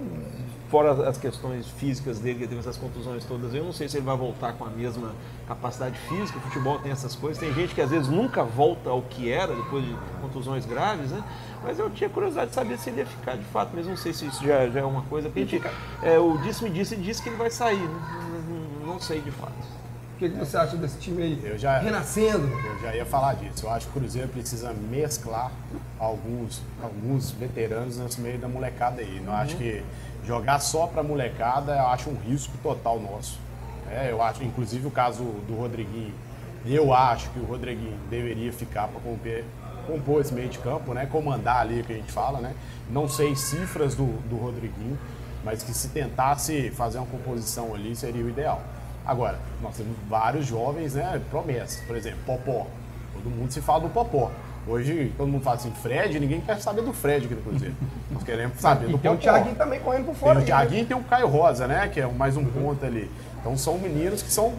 fora 0.73 1.07
as 1.07 1.17
questões 1.19 1.67
físicas 1.67 2.17
dele, 2.17 2.39
que 2.39 2.47
teve 2.47 2.59
essas 2.59 2.77
contusões 2.77 3.23
todas, 3.25 3.53
eu 3.53 3.63
não 3.63 3.71
sei 3.71 3.87
se 3.87 3.97
ele 3.97 4.05
vai 4.07 4.17
voltar 4.17 4.53
com 4.53 4.65
a 4.65 4.69
mesma 4.71 5.11
capacidade 5.47 5.95
física, 6.09 6.39
o 6.39 6.41
futebol 6.41 6.79
tem 6.79 6.91
essas 6.91 7.13
coisas, 7.13 7.37
tem 7.37 7.53
gente 7.53 7.75
que 7.75 7.81
às 7.81 7.91
vezes 7.91 8.07
nunca 8.07 8.43
volta 8.43 8.89
ao 8.89 9.03
que 9.03 9.31
era 9.31 9.53
depois 9.55 9.85
de 9.85 9.95
contusões 10.19 10.65
graves, 10.65 11.11
né? 11.11 11.23
Mas 11.63 11.77
eu 11.77 11.91
tinha 11.91 12.09
curiosidade 12.09 12.49
de 12.49 12.55
saber 12.55 12.79
se 12.79 12.89
ele 12.89 13.01
ia 13.01 13.05
ficar 13.05 13.37
de 13.37 13.43
fato, 13.45 13.69
mas 13.75 13.85
não 13.85 13.95
sei 13.95 14.13
se 14.13 14.25
isso 14.25 14.43
já, 14.43 14.67
já 14.67 14.79
é 14.79 14.83
uma 14.83 15.03
coisa. 15.03 15.29
Porque 15.29 15.41
a 15.41 15.45
gente, 15.45 15.63
é, 16.01 16.17
o 16.17 16.39
disse-me 16.39 16.71
disse 16.71 16.95
disse 16.95 17.21
que 17.21 17.29
ele 17.29 17.37
vai 17.37 17.51
sair, 17.51 17.77
né? 17.77 18.01
não, 18.49 18.57
não- 18.87 18.93
não 18.93 18.99
sei 18.99 19.21
de 19.21 19.29
fato. 19.29 19.53
O 20.15 20.17
que, 20.17 20.29
que 20.29 20.37
você 20.37 20.57
acha 20.57 20.75
desse 20.75 20.97
time 20.97 21.21
aí? 21.21 21.39
Eu 21.43 21.57
já- 21.57 21.77
Renascendo. 21.79 22.47
Eu 22.47 22.79
já 22.81 22.95
ia 22.95 23.05
falar 23.05 23.35
disso. 23.35 23.65
Eu 23.65 23.69
acho 23.71 23.87
que 23.87 23.97
o 23.97 24.01
Cruzeiro 24.01 24.27
precisa 24.29 24.73
mesclar 24.73 25.51
alguns, 25.99 26.61
alguns 26.81 27.29
veteranos 27.31 27.97
nesse 27.97 28.19
meio 28.21 28.39
da 28.39 28.47
molecada 28.47 29.01
aí. 29.01 29.19
Não 29.23 29.33
acho 29.33 29.55
que 29.57 29.83
jogar 30.25 30.59
só 30.59 30.87
para 30.87 31.03
molecada 31.03 31.73
eu 31.75 31.87
acho 31.87 32.09
um 32.09 32.15
risco 32.15 32.53
total 32.61 32.99
nosso. 32.99 33.39
É, 33.89 34.11
eu 34.11 34.21
acho, 34.21 34.43
inclusive 34.43 34.87
o 34.87 34.91
caso 34.91 35.23
do 35.47 35.55
Rodriguinho, 35.55 36.13
eu 36.65 36.93
acho 36.93 37.29
que 37.31 37.39
o 37.39 37.43
Rodriguinho 37.43 37.97
deveria 38.09 38.51
ficar 38.51 38.87
para 38.87 38.99
compor, 39.01 39.43
compor 39.85 40.21
esse 40.21 40.33
meio 40.33 40.49
de 40.49 40.57
campo, 40.59 40.93
né? 40.93 41.05
Comandar 41.05 41.57
ali 41.57 41.83
que 41.83 41.93
a 41.93 41.95
gente 41.95 42.11
fala, 42.11 42.39
né? 42.39 42.55
Não 42.89 43.07
sei 43.07 43.35
cifras 43.35 43.95
do, 43.95 44.05
do 44.29 44.37
Rodriguinho, 44.37 44.97
mas 45.43 45.61
que 45.61 45.73
se 45.73 45.89
tentasse 45.89 46.71
fazer 46.71 46.99
uma 46.99 47.07
composição 47.07 47.75
ali 47.75 47.95
seria 47.95 48.23
o 48.23 48.29
ideal. 48.29 48.61
Agora, 49.05 49.37
nós 49.61 49.75
temos 49.75 49.95
vários 50.07 50.45
jovens, 50.45 50.93
né? 50.93 51.21
Promessas. 51.29 51.83
Por 51.85 51.97
exemplo, 51.97 52.19
Popó. 52.25 52.67
Todo 53.13 53.29
mundo 53.29 53.51
se 53.51 53.61
fala 53.61 53.81
do 53.81 53.89
Popó. 53.89 54.31
Hoje, 54.65 55.11
todo 55.17 55.27
mundo 55.27 55.43
fala 55.43 55.57
assim, 55.57 55.71
Fred, 55.71 56.17
ninguém 56.19 56.39
quer 56.39 56.57
saber 56.61 56.81
do 56.83 56.93
Fred 56.93 57.25
aqui 57.25 57.35
no 57.35 57.41
Cruzeiro. 57.41 57.75
Nós 58.11 58.23
queremos 58.23 58.57
saber 58.59 58.87
E 58.89 58.91
do 58.93 58.97
tem 58.97 59.11
o. 59.11 59.17
Thiaguinho 59.17 59.55
também 59.55 59.79
correndo 59.81 60.05
por 60.05 60.11
Tem 60.13 60.19
fora. 60.21 60.35
o 60.35 60.37
aí, 60.37 60.39
né? 60.39 60.45
Thiaguinho 60.45 60.81
e 60.83 60.85
tem 60.85 60.97
o 60.97 61.03
Caio 61.03 61.27
Rosa, 61.27 61.67
né? 61.67 61.89
Que 61.89 61.99
é 61.99 62.07
mais 62.07 62.37
um 62.37 62.45
ponto 62.45 62.85
ali. 62.85 63.11
Então 63.41 63.57
são 63.57 63.77
meninos 63.77 64.21
que 64.23 64.31
são. 64.31 64.53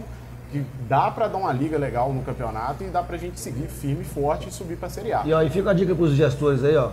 que 0.51 0.63
dá 0.87 1.09
para 1.09 1.27
dar 1.27 1.37
uma 1.39 1.51
liga 1.51 1.75
legal 1.77 2.13
no 2.13 2.21
campeonato 2.21 2.83
e 2.83 2.87
dá 2.87 3.01
pra 3.01 3.17
gente 3.17 3.39
seguir 3.39 3.67
firme 3.67 4.01
e 4.01 4.05
forte 4.05 4.47
e 4.47 4.51
subir 4.51 4.77
pra 4.77 4.89
Série 4.89 5.11
A. 5.11 5.23
E, 5.25 5.33
ó, 5.33 5.41
e 5.41 5.49
fica 5.49 5.71
a 5.71 5.73
dica 5.73 5.95
para 5.95 6.03
os 6.05 6.11
gestores 6.13 6.63
aí, 6.63 6.77
ó. 6.77 6.91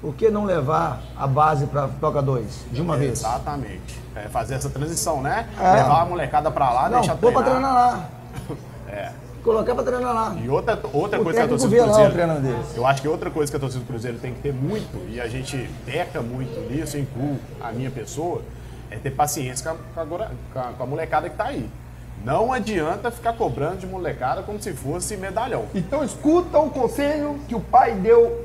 Por 0.00 0.14
que 0.14 0.30
não 0.30 0.44
levar 0.44 1.02
a 1.16 1.26
base 1.26 1.66
para 1.66 1.88
Toca 2.00 2.22
2 2.22 2.66
de 2.72 2.80
uma 2.80 2.96
vez? 2.96 3.12
Exatamente. 3.20 4.00
É 4.14 4.22
fazer 4.28 4.54
essa 4.54 4.70
transição, 4.70 5.20
né? 5.20 5.46
É. 5.60 5.72
Levar 5.74 6.02
a 6.02 6.04
molecada 6.06 6.50
pra 6.50 6.70
lá, 6.70 6.88
Não, 6.88 7.00
deixar 7.00 7.16
pôr 7.16 7.32
para 7.32 7.42
treinar. 7.42 7.62
treinar 7.62 7.74
lá. 7.74 8.10
É. 8.88 9.10
Colocar 9.46 9.74
para 9.76 9.84
treinar 9.84 10.12
lá. 10.14 10.36
E 10.42 10.48
outra, 10.48 10.78
outra 10.92 11.20
O 11.20 11.24
coisa 11.24 11.38
que 11.38 11.44
a 11.44 11.48
torcida 11.48 11.70
do 11.70 11.76
lá 11.76 11.86
o 11.86 12.10
Cruzeiro. 12.10 12.40
deles. 12.40 12.76
Eu 12.76 12.86
acho 12.86 13.00
que 13.00 13.08
outra 13.08 13.30
coisa 13.30 13.50
que 13.52 13.56
a 13.56 13.60
torcida 13.60 13.82
do 13.84 13.86
Cruzeiro 13.86 14.18
tem 14.18 14.34
que 14.34 14.40
ter 14.40 14.52
muito, 14.52 15.08
e 15.08 15.20
a 15.20 15.28
gente 15.28 15.70
peca 15.86 16.20
muito 16.20 16.58
nisso, 16.70 16.98
incluo 16.98 17.38
a 17.60 17.70
minha 17.70 17.90
pessoa, 17.90 18.42
é 18.90 18.96
ter 18.96 19.12
paciência 19.12 19.70
com 19.94 20.00
a, 20.00 20.04
com 20.04 20.14
a 20.16 20.28
com 20.52 20.58
a- 20.58 20.72
com 20.76 20.82
a 20.82 20.86
molecada 20.86 21.30
que 21.30 21.36
tá 21.36 21.44
aí. 21.44 21.70
Não 22.24 22.52
adianta 22.52 23.10
ficar 23.10 23.34
cobrando 23.34 23.76
de 23.76 23.86
molecada 23.86 24.42
como 24.42 24.60
se 24.60 24.72
fosse 24.72 25.16
medalhão. 25.16 25.66
Então 25.74 26.02
escuta 26.02 26.58
o 26.58 26.68
conselho 26.70 27.38
que 27.46 27.54
o 27.54 27.60
pai 27.60 27.92
deu 27.94 28.44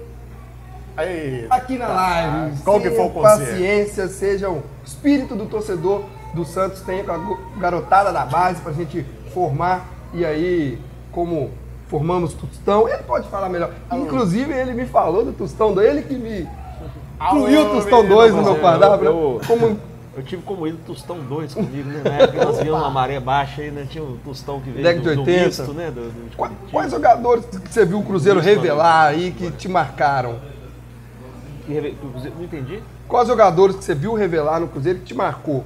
Aí, 0.95 1.47
aqui 1.49 1.78
na 1.78 1.88
live. 1.88 2.58
Qual 2.64 2.80
que 2.80 2.91
foi 2.91 3.06
o 3.06 3.10
conselho? 3.10 3.39
Paciência, 3.47 4.08
seja 4.08 4.49
o 4.49 4.62
espírito 4.86 5.36
do 5.36 5.45
torcedor 5.45 6.04
do 6.34 6.43
Santos, 6.45 6.82
tenha 6.82 7.04
com 7.04 7.12
a 7.14 7.38
garotada 7.60 8.12
da 8.12 8.26
base 8.26 8.62
pra 8.62 8.72
gente 8.74 9.04
formar. 9.34 9.88
E 10.14 10.26
aí, 10.26 10.78
como 11.12 11.51
formamos 11.88 12.34
Tostão, 12.34 12.88
ele 12.88 13.03
pode 13.03 13.28
falar 13.28 13.49
melhor. 13.49 13.72
Inclusive, 13.91 14.53
ele 14.53 14.74
me 14.74 14.86
falou 14.86 15.26
do 15.26 15.34
Tostão, 15.34 15.80
ele 15.82 16.01
que 16.03 16.16
me 16.16 16.47
incluiu 17.22 17.62
o 17.62 17.70
Tostão 17.72 17.97
menino, 17.99 18.16
2 18.16 18.34
no 18.36 18.41
meu 18.43 18.55
eu- 18.55 18.62
cardápio. 18.62 19.05
eu- 19.05 19.39
né? 19.41 19.45
Como 19.47 19.91
Eu 20.14 20.24
tive 20.24 20.41
como 20.43 20.68
ídolo 20.68 20.84
Tostão 20.86 21.20
2 21.20 21.53
comigo, 21.53 21.88
né? 21.88 22.01
Na 22.03 22.12
época 22.24 22.43
nós 22.45 22.59
víamos 22.59 22.82
uma 22.82 22.89
maré 22.89 23.18
baixa 23.18 23.62
aí, 23.62 23.72
né? 23.72 23.88
Tinha 23.89 24.03
o 24.03 24.18
Tostão 24.26 24.59
que 24.59 24.70
veio 24.70 24.84
Década 24.84 25.03
do, 25.03 25.09
de 25.09 25.16
do 25.16 25.22
80. 25.22 25.45
misto, 25.45 25.74
né? 25.74 25.86
Do, 25.89 26.01
do, 26.01 26.30
de 26.30 26.36
Qua- 26.36 26.47
Curitiba. 26.49 26.72
Quais 26.72 26.91
jogadores 26.91 27.45
que 27.45 27.74
você 27.74 27.86
viu 27.86 27.99
o 27.99 28.03
Cruzeiro 28.03 28.39
revelar 28.41 29.05
aí 29.05 29.32
que 29.32 29.49
te 29.51 29.70
marcaram? 29.70 30.36
Que 31.66 31.72
reve- 31.72 31.95
Não 32.38 32.43
entendi? 32.43 32.84
Quais 33.07 33.26
jogadores 33.28 33.78
que 33.78 33.86
você 33.86 33.95
viu 33.95 34.14
revelar 34.14 34.59
no 34.59 34.68
Cruzeiro 34.68 34.99
que 34.99 35.05
te 35.05 35.14
marcou? 35.16 35.64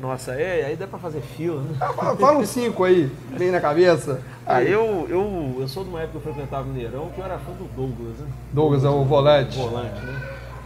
Nossa, 0.00 0.32
é, 0.32 0.64
aí 0.64 0.76
dá 0.76 0.86
pra 0.86 0.98
fazer 0.98 1.20
fio, 1.20 1.56
né? 1.56 1.76
Ah, 1.80 1.92
Fala, 1.92 2.38
uns 2.38 2.48
cinco 2.50 2.84
aí, 2.84 3.10
bem 3.36 3.50
na 3.50 3.60
cabeça. 3.60 4.20
Ah, 4.46 4.62
eu, 4.62 5.06
eu, 5.10 5.56
eu 5.60 5.68
sou 5.68 5.82
de 5.82 5.90
uma 5.90 6.00
época 6.00 6.20
que 6.20 6.28
eu 6.28 6.32
frequentava 6.32 6.62
o 6.62 6.66
Mineirão, 6.66 7.10
que 7.10 7.20
eu 7.20 7.24
era 7.24 7.38
fã 7.38 7.52
do 7.52 7.64
Douglas, 7.74 8.16
né? 8.18 8.26
Douglas 8.52 8.84
é 8.84 8.88
o 8.88 9.04
volante. 9.04 9.58
Volante, 9.58 10.00
né? 10.00 10.22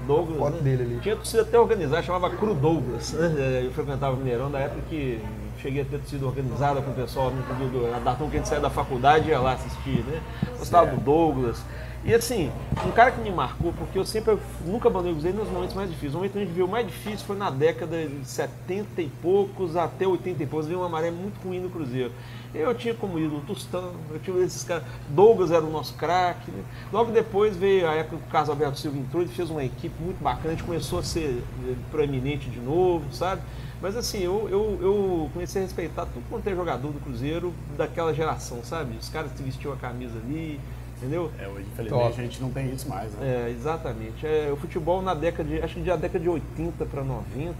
Douglas, 0.07 0.39
Foto 0.39 0.57
né? 0.57 0.62
dele 0.62 0.83
ali. 0.83 0.99
Tinha 1.01 1.16
torcida 1.16 1.43
até 1.43 1.59
organizada, 1.59 2.03
chamava 2.03 2.28
Cru 2.30 2.55
Douglas. 2.55 3.12
né? 3.12 3.35
É, 3.39 3.66
Eu 3.66 3.72
frequentava 3.72 4.14
o 4.14 4.18
Mineirão 4.18 4.51
da 4.51 4.59
época 4.59 4.83
que 4.91 5.18
cheguei 5.59 5.83
a 5.83 5.85
ter 5.85 5.99
torcida 5.99 6.26
organizada 6.26 6.83
com 6.83 6.91
o 6.91 6.95
pessoal 6.95 7.30
né, 7.30 7.43
do, 7.49 7.70
do, 7.70 8.05
da 8.05 8.14
que 8.14 8.22
a 8.24 8.26
gente 8.28 8.49
saía 8.49 8.61
da 8.61 8.70
faculdade 8.70 9.28
e 9.28 9.30
ia 9.30 9.39
lá 9.39 9.53
assistir, 9.53 10.05
né? 10.05 10.20
Gostava 10.59 10.91
do 10.91 11.01
Douglas. 11.01 11.62
E 12.05 12.13
assim, 12.13 12.51
um 12.85 12.91
cara 12.91 13.13
que 13.13 13.21
me 13.21 13.31
marcou, 13.31 13.73
porque 13.75 13.97
eu 13.97 14.05
sempre, 14.05 14.33
eu 14.33 14.41
nunca 14.67 14.89
abandonei 14.89 15.13
o 15.13 15.15
Cruzeiro 15.15 15.39
nos 15.39 15.49
momentos 15.49 15.75
mais 15.75 15.89
difíceis. 15.89 16.15
O 16.15 16.17
momento 16.17 16.33
que 16.33 16.39
a 16.39 16.41
gente 16.41 16.53
viu 16.53 16.67
mais 16.67 16.85
difícil 16.85 17.25
foi 17.25 17.37
na 17.37 17.49
década 17.49 18.05
de 18.05 18.27
70 18.27 19.03
e 19.03 19.09
poucos 19.09 19.77
até 19.77 20.05
80 20.05 20.43
e 20.43 20.47
poucos. 20.47 20.67
Veio 20.67 20.81
uma 20.81 20.89
maré 20.89 21.13
muito 21.13 21.41
ruim 21.47 21.61
no 21.61 21.71
Cruzeiro. 21.71 22.11
Eu 22.53 22.75
tinha 22.75 22.93
como 22.93 23.21
ídolo 23.21 23.41
Tostão, 23.47 23.93
eu 24.11 24.19
tinha 24.19 24.37
esses 24.45 24.65
caras. 24.65 24.83
Douglas 25.11 25.53
era 25.53 25.65
o 25.65 25.71
nosso 25.71 25.95
craque. 25.95 26.51
Né? 26.51 26.65
Logo 26.93 27.13
depois 27.13 27.57
veio 27.57 27.89
a 27.89 27.95
época 27.95 28.17
que 28.17 28.25
o 28.25 28.33
Carlos 28.33 28.51
Alberto 28.51 28.81
Silva 28.81 28.99
entrou, 28.99 29.23
ele 29.23 29.33
fez 29.33 29.49
uma 29.49 29.63
equipe 29.63 29.95
muito 30.03 30.21
bacana, 30.21 30.49
a 30.49 30.51
gente 30.51 30.65
começou 30.65 30.99
a 30.99 31.05
ser 31.05 31.41
eh, 31.69 31.75
proeminente 31.93 32.51
de 32.51 32.59
novo, 32.59 33.13
sabe? 33.15 33.43
Mas 33.81 33.97
assim, 33.97 34.19
eu, 34.19 34.49
eu, 34.51 34.79
eu 34.83 35.31
comecei 35.33 35.63
a 35.63 35.65
respeitar 35.65 36.07
tudo 36.07 36.25
quanto 36.29 36.47
é 36.49 36.55
jogador 36.55 36.93
do 36.93 37.01
Cruzeiro 37.01 37.55
daquela 37.77 38.13
geração, 38.13 38.63
sabe? 38.65 38.97
Os 38.97 39.09
caras 39.09 39.33
que 39.33 39.43
vestiam 39.43 39.73
a 39.73 39.77
camisa 39.77 40.19
ali, 40.19 40.61
entendeu? 41.03 41.31
É, 41.39 41.49
hoje, 41.49 41.67
infelizmente, 41.73 42.03
Top. 42.09 42.21
a 42.21 42.23
gente 42.25 42.41
não 42.41 42.51
tem 42.51 42.71
isso 42.73 42.89
mais, 42.89 43.13
né? 43.15 43.47
É, 43.47 43.51
exatamente. 43.51 44.27
É, 44.27 44.51
o 44.53 44.57
futebol 44.57 45.03
na 45.03 45.15
década 45.15 45.49
de, 45.49 45.61
acho 45.63 45.75
que 45.75 45.81
da 45.81 45.97
década 45.97 46.21
de 46.21 46.29
80 46.29 46.85
para 46.87 47.03
90, 47.03 47.55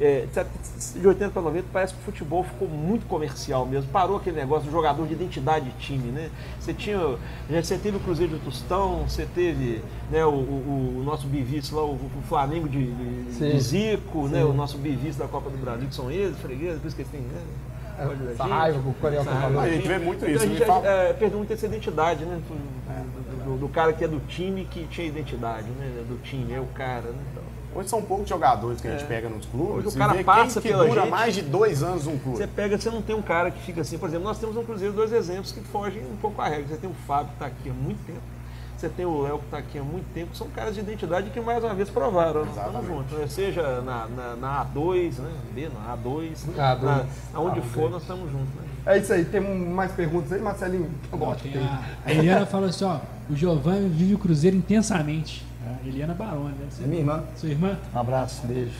é, 0.00 0.26
de 0.96 1.06
80 1.06 1.30
para 1.32 1.42
90 1.42 1.66
parece 1.70 1.92
que 1.94 2.00
o 2.00 2.02
futebol 2.04 2.42
ficou 2.42 2.66
muito 2.66 3.06
comercial 3.06 3.66
mesmo. 3.66 3.90
Parou 3.90 4.16
aquele 4.16 4.36
negócio 4.36 4.64
do 4.64 4.72
jogador 4.72 5.06
de 5.06 5.12
identidade 5.12 5.66
de 5.70 5.76
time, 5.78 6.10
né? 6.10 6.30
Você 6.58 6.72
tinha, 6.72 6.98
já- 7.50 7.62
você 7.62 7.76
teve 7.76 7.98
o 7.98 8.00
Cruzeiro 8.00 8.38
de 8.38 8.44
Tostão, 8.44 9.04
você 9.06 9.26
teve 9.34 9.82
né, 10.10 10.24
o, 10.24 10.30
o- 10.30 10.96
o 11.00 11.02
nosso 11.04 11.26
bivice 11.26 11.74
lá, 11.74 11.84
o, 11.84 11.92
o 11.94 12.22
Flamengo 12.28 12.68
de, 12.68 12.86
de- 12.90 13.32
Sim. 13.34 13.50
de 13.50 13.60
Zico, 13.60 14.28
né, 14.28 14.42
o 14.44 14.52
nosso 14.52 14.78
bivice 14.78 15.18
da 15.18 15.28
Copa 15.28 15.50
do 15.50 15.58
Brasil, 15.58 15.86
que 15.88 15.94
são 15.94 16.10
eles, 16.10 16.36
fregueses, 16.38 16.80
por 16.80 16.86
isso 16.86 16.96
que 16.96 17.02
eles 17.02 17.12
têm, 17.12 17.20
né? 17.20 17.40
Essa 18.32 18.44
raiva 18.44 18.80
que 18.82 18.88
o 18.88 18.94
Carioca 18.94 19.30
Essa 19.30 19.40
falou. 19.40 19.60
A 19.60 19.68
gente 19.68 19.88
vê 19.88 19.98
muito 19.98 20.24
então 20.24 20.34
isso. 20.34 20.44
a 20.44 20.46
me 20.46 20.54
gente 20.56 20.66
fala- 20.66 20.86
é, 20.88 21.12
perdeu 21.12 21.38
muito 21.38 21.52
essa 21.52 21.66
identidade, 21.66 22.24
né? 22.24 22.40
Do, 22.48 23.44
do- 23.44 23.58
do 23.58 23.68
cara 23.68 23.92
que 23.92 24.04
é 24.04 24.08
do 24.08 24.20
time 24.20 24.64
que 24.70 24.86
tinha 24.86 25.06
identidade, 25.06 25.68
né? 25.70 26.04
Do 26.08 26.16
time, 26.22 26.52
é 26.52 26.60
o 26.60 26.66
cara, 26.66 27.02
né? 27.10 27.18
Então, 27.32 27.42
Hoje 27.74 27.88
são 27.88 28.02
poucos 28.02 28.28
jogadores 28.28 28.82
que 28.82 28.86
a 28.88 28.90
gente 28.92 29.04
pega 29.06 29.30
nos 29.30 29.46
clubes. 29.46 29.86
Hoje 29.86 29.96
o 29.96 29.98
cara 29.98 30.22
passa 30.22 30.60
quem 30.60 30.70
que 30.72 30.76
pela 30.76 30.86
dura 30.86 31.00
gente. 31.02 31.10
mais 31.10 31.34
de 31.34 31.40
dois 31.40 31.82
anos 31.82 32.06
um 32.06 32.18
clube. 32.18 32.36
você 32.36 32.46
pega, 32.46 32.78
você 32.78 32.90
não 32.90 33.00
tem 33.00 33.16
um 33.16 33.22
cara 33.22 33.50
que 33.50 33.62
fica 33.62 33.80
assim, 33.80 33.96
por 33.96 34.10
exemplo, 34.10 34.24
nós 34.26 34.38
temos 34.38 34.54
no 34.54 34.62
Cruzeiro 34.62 34.92
dois 34.92 35.10
exemplos 35.10 35.52
que 35.52 35.60
fogem 35.62 36.02
um 36.02 36.16
pouco 36.16 36.40
à 36.42 36.48
regra. 36.48 36.66
Você 36.68 36.76
tem 36.76 36.90
o 36.90 36.94
Fábio 37.06 37.28
que 37.28 37.32
está 37.34 37.46
aqui 37.46 37.70
há 37.70 37.72
muito 37.72 38.04
tempo, 38.06 38.20
você 38.82 38.88
tem 38.88 39.06
o 39.06 39.22
Léo 39.22 39.38
que 39.38 39.44
está 39.44 39.58
aqui 39.58 39.78
há 39.78 39.82
muito 39.82 40.12
tempo, 40.12 40.34
são 40.34 40.48
caras 40.48 40.74
de 40.74 40.80
identidade 40.80 41.30
que 41.30 41.40
mais 41.40 41.62
uma 41.62 41.72
vez 41.72 41.88
provaram, 41.88 42.42
estamos 42.42 42.70
Exatamente. 42.70 42.86
juntos, 42.88 43.18
né? 43.18 43.26
seja 43.28 43.80
na, 43.80 44.08
na, 44.08 44.36
na 44.36 44.64
A2, 44.66 45.18
né? 45.18 45.30
B, 45.54 45.68
na 45.68 45.96
A2, 45.96 46.32
A2. 46.56 46.82
na, 46.82 47.06
aonde 47.32 47.60
for, 47.60 47.88
nós 47.88 48.02
estamos 48.02 48.30
juntos, 48.32 48.48
né? 48.56 48.62
É 48.84 48.98
isso 48.98 49.12
aí, 49.12 49.24
tem 49.24 49.40
mais 49.40 49.92
perguntas 49.92 50.32
aí, 50.32 50.40
Marcelinho? 50.40 50.90
Eu 51.12 51.18
gosto. 51.18 51.42
Tem 51.44 51.62
a, 51.62 51.80
a 52.04 52.12
Eliana 52.12 52.44
falou 52.44 52.68
assim, 52.68 52.84
ó, 52.84 52.98
o 53.30 53.36
Giovanni 53.36 53.88
vive 53.88 54.14
o 54.14 54.18
Cruzeiro 54.18 54.56
intensamente. 54.56 55.46
A 55.64 55.86
Eliana 55.86 56.12
Baroni, 56.12 56.54
deve 56.58 56.72
ser 56.72 56.82
É 56.82 56.86
minha 56.88 57.00
irmã. 57.02 57.22
sua 57.36 57.48
irmã. 57.50 57.78
Um 57.94 57.98
abraço, 58.00 58.44
beijo. 58.48 58.72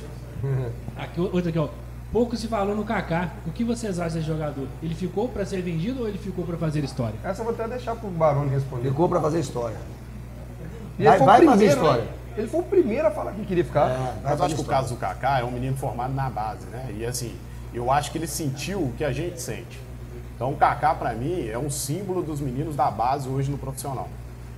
Aqui, 0.96 1.20
outra 1.20 1.50
aqui, 1.50 1.58
ó. 1.60 1.68
Pouco 2.12 2.36
se 2.36 2.46
falou 2.46 2.76
no 2.76 2.84
Kaká. 2.84 3.30
O 3.46 3.50
que 3.50 3.64
vocês 3.64 3.98
acham 3.98 4.16
desse 4.18 4.26
jogador? 4.26 4.68
Ele 4.82 4.94
ficou 4.94 5.28
pra 5.28 5.46
ser 5.46 5.62
vendido 5.62 6.02
ou 6.02 6.08
ele 6.08 6.18
ficou 6.18 6.44
pra 6.44 6.56
fazer 6.58 6.84
história? 6.84 7.14
Essa 7.24 7.40
eu 7.40 7.46
vou 7.46 7.54
até 7.54 7.66
deixar 7.66 7.96
pro 7.96 8.10
Barone 8.10 8.50
responder. 8.50 8.88
Ficou 8.90 9.08
para 9.08 9.20
fazer 9.20 9.40
história. 9.40 9.76
E 10.98 11.02
ele 11.02 11.08
Vai- 11.08 11.18
foi 11.18 11.22
o 11.22 11.26
vai 11.26 11.36
fazer 11.36 11.48
primeiro, 11.56 11.80
história. 11.80 12.02
né? 12.04 12.10
Ele 12.36 12.46
foi 12.48 12.60
o 12.60 12.64
primeiro 12.64 13.08
a 13.08 13.10
falar 13.10 13.32
que 13.32 13.44
queria 13.46 13.64
ficar. 13.64 13.88
É, 13.90 13.96
Mas 13.98 14.06
eu 14.32 14.38
fazer 14.38 14.44
acho 14.44 14.54
que 14.56 14.60
o 14.60 14.64
caso 14.64 14.94
do 14.94 15.00
Kaká 15.00 15.40
é 15.40 15.44
um 15.44 15.50
menino 15.50 15.76
formado 15.76 16.12
na 16.12 16.28
base, 16.28 16.66
né? 16.66 16.94
E 16.98 17.04
assim, 17.06 17.34
eu 17.72 17.90
acho 17.90 18.10
que 18.12 18.18
ele 18.18 18.26
sentiu 18.26 18.80
o 18.80 18.92
que 18.92 19.04
a 19.04 19.12
gente 19.12 19.40
sente. 19.40 19.80
Então 20.36 20.50
o 20.52 20.56
Kaká, 20.56 20.94
pra 20.94 21.14
mim, 21.14 21.46
é 21.48 21.56
um 21.58 21.70
símbolo 21.70 22.22
dos 22.22 22.40
meninos 22.40 22.76
da 22.76 22.90
base 22.90 23.26
hoje 23.28 23.50
no 23.50 23.56
profissional. 23.56 24.08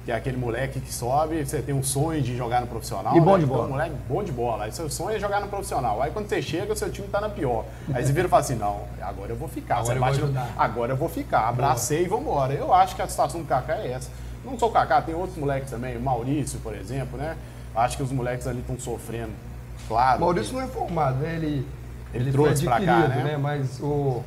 Que 0.05 0.13
é 0.13 0.15
aquele 0.15 0.37
moleque 0.37 0.81
que 0.81 0.93
sobe, 0.93 1.43
você 1.47 1.63
tem 1.63 1.75
um 1.75 1.83
sonho 1.83 2.21
de 2.21 2.37
jogar 2.37 2.61
no 2.61 2.67
profissional. 2.67 3.17
E 3.17 3.21
bom 3.21 3.33
né? 3.33 3.39
de 3.39 3.45
Então, 3.45 3.57
bola. 3.57 3.67
um 3.69 3.71
moleque 3.71 3.95
bom 4.07 4.23
de 4.23 4.33
bola. 4.33 4.65
Aí 4.65 4.73
seu 4.73 4.91
sonho 4.91 5.17
é 5.17 5.19
jogar 5.19 5.41
no 5.41 5.49
profissional. 5.49 6.03
Aí 6.03 6.11
quando 6.11 6.29
você 6.29 6.43
chega, 6.43 6.77
seu 6.77 6.91
time 6.91 7.09
tá 7.09 7.23
na 7.23 7.31
pior. 7.31 7.65
Aí 7.93 8.05
você 8.05 8.13
vira 8.13 8.27
e 8.27 8.31
fala 8.31 8.43
assim: 8.43 8.57
não, 8.57 8.83
agora 9.01 9.33
eu 9.33 9.37
vou 9.37 9.49
ficar. 9.49 9.77
Agora 9.79 9.99
Você 9.99 10.21
eu 10.21 10.27
vou 10.27 10.35
no-. 10.35 10.49
Agora 10.59 10.93
eu 10.93 10.97
vou 10.97 11.09
ficar. 11.09 11.49
Abracei 11.49 12.05
e 12.05 12.09
vambora. 12.09 12.53
Eu 12.53 12.75
acho 12.75 12.95
que 12.95 13.01
a 13.01 13.09
situação 13.09 13.41
do 13.41 13.47
Kaká 13.47 13.77
é 13.77 13.93
essa. 13.93 14.11
Não 14.45 14.59
só 14.59 14.67
o 14.67 14.71
Kaká, 14.71 15.01
tem 15.01 15.15
outros 15.15 15.39
moleques 15.39 15.71
também. 15.71 15.97
O 15.97 16.01
Maurício, 16.01 16.59
por 16.61 16.75
exemplo, 16.75 17.17
né? 17.17 17.35
Acho 17.75 17.97
que 17.97 18.03
os 18.03 18.13
moleques 18.13 18.47
ali 18.47 18.61
estão 18.61 18.79
sofrendo. 18.79 19.33
Claro. 19.89 20.21
Maurício 20.21 20.53
não 20.53 20.61
é 20.63 20.67
formado, 20.67 21.17
né? 21.17 21.35
Ele, 21.35 21.67
Ele 22.13 22.31
foi 22.31 22.45
trouxe 22.45 22.65
pra 22.65 22.79
cá, 22.81 22.99
adquirido, 22.99 23.25
né? 23.25 23.37
Mas 23.39 23.81
o. 23.81 24.23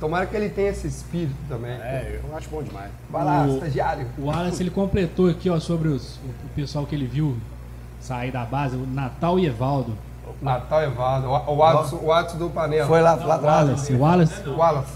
Tomara 0.00 0.26
que 0.26 0.36
ele 0.36 0.48
tenha 0.48 0.68
esse 0.70 0.86
espírito 0.86 1.34
também. 1.48 1.72
É, 1.72 2.20
eu 2.22 2.36
acho 2.36 2.48
bom 2.48 2.62
demais. 2.62 2.90
Vai 3.10 3.24
lá, 3.24 3.42
O- 3.44 3.54
estagiário. 3.54 4.06
O 4.16 4.26
Wallace 4.26 4.62
ele 4.62 4.70
completou 4.70 5.28
aqui 5.28 5.50
ó, 5.50 5.58
sobre 5.58 5.88
os- 5.88 6.16
o 6.16 6.48
pessoal 6.54 6.86
que 6.86 6.94
ele 6.94 7.06
viu 7.06 7.36
sair 8.00 8.30
da 8.30 8.44
base, 8.44 8.76
o 8.76 8.86
Natal 8.86 9.38
e 9.38 9.46
Evaldo. 9.46 9.92
Natal 10.40 10.82
Evado. 10.84 11.26
O 11.26 11.56
o 11.56 11.64
Adson, 11.64 12.00
o 12.02 12.12
Adson 12.12 12.38
do 12.38 12.50
Panela. 12.50 12.86
Foi 12.86 13.00
lá, 13.00 13.14
lá 13.14 13.34
atrás. 13.36 13.66
Wallace, 13.66 13.92
o 13.92 13.98
Wallace. 13.98 14.48
Wallace. 14.50 14.92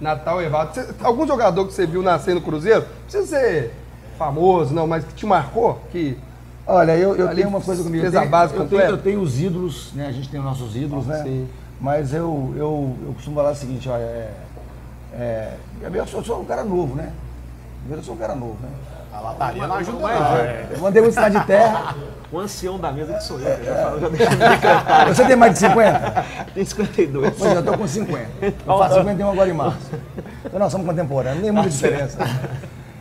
Natal 0.00 0.40
Evado. 0.42 0.74
Cê- 0.74 0.86
algum 1.02 1.26
jogador 1.26 1.66
que 1.66 1.72
você 1.72 1.86
viu 1.86 2.02
nascer 2.02 2.34
no 2.34 2.40
Cruzeiro, 2.40 2.80
não 2.80 3.02
precisa 3.04 3.26
ser 3.26 3.74
famoso, 4.18 4.72
não, 4.74 4.86
mas 4.86 5.04
que 5.04 5.12
te 5.14 5.26
marcou? 5.26 5.80
Que 5.90 6.16
Olha, 6.66 6.96
eu, 6.96 7.16
eu 7.16 7.26
Ali 7.26 7.36
tenho 7.36 7.48
uma 7.48 7.60
coisa 7.60 7.82
comigo. 7.82 8.00
fez 8.02 8.14
eu 8.14 8.20
a 8.20 8.22
tenho, 8.22 8.30
base 8.30 8.52
eu 8.54 8.58
tenho, 8.60 8.70
completa? 8.70 8.90
eu 8.92 8.98
tenho 8.98 9.20
os 9.20 9.40
ídolos, 9.40 9.92
né? 9.94 10.06
A 10.06 10.12
gente 10.12 10.28
tem 10.28 10.38
os 10.38 10.46
nossos 10.46 10.76
ídolos, 10.76 11.06
né? 11.06 11.22
Sim. 11.24 11.48
Mas 11.82 12.14
eu, 12.14 12.54
eu, 12.56 12.96
eu 13.06 13.12
costumo 13.12 13.34
falar 13.34 13.50
o 13.50 13.56
seguinte, 13.56 13.88
olha, 13.88 14.02
é, 14.02 14.30
é, 15.14 15.56
eu, 15.82 16.06
sou, 16.06 16.20
eu 16.20 16.24
sou 16.24 16.40
um 16.40 16.44
cara 16.44 16.62
novo, 16.62 16.94
né? 16.94 17.12
Eu 17.90 18.00
sou 18.04 18.14
um 18.14 18.18
cara 18.18 18.36
novo, 18.36 18.56
né? 18.62 18.68
A 19.12 19.20
lataria 19.20 19.66
não 19.66 19.74
ajuda, 19.74 19.98
Mas, 20.00 20.20
não. 20.20 20.36
é. 20.36 20.40
é. 20.42 20.68
Eu 20.70 20.78
mandei 20.78 21.02
muito 21.02 21.14
cidade 21.14 21.40
de 21.40 21.44
terra. 21.44 21.96
O 22.30 22.38
ancião 22.38 22.78
da 22.78 22.92
mesa 22.92 23.14
que 23.14 23.24
sou 23.24 23.40
eu, 23.40 23.64
já, 23.64 23.74
falou, 23.82 24.00
já 24.00 24.08
decretado. 24.08 25.10
Você 25.12 25.24
tem 25.24 25.34
mais 25.34 25.54
de 25.54 25.58
50? 25.58 26.24
Tem 26.54 26.64
52. 26.64 27.34
Pois 27.36 27.52
é, 27.52 27.56
eu 27.56 27.64
tô 27.64 27.76
com 27.76 27.88
50. 27.88 28.26
Eu 28.42 28.78
faço 28.78 28.94
51 29.00 29.30
agora 29.30 29.50
em 29.50 29.52
março. 29.52 29.90
Então 30.44 30.60
nós 30.60 30.70
somos 30.70 30.86
contemporâneos, 30.86 31.38
não 31.38 31.42
tem 31.42 31.52
muita 31.52 31.68
diferença. 31.68 32.18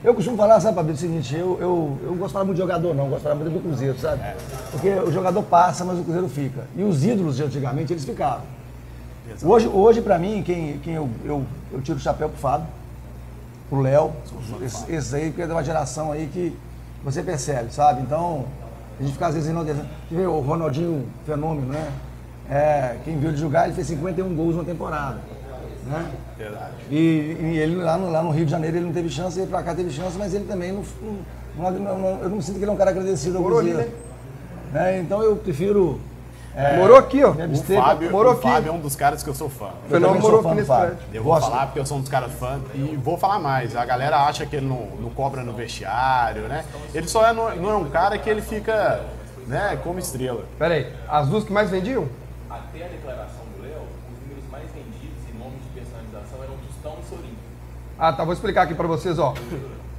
Eu 0.03 0.15
costumo 0.15 0.35
falar, 0.35 0.59
sabe, 0.59 0.75
Fabio, 0.75 0.95
o 0.95 0.97
seguinte, 0.97 1.35
eu, 1.35 1.59
eu, 1.61 1.99
eu 2.01 2.09
não 2.09 2.17
gostava 2.17 2.43
muito 2.43 2.57
de 2.57 2.63
jogador, 2.63 2.95
não, 2.95 3.03
eu 3.03 3.11
gostava 3.11 3.35
muito 3.35 3.53
do 3.53 3.59
Cruzeiro, 3.59 3.95
sabe? 3.99 4.23
Porque 4.71 4.89
o 4.89 5.11
jogador 5.11 5.43
passa, 5.43 5.85
mas 5.85 5.99
o 5.99 6.03
Cruzeiro 6.03 6.27
fica. 6.27 6.63
E 6.75 6.81
os 6.81 7.05
ídolos 7.05 7.37
de 7.37 7.43
antigamente, 7.43 7.93
eles 7.93 8.03
ficavam. 8.03 8.41
Hoje, 9.43 9.67
hoje 9.67 10.01
para 10.01 10.17
mim, 10.17 10.43
quem, 10.45 10.77
quem 10.79 10.93
eu, 10.95 11.09
eu, 11.25 11.43
eu 11.71 11.81
tiro 11.81 11.97
o 11.97 12.01
chapéu 12.01 12.29
pro 12.29 12.37
Fábio, 12.37 12.67
pro 13.69 13.79
Léo, 13.81 14.11
esse, 14.63 14.91
esse 14.91 15.15
aí, 15.15 15.29
porque 15.29 15.41
é 15.43 15.45
de 15.45 15.51
uma 15.51 15.63
geração 15.63 16.11
aí 16.11 16.29
que 16.31 16.55
você 17.03 17.23
percebe, 17.23 17.73
sabe? 17.73 18.01
Então, 18.01 18.45
a 18.99 19.03
gente 19.03 19.13
fica 19.13 19.27
às 19.27 19.33
vezes 19.33 19.49
enaltecendo. 19.49 19.87
Vê 20.09 20.25
o 20.25 20.39
Ronaldinho, 20.39 21.07
fenômeno, 21.25 21.71
né? 21.71 21.91
É, 22.49 22.97
quem 23.05 23.17
viu 23.17 23.29
ele 23.29 23.37
jogar, 23.37 23.65
ele 23.65 23.73
fez 23.73 23.87
51 23.87 24.35
gols 24.35 24.55
na 24.57 24.63
temporada. 24.63 25.19
Né? 25.85 26.11
Verdade. 26.37 26.73
E, 26.91 26.95
e 26.95 27.57
ele 27.57 27.75
lá 27.77 27.97
no, 27.97 28.11
lá 28.11 28.21
no 28.21 28.29
Rio 28.29 28.45
de 28.45 28.51
Janeiro 28.51 28.77
ele 28.77 28.85
não 28.85 28.93
teve 28.93 29.09
chance, 29.09 29.39
ele 29.39 29.47
pra 29.49 29.63
cá 29.63 29.73
teve 29.73 29.89
chance, 29.89 30.15
mas 30.17 30.33
ele 30.33 30.45
também 30.45 30.71
não. 30.71 30.83
não, 31.57 31.71
não- 31.71 31.97
não- 31.97 32.19
eu 32.21 32.29
não 32.29 32.41
sinto 32.41 32.57
que 32.57 32.63
ele 32.63 32.69
é 32.69 32.73
um 32.73 32.77
cara 32.77 32.91
agradecido 32.91 33.37
ao 33.37 33.43
Cruzeiro. 33.43 33.79
Né? 34.71 34.99
Então 34.99 35.23
eu 35.23 35.35
prefiro. 35.37 35.99
É, 36.55 36.77
Morou 36.77 36.97
aqui, 36.97 37.23
ó. 37.23 37.31
O 37.31 37.63
Fábio, 37.81 38.11
morou 38.11 38.33
o 38.33 38.35
aqui. 38.35 38.43
Fábio 38.43 38.69
é 38.69 38.71
um 38.73 38.79
dos 38.79 38.95
caras 38.95 39.23
que 39.23 39.29
eu 39.29 39.33
sou 39.35 39.49
fã. 39.49 39.69
eu 39.89 40.01
sou 40.01 40.13
morou 40.19 40.43
fã 40.43 40.49
aqui 40.49 40.57
nesse 40.59 40.71
prédio. 40.73 40.97
Eu 41.13 41.23
vou 41.23 41.33
Gosto. 41.33 41.49
falar 41.49 41.65
porque 41.67 41.79
eu 41.79 41.85
sou 41.85 41.97
um 41.97 42.01
dos 42.01 42.09
caras 42.09 42.31
fã 42.33 42.59
e 42.73 42.97
vou 43.01 43.17
falar 43.17 43.39
mais. 43.39 43.75
A 43.75 43.85
galera 43.85 44.17
acha 44.25 44.45
que 44.45 44.55
ele 44.57 44.65
não, 44.67 44.87
não 44.99 45.09
cobra 45.09 45.43
no 45.43 45.53
vestiário, 45.53 46.43
né? 46.43 46.65
Ele 46.93 47.07
só 47.07 47.25
é, 47.25 47.33
não, 47.33 47.55
não 47.55 47.69
é 47.71 47.75
um 47.75 47.89
cara 47.89 48.17
que 48.17 48.29
ele 48.29 48.41
fica, 48.41 49.01
né, 49.47 49.79
como 49.83 49.99
estrela. 49.99 50.43
Pera 50.59 50.73
aí, 50.73 50.91
as 51.09 51.27
duas 51.27 51.43
que 51.43 51.53
mais 51.53 51.69
vendiam? 51.69 52.07
Até 52.49 52.83
a 52.85 52.87
declaração 52.89 53.43
do 53.55 53.63
Léo, 53.63 53.81
os 54.11 54.21
números 54.27 54.43
mais 54.51 54.65
vendidos 54.73 55.23
em 55.33 55.37
nome 55.39 55.55
de 55.57 55.79
personalização 55.79 56.43
eram 56.43 56.55
Tostão 56.67 56.93
e 57.01 57.09
Sorin. 57.09 57.33
Ah, 57.97 58.11
tá, 58.11 58.23
vou 58.25 58.33
explicar 58.33 58.63
aqui 58.63 58.73
pra 58.75 58.87
vocês, 58.87 59.17
ó. 59.19 59.33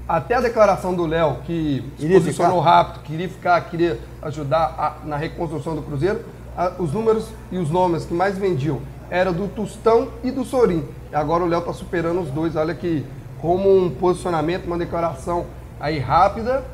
Até 0.09 0.35
a 0.35 0.41
declaração 0.41 0.93
do 0.95 1.07
Léo, 1.07 1.37
que 1.47 1.91
se 1.97 2.09
posicionou 2.09 2.59
ficar? 2.59 2.70
rápido, 2.70 3.03
queria 3.05 3.29
ficar, 3.29 3.61
queria 3.70 4.01
ajudar 4.20 4.74
a- 4.77 5.07
na 5.07 5.16
reconstrução 5.16 5.77
do 5.77 5.81
Cruzeiro, 5.83 6.23
a- 6.57 6.73
os 6.79 6.93
números 6.93 7.29
e 7.51 7.59
os 7.59 7.70
nomes 7.70 8.05
que 8.05 8.15
mais 8.15 8.37
vendiam 8.39 8.81
eram 9.11 9.33
do 9.33 9.49
Tostão 9.49 10.09
e 10.24 10.31
do 10.31 10.45
Sorim. 10.45 10.85
Agora 11.12 11.45
o 11.45 11.47
Léo 11.47 11.61
tá 11.62 11.73
superando 11.73 12.20
os 12.20 12.31
dois. 12.31 12.57
Olha 12.57 12.74
que 12.74 13.05
como 13.41 13.69
um 13.77 13.91
posicionamento, 13.91 14.66
uma 14.66 14.79
declaração 14.79 15.47
aí 15.81 15.99
rápida, 15.99 16.65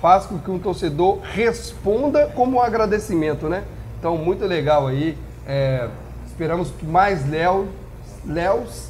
faz 0.00 0.26
com 0.26 0.38
que 0.38 0.50
um 0.50 0.58
torcedor 0.58 1.18
responda 1.22 2.26
como 2.34 2.56
um 2.56 2.60
agradecimento, 2.60 3.48
né? 3.48 3.62
Então, 3.98 4.16
muito 4.16 4.44
legal 4.44 4.86
aí. 4.88 5.16
É, 5.46 5.88
esperamos 6.26 6.70
que 6.70 6.84
mais 6.86 7.28
Léo, 7.30 7.66
Léos 8.26 8.88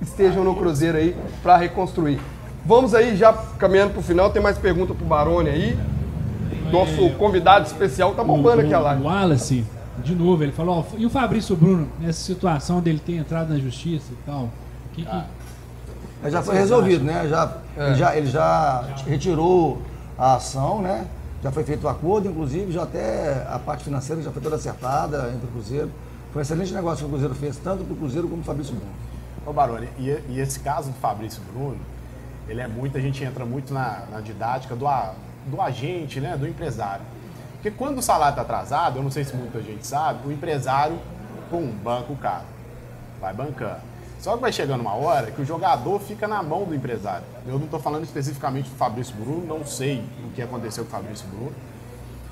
estejam 0.00 0.44
no 0.44 0.54
Cruzeiro 0.56 0.98
aí 0.98 1.16
para 1.42 1.56
reconstruir. 1.56 2.20
Vamos 2.66 2.94
aí 2.94 3.16
já 3.16 3.32
caminhando 3.58 3.92
para 3.92 4.00
o 4.00 4.02
final, 4.02 4.30
tem 4.30 4.42
mais 4.42 4.58
pergunta 4.58 4.92
pro 4.94 5.04
Barone 5.06 5.48
aí. 5.48 5.78
Nosso 6.70 7.10
convidado 7.18 7.66
especial 7.66 8.14
tá 8.14 8.22
bombando 8.24 8.62
aqui 8.62 8.72
a 8.74 8.80
O 8.80 8.82
live. 8.82 9.02
Wallace, 9.02 9.64
de 9.98 10.14
novo, 10.14 10.42
ele 10.42 10.52
falou, 10.52 10.78
ó, 10.90 10.96
e 10.96 11.04
o 11.04 11.10
Fabrício 11.10 11.54
Bruno, 11.56 11.88
nessa 12.00 12.20
situação 12.20 12.80
dele 12.80 13.00
ter 13.04 13.16
entrado 13.16 13.50
na 13.52 13.58
justiça 13.58 14.12
e 14.12 14.16
tal? 14.26 14.48
Que, 14.94 15.04
que, 15.04 15.22
Mas 16.22 16.32
já 16.32 16.42
foi 16.42 16.54
resolvido, 16.56 17.04
né? 17.04 17.28
Já, 17.28 17.56
ele, 17.76 17.94
já, 17.96 18.16
ele 18.16 18.26
já 18.26 18.84
retirou 19.06 19.82
a 20.18 20.34
ação, 20.36 20.80
né? 20.82 21.06
Já 21.42 21.50
foi 21.50 21.64
feito 21.64 21.84
o 21.84 21.88
acordo, 21.88 22.28
inclusive, 22.28 22.70
já 22.72 22.84
até 22.84 23.46
a 23.50 23.58
parte 23.58 23.84
financeira 23.84 24.22
já 24.22 24.30
foi 24.30 24.40
toda 24.40 24.56
acertada 24.56 25.30
entre 25.34 25.46
o 25.46 25.50
Cruzeiro. 25.50 25.90
Foi 26.32 26.40
um 26.40 26.42
excelente 26.42 26.72
negócio 26.72 26.98
que 26.98 27.04
o 27.04 27.08
Cruzeiro 27.08 27.34
fez, 27.34 27.56
tanto 27.56 27.84
para 27.84 27.92
o 27.92 27.96
Cruzeiro 27.96 28.28
como 28.28 28.42
para 28.42 28.52
o 28.52 28.54
Fabrício 28.54 28.74
Bruno. 28.74 28.92
Ô 29.44 29.52
Baroni, 29.52 29.88
e, 29.98 30.16
e 30.30 30.40
esse 30.40 30.60
caso 30.60 30.88
do 30.90 30.94
Fabrício 30.98 31.42
Bruno, 31.52 31.76
ele 32.48 32.60
é 32.60 32.68
muito, 32.68 32.96
a 32.96 33.00
gente 33.00 33.22
entra 33.24 33.44
muito 33.44 33.74
na, 33.74 34.02
na 34.10 34.20
didática 34.20 34.76
do, 34.76 34.86
a- 34.86 35.12
do 35.46 35.60
agente, 35.60 36.20
né, 36.20 36.36
do 36.36 36.46
empresário. 36.46 37.02
Porque 37.62 37.70
quando 37.70 37.98
o 37.98 38.02
salário 38.02 38.32
está 38.32 38.42
atrasado, 38.42 38.98
eu 38.98 39.04
não 39.04 39.10
sei 39.10 39.22
se 39.22 39.36
muita 39.36 39.62
gente 39.62 39.86
sabe, 39.86 40.26
o 40.26 40.32
empresário, 40.32 40.98
pum, 41.48 41.70
banca 41.70 42.12
o 42.12 42.16
cara. 42.16 42.44
Vai 43.20 43.32
bancando. 43.32 43.76
Só 44.18 44.34
que 44.34 44.40
vai 44.40 44.52
chegando 44.52 44.80
uma 44.80 44.94
hora 44.94 45.30
que 45.30 45.40
o 45.40 45.44
jogador 45.44 46.00
fica 46.00 46.26
na 46.26 46.42
mão 46.42 46.64
do 46.64 46.74
empresário. 46.74 47.22
Eu 47.46 47.58
não 47.58 47.66
estou 47.66 47.78
falando 47.78 48.02
especificamente 48.02 48.68
do 48.68 48.74
Fabrício 48.74 49.14
Bruno, 49.14 49.46
não 49.46 49.64
sei 49.64 50.04
o 50.26 50.30
que 50.32 50.42
aconteceu 50.42 50.82
com 50.84 50.88
o 50.88 50.92
Fabrício 50.92 51.24
Bruno. 51.28 51.52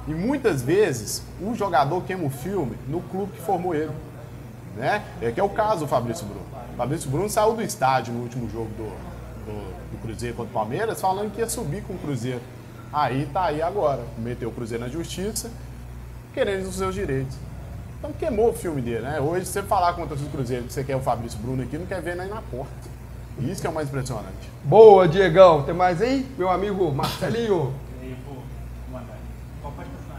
E 0.09 0.11
muitas 0.12 0.62
vezes 0.62 1.23
o 1.40 1.55
jogador 1.55 2.02
queima 2.02 2.24
o 2.24 2.31
filme 2.31 2.77
no 2.89 3.01
clube 3.01 3.31
que 3.31 3.40
formou 3.40 3.73
ele. 3.73 3.93
Né? 4.77 5.01
É 5.23 5.31
que 5.31 5.39
é 5.39 5.44
o 5.44 5.48
caso 5.48 5.82
do 5.82 5.86
Fabrício 5.86 6.27
Bruno. 6.27 6.47
O 6.74 6.77
Fabrício 6.77 7.09
Bruno 7.09 7.31
saiu 7.31 7.55
do 7.55 7.62
estádio 7.62 8.12
no 8.12 8.23
último 8.23 8.51
jogo 8.51 8.70
do, 8.70 8.89
do, 9.47 9.93
do 9.93 10.02
Cruzeiro 10.02 10.35
contra 10.35 10.51
o 10.51 10.55
Palmeiras 10.55 11.01
falando 11.01 11.32
que 11.32 11.40
ia 11.40 11.48
subir 11.48 11.85
com 11.85 11.93
o 11.93 11.98
Cruzeiro. 11.98 12.40
Aí 12.93 13.29
tá 13.33 13.45
aí 13.47 13.62
agora. 13.62 14.03
Meteu 14.19 14.49
o 14.49 14.53
Cruzeiro 14.53 14.83
na 14.85 14.91
justiça, 14.91 15.51
querendo 16.35 16.69
os 16.69 16.77
seus 16.77 16.95
direitos. 16.95 17.37
Então 17.99 18.12
queimou 18.12 18.51
o 18.51 18.53
filme 18.53 18.81
dele, 18.81 19.03
né? 19.03 19.21
Hoje, 19.21 19.47
se 19.47 19.53
você 19.53 19.62
falar 19.62 19.93
com 19.93 20.03
o 20.03 20.07
torcedor 20.07 20.31
do 20.31 20.37
Cruzeiro 20.37 20.65
que 20.65 20.73
você 20.73 20.83
quer 20.83 20.97
o 20.97 21.01
Fabrício 21.01 21.39
Bruno 21.39 21.62
aqui, 21.62 21.77
não 21.77 21.87
quer 21.87 22.01
ver 22.01 22.17
nem 22.17 22.29
na 22.29 22.41
porta. 22.43 22.73
Isso 23.39 23.61
que 23.61 23.67
é 23.67 23.71
o 23.71 23.75
mais 23.75 23.89
impressionante. 23.89 24.51
Boa, 24.65 25.07
Diegão. 25.07 25.62
Tem 25.62 25.75
mais 25.75 26.03
aí? 26.03 26.27
Meu 26.37 26.51
amigo 26.51 26.91
Marcelinho. 26.93 27.75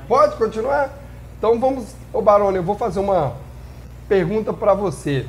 Pode 0.08 0.36
continuar? 0.36 0.90
Então 1.38 1.60
vamos, 1.60 1.96
ô 2.14 2.22
Barone, 2.22 2.58
eu 2.58 2.64
vou 2.64 2.76
fazer 2.76 3.00
uma 3.00 3.34
pergunta 4.08 4.52
para 4.54 4.74
você. 4.74 5.26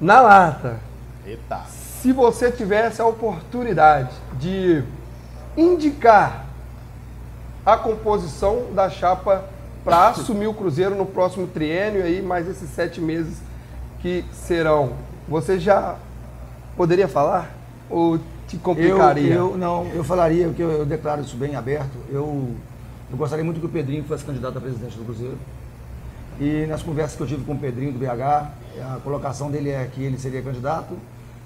Na 0.00 0.20
lata, 0.20 0.78
Eita. 1.26 1.62
se 1.68 2.12
você 2.12 2.50
tivesse 2.52 3.00
a 3.00 3.06
oportunidade 3.06 4.10
de 4.34 4.84
indicar 5.60 6.46
a 7.64 7.76
composição 7.76 8.72
da 8.74 8.88
chapa 8.88 9.44
para 9.84 10.08
assumir 10.08 10.46
o 10.46 10.54
Cruzeiro 10.54 10.94
no 10.94 11.06
próximo 11.06 11.46
triênio 11.46 12.02
aí, 12.02 12.22
mais 12.22 12.48
esses 12.48 12.70
sete 12.70 13.00
meses 13.00 13.38
que 14.00 14.24
serão, 14.32 14.94
você 15.28 15.58
já 15.58 15.96
poderia 16.76 17.06
falar 17.06 17.54
ou 17.88 18.18
te 18.48 18.56
Eu, 18.56 18.60
complicaria? 18.60 19.34
eu, 19.34 19.56
não, 19.58 19.86
eu 19.88 20.02
falaria, 20.02 20.46
porque 20.48 20.62
eu, 20.62 20.70
eu 20.70 20.86
declaro 20.86 21.20
isso 21.20 21.36
bem 21.36 21.54
aberto. 21.54 21.96
Eu, 22.08 22.54
eu 23.10 23.16
gostaria 23.16 23.44
muito 23.44 23.60
que 23.60 23.66
o 23.66 23.68
Pedrinho 23.68 24.04
fosse 24.04 24.24
candidato 24.24 24.56
a 24.56 24.60
presidente 24.60 24.96
do 24.96 25.04
Cruzeiro. 25.04 25.36
E 26.40 26.64
nas 26.66 26.82
conversas 26.82 27.16
que 27.16 27.22
eu 27.22 27.26
tive 27.26 27.44
com 27.44 27.52
o 27.52 27.58
Pedrinho 27.58 27.92
do 27.92 27.98
BH, 27.98 28.22
a 28.80 29.00
colocação 29.04 29.50
dele 29.50 29.70
é 29.70 29.86
que 29.92 30.02
ele 30.02 30.18
seria 30.18 30.40
candidato 30.40 30.96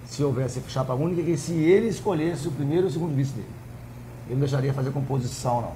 se 0.07 0.23
houvesse 0.23 0.62
chapa 0.69 0.95
única 0.95 1.23
e 1.23 1.24
que 1.24 1.36
se 1.36 1.53
ele 1.53 1.89
escolhesse 1.89 2.47
o 2.47 2.53
primeiro 2.53 2.86
e 2.86 2.89
o 2.89 2.93
segundo 2.93 3.15
vice 3.15 3.32
dele. 3.32 3.64
Ele 4.26 4.34
não 4.34 4.40
deixaria 4.40 4.72
fazer 4.72 4.90
composição, 4.90 5.60
não. 5.60 5.72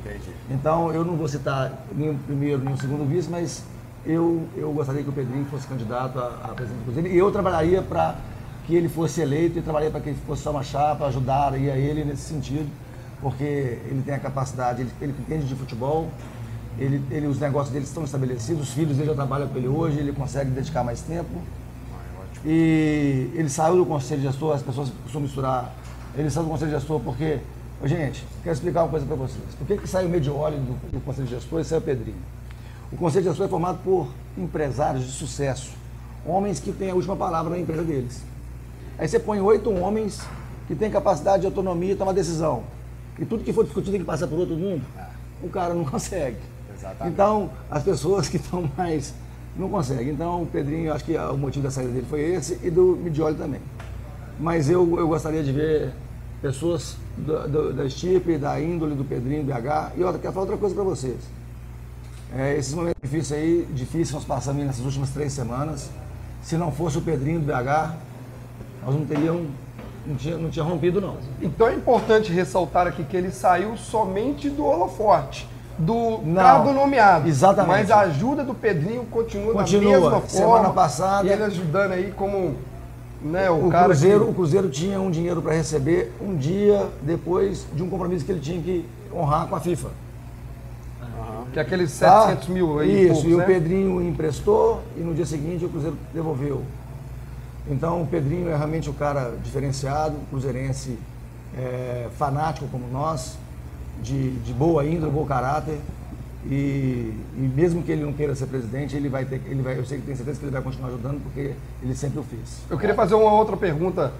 Entendi. 0.00 0.32
Então, 0.50 0.92
eu 0.92 1.04
não 1.04 1.16
vou 1.16 1.28
citar 1.28 1.72
nem 1.94 2.10
o 2.10 2.14
primeiro 2.14 2.62
nem 2.62 2.74
o 2.74 2.76
segundo 2.76 3.08
vice, 3.08 3.28
mas 3.28 3.64
eu, 4.06 4.46
eu 4.56 4.72
gostaria 4.72 5.02
que 5.02 5.08
o 5.08 5.12
Pedrinho 5.12 5.44
fosse 5.46 5.66
candidato 5.66 6.18
a, 6.18 6.26
a 6.44 6.48
presidente 6.48 6.80
do 6.80 6.84
Cruzeiro. 6.84 7.08
E 7.08 7.18
eu 7.18 7.30
trabalharia 7.30 7.82
para 7.82 8.16
que 8.66 8.74
ele 8.74 8.88
fosse 8.88 9.20
eleito 9.20 9.58
e 9.58 9.62
trabalharia 9.62 9.90
para 9.90 10.00
que 10.00 10.10
ele 10.10 10.18
fosse 10.26 10.42
só 10.42 10.50
uma 10.50 10.62
chapa, 10.62 11.06
ajudar 11.06 11.54
a 11.54 11.58
ele 11.58 12.04
nesse 12.04 12.22
sentido, 12.22 12.68
porque 13.20 13.42
ele 13.42 14.02
tem 14.04 14.14
a 14.14 14.18
capacidade, 14.18 14.82
ele, 14.82 14.92
ele 15.00 15.14
entende 15.18 15.46
de 15.46 15.54
futebol, 15.54 16.08
ele, 16.78 17.02
ele, 17.10 17.26
os 17.26 17.40
negócios 17.40 17.72
dele 17.72 17.84
estão 17.84 18.04
estabelecidos, 18.04 18.68
os 18.68 18.74
filhos 18.74 18.96
dele 18.96 19.08
já 19.08 19.14
trabalham 19.14 19.48
com 19.48 19.56
ele 19.56 19.68
hoje, 19.68 19.98
ele 19.98 20.12
consegue 20.12 20.50
dedicar 20.50 20.84
mais 20.84 21.00
tempo. 21.00 21.40
E 22.44 23.30
ele 23.34 23.48
saiu 23.48 23.76
do 23.76 23.86
conselho 23.86 24.22
gestor, 24.22 24.54
as 24.54 24.62
pessoas 24.62 24.90
costumam 25.02 25.26
misturar. 25.26 25.74
Ele 26.16 26.30
saiu 26.30 26.44
do 26.44 26.50
conselho 26.50 26.70
gestor 26.70 27.00
porque, 27.00 27.40
gente, 27.86 28.24
quero 28.42 28.54
explicar 28.54 28.82
uma 28.82 28.88
coisa 28.90 29.06
para 29.06 29.16
vocês. 29.16 29.54
Por 29.56 29.66
que, 29.66 29.76
que 29.76 29.88
saiu 29.88 30.08
o 30.08 30.10
Medioli 30.10 30.56
do, 30.56 30.90
do 30.90 31.00
conselho 31.00 31.28
gestor 31.28 31.60
e 31.60 31.64
saiu 31.64 31.80
o 31.80 31.82
Pedrinho? 31.82 32.18
O 32.90 32.96
conselho 32.96 33.24
gestor 33.24 33.46
é 33.46 33.48
formado 33.48 33.78
por 33.84 34.08
empresários 34.36 35.04
de 35.04 35.12
sucesso, 35.12 35.70
homens 36.26 36.58
que 36.58 36.72
têm 36.72 36.90
a 36.90 36.94
última 36.94 37.14
palavra 37.14 37.50
na 37.50 37.58
empresa 37.58 37.82
deles. 37.82 38.22
Aí 38.98 39.06
você 39.06 39.18
põe 39.18 39.40
oito 39.40 39.70
homens 39.70 40.20
que 40.66 40.74
têm 40.74 40.90
capacidade 40.90 41.42
de 41.42 41.46
autonomia 41.46 41.92
e 41.92 41.96
tomar 41.96 42.12
decisão. 42.12 42.64
E 43.18 43.24
tudo 43.24 43.44
que 43.44 43.52
for 43.52 43.64
discutido 43.64 43.92
tem 43.92 44.00
que 44.00 44.06
passar 44.06 44.26
por 44.26 44.38
outro 44.38 44.56
mundo. 44.56 44.84
O 45.42 45.48
cara 45.48 45.72
não 45.72 45.84
consegue. 45.86 46.38
Exatamente. 46.76 47.14
Então, 47.14 47.50
as 47.70 47.82
pessoas 47.82 48.28
que 48.28 48.36
estão 48.36 48.70
mais. 48.76 49.14
não 49.56 49.68
conseguem. 49.68 50.10
Então, 50.10 50.42
o 50.42 50.46
Pedrinho, 50.46 50.86
eu 50.86 50.94
acho 50.94 51.04
que 51.04 51.16
o 51.16 51.36
motivo 51.36 51.64
da 51.64 51.70
saída 51.70 51.92
dele 51.92 52.06
foi 52.08 52.20
esse 52.20 52.58
e 52.62 52.70
do 52.70 52.96
Midioli 52.96 53.36
também. 53.36 53.60
Mas 54.38 54.70
eu, 54.70 54.98
eu 54.98 55.08
gostaria 55.08 55.42
de 55.42 55.52
ver 55.52 55.92
pessoas 56.40 56.96
do, 57.16 57.48
do, 57.48 57.72
da 57.72 57.84
estipe, 57.84 58.38
da 58.38 58.60
índole 58.60 58.94
do 58.94 59.04
Pedrinho, 59.04 59.44
do 59.44 59.52
BH. 59.52 59.92
E 59.96 60.04
outra, 60.04 60.20
quero 60.20 60.32
falar 60.32 60.44
outra 60.44 60.56
coisa 60.58 60.74
para 60.74 60.84
vocês. 60.84 61.16
É, 62.36 62.56
esses 62.56 62.74
momentos 62.74 63.00
difíceis 63.02 63.40
aí, 63.42 63.68
difíceis 63.72 64.12
nós 64.12 64.24
passamos 64.24 64.64
nessas 64.64 64.84
últimas 64.84 65.10
três 65.10 65.32
semanas. 65.32 65.88
Se 66.42 66.56
não 66.56 66.70
fosse 66.70 66.98
o 66.98 67.00
Pedrinho 67.00 67.40
do 67.40 67.46
BH, 67.46 67.94
nós 68.84 68.94
não 68.94 69.04
teríamos. 69.04 69.48
Não 70.06 70.16
tinha, 70.16 70.38
não 70.38 70.48
tinha 70.48 70.64
rompido, 70.64 71.00
não. 71.02 71.16
Então 71.42 71.68
é 71.68 71.74
importante 71.74 72.32
ressaltar 72.32 72.86
aqui 72.86 73.04
que 73.04 73.14
ele 73.14 73.30
saiu 73.30 73.76
somente 73.76 74.48
do 74.48 74.64
holofote, 74.64 75.46
do 75.78 76.20
Não, 76.24 76.72
nomeado. 76.72 77.28
exatamente. 77.28 77.68
Mas 77.68 77.90
a 77.90 78.00
ajuda 78.00 78.42
do 78.42 78.54
Pedrinho 78.54 79.04
continua, 79.04 79.52
Continua. 79.52 79.92
da 79.92 79.98
mesma 80.00 80.10
forma. 80.12 80.28
Semana 80.28 80.70
passada- 80.70 81.28
E 81.28 81.30
ele 81.30 81.42
ajudando 81.42 81.92
aí 81.92 82.10
como 82.16 82.54
né, 83.22 83.50
o, 83.50 83.66
O 83.66 83.70
Cruzeiro, 83.70 84.24
que- 84.24 84.30
o 84.30 84.34
Cruzeiro 84.34 84.68
tinha 84.70 85.00
um 85.00 85.10
dinheiro 85.10 85.42
para 85.42 85.52
receber 85.54 86.12
um 86.20 86.36
dia 86.36 86.88
depois 87.02 87.66
de 87.74 87.82
um 87.82 87.88
compromisso 87.90 88.24
que 88.24 88.32
ele 88.32 88.40
tinha 88.40 88.60
que 88.62 88.84
honrar 89.12 89.46
com 89.48 89.56
a 89.56 89.60
FIFA. 89.60 89.88
Que 91.52 91.58
é 91.58 91.62
aqueles 91.62 91.98
Tá? 91.98 92.26
700 92.26 92.48
mil 92.48 92.78
aí. 92.78 93.04
Isso, 93.04 93.14
poucos, 93.14 93.30
e 93.32 93.34
né? 93.36 93.42
o 93.42 93.46
Pedrinho 93.46 94.02
emprestou 94.02 94.82
e 94.96 95.00
no 95.00 95.14
dia 95.14 95.24
seguinte 95.24 95.64
o 95.64 95.68
Cruzeiro 95.68 95.96
devolveu. 96.12 96.62
Então 97.70 98.02
o 98.02 98.06
Pedrinho 98.06 98.48
é 98.50 98.56
realmente 98.56 98.88
o 98.90 98.92
cara 98.92 99.32
diferenciado, 99.42 100.14
cruzeirense 100.30 100.98
é, 101.56 102.08
fanático 102.18 102.66
como 102.68 102.86
nós, 102.92 103.36
de, 104.02 104.30
de 104.40 104.52
boa 104.52 104.84
índole, 104.84 105.10
bom 105.10 105.24
caráter. 105.24 105.78
E, 106.50 107.12
e 107.36 107.52
mesmo 107.54 107.82
que 107.82 107.92
ele 107.92 108.02
não 108.02 108.12
queira 108.12 108.34
ser 108.34 108.46
presidente, 108.46 108.96
ele 108.96 109.10
vai 109.10 109.24
ter, 109.26 109.40
ele 109.46 109.60
vai, 109.60 109.78
eu 109.78 109.84
sei 109.84 109.98
que 109.98 110.04
tenho 110.04 110.16
certeza 110.16 110.38
que 110.38 110.46
ele 110.46 110.52
vai 110.52 110.62
continuar 110.62 110.88
ajudando 110.88 111.22
porque 111.22 111.52
ele 111.82 111.94
sempre 111.94 112.18
o 112.20 112.22
fez. 112.22 112.62
Eu 112.70 112.78
queria 112.78 112.94
fazer 112.94 113.14
uma 113.14 113.32
outra 113.32 113.54
pergunta. 113.54 114.12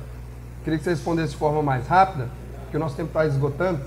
Queria 0.63 0.79
que 0.79 0.85
você 0.85 0.91
respondesse 0.91 1.31
de 1.31 1.39
forma 1.39 1.63
mais 1.63 1.87
rápida, 1.87 2.29
porque 2.63 2.77
o 2.77 2.81
nosso 2.81 2.95
tempo 2.95 3.09
está 3.09 3.25
esgotando. 3.25 3.81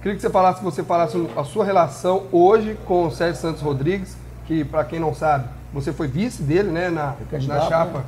Queria 0.00 0.16
que 0.16 0.22
você 0.22 0.30
falasse, 0.30 0.58
que 0.60 0.64
você 0.64 0.82
falasse 0.82 1.28
a 1.36 1.44
sua 1.44 1.64
relação 1.64 2.24
hoje 2.32 2.76
com 2.86 3.06
o 3.06 3.10
Sérgio 3.10 3.40
Santos 3.40 3.60
Rodrigues, 3.60 4.16
que 4.46 4.64
para 4.64 4.84
quem 4.84 4.98
não 4.98 5.14
sabe, 5.14 5.46
você 5.74 5.92
foi 5.92 6.08
vice 6.08 6.42
dele, 6.42 6.70
né, 6.70 6.88
na, 6.88 7.16
na 7.46 7.60
chapa 7.68 7.98
né? 7.98 8.04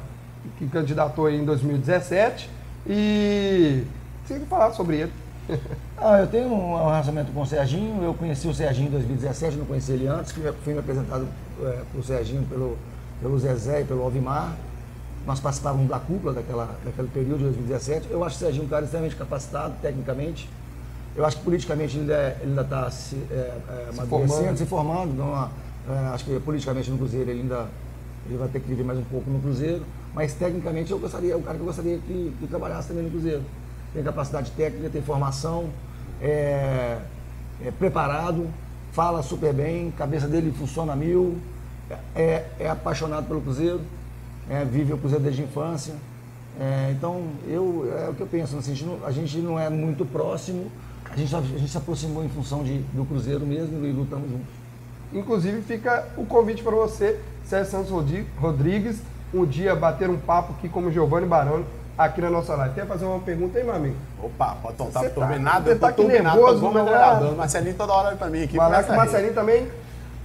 que 0.59 0.67
candidatou 0.69 1.31
em 1.31 1.45
2017. 1.45 2.49
E 2.87 3.85
queria 4.27 4.43
que 4.43 4.49
falasse 4.49 4.77
sobre 4.77 4.97
ele. 4.97 5.13
Ah, 5.97 6.19
eu 6.19 6.27
tenho 6.27 6.53
um 6.53 6.77
relacionamento 6.77 7.33
com 7.33 7.41
o 7.41 7.47
Serginho. 7.47 8.03
Eu 8.03 8.13
conheci 8.13 8.47
o 8.47 8.53
Serginho 8.53 8.89
em 8.89 8.91
2017, 8.91 9.57
não 9.57 9.65
conheci 9.65 9.93
ele 9.93 10.07
antes. 10.07 10.33
Fui, 10.63 10.75
me 10.75 10.79
apresentado 10.79 11.27
é, 11.63 11.81
para 11.91 11.99
o 11.99 12.05
Serginho 12.05 12.43
pelo, 12.43 12.77
pelo 13.23 13.39
Zezé 13.39 13.81
e 13.81 13.85
pelo 13.85 14.03
Alvimar. 14.03 14.55
Nós 15.27 15.41
participávamos 15.41 15.89
da 15.89 15.99
cúpula 15.99 16.35
daquela, 16.35 16.79
daquele 16.85 17.09
período 17.09 17.39
de 17.39 17.45
2017. 17.45 18.09
Eu 18.11 18.23
acho 18.23 18.37
o 18.37 18.39
Serginho 18.39 18.67
um 18.67 18.69
cara 18.69 18.85
extremamente 18.85 19.17
capacitado, 19.17 19.77
tecnicamente. 19.81 20.47
Eu 21.17 21.25
acho 21.25 21.39
que 21.39 21.45
politicamente 21.45 21.97
ele 21.97 22.13
ainda 22.13 22.37
ele 22.41 22.51
ainda 22.51 22.63
está 22.63 22.91
se, 22.91 23.17
é, 23.31 23.35
é, 23.35 23.89
amadurecendo, 23.91 24.29
formando. 24.29 24.59
se 24.59 24.67
formando. 24.67 25.13
Então, 25.15 25.51
é, 25.89 25.99
acho 26.09 26.25
que 26.25 26.41
politicamente 26.41 26.91
no 26.91 26.99
Cruzeiro 26.99 27.31
ele 27.31 27.41
ainda 27.41 27.67
ele 28.27 28.37
vai 28.37 28.49
ter 28.49 28.61
que 28.61 28.69
viver 28.69 28.85
mais 28.85 28.99
um 28.99 29.05
pouco 29.05 29.31
no 29.31 29.41
Cruzeiro. 29.41 29.85
Mas 30.15 30.35
tecnicamente 30.35 30.91
eu 30.91 30.99
gostaria, 30.99 31.33
é 31.33 31.37
um 31.37 31.43
cara 31.43 31.57
que 31.57 31.63
eu 31.63 31.67
gostaria 31.67 31.99
que, 31.99 32.35
que 32.39 32.47
trabalhasse 32.47 32.89
também 32.89 33.05
no 33.05 33.11
Cruzeiro. 33.11 33.43
Tem 33.95 34.03
capacidade 34.03 34.51
técnica, 34.51 34.91
tem 34.91 35.01
formação, 35.01 35.71
é, 36.21 36.99
é 37.65 37.71
preparado, 37.71 38.49
fala 38.93 39.23
super 39.23 39.55
bem, 39.55 39.91
cabeça 39.93 40.29
dele 40.29 40.53
funciona 40.53 40.95
mil, 40.95 41.39
é, 42.15 42.45
é 42.59 42.69
apaixonado 42.69 43.27
pelo 43.27 43.41
Cruzeiro, 43.41 43.81
é, 44.51 44.65
vive 44.65 44.93
o 44.93 44.99
Cruzeiro 44.99 45.25
desde 45.25 45.43
a 45.43 45.45
infância. 45.45 45.95
É, 46.61 46.93
então, 46.97 47.23
eu, 47.49 47.93
é 47.99 48.09
o 48.09 48.15
que 48.15 48.21
eu 48.21 48.27
penso, 48.27 48.57
assim, 48.57 48.73
a, 48.73 48.75
gente 48.75 48.87
não, 48.87 49.07
a 49.07 49.11
gente 49.11 49.39
não 49.39 49.59
é 49.59 49.71
muito 49.71 50.05
próximo, 50.05 50.71
a 51.11 51.17
gente, 51.17 51.35
a 51.35 51.41
gente 51.41 51.69
se 51.69 51.77
aproximou 51.77 52.25
em 52.25 52.29
função 52.29 52.63
de, 52.63 52.79
do 52.93 53.05
Cruzeiro 53.05 53.47
mesmo 53.47 53.85
e 53.85 53.93
lutamos 53.93 54.31
juntos. 54.31 54.47
Inclusive, 55.13 55.63
fica 55.63 56.09
o 56.17 56.27
convite 56.27 56.63
para 56.63 56.75
você, 56.75 57.21
Sérgio 57.45 57.71
Santos 57.71 57.91
Rodrigues, 58.37 59.01
um 59.33 59.45
dia 59.45 59.75
bater 59.75 60.09
um 60.09 60.17
papo 60.17 60.53
aqui 60.53 60.69
como 60.69 60.91
Giovanni 60.91 61.27
Baroni, 61.27 61.65
aqui 61.97 62.21
na 62.21 62.31
nossa 62.31 62.55
live. 62.55 62.75
Quer 62.75 62.87
fazer 62.87 63.05
uma 63.05 63.21
pergunta 63.21 63.59
aí, 63.59 63.65
meu 63.65 63.75
amigo? 63.75 63.97
Opa, 64.23 64.57
pode 64.63 64.77
tomar, 64.77 64.91
Você 64.91 65.11
tô 65.11 65.21
tá- 65.21 65.39
nada, 65.39 65.71
eu 65.71 65.79
tá 65.79 65.87
tô 65.87 65.93
aqui 65.93 66.03
turbinado, 66.03 66.37
nervoso, 66.37 66.61
tô. 66.61 67.33
Marcelinho 67.37 67.75
toda 67.75 67.93
hora 67.93 68.09
olha 68.09 68.17
pra 68.17 68.29
mim 68.29 68.43
aqui. 68.43 68.57
Vai 68.57 68.71
lá 68.71 68.83
começa 68.83 68.87
que 68.87 68.91
o 68.91 68.93
a 68.93 68.97
rir. 69.05 69.11
Marcelinho 69.11 69.35
também 69.35 69.69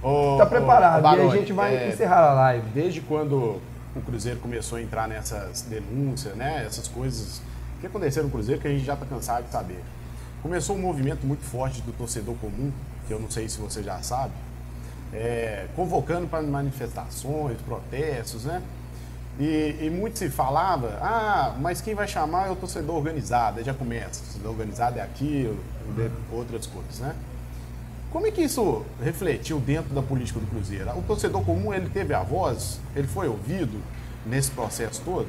Ô, 0.02 0.32
está 0.32 0.44
ô, 0.44 0.46
preparado. 0.46 1.04
ô, 1.06 1.16
e 1.16 1.28
a 1.28 1.36
gente 1.36 1.52
vai 1.52 1.76
é, 1.76 1.88
encerrar 1.88 2.30
a 2.30 2.34
live. 2.34 2.66
Desde 2.70 3.00
quando 3.00 3.60
o 3.94 4.00
Cruzeiro 4.04 4.38
começou 4.40 4.78
a 4.78 4.82
entrar 4.82 5.08
nessas 5.08 5.62
denúncias, 5.62 6.34
né, 6.34 6.64
essas 6.66 6.88
coisas 6.88 7.40
que 7.80 7.86
aconteceram 7.86 8.26
no 8.26 8.32
Cruzeiro 8.32 8.60
que 8.60 8.68
a 8.68 8.70
gente 8.70 8.84
já 8.84 8.94
está 8.94 9.06
cansado 9.06 9.44
de 9.44 9.50
saber. 9.50 9.82
Começou 10.42 10.76
um 10.76 10.80
movimento 10.80 11.26
muito 11.26 11.44
forte 11.44 11.82
do 11.82 11.92
torcedor 11.92 12.34
comum, 12.36 12.72
que 13.06 13.12
eu 13.12 13.18
não 13.20 13.30
sei 13.30 13.48
se 13.48 13.60
você 13.60 13.82
já 13.82 14.00
sabe, 14.02 14.32
é, 15.12 15.66
convocando 15.76 16.26
para 16.26 16.40
manifestações, 16.42 17.58
protestos, 17.62 18.44
né? 18.44 18.62
E, 19.40 19.86
e 19.86 19.88
muito 19.88 20.18
se 20.18 20.28
falava, 20.28 20.98
ah, 21.00 21.56
mas 21.58 21.80
quem 21.80 21.94
vai 21.94 22.06
chamar 22.06 22.48
é 22.48 22.50
o 22.50 22.56
torcedor 22.56 22.96
organizado, 22.96 23.58
aí 23.58 23.64
já 23.64 23.72
começa, 23.72 24.20
o 24.20 24.24
torcedor 24.24 24.52
organizado 24.52 24.98
é 24.98 25.02
aquilo, 25.02 25.58
outras 26.30 26.66
coisas, 26.66 26.98
né? 26.98 27.16
Como 28.12 28.26
é 28.26 28.30
que 28.30 28.42
isso 28.42 28.84
refletiu 29.02 29.58
dentro 29.58 29.94
da 29.94 30.02
política 30.02 30.38
do 30.38 30.46
Cruzeiro? 30.46 30.90
O 30.90 31.02
torcedor 31.02 31.42
comum, 31.42 31.72
ele 31.72 31.88
teve 31.88 32.12
a 32.12 32.22
voz, 32.22 32.78
ele 32.94 33.06
foi 33.06 33.28
ouvido 33.28 33.80
nesse 34.26 34.50
processo 34.50 35.00
todo? 35.02 35.28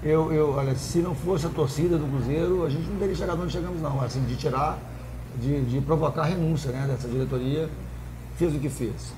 Eu, 0.00 0.32
eu, 0.32 0.50
olha, 0.52 0.76
se 0.76 0.98
não 0.98 1.14
fosse 1.14 1.46
a 1.46 1.48
torcida 1.48 1.98
do 1.98 2.06
Cruzeiro, 2.06 2.64
a 2.64 2.70
gente 2.70 2.88
não 2.88 2.98
teria 3.00 3.16
chegado 3.16 3.42
onde 3.42 3.52
chegamos, 3.52 3.80
não. 3.80 4.00
Assim, 4.00 4.22
de 4.26 4.36
tirar, 4.36 4.78
de, 5.40 5.64
de 5.64 5.80
provocar 5.80 6.24
renúncia 6.24 6.70
né, 6.70 6.86
dessa 6.86 7.08
diretoria, 7.08 7.68
fez 8.36 8.54
o 8.54 8.60
que 8.60 8.68
fez. 8.68 9.12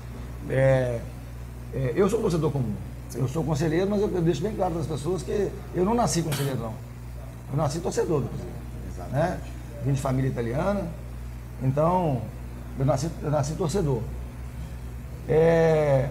É, 0.49 1.01
é, 1.73 1.93
eu 1.95 2.09
sou 2.09 2.19
torcedor 2.21 2.51
comum. 2.51 2.73
Eu 3.13 3.27
sou 3.27 3.43
conselheiro, 3.43 3.89
mas 3.89 4.01
eu, 4.01 4.09
eu 4.09 4.21
deixo 4.21 4.41
bem 4.41 4.53
claro 4.55 4.71
para 4.73 4.81
as 4.81 4.87
pessoas 4.87 5.21
que 5.23 5.49
eu 5.73 5.85
não 5.85 5.93
nasci 5.93 6.21
conselheiro, 6.21 6.59
não. 6.59 6.73
Eu 7.51 7.57
nasci 7.57 7.79
torcedor 7.79 8.21
do 8.21 8.27
Cruzeiro. 8.27 8.51
Né? 9.11 9.39
Vim 9.85 9.93
de 9.93 10.01
família 10.01 10.27
italiana, 10.29 10.81
então 11.61 12.21
eu 12.79 12.85
nasci, 12.85 13.09
eu 13.21 13.29
nasci 13.31 13.53
torcedor. 13.53 14.01
É, 15.29 16.09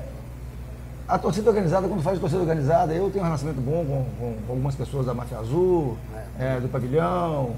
a 1.07 1.19
torcida 1.19 1.51
organizada, 1.51 1.87
quando 1.89 2.03
faz 2.03 2.19
torcida 2.19 2.41
organizada, 2.41 2.95
eu 2.95 3.11
tenho 3.11 3.23
um 3.23 3.27
relacionamento 3.27 3.63
bom 3.65 3.85
com, 3.85 4.05
com- 4.19 4.37
com 4.47 4.53
algumas 4.53 4.75
pessoas 4.75 5.07
da 5.07 5.13
Máfia 5.15 5.39
Azul, 5.39 5.99
é, 6.39 6.59
do 6.61 6.69
Pavilhão, 6.69 7.55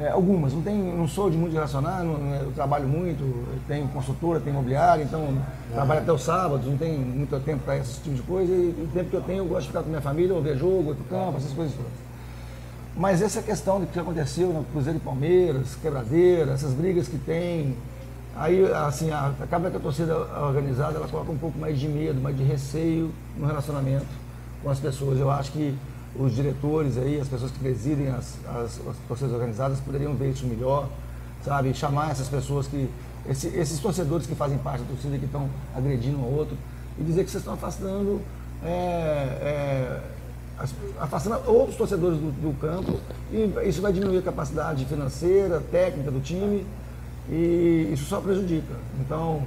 é, 0.00 0.08
algumas. 0.10 0.52
Não, 0.52 0.62
tem, 0.62 0.74
não 0.76 1.06
sou 1.06 1.30
de 1.30 1.36
muito 1.36 1.52
relacionar, 1.52 2.02
não- 2.02 2.18
não- 2.18 2.34
eu 2.36 2.52
trabalho 2.52 2.88
muito, 2.88 3.22
eu 3.22 3.58
tenho 3.68 3.86
consultora, 3.88 4.40
tenho 4.40 4.54
imobiliária, 4.54 5.02
então 5.02 5.28
trabalho 5.72 6.00
até 6.00 6.12
os 6.12 6.22
sábados, 6.22 6.66
não 6.66 6.76
tenho 6.76 6.98
muito 6.98 7.38
tempo 7.44 7.62
para 7.64 7.76
esse 7.78 8.00
tipo 8.00 8.16
de 8.16 8.22
coisa. 8.22 8.52
E 8.52 8.68
o 8.82 8.88
tempo 8.92 9.10
que 9.10 9.16
eu 9.16 9.20
tenho, 9.22 9.38
eu 9.38 9.46
gosto 9.46 9.62
de 9.62 9.66
ficar 9.68 9.82
com 9.82 9.88
minha 9.88 10.00
família, 10.00 10.34
ou 10.34 10.42
ver 10.42 10.56
jogo, 10.56 10.88
outro 10.88 11.04
campo, 11.04 11.36
essas 11.36 11.52
coisas 11.52 11.74
todas. 11.74 11.92
Mas 12.96 13.22
essa 13.22 13.40
questão 13.40 13.78
do 13.80 13.86
que 13.86 13.98
aconteceu 13.98 14.48
no 14.48 14.64
Cruzeiro 14.64 14.98
e 14.98 15.00
Palmeiras, 15.00 15.76
quebradeira, 15.80 16.52
essas 16.52 16.72
brigas 16.72 17.06
que 17.06 17.18
tem, 17.18 17.76
aí 18.36 18.64
assim, 18.72 19.10
a- 19.10 19.32
acaba 19.40 19.70
que 19.70 19.76
a 19.76 19.80
torcida 19.80 20.16
organizada 20.42 20.96
ela 20.98 21.06
coloca 21.08 21.30
um 21.30 21.38
pouco 21.38 21.58
mais 21.58 21.78
de 21.78 21.86
medo, 21.88 22.20
mais 22.20 22.36
de 22.36 22.42
receio 22.42 23.10
no 23.36 23.46
relacionamento 23.46 24.06
com 24.62 24.70
as 24.70 24.78
pessoas. 24.80 25.18
Eu 25.20 25.30
acho 25.30 25.52
que 25.52 25.74
os 26.18 26.34
diretores 26.34 26.96
aí, 26.98 27.20
as 27.20 27.28
pessoas 27.28 27.50
que 27.52 27.58
presidem 27.58 28.08
as, 28.08 28.36
as, 28.46 28.80
as 28.86 28.96
torcidas 29.08 29.32
organizadas 29.32 29.78
poderiam 29.80 30.14
ver 30.14 30.30
isso 30.30 30.46
melhor, 30.46 30.88
sabe? 31.44 31.72
Chamar 31.74 32.10
essas 32.10 32.28
pessoas 32.28 32.66
que. 32.66 32.88
esse- 33.28 33.48
esses 33.48 33.78
torcedores 33.80 34.26
que 34.26 34.34
fazem 34.34 34.58
parte 34.58 34.80
da 34.82 34.88
torcida 34.88 35.16
que 35.18 35.24
estão 35.26 35.48
agredindo 35.74 36.18
um 36.18 36.36
outro 36.36 36.56
e 36.98 37.02
dizer 37.04 37.24
que 37.24 37.30
vocês 37.30 37.40
estão 37.42 37.54
afastando. 37.54 38.20
é, 38.62 38.68
é, 38.68 40.00
as- 40.58 40.74
afastando 41.00 41.40
outros 41.50 41.76
torcedores 41.76 42.18
do, 42.18 42.30
do 42.32 42.58
campo 42.60 43.00
e 43.32 43.50
isso 43.66 43.80
vai 43.80 43.90
diminuir 43.92 44.18
a 44.18 44.22
capacidade 44.22 44.84
financeira, 44.84 45.62
técnica 45.72 46.10
do 46.10 46.20
time 46.20 46.66
e 47.30 47.88
isso 47.92 48.04
só 48.04 48.20
prejudica. 48.20 48.74
Então, 49.00 49.42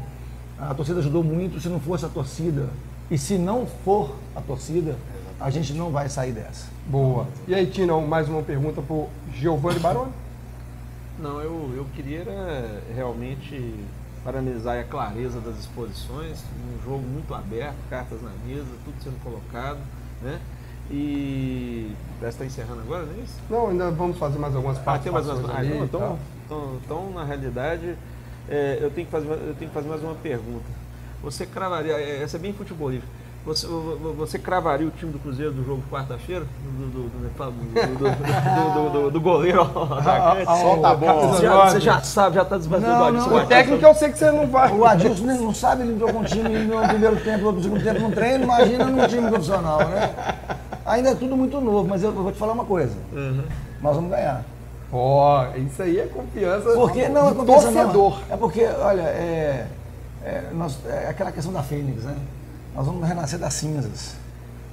a 0.60 0.74
torcida 0.74 1.00
ajudou 1.00 1.24
muito. 1.24 1.60
Se 1.62 1.68
não 1.70 1.80
fosse 1.80 2.06
a 2.06 2.10
torcida 2.10 2.68
e 3.12 3.18
se 3.20 3.38
não 3.38 3.68
for 3.86 4.16
a 4.36 4.42
torcida, 4.42 4.96
a 5.40 5.50
gente 5.50 5.74
não 5.74 5.92
vai 5.92 6.10
sair 6.10 6.32
dessa. 6.32 6.68
Boa. 6.88 7.28
E 7.48 7.54
aí, 7.54 7.66
Tino, 7.66 8.02
mais 8.02 8.28
uma 8.30 8.42
pergunta 8.42 8.82
para 8.82 8.96
o 8.96 9.10
Giovanni 9.34 9.80
Baroni. 9.80 10.12
Não, 11.20 11.40
eu, 11.42 11.74
eu 11.76 11.86
queria 11.96 12.24
realmente 12.96 13.76
parabenizar 14.24 14.80
a 14.80 14.84
clareza 14.84 15.40
das 15.40 15.60
exposições, 15.60 16.40
um 16.40 16.84
jogo 16.84 17.04
muito 17.04 17.34
aberto, 17.34 17.76
cartas 17.90 18.22
na 18.22 18.32
mesa, 18.46 18.68
tudo 18.86 18.96
sendo 19.04 19.22
colocado, 19.24 19.80
né? 20.22 20.40
E 20.90 21.94
está 22.22 22.46
encerrando 22.46 22.82
agora, 22.82 23.06
não 23.06 23.14
é 23.14 23.24
isso? 23.24 23.36
Não, 23.50 23.70
ainda 23.70 23.92
vamos 23.92 24.18
fazer 24.18 24.38
mais 24.38 24.56
algumas 24.56 24.80
Ah, 24.86 25.00
tem 25.00 25.12
mais 25.12 25.28
umas. 25.28 25.50
Ah, 25.50 25.64
então, 25.64 25.84
então, 25.84 26.20
então, 26.46 26.80
então, 26.84 27.12
na 27.12 27.24
realidade, 27.24 27.96
é, 28.50 28.80
eu, 28.82 28.92
tenho 28.92 29.06
que 29.06 29.12
fazer, 29.12 29.28
eu 29.28 29.56
tenho 29.58 29.70
que 29.70 29.74
fazer 29.74 29.88
mais 29.88 30.04
uma 30.04 30.16
pergunta. 30.16 30.66
Você 31.22 31.46
cravaria, 31.46 31.94
é, 31.94 32.22
essa 32.22 32.38
é 32.38 32.40
bem 32.40 32.54
futebolística, 32.54 33.12
você, 33.46 33.68
vo- 33.68 34.14
você 34.18 34.40
cravaria 34.40 34.88
o 34.88 34.92
time 34.92 35.12
do 35.12 35.20
Cruzeiro 35.20 35.52
do 35.52 35.66
jogo 35.66 35.84
quarta-feira? 35.92 36.46
Do, 36.64 36.86
do, 36.88 37.10
do, 37.10 37.20
do, 37.20 37.52
do, 37.52 38.74
do, 38.74 38.90
do- 39.04 39.12
do 39.12 39.22
goleiro 39.22 39.60
ao 39.62 39.94
atacante? 39.94 40.46
Só 40.46 40.78
tá 40.78 40.96
bom. 40.96 41.28
Você 41.30 41.42
já, 41.44 41.66
você 41.70 41.80
já 41.82 42.02
sabe, 42.02 42.36
já 42.38 42.42
está 42.44 42.58
desbatendo 42.58 42.90
Não, 42.92 43.12
disso. 43.14 43.30
não, 43.30 43.38
O 43.44 43.46
técnico 43.46 43.86
eu 43.86 43.96
sei 43.96 44.12
que 44.12 44.18
você 44.18 44.32
não 44.32 44.48
vai. 44.48 44.72
O 44.72 44.86
Adilson 44.86 45.26
não 45.26 45.54
sabe, 45.54 45.84
ele 45.84 45.94
entrou 45.94 46.12
com 46.14 46.20
um 46.20 46.24
time 46.24 46.50
no 46.60 46.88
primeiro 46.88 47.16
tempo, 47.18 47.52
no 47.52 47.62
segundo 47.62 47.84
tempo 47.84 48.00
no 48.00 48.12
treino, 48.12 48.44
imagina 48.46 48.86
num 48.86 49.08
time 49.08 49.28
profissional, 49.30 49.80
né? 49.90 50.14
Ainda 50.86 51.10
é 51.10 51.16
tudo 51.16 51.36
muito 51.36 51.60
novo, 51.60 51.88
mas 51.88 52.02
eu 52.04 52.12
vou 52.14 52.32
te 52.32 52.38
falar 52.38 52.54
uma 52.54 52.66
coisa. 52.66 52.96
Nós 53.82 53.96
vamos 53.96 54.10
ganhar. 54.10 54.44
Ó, 54.92 55.46
isso 55.58 55.82
aí 55.82 56.00
é 56.00 56.06
confiança 56.06 56.70
Porque 56.74 57.10
não 57.10 57.30
é 57.30 57.34
do 57.34 57.38
confiança, 57.46 57.72
não. 57.72 57.74
torcedor. 57.92 58.20
É 58.30 58.38
porque, 58.38 58.64
olha, 58.80 59.02
é, 59.02 59.66
é, 60.24 60.44
nós- 60.54 60.78
é 60.86 61.08
aquela 61.10 61.32
questão 61.32 61.52
da 61.52 61.64
Fênix, 61.64 62.04
né? 62.04 62.16
Nós 62.76 62.86
vamos 62.86 63.08
renascer 63.08 63.40
das 63.40 63.54
cinzas. 63.54 64.16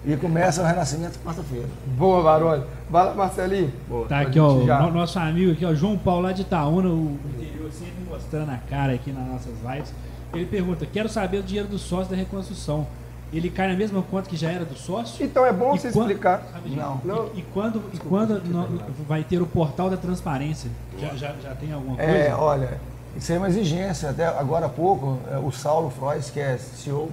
E 0.04 0.16
começa 0.16 0.62
o 0.62 0.64
renascimento 0.64 1.18
quarta-feira. 1.18 1.68
Boa, 1.98 2.22
Baroni. 2.22 2.64
Vai 2.88 3.04
lá, 3.04 3.14
Marcelinho. 3.14 3.70
Boa. 3.86 4.08
Tá 4.08 4.20
aqui, 4.20 4.40
ó, 4.40 4.54
o 4.54 4.66
Já. 4.66 4.80
no- 4.80 4.92
nosso 4.92 5.18
amigo 5.18 5.52
aqui, 5.52 5.64
ó, 5.66 5.74
João 5.74 5.98
Paulo 5.98 6.22
lá 6.22 6.32
de 6.32 6.40
Itaúna, 6.40 6.88
o 6.88 7.18
interior 7.36 7.70
sempre 7.70 8.02
mostrando 8.08 8.50
a 8.50 8.56
cara 8.56 8.94
aqui 8.94 9.12
nas 9.12 9.26
nossas 9.28 9.52
lives. 9.62 9.92
Ele 10.32 10.46
pergunta: 10.46 10.86
quero 10.86 11.08
saber 11.08 11.38
o 11.38 11.42
dinheiro 11.42 11.68
do 11.68 11.78
sócio 11.78 12.10
da 12.10 12.16
reconstrução. 12.16 12.86
Ele 13.32 13.48
cai 13.50 13.68
na 13.68 13.76
mesma 13.76 14.02
conta 14.02 14.28
que 14.28 14.36
já 14.36 14.50
era 14.50 14.64
do 14.64 14.74
sócio? 14.76 15.24
Então 15.24 15.44
é 15.46 15.52
bom 15.52 15.74
E 15.74 15.78
você 15.78 15.92
quan- 15.92 16.00
explicar. 16.02 16.42
Rapidinho. 16.52 17.00
Não. 17.04 17.26
E, 17.34 17.40
e 17.40 17.42
quando, 17.52 17.82
e 17.92 17.98
quando 17.98 18.40
no- 18.42 18.80
vai 19.06 19.22
ter 19.22 19.40
o 19.42 19.46
portal 19.46 19.90
da 19.90 19.96
transparência? 19.98 20.70
Já, 20.98 21.08
já, 21.14 21.34
já 21.42 21.54
tem 21.54 21.72
alguma 21.72 21.96
coisa? 21.96 22.10
É, 22.10 22.34
olha, 22.34 22.80
isso 23.16 23.30
aí 23.30 23.36
é 23.36 23.40
uma 23.40 23.48
exigência. 23.48 24.08
Até 24.10 24.26
agora 24.26 24.64
há 24.66 24.68
pouco, 24.70 25.18
é, 25.30 25.36
o 25.38 25.52
Saulo 25.52 25.90
Frois, 25.90 26.30
que 26.30 26.40
é 26.40 26.56
CEO, 26.58 27.10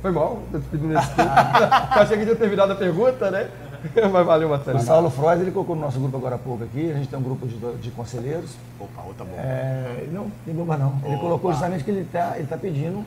Foi 0.00 0.10
mal, 0.12 0.42
tô 0.52 0.58
te 0.58 0.66
pedindo 0.68 0.94
desculpa. 0.94 1.22
Eu 1.96 2.02
achei 2.02 2.18
que 2.18 2.24
tinha 2.24 2.36
terminado 2.36 2.72
a 2.72 2.76
pergunta, 2.76 3.30
né? 3.30 3.50
Mas 4.12 4.26
valeu, 4.26 4.48
o 4.48 4.50
Marcelo. 4.50 4.80
Saulo 4.80 5.10
Frois, 5.10 5.40
ele 5.40 5.50
colocou 5.50 5.76
no 5.76 5.82
nosso 5.82 5.98
grupo 5.98 6.16
agora 6.16 6.34
há 6.34 6.38
pouco 6.38 6.64
aqui, 6.64 6.90
a 6.90 6.94
gente 6.94 7.08
tem 7.08 7.18
um 7.18 7.22
grupo 7.22 7.46
de, 7.46 7.56
de 7.78 7.90
conselheiros. 7.90 8.56
Opa, 8.78 9.02
outra 9.02 9.24
bomba. 9.24 9.40
É, 9.40 10.08
não, 10.12 10.30
tem 10.44 10.54
bomba 10.54 10.76
não. 10.76 10.94
Ele 11.04 11.14
Opa. 11.14 11.22
colocou 11.22 11.52
justamente 11.52 11.84
que 11.84 11.90
ele 11.90 12.00
está 12.00 12.36
ele 12.36 12.46
tá 12.46 12.56
pedindo 12.56 13.04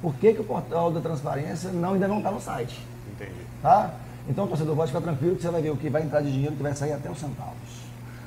por 0.00 0.14
que, 0.14 0.34
que 0.34 0.40
o 0.40 0.44
portal 0.44 0.90
da 0.90 1.00
transparência 1.00 1.70
não, 1.70 1.94
ainda 1.94 2.06
não 2.06 2.18
está 2.18 2.30
no 2.30 2.40
site. 2.40 2.80
Entendi. 3.12 3.40
Tá? 3.62 3.90
Então, 4.28 4.46
torcedor, 4.46 4.74
pode 4.74 4.90
ficar 4.90 5.02
tranquilo 5.02 5.36
que 5.36 5.42
você 5.42 5.50
vai 5.50 5.62
ver 5.62 5.70
o 5.70 5.76
que 5.76 5.88
vai 5.88 6.02
entrar 6.02 6.20
de 6.20 6.32
dinheiro, 6.32 6.56
que 6.56 6.62
vai 6.62 6.74
sair 6.74 6.92
até 6.92 7.10
os 7.10 7.18
centavos. 7.18 7.84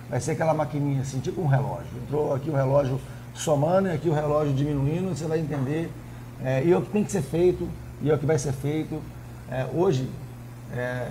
Vai 0.09 0.19
ser 0.19 0.31
aquela 0.31 0.53
maquininha 0.53 1.01
assim, 1.01 1.19
tipo 1.19 1.41
um 1.41 1.47
relógio. 1.47 1.87
Entrou 2.03 2.33
aqui 2.33 2.49
o 2.49 2.55
relógio 2.55 2.99
somando 3.33 3.87
e 3.87 3.91
aqui 3.91 4.09
o 4.09 4.13
relógio 4.13 4.53
diminuindo, 4.53 5.09
você 5.09 5.25
vai 5.25 5.39
entender. 5.39 5.91
É, 6.43 6.63
e 6.63 6.71
é 6.71 6.77
o 6.77 6.81
que 6.81 6.91
tem 6.91 7.03
que 7.03 7.11
ser 7.11 7.21
feito, 7.21 7.67
e 8.01 8.09
é 8.09 8.13
o 8.13 8.17
que 8.17 8.25
vai 8.25 8.37
ser 8.37 8.53
feito. 8.53 9.01
É, 9.49 9.65
hoje, 9.73 10.09
é, 10.75 11.07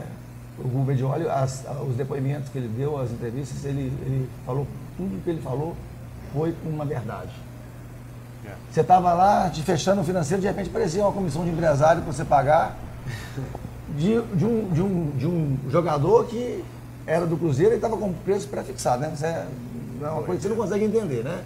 o 0.58 0.68
Rubem 0.68 0.96
de 0.96 1.04
Olho, 1.04 1.30
as- 1.30 1.64
os 1.88 1.96
depoimentos 1.96 2.48
que 2.48 2.58
ele 2.58 2.68
deu, 2.68 3.00
as 3.00 3.10
entrevistas, 3.10 3.64
ele, 3.64 3.92
ele 4.04 4.28
falou, 4.44 4.66
tudo 4.96 5.22
que 5.22 5.30
ele 5.30 5.40
falou 5.40 5.74
foi 6.32 6.54
uma 6.64 6.84
verdade. 6.84 7.30
É. 8.44 8.50
Você 8.70 8.80
estava 8.80 9.12
lá 9.12 9.50
te 9.50 9.62
fechando 9.62 10.00
o 10.00 10.04
financeiro, 10.04 10.40
de 10.40 10.46
repente 10.46 10.68
aparecia 10.70 11.02
uma 11.02 11.12
comissão 11.12 11.44
de 11.44 11.50
empresário 11.50 12.02
para 12.02 12.12
você 12.12 12.24
pagar 12.24 12.76
de, 13.96 14.20
de 14.22 14.44
um, 14.44 14.68
de, 14.70 14.82
um, 14.82 15.10
de 15.16 15.26
um 15.26 15.58
jogador 15.70 16.26
que 16.26 16.62
era 17.06 17.24
do 17.26 17.36
Cruzeiro 17.36 17.72
e 17.72 17.76
estava 17.76 17.96
com 17.96 18.12
preço 18.12 18.48
pré-fixado, 18.48 19.00
né? 19.02 19.12
É 19.22 19.46
é 20.02 20.08
uma 20.10 20.22
coisa 20.22 20.36
que 20.36 20.42
você 20.42 20.48
não 20.50 20.56
consegue 20.56 20.84
entender, 20.84 21.24
né? 21.24 21.42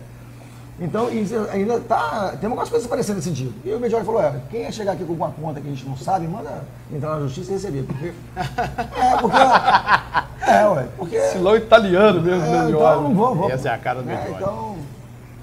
Então, 0.81 1.11
isso 1.13 1.35
ainda 1.53 1.79
tá. 1.81 2.35
Tem 2.41 2.47
algumas 2.49 2.69
coisas 2.71 2.89
parecendo 2.89 3.17
nesse 3.17 3.29
sentido. 3.29 3.53
E 3.65 3.71
o 3.73 3.79
Medioli 3.79 4.05
falou: 4.05 4.23
é, 4.23 4.41
quem 4.51 4.63
ia 4.63 4.73
chegar 4.73 4.93
aqui 4.93 5.05
com 5.05 5.13
alguma 5.13 5.31
conta 5.31 5.61
que 5.61 5.67
a 5.67 5.71
gente 5.71 5.87
não 5.87 5.97
sabe, 5.97 6.27
manda 6.27 6.65
entrar 6.91 7.17
na 7.17 7.21
justiça 7.27 7.51
e 7.51 7.55
receber. 7.55 7.83
Porque. 7.83 8.13
É, 8.97 9.17
porque. 9.21 9.37
É, 10.51 10.67
ué. 10.69 10.89
Porque. 10.97 11.17
Estilão 11.17 11.57
italiano 11.57 12.23
mesmo, 12.23 12.45
É, 12.45 12.51
né, 12.51 12.71
então, 12.71 13.03
não 13.03 13.15
vou, 13.15 13.35
vou. 13.35 13.51
Essa 13.51 13.69
é 13.69 13.75
a 13.75 13.79
cara 13.79 14.03
do 14.03 14.11
É, 14.11 14.15
Medioli. 14.17 14.37
então. 14.37 14.77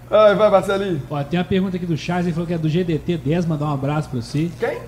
Ai, 0.10 0.36
vai, 0.36 0.50
Marcelinho. 0.50 1.02
Ó, 1.10 1.24
tem 1.24 1.38
uma 1.40 1.46
pergunta 1.46 1.78
aqui 1.78 1.86
do 1.86 1.98
Charles, 1.98 2.26
ele 2.26 2.34
falou 2.34 2.48
que 2.48 2.54
é 2.54 2.58
do 2.58 2.70
GDT 2.70 3.18
10, 3.18 3.46
mandar 3.46 3.66
um 3.66 3.74
abraço 3.74 4.10
pra 4.10 4.20
você. 4.22 4.50
Quem? 4.60 4.80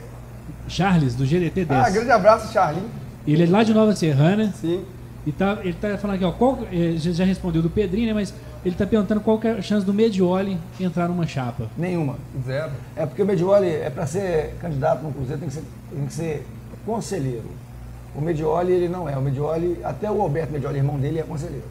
Charles, 0.67 1.13
do 1.13 1.26
GDT 1.26 1.65
10. 1.65 1.69
Ah, 1.85 1.89
grande 1.89 2.11
abraço, 2.11 2.51
Charlinho. 2.53 2.89
Ele 3.27 3.43
é 3.43 3.47
lá 3.49 3.63
de 3.63 3.73
Nova 3.73 3.95
Serrana 3.95 4.51
Sim. 4.59 4.84
e 5.26 5.31
tá, 5.31 5.57
ele 5.61 5.73
tá 5.73 5.97
falando 5.97 6.15
aqui, 6.15 6.26
ó, 6.26 6.31
qual, 6.31 6.59
eh, 6.71 6.93
já 6.95 7.11
já 7.11 7.26
respondeu 7.26 7.61
do 7.61 7.69
Pedrinho, 7.69 8.07
né, 8.07 8.13
mas 8.13 8.34
ele 8.65 8.76
tá 8.76 8.86
perguntando 8.86 9.22
qual 9.22 9.40
que 9.40 9.48
é 9.48 9.52
a 9.52 9.61
chance 9.61 9.86
do 9.86 9.94
Medioli 9.94 10.57
entrar 10.80 11.07
numa 11.07 11.26
chapa. 11.26 11.68
Nenhuma. 11.77 12.15
Zero. 12.45 12.72
É 12.95 13.06
porque 13.06 13.22
o 13.22 13.26
Medioli, 13.26 13.68
é 13.69 13.90
para 13.90 14.06
ser 14.06 14.56
candidato 14.61 15.02
no 15.03 15.11
Cruzeiro, 15.14 15.40
tem 15.40 15.49
que 15.49 15.56
ser, 15.56 15.64
tem 15.91 16.06
que 16.06 16.14
ser 16.14 16.45
conselheiro. 16.86 17.45
O 18.15 18.22
Medioli, 18.22 18.73
ele 18.73 18.90
não 18.90 19.07
é. 19.07 19.18
O 19.18 19.22
Medioli, 19.22 19.80
até 19.84 20.10
o 20.11 20.22
Alberto 20.22 20.52
Medioli, 20.52 20.77
irmão 20.77 20.98
dele, 20.99 21.19
é 21.19 21.23
conselheiro. 21.23 21.65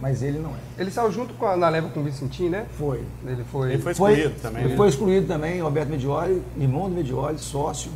Mas 0.00 0.22
ele 0.22 0.38
não 0.38 0.50
é. 0.50 0.80
Ele 0.80 0.90
saiu 0.90 1.12
junto 1.12 1.34
com 1.34 1.44
a, 1.44 1.56
na 1.56 1.68
leva 1.68 1.90
com 1.90 2.00
o 2.00 2.02
Vicentinho, 2.02 2.50
né? 2.50 2.64
Foi. 2.78 3.02
Ele 3.26 3.44
foi. 3.44 3.72
Ele 3.72 3.82
foi 3.82 3.94
Foi, 3.94 4.12
excluído 4.12 4.40
também. 4.40 4.62
ele 4.62 4.70
né? 4.70 4.76
foi 4.76 4.88
excluído 4.88 5.26
também, 5.26 5.60
o 5.60 5.66
Alberto 5.66 5.90
Medioli, 5.90 6.42
irmão 6.58 6.88
do 6.88 6.94
Medioli, 6.94 7.38
sócio, 7.38 7.90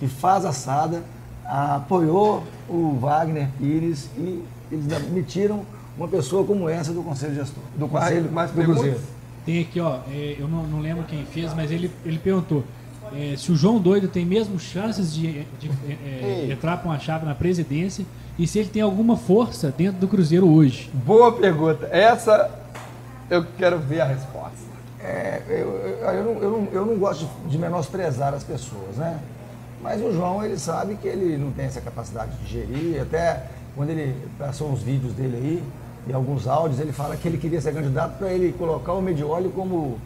que 0.00 0.08
faz 0.08 0.46
assada, 0.46 1.02
apoiou 1.44 2.42
o 2.68 2.96
Wagner 2.98 3.48
Pires 3.58 4.08
e 4.16 4.42
eles 4.72 4.90
admitiram 4.90 5.66
uma 5.96 6.08
pessoa 6.08 6.44
como 6.44 6.68
essa 6.68 6.92
do 6.92 7.02
Conselho 7.02 7.34
Gestor, 7.34 7.62
do 7.76 7.88
Mais- 7.88 8.08
Conselho 8.08 8.32
mais 8.32 8.50
do? 8.50 8.62
Cruzeiro. 8.62 9.00
Tem 9.46 9.60
aqui, 9.60 9.78
ó, 9.80 9.98
eh, 10.10 10.36
eu 10.38 10.48
não, 10.48 10.62
não 10.64 10.80
lembro 10.80 11.04
quem 11.04 11.24
fez, 11.26 11.52
mas 11.54 11.70
ele, 11.70 11.90
ele 12.04 12.18
perguntou 12.18 12.64
eh, 13.14 13.34
se 13.36 13.52
o 13.52 13.56
João 13.56 13.78
Doido 13.78 14.08
tem 14.08 14.24
mesmo 14.24 14.58
chances 14.58 15.12
de, 15.14 15.44
de, 15.60 15.70
eh, 15.88 16.48
entrar 16.50 16.78
pra 16.78 16.90
uma 16.90 16.98
chapa 16.98 17.26
na 17.26 17.34
presidência 17.34 18.04
e 18.38 18.46
se 18.46 18.58
ele 18.58 18.68
tem 18.70 18.80
alguma 18.82 19.16
força 19.16 19.72
dentro 19.76 20.00
do 20.00 20.08
Cruzeiro 20.08 20.48
hoje. 20.48 20.90
Boa 20.92 21.30
pergunta. 21.32 21.86
Essa 21.92 22.50
eu 23.30 23.44
quero 23.58 23.78
ver 23.78 24.00
a 24.00 24.06
resposta. 24.06 24.64
É, 25.00 25.42
eu, 25.48 25.54
eu, 25.54 25.98
eu 26.14 26.24
não, 26.24 26.42
eu, 26.42 26.50
não, 26.50 26.68
eu 26.72 26.86
não 26.86 26.96
gosto 26.96 27.28
de, 27.44 27.50
de 27.50 27.58
menosprezar 27.58 28.32
as 28.32 28.42
pessoas, 28.42 28.96
né? 28.96 29.18
Mas 29.82 30.00
o 30.00 30.10
João, 30.10 30.42
ele 30.42 30.58
sabe 30.58 30.94
que 30.96 31.06
ele 31.06 31.36
não 31.36 31.50
tem 31.50 31.66
essa 31.66 31.82
capacidade 31.82 32.30
de 32.38 32.50
gerir. 32.50 33.02
Até 33.02 33.44
quando 33.76 33.90
ele 33.90 34.16
passou 34.38 34.72
uns 34.72 34.80
vídeos 34.80 35.12
dele 35.12 35.36
aí, 35.36 35.62
e 36.06 36.12
alguns 36.12 36.46
áudios, 36.46 36.80
ele 36.80 36.92
fala 36.92 37.16
que 37.16 37.26
ele 37.26 37.38
queria 37.38 37.60
ser 37.60 37.72
candidato 37.72 38.18
para 38.18 38.28
ele 38.32 38.52
colocar 38.52 38.92
o 38.92 39.00
Medioli 39.02 39.48
como, 39.50 39.98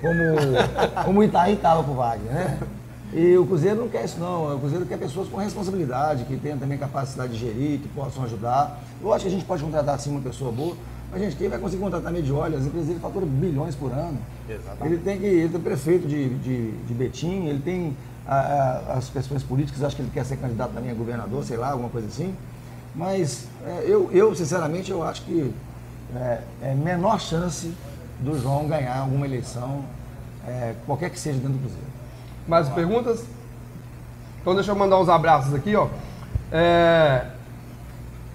como, 0.00 1.02
como 1.04 1.20
o 1.20 1.24
Itaí 1.24 1.54
estava 1.54 1.82
com 1.82 1.92
o 1.92 1.96
Wagner, 1.96 2.32
né? 2.32 2.58
E 3.12 3.36
o 3.38 3.46
Cruzeiro 3.46 3.80
não 3.80 3.88
quer 3.88 4.04
isso 4.04 4.18
não, 4.18 4.56
o 4.56 4.58
Cruzeiro 4.58 4.84
quer 4.84 4.98
pessoas 4.98 5.28
com 5.28 5.36
responsabilidade, 5.36 6.24
que 6.24 6.36
tenham 6.36 6.58
também 6.58 6.76
capacidade 6.76 7.32
de 7.32 7.38
gerir, 7.38 7.78
que 7.80 7.88
possam 7.88 8.24
ajudar. 8.24 8.80
Eu 9.00 9.12
acho 9.12 9.22
que 9.24 9.28
a 9.28 9.30
gente 9.30 9.44
pode 9.44 9.62
contratar 9.62 9.94
assim 9.94 10.10
uma 10.10 10.20
pessoa 10.20 10.50
boa, 10.50 10.74
mas 11.10 11.20
gente, 11.22 11.36
quem 11.36 11.48
vai 11.48 11.58
conseguir 11.58 11.82
contratar 11.82 12.12
Medioli? 12.12 12.56
As 12.56 12.64
empresas 12.64 12.88
dele 12.88 13.00
faturam 13.00 13.26
bilhões 13.26 13.74
por 13.76 13.92
ano. 13.92 14.18
Exatamente. 14.48 14.86
Ele 14.94 14.98
tem 15.02 15.18
que, 15.18 15.24
ele 15.26 15.54
é 15.54 15.58
prefeito 15.58 16.06
de, 16.08 16.28
de, 16.40 16.72
de 16.72 16.94
Betim, 16.94 17.46
ele 17.46 17.60
tem 17.60 17.96
a- 18.26 18.34
a- 18.34 18.92
as 18.98 19.08
questões 19.08 19.42
políticas, 19.44 19.84
acho 19.84 19.94
que 19.94 20.02
ele 20.02 20.10
quer 20.12 20.24
ser 20.24 20.36
candidato 20.36 20.72
também 20.72 20.90
a 20.90 20.94
governador, 20.94 21.44
sei 21.44 21.56
lá, 21.56 21.70
alguma 21.70 21.88
coisa 21.88 22.08
assim. 22.08 22.34
Mas 22.96 23.46
é, 23.66 23.84
eu, 23.86 24.08
eu, 24.12 24.34
sinceramente, 24.34 24.90
eu 24.90 25.02
acho 25.02 25.22
que 25.22 25.52
é, 26.14 26.40
é 26.62 26.74
menor 26.74 27.20
chance 27.20 27.72
do 28.20 28.38
João 28.40 28.66
ganhar 28.66 28.98
alguma 29.00 29.26
eleição, 29.26 29.84
é, 30.46 30.74
qualquer 30.86 31.10
que 31.10 31.18
seja 31.20 31.38
dentro 31.38 31.54
do 31.54 31.58
Cruzeiro. 31.58 31.86
Mais 32.48 32.68
perguntas? 32.70 33.24
Então 34.40 34.54
deixa 34.54 34.70
eu 34.70 34.76
mandar 34.76 34.98
uns 34.98 35.08
abraços 35.08 35.52
aqui, 35.52 35.74
ó. 35.76 35.88
É... 36.52 37.26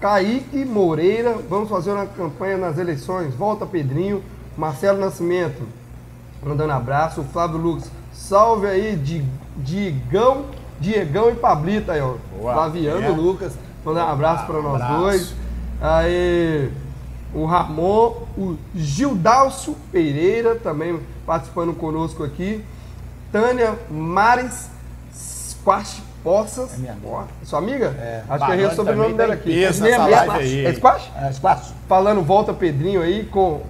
Kaique 0.00 0.64
Moreira, 0.64 1.38
vamos 1.48 1.68
fazer 1.68 1.92
uma 1.92 2.06
campanha 2.06 2.56
nas 2.58 2.76
eleições. 2.76 3.34
Volta 3.34 3.64
Pedrinho, 3.64 4.22
Marcelo 4.56 4.98
Nascimento, 4.98 5.62
mandando 6.42 6.72
abraço. 6.72 7.24
Flávio 7.32 7.56
Lucas, 7.56 7.90
salve 8.12 8.66
aí, 8.66 8.96
Di- 8.96 9.24
Digão, 9.56 10.46
Diegão 10.80 11.30
e 11.30 11.34
Pablito 11.36 11.90
aí, 11.90 12.00
ó. 12.00 12.16
Boa. 12.36 12.52
Flaviano 12.52 13.04
É. 13.04 13.08
Lucas, 13.08 13.54
mandando 13.84 14.06
um 14.06 14.12
abraço 14.12 14.46
para 14.46 14.62
nós 14.62 14.74
Abraço. 14.82 15.00
dois. 15.00 15.34
Aí, 15.80 16.70
o 17.34 17.44
Ramon, 17.44 18.14
o 18.36 18.56
Gildálcio 18.74 19.74
Pereira 19.90 20.54
também 20.56 21.00
participando 21.26 21.72
conosco 21.74 22.22
aqui. 22.22 22.64
Tânia 23.32 23.74
Mares 23.90 24.68
Squash 25.14 26.02
Poças. 26.22 26.74
É 26.74 26.76
minha 26.78 26.92
amiga. 26.92 27.08
Ó, 27.08 27.24
Sua 27.42 27.58
amiga? 27.58 27.86
É. 27.98 28.22
Acho 28.28 28.46
que 28.46 28.52
errei 28.52 28.66
o 28.66 28.74
sobrenome 28.74 29.14
dela 29.14 29.34
aqui. 29.34 29.50
peso 29.52 29.84
É 29.84 29.90
mesmo? 29.90 30.08
live 30.10 30.30
aí. 30.30 30.66
É 30.66 30.74
Squash? 30.74 31.10
É, 31.16 31.30
espaço. 31.30 31.74
Falando 31.88 32.22
volta 32.22 32.52
Pedrinho 32.52 33.02
aí, 33.02 33.24
com, 33.24 33.62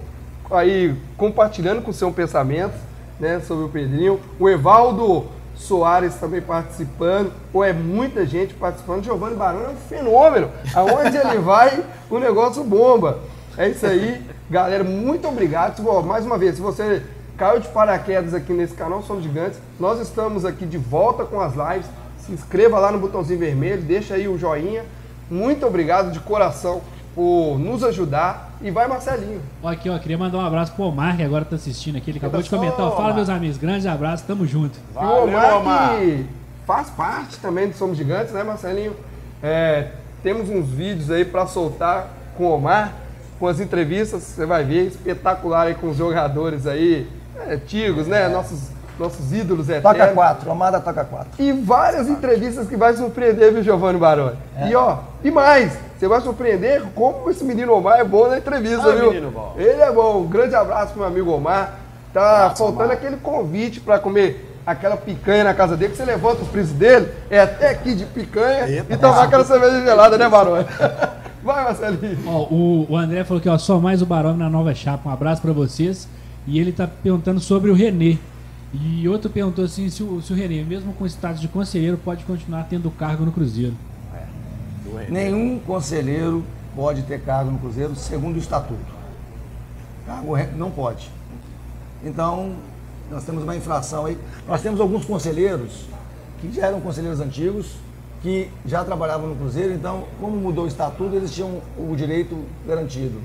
aí 0.51 0.95
compartilhando 1.17 1.81
com 1.81 1.91
o 1.91 1.93
seu 1.93 2.11
pensamento 2.11 2.75
né, 3.19 3.39
sobre 3.47 3.65
o 3.65 3.69
Pedrinho. 3.69 4.19
O 4.39 4.47
Evaldo 4.47 5.25
Soares 5.55 6.15
também 6.15 6.41
participando. 6.41 7.31
Ou 7.53 7.63
é 7.63 7.73
muita 7.73 8.25
gente 8.25 8.53
participando. 8.53 9.03
Giovanni 9.03 9.35
Barão 9.35 9.65
é 9.65 9.69
um 9.69 9.75
fenômeno. 9.75 10.49
Aonde 10.73 11.17
ele 11.17 11.37
vai, 11.43 11.83
o 12.09 12.19
negócio 12.19 12.63
bomba. 12.63 13.19
É 13.57 13.69
isso 13.69 13.85
aí, 13.85 14.21
galera. 14.49 14.83
Muito 14.83 15.27
obrigado. 15.27 15.81
Mais 16.03 16.25
uma 16.25 16.37
vez, 16.37 16.55
se 16.55 16.61
você 16.61 17.03
caiu 17.37 17.59
de 17.59 17.67
paraquedas 17.67 18.33
aqui 18.33 18.53
nesse 18.53 18.73
canal 18.73 19.03
Somos 19.03 19.23
Gigantes, 19.23 19.59
nós 19.79 19.99
estamos 19.99 20.45
aqui 20.45 20.65
de 20.65 20.77
volta 20.77 21.23
com 21.25 21.39
as 21.39 21.53
lives. 21.53 21.87
Se 22.19 22.31
inscreva 22.31 22.79
lá 22.79 22.91
no 22.91 22.99
botãozinho 22.99 23.39
vermelho, 23.39 23.81
deixa 23.81 24.15
aí 24.15 24.27
o 24.27 24.37
joinha. 24.37 24.83
Muito 25.29 25.65
obrigado 25.65 26.11
de 26.11 26.19
coração 26.19 26.81
por 27.15 27.57
nos 27.59 27.83
ajudar. 27.83 28.51
E 28.61 28.71
vai, 28.71 28.87
Marcelinho. 28.87 29.41
Ó, 29.61 29.67
aqui, 29.69 29.89
ó, 29.89 29.97
queria 29.99 30.17
mandar 30.17 30.37
um 30.37 30.45
abraço 30.45 30.71
pro 30.73 30.85
Omar, 30.85 31.15
que 31.17 31.23
agora 31.23 31.45
tá 31.45 31.55
assistindo 31.55 31.97
aqui. 31.97 32.11
Ele 32.11 32.17
acabou 32.17 32.41
de 32.41 32.49
comentar. 32.49 32.79
ó, 32.79 32.95
Fala, 32.95 33.13
meus 33.13 33.29
amigos. 33.29 33.57
Grande 33.57 33.87
abraço, 33.87 34.23
tamo 34.25 34.45
junto. 34.45 34.77
E 34.77 34.91
o 34.91 34.93
Valeu, 34.93 35.23
Omar, 35.27 35.57
Omar. 35.57 35.97
que 35.99 36.25
faz 36.65 36.89
parte 36.89 37.37
também 37.39 37.67
do 37.69 37.75
Somos 37.75 37.97
Gigantes, 37.97 38.33
né, 38.33 38.43
Marcelinho? 38.43 38.95
É, 39.41 39.89
temos 40.23 40.49
uns 40.49 40.67
vídeos 40.69 41.11
aí 41.11 41.25
para 41.25 41.45
soltar 41.45 42.07
com 42.37 42.45
o 42.45 42.55
Omar, 42.55 42.93
com 43.39 43.47
as 43.47 43.59
entrevistas, 43.59 44.23
você 44.23 44.45
vai 44.45 44.63
ver, 44.63 44.87
espetacular 44.87 45.67
aí 45.67 45.75
com 45.75 45.89
os 45.89 45.97
jogadores 45.97 46.65
aí, 46.65 47.07
é, 47.45 47.55
antigos, 47.55 48.07
né? 48.07 48.27
Nossos, 48.29 48.69
nossos 48.99 49.33
ídolos 49.33 49.67
Toca 49.67 49.89
eternos. 49.91 50.13
quatro, 50.13 50.51
Amada 50.51 50.79
toca 50.79 51.03
quatro. 51.03 51.29
E 51.39 51.51
várias 51.51 52.07
entrevistas 52.07 52.67
que 52.67 52.75
vai 52.77 52.93
surpreender, 52.95 53.51
viu, 53.53 53.63
Giovanni 53.63 53.97
Baroni? 53.99 54.37
É. 54.57 54.69
E 54.69 54.75
ó, 54.75 54.97
e 55.23 55.31
mais, 55.31 55.77
você 55.97 56.07
vai 56.07 56.21
surpreender 56.21 56.83
como 56.95 57.29
esse 57.29 57.43
menino 57.43 57.73
Omar 57.73 57.99
é 57.99 58.03
bom 58.03 58.27
na 58.27 58.37
entrevista, 58.37 58.89
Ah, 58.89 58.95
viu? 58.95 59.09
menino 59.11 59.31
bom. 59.31 59.53
Ele 59.57 59.81
é 59.81 59.91
bom. 59.91 60.21
Um 60.21 60.27
grande 60.27 60.55
abraço 60.55 60.91
pro 60.93 60.99
meu 60.99 61.07
amigo 61.07 61.31
Omar. 61.31 61.79
Tá 62.13 62.43
Abraço, 62.45 62.57
faltando 62.57 62.87
Marcos. 62.89 62.97
aquele 62.97 63.17
convite 63.17 63.79
para 63.81 63.97
comer 63.99 64.49
aquela 64.65 64.95
picanha 64.95 65.43
na 65.43 65.53
casa 65.53 65.75
dele, 65.75 65.91
que 65.91 65.97
você 65.97 66.05
levanta 66.05 66.43
os 66.43 66.47
preços 66.47 66.71
dele, 66.73 67.09
é 67.29 67.39
até 67.39 67.69
aqui 67.69 67.93
de 67.95 68.05
picanha 68.05 68.67
Eita, 68.69 68.93
e 68.93 68.97
tomar 68.97 69.23
aquela 69.23 69.43
cerveja 69.43 69.81
gelada, 69.83 70.17
né, 70.17 70.29
Barões? 70.29 70.65
Vai, 71.43 71.63
Marcelinho. 71.65 72.17
Ó, 72.25 72.43
o, 72.49 72.85
o 72.91 72.95
André 72.95 73.23
falou 73.25 73.41
que 73.41 73.49
ó, 73.49 73.57
só 73.57 73.77
mais 73.79 74.01
o 74.01 74.05
Barão 74.05 74.37
na 74.37 74.49
nova 74.49 74.73
chapa. 74.73 75.09
Um 75.09 75.11
abraço 75.11 75.41
pra 75.41 75.51
vocês. 75.51 76.07
E 76.47 76.57
ele 76.59 76.71
tá 76.71 76.87
perguntando 76.87 77.39
sobre 77.41 77.69
o 77.69 77.73
Renê. 77.73 78.17
E 78.73 79.07
outro 79.07 79.29
perguntou 79.29 79.63
assim 79.63 79.89
se 79.89 80.01
o, 80.01 80.21
se 80.21 80.33
o 80.33 80.35
Renê, 80.35 80.63
mesmo 80.63 80.93
com 80.93 81.05
status 81.05 81.39
de 81.39 81.47
conselheiro, 81.47 81.97
pode 81.97 82.23
continuar 82.23 82.63
tendo 82.63 82.89
cargo 82.89 83.23
no 83.23 83.31
Cruzeiro. 83.31 83.75
René. 84.97 85.07
Nenhum 85.09 85.59
conselheiro 85.59 86.43
pode 86.75 87.03
ter 87.03 87.21
cargo 87.21 87.51
no 87.51 87.59
Cruzeiro 87.59 87.95
segundo 87.95 88.35
o 88.35 88.39
estatuto. 88.39 88.79
Cargo 90.05 90.35
não 90.55 90.71
pode. 90.71 91.09
Então, 92.03 92.55
nós 93.09 93.23
temos 93.23 93.43
uma 93.43 93.55
infração 93.55 94.05
aí. 94.05 94.17
Nós 94.47 94.61
temos 94.61 94.79
alguns 94.79 95.05
conselheiros 95.05 95.85
que 96.41 96.51
já 96.51 96.67
eram 96.67 96.81
conselheiros 96.81 97.19
antigos, 97.19 97.75
que 98.21 98.49
já 98.65 98.83
trabalhavam 98.83 99.29
no 99.29 99.35
Cruzeiro, 99.35 99.73
então, 99.73 100.05
como 100.19 100.35
mudou 100.35 100.65
o 100.65 100.67
estatuto, 100.67 101.15
eles 101.15 101.33
tinham 101.33 101.61
o 101.77 101.95
direito 101.95 102.43
garantido, 102.67 103.21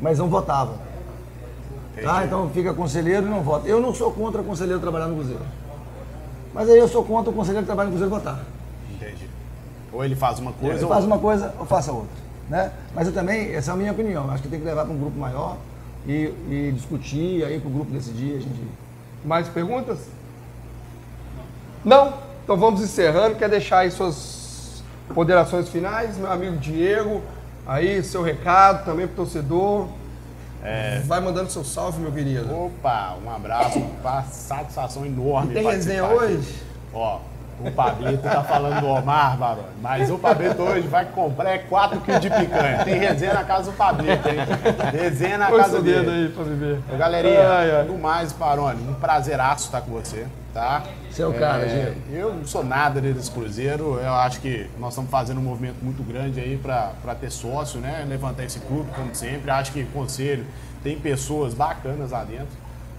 mas 0.00 0.18
não 0.18 0.28
votavam. 0.28 0.74
Tá? 2.02 2.24
Então 2.24 2.48
fica 2.50 2.72
conselheiro 2.72 3.26
e 3.26 3.30
não 3.30 3.42
vota. 3.42 3.68
Eu 3.68 3.80
não 3.80 3.94
sou 3.94 4.12
contra 4.12 4.42
conselheiro 4.42 4.80
trabalhar 4.80 5.06
no 5.06 5.16
Cruzeiro. 5.16 5.42
Mas 6.54 6.68
aí 6.68 6.78
eu 6.78 6.88
sou 6.88 7.04
contra 7.04 7.30
o 7.30 7.34
conselheiro 7.34 7.62
que 7.62 7.66
trabalha 7.66 7.88
no 7.88 7.96
Cruzeiro 7.96 8.14
votar. 8.14 8.40
Entendi. 8.92 9.28
Ou 9.92 10.04
ele 10.04 10.14
faz 10.14 10.38
uma 10.38 10.52
coisa 10.52 10.74
Ele 10.74 10.84
ou 10.84 10.90
faz 10.90 11.04
uma 11.04 11.18
coisa 11.18 11.54
ou 11.58 11.66
faça 11.66 11.92
outra. 11.92 12.16
Né? 12.48 12.72
Mas 12.94 13.06
eu 13.06 13.12
também, 13.12 13.54
essa 13.54 13.70
é 13.70 13.74
a 13.74 13.76
minha 13.76 13.92
opinião, 13.92 14.30
acho 14.30 14.42
que 14.42 14.48
tem 14.48 14.58
que 14.58 14.64
levar 14.64 14.84
para 14.84 14.92
um 14.92 14.98
grupo 14.98 15.18
maior 15.18 15.56
e, 16.06 16.34
e 16.48 16.72
discutir, 16.74 17.44
aí 17.44 17.60
para 17.60 17.68
o 17.68 17.72
grupo 17.72 17.90
decidir, 17.92 18.36
a 18.36 18.40
gente. 18.40 18.60
Mais 19.24 19.48
perguntas? 19.48 19.98
Não? 21.84 22.14
Então 22.42 22.56
vamos 22.56 22.80
encerrando. 22.80 23.36
Quer 23.36 23.48
deixar 23.48 23.80
aí 23.80 23.90
suas 23.90 24.82
ponderações 25.14 25.68
finais, 25.68 26.16
meu 26.16 26.30
amigo 26.30 26.56
Diego? 26.56 27.22
Aí, 27.66 28.02
seu 28.02 28.22
recado 28.22 28.84
também 28.84 29.06
pro 29.06 29.16
torcedor. 29.16 29.86
Vai 31.06 31.20
mandando 31.20 31.50
seu 31.50 31.64
salve, 31.64 32.00
meu 32.00 32.12
querido. 32.12 32.54
Opa, 32.54 33.16
um 33.24 33.30
abraço, 33.30 33.78
uma 33.78 34.22
satisfação 34.24 35.06
enorme. 35.06 35.54
Tem 35.54 35.64
resenha 35.64 36.02
participar 36.02 36.24
aqui. 36.24 36.34
hoje? 36.34 36.62
Ó, 36.92 37.20
o 37.62 37.70
Pablito 37.72 38.22
tá 38.22 38.42
falando 38.42 38.80
do 38.80 38.86
Omar, 38.86 39.36
Barone, 39.36 39.66
mas 39.82 40.10
o 40.10 40.18
Pablito 40.18 40.62
hoje 40.62 40.86
vai 40.88 41.04
comprar 41.04 41.58
4 41.60 42.00
kg 42.00 42.18
de 42.18 42.30
picanha. 42.30 42.84
Tem 42.84 42.98
resenha 42.98 43.34
na 43.34 43.44
casa 43.44 43.70
do 43.70 43.76
Pablito, 43.76 44.28
hein? 44.28 44.36
Resenha 44.92 45.38
na 45.38 45.46
Põe 45.48 45.58
casa 45.58 45.70
seu 45.72 45.82
dedo 45.82 46.06
dele. 46.10 46.26
aí 46.26 46.28
pra 46.32 46.44
viver. 46.44 46.80
Ô, 46.92 46.96
galerinha, 46.96 47.48
Ai, 47.48 47.70
ai. 47.76 47.84
do 47.84 47.98
mais, 47.98 48.32
Barone, 48.32 48.80
um 48.88 48.94
prazeraço 48.94 49.66
estar 49.66 49.80
com 49.82 49.90
você, 49.92 50.26
tá? 50.54 50.82
Seu 51.10 51.32
cara, 51.34 51.66
Diego. 51.66 51.96
Eu 52.12 52.34
não 52.34 52.46
sou 52.46 52.64
nada 52.64 53.00
desse 53.00 53.30
Cruzeiro, 53.30 53.98
eu 54.00 54.14
acho 54.14 54.40
que 54.40 54.70
nós 54.78 54.90
estamos 54.90 55.10
fazendo 55.10 55.38
um 55.38 55.44
movimento 55.44 55.76
muito 55.82 56.02
grande 56.02 56.40
aí 56.40 56.56
para 56.56 57.14
ter 57.20 57.30
sócio, 57.30 57.80
né? 57.80 58.04
Levantar 58.08 58.44
esse 58.44 58.60
clube, 58.60 58.90
como 58.94 59.14
sempre. 59.14 59.50
Acho 59.50 59.72
que 59.72 59.82
o 59.82 59.86
conselho 59.88 60.46
tem 60.82 60.98
pessoas 60.98 61.52
bacanas 61.52 62.12
lá 62.12 62.22
dentro. 62.24 62.48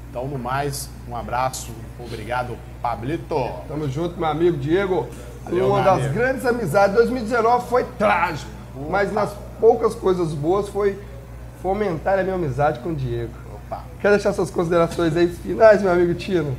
Então, 0.10 0.28
no 0.28 0.38
mais, 0.38 0.90
um 1.08 1.16
abraço, 1.16 1.72
obrigado, 1.98 2.58
Pablito. 2.82 3.50
Tamo 3.68 3.88
junto, 3.90 4.18
meu 4.20 4.30
amigo 4.30 4.58
Diego. 4.58 5.08
Valeu, 5.46 5.68
Uma 5.68 5.82
das 5.82 6.00
amigo. 6.00 6.14
grandes 6.14 6.46
amizades. 6.46 6.96
2019 6.96 7.68
foi 7.68 7.84
trágico, 7.98 8.50
mas 8.90 9.12
nas 9.12 9.34
poucas 9.60 9.94
coisas 9.96 10.34
boas 10.34 10.70
foi 10.70 11.00
fomentar 11.62 12.20
a 12.20 12.24
minha 12.24 12.36
amizade 12.36 12.80
com 12.80 12.90
o 12.90 12.96
Diego. 12.96 13.34
Opa. 13.54 13.84
Quer 14.02 14.10
deixar 14.12 14.34
suas 14.34 14.50
considerações 14.50 15.16
aí 15.16 15.28
finais, 15.28 15.82
meu 15.82 15.92
amigo 15.92 16.14
Tino? 16.16 16.56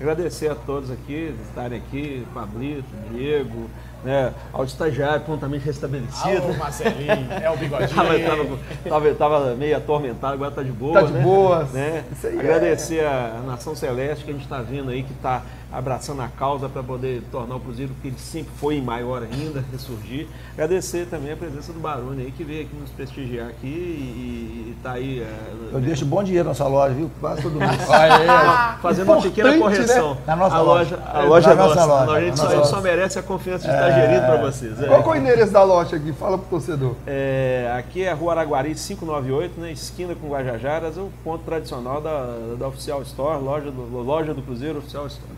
Agradecer 0.00 0.50
a 0.50 0.54
todos 0.54 0.90
aqui, 0.90 1.34
de 1.36 1.42
estarem 1.42 1.78
aqui, 1.78 2.26
Pablito, 2.32 2.88
Diego, 3.10 3.68
né, 4.02 4.32
ao 4.50 4.64
estagiário 4.64 5.20
prontamente 5.26 5.66
restabelecido. 5.66 6.42
Alô, 6.42 6.54
Marcelinho, 6.54 7.28
é 7.30 7.50
o 7.50 7.56
bigodinho. 7.58 7.90
Tava, 7.94 8.18
tava, 8.18 8.58
tava, 8.88 9.14
tava 9.14 9.54
meio 9.56 9.76
atormentado, 9.76 10.32
agora 10.32 10.50
tá 10.50 10.62
de 10.62 10.72
boa. 10.72 11.00
Tá 11.00 11.06
de 11.06 11.12
né? 11.12 11.22
boas. 11.22 11.70
Né? 11.72 12.04
Isso 12.12 12.26
aí 12.26 12.36
é. 12.36 12.40
Agradecer 12.40 13.04
a 13.04 13.42
Nação 13.46 13.76
Celeste 13.76 14.24
que 14.24 14.30
a 14.30 14.32
gente 14.32 14.44
está 14.44 14.62
vendo 14.62 14.90
aí, 14.90 15.02
que 15.02 15.12
está 15.12 15.42
abraçando 15.72 16.20
a 16.22 16.28
causa 16.28 16.68
para 16.68 16.82
poder 16.82 17.22
tornar 17.30 17.56
o 17.56 17.60
Cruzeiro 17.60 17.92
que 18.02 18.08
ele 18.08 18.18
sempre 18.18 18.50
foi 18.56 18.80
maior 18.80 19.22
ainda, 19.22 19.64
ressurgir. 19.72 20.26
Agradecer 20.54 21.06
também 21.06 21.32
a 21.32 21.36
presença 21.36 21.72
do 21.72 21.78
Barone 21.80 22.22
aí, 22.24 22.32
que 22.32 22.42
veio 22.44 22.62
aqui 22.62 22.74
nos 22.76 22.90
prestigiar 22.90 23.48
aqui 23.48 23.66
e, 23.66 24.74
está 24.76 24.92
aí. 24.92 25.20
é, 25.20 25.52
Eu 25.72 25.80
deixo 25.80 26.04
bom 26.04 26.22
dinheiro 26.22 26.48
na 26.48 26.54
sua 26.54 26.68
loja, 26.68 26.94
viu? 26.94 27.10
Quase 27.20 27.42
todo 27.42 27.54
mês. 27.56 27.70
Fazendo 28.82 29.12
uma 29.12 29.22
pequena 29.22 29.54
Importante, 29.54 29.76
correção. 29.86 30.16
Na 30.26 30.36
nossa 30.36 30.56
a 30.56 30.60
loja. 30.60 30.96
loja, 30.96 31.08
a 31.12 31.22
loja 31.22 31.50
é 31.50 31.54
nossa 31.54 31.74
nossa. 31.86 32.04
loja, 32.04 32.12
A 32.12 32.20
gente 32.24 32.36
só, 32.38 32.44
nossa 32.44 32.64
só 32.64 32.76
loja. 32.76 32.80
merece 32.88 33.18
a 33.18 33.22
confiança 33.22 33.68
de 33.68 33.74
estar 33.74 33.90
gerido 33.92 34.26
para 34.26 34.36
vocês. 34.42 34.82
é. 34.82 34.86
Qual 34.86 35.02
é 35.14 35.18
o 35.18 35.20
endereço 35.20 35.52
da 35.52 35.62
loja 35.62 35.96
aqui? 35.96 36.12
Fala 36.12 36.38
pro 36.38 36.46
torcedor. 36.48 36.94
É, 37.06 37.72
aqui 37.78 38.02
é 38.04 38.10
a 38.10 38.14
Rua 38.14 38.32
Araguari 38.32 38.74
598, 38.74 39.60
né, 39.60 39.72
esquina 39.72 40.14
com 40.14 40.28
Guajajaras, 40.30 40.96
o 40.96 41.10
ponto 41.22 41.44
tradicional 41.44 42.00
da, 42.00 42.26
da 42.58 42.68
Oficial 42.68 43.02
Store, 43.02 43.42
loja 43.42 43.70
do, 43.70 44.02
loja 44.02 44.34
do 44.34 44.42
Cruzeiro 44.42 44.78
Oficial 44.78 45.06
Store. 45.06 45.30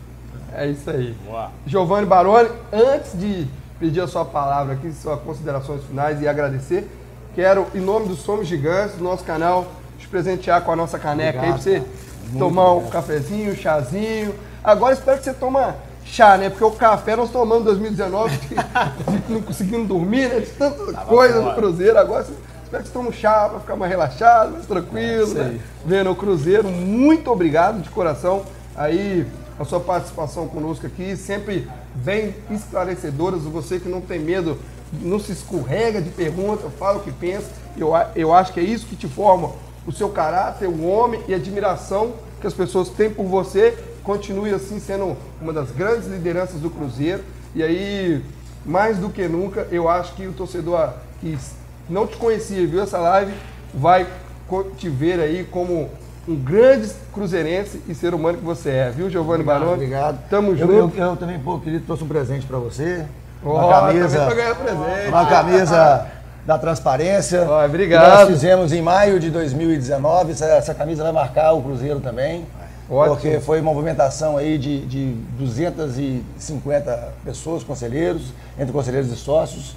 É 0.55 0.67
isso 0.67 0.89
aí. 0.89 1.15
Giovanni 1.65 2.05
Baroni, 2.05 2.49
antes 2.71 3.17
de 3.17 3.47
pedir 3.79 4.01
a 4.01 4.07
sua 4.07 4.23
palavra 4.23 4.73
aqui, 4.73 4.91
suas 4.93 5.19
considerações 5.21 5.83
finais 5.83 6.21
e 6.21 6.27
agradecer, 6.27 6.87
quero, 7.35 7.67
em 7.73 7.81
nome 7.81 8.07
do 8.07 8.15
Somos 8.15 8.47
Gigantes, 8.47 8.95
do 8.95 9.03
nosso 9.03 9.23
canal, 9.23 9.67
te 9.97 10.07
presentear 10.07 10.61
com 10.61 10.71
a 10.71 10.75
nossa 10.75 10.99
caneca 10.99 11.41
aí, 11.41 11.49
pra 11.49 11.57
você 11.57 11.83
tomar 12.37 12.73
um 12.73 12.89
cafezinho, 12.89 13.53
um 13.53 13.55
chazinho. 13.55 14.33
Agora 14.63 14.93
espero 14.93 15.17
que 15.17 15.25
você 15.25 15.33
toma 15.33 15.75
chá, 16.05 16.37
né? 16.37 16.49
Porque 16.49 16.63
o 16.63 16.71
café 16.71 17.15
nós 17.15 17.31
tomamos 17.31 17.61
em 17.61 17.65
2019, 17.65 18.37
de, 18.37 18.47
de 18.47 19.33
não 19.33 19.41
conseguimos 19.41 19.87
dormir, 19.87 20.29
né? 20.29 20.39
De 20.39 20.51
tanta 20.51 20.93
coisa 21.01 21.37
no 21.37 21.43
fora. 21.43 21.55
Cruzeiro. 21.55 21.97
Agora 21.97 22.25
espero 22.63 22.83
que 22.83 22.89
você 22.89 22.93
tome 22.93 23.09
um 23.09 23.13
chá 23.13 23.49
para 23.49 23.59
ficar 23.59 23.75
mais 23.75 23.91
relaxado, 23.91 24.53
mais 24.53 24.65
tranquilo, 24.65 25.33
né? 25.33 25.59
Vendo 25.85 26.11
o 26.11 26.15
Cruzeiro. 26.15 26.69
Muito 26.69 27.29
obrigado 27.31 27.81
de 27.81 27.89
coração 27.89 28.43
aí 28.75 29.25
a 29.59 29.65
sua 29.65 29.79
participação 29.79 30.47
conosco 30.47 30.85
aqui, 30.87 31.15
sempre 31.15 31.67
bem 31.95 32.35
esclarecedoras. 32.49 33.43
Você 33.43 33.79
que 33.79 33.89
não 33.89 34.01
tem 34.01 34.19
medo, 34.19 34.57
não 34.91 35.19
se 35.19 35.31
escorrega 35.31 36.01
de 36.01 36.09
pergunta, 36.09 36.69
fala 36.69 36.97
o 36.97 37.01
que 37.01 37.11
pensa. 37.11 37.47
Eu, 37.77 37.91
eu 38.15 38.33
acho 38.33 38.53
que 38.53 38.59
é 38.59 38.63
isso 38.63 38.85
que 38.85 38.95
te 38.95 39.07
forma 39.07 39.51
o 39.85 39.91
seu 39.91 40.09
caráter, 40.09 40.67
o 40.67 40.85
homem 40.85 41.21
e 41.27 41.33
a 41.33 41.37
admiração 41.37 42.13
que 42.39 42.47
as 42.47 42.53
pessoas 42.53 42.89
têm 42.89 43.09
por 43.09 43.25
você. 43.25 43.77
Continue 44.03 44.53
assim 44.53 44.79
sendo 44.79 45.15
uma 45.41 45.53
das 45.53 45.71
grandes 45.71 46.07
lideranças 46.07 46.59
do 46.59 46.69
Cruzeiro. 46.69 47.23
E 47.55 47.63
aí, 47.63 48.23
mais 48.65 48.97
do 48.97 49.09
que 49.09 49.27
nunca, 49.27 49.67
eu 49.71 49.87
acho 49.87 50.13
que 50.15 50.27
o 50.27 50.33
torcedor 50.33 50.93
que 51.21 51.37
não 51.89 52.07
te 52.07 52.17
conhecia 52.17 52.65
viu 52.67 52.81
essa 52.81 52.97
live 52.97 53.33
vai 53.73 54.07
te 54.77 54.89
ver 54.89 55.19
aí 55.19 55.47
como 55.49 55.89
um 56.27 56.35
grande 56.35 56.89
cruzeirense 57.13 57.81
e 57.87 57.93
ser 57.93 58.13
humano 58.13 58.37
que 58.37 58.43
você 58.43 58.69
é, 58.69 58.89
viu, 58.89 59.09
Giovanni 59.09 59.43
Baroni? 59.43 59.73
Obrigado. 59.73 60.19
Tamo 60.29 60.51
Eu, 60.51 60.57
junto. 60.57 60.97
eu, 60.97 61.05
eu 61.05 61.15
também, 61.17 61.37
pô, 61.39 61.59
querido, 61.59 61.85
trouxe 61.85 62.03
um 62.03 62.07
presente 62.07 62.45
pra 62.45 62.57
você. 62.57 63.05
Uma 63.43 63.69
camisa. 63.69 64.33
ganhar 64.33 64.55
presente. 64.55 65.07
Uma 65.09 65.25
camisa 65.25 66.07
da 66.45 66.57
transparência. 66.57 67.45
Que 67.45 67.65
obrigado. 67.65 68.19
Nós 68.19 68.29
fizemos 68.29 68.71
em 68.71 68.81
maio 68.81 69.19
de 69.19 69.29
2019. 69.29 70.31
Essa, 70.31 70.45
essa 70.45 70.73
camisa 70.73 71.03
vai 71.03 71.11
marcar 71.11 71.51
o 71.53 71.61
Cruzeiro 71.61 71.99
também. 71.99 72.45
Ótimo. 72.89 73.15
Porque 73.15 73.39
foi 73.39 73.59
uma 73.61 73.73
movimentação 73.73 74.37
aí 74.37 74.57
de, 74.57 74.85
de 74.85 75.13
250 75.37 77.13
pessoas, 77.23 77.63
conselheiros, 77.63 78.33
entre 78.57 78.71
conselheiros 78.71 79.11
e 79.11 79.15
sócios. 79.15 79.75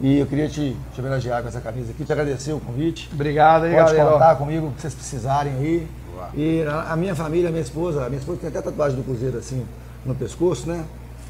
E 0.00 0.18
eu 0.18 0.26
queria 0.26 0.48
te, 0.48 0.74
te 0.94 1.00
homenagear 1.00 1.42
com 1.42 1.48
essa 1.48 1.60
camisa 1.60 1.90
aqui, 1.90 2.04
te 2.04 2.12
agradecer 2.12 2.52
o 2.52 2.60
convite. 2.60 3.10
Obrigado 3.12 3.64
aí, 3.64 3.74
Pode 3.74 3.94
galera. 3.94 4.12
contar 4.12 4.36
comigo 4.36 4.68
o 4.68 4.72
que 4.72 4.80
vocês 4.80 4.94
precisarem 4.94 5.52
aí. 5.52 5.88
E 6.34 6.62
a, 6.62 6.92
a 6.92 6.96
minha 6.96 7.14
família, 7.14 7.48
a 7.48 7.52
minha 7.52 7.62
esposa, 7.62 8.04
a 8.04 8.08
minha 8.08 8.18
esposa 8.18 8.38
tem 8.40 8.48
até 8.48 8.62
tatuagem 8.62 8.96
do 8.96 9.04
Cruzeiro 9.04 9.38
assim 9.38 9.66
no 10.04 10.14
pescoço, 10.14 10.68
né? 10.68 10.84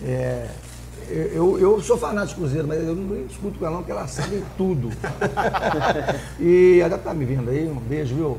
É, 0.05 0.48
eu, 1.09 1.59
eu 1.59 1.80
sou 1.82 1.98
fanático 1.98 2.40
do 2.40 2.44
Cruzeiro, 2.44 2.68
mas 2.68 2.78
eu 2.82 2.94
não 2.94 3.26
discuto 3.26 3.59
com 3.59 3.66
ela 3.66 3.74
não, 3.74 3.82
porque 3.82 3.92
ela 3.92 4.06
sabe 4.06 4.44
tudo. 4.56 4.90
e 6.38 6.80
ela 6.80 6.97
tá 6.97 7.12
me 7.12 7.24
vendo 7.24 7.51
aí, 7.51 7.68
um 7.68 7.74
beijo, 7.74 8.14
viu? 8.14 8.38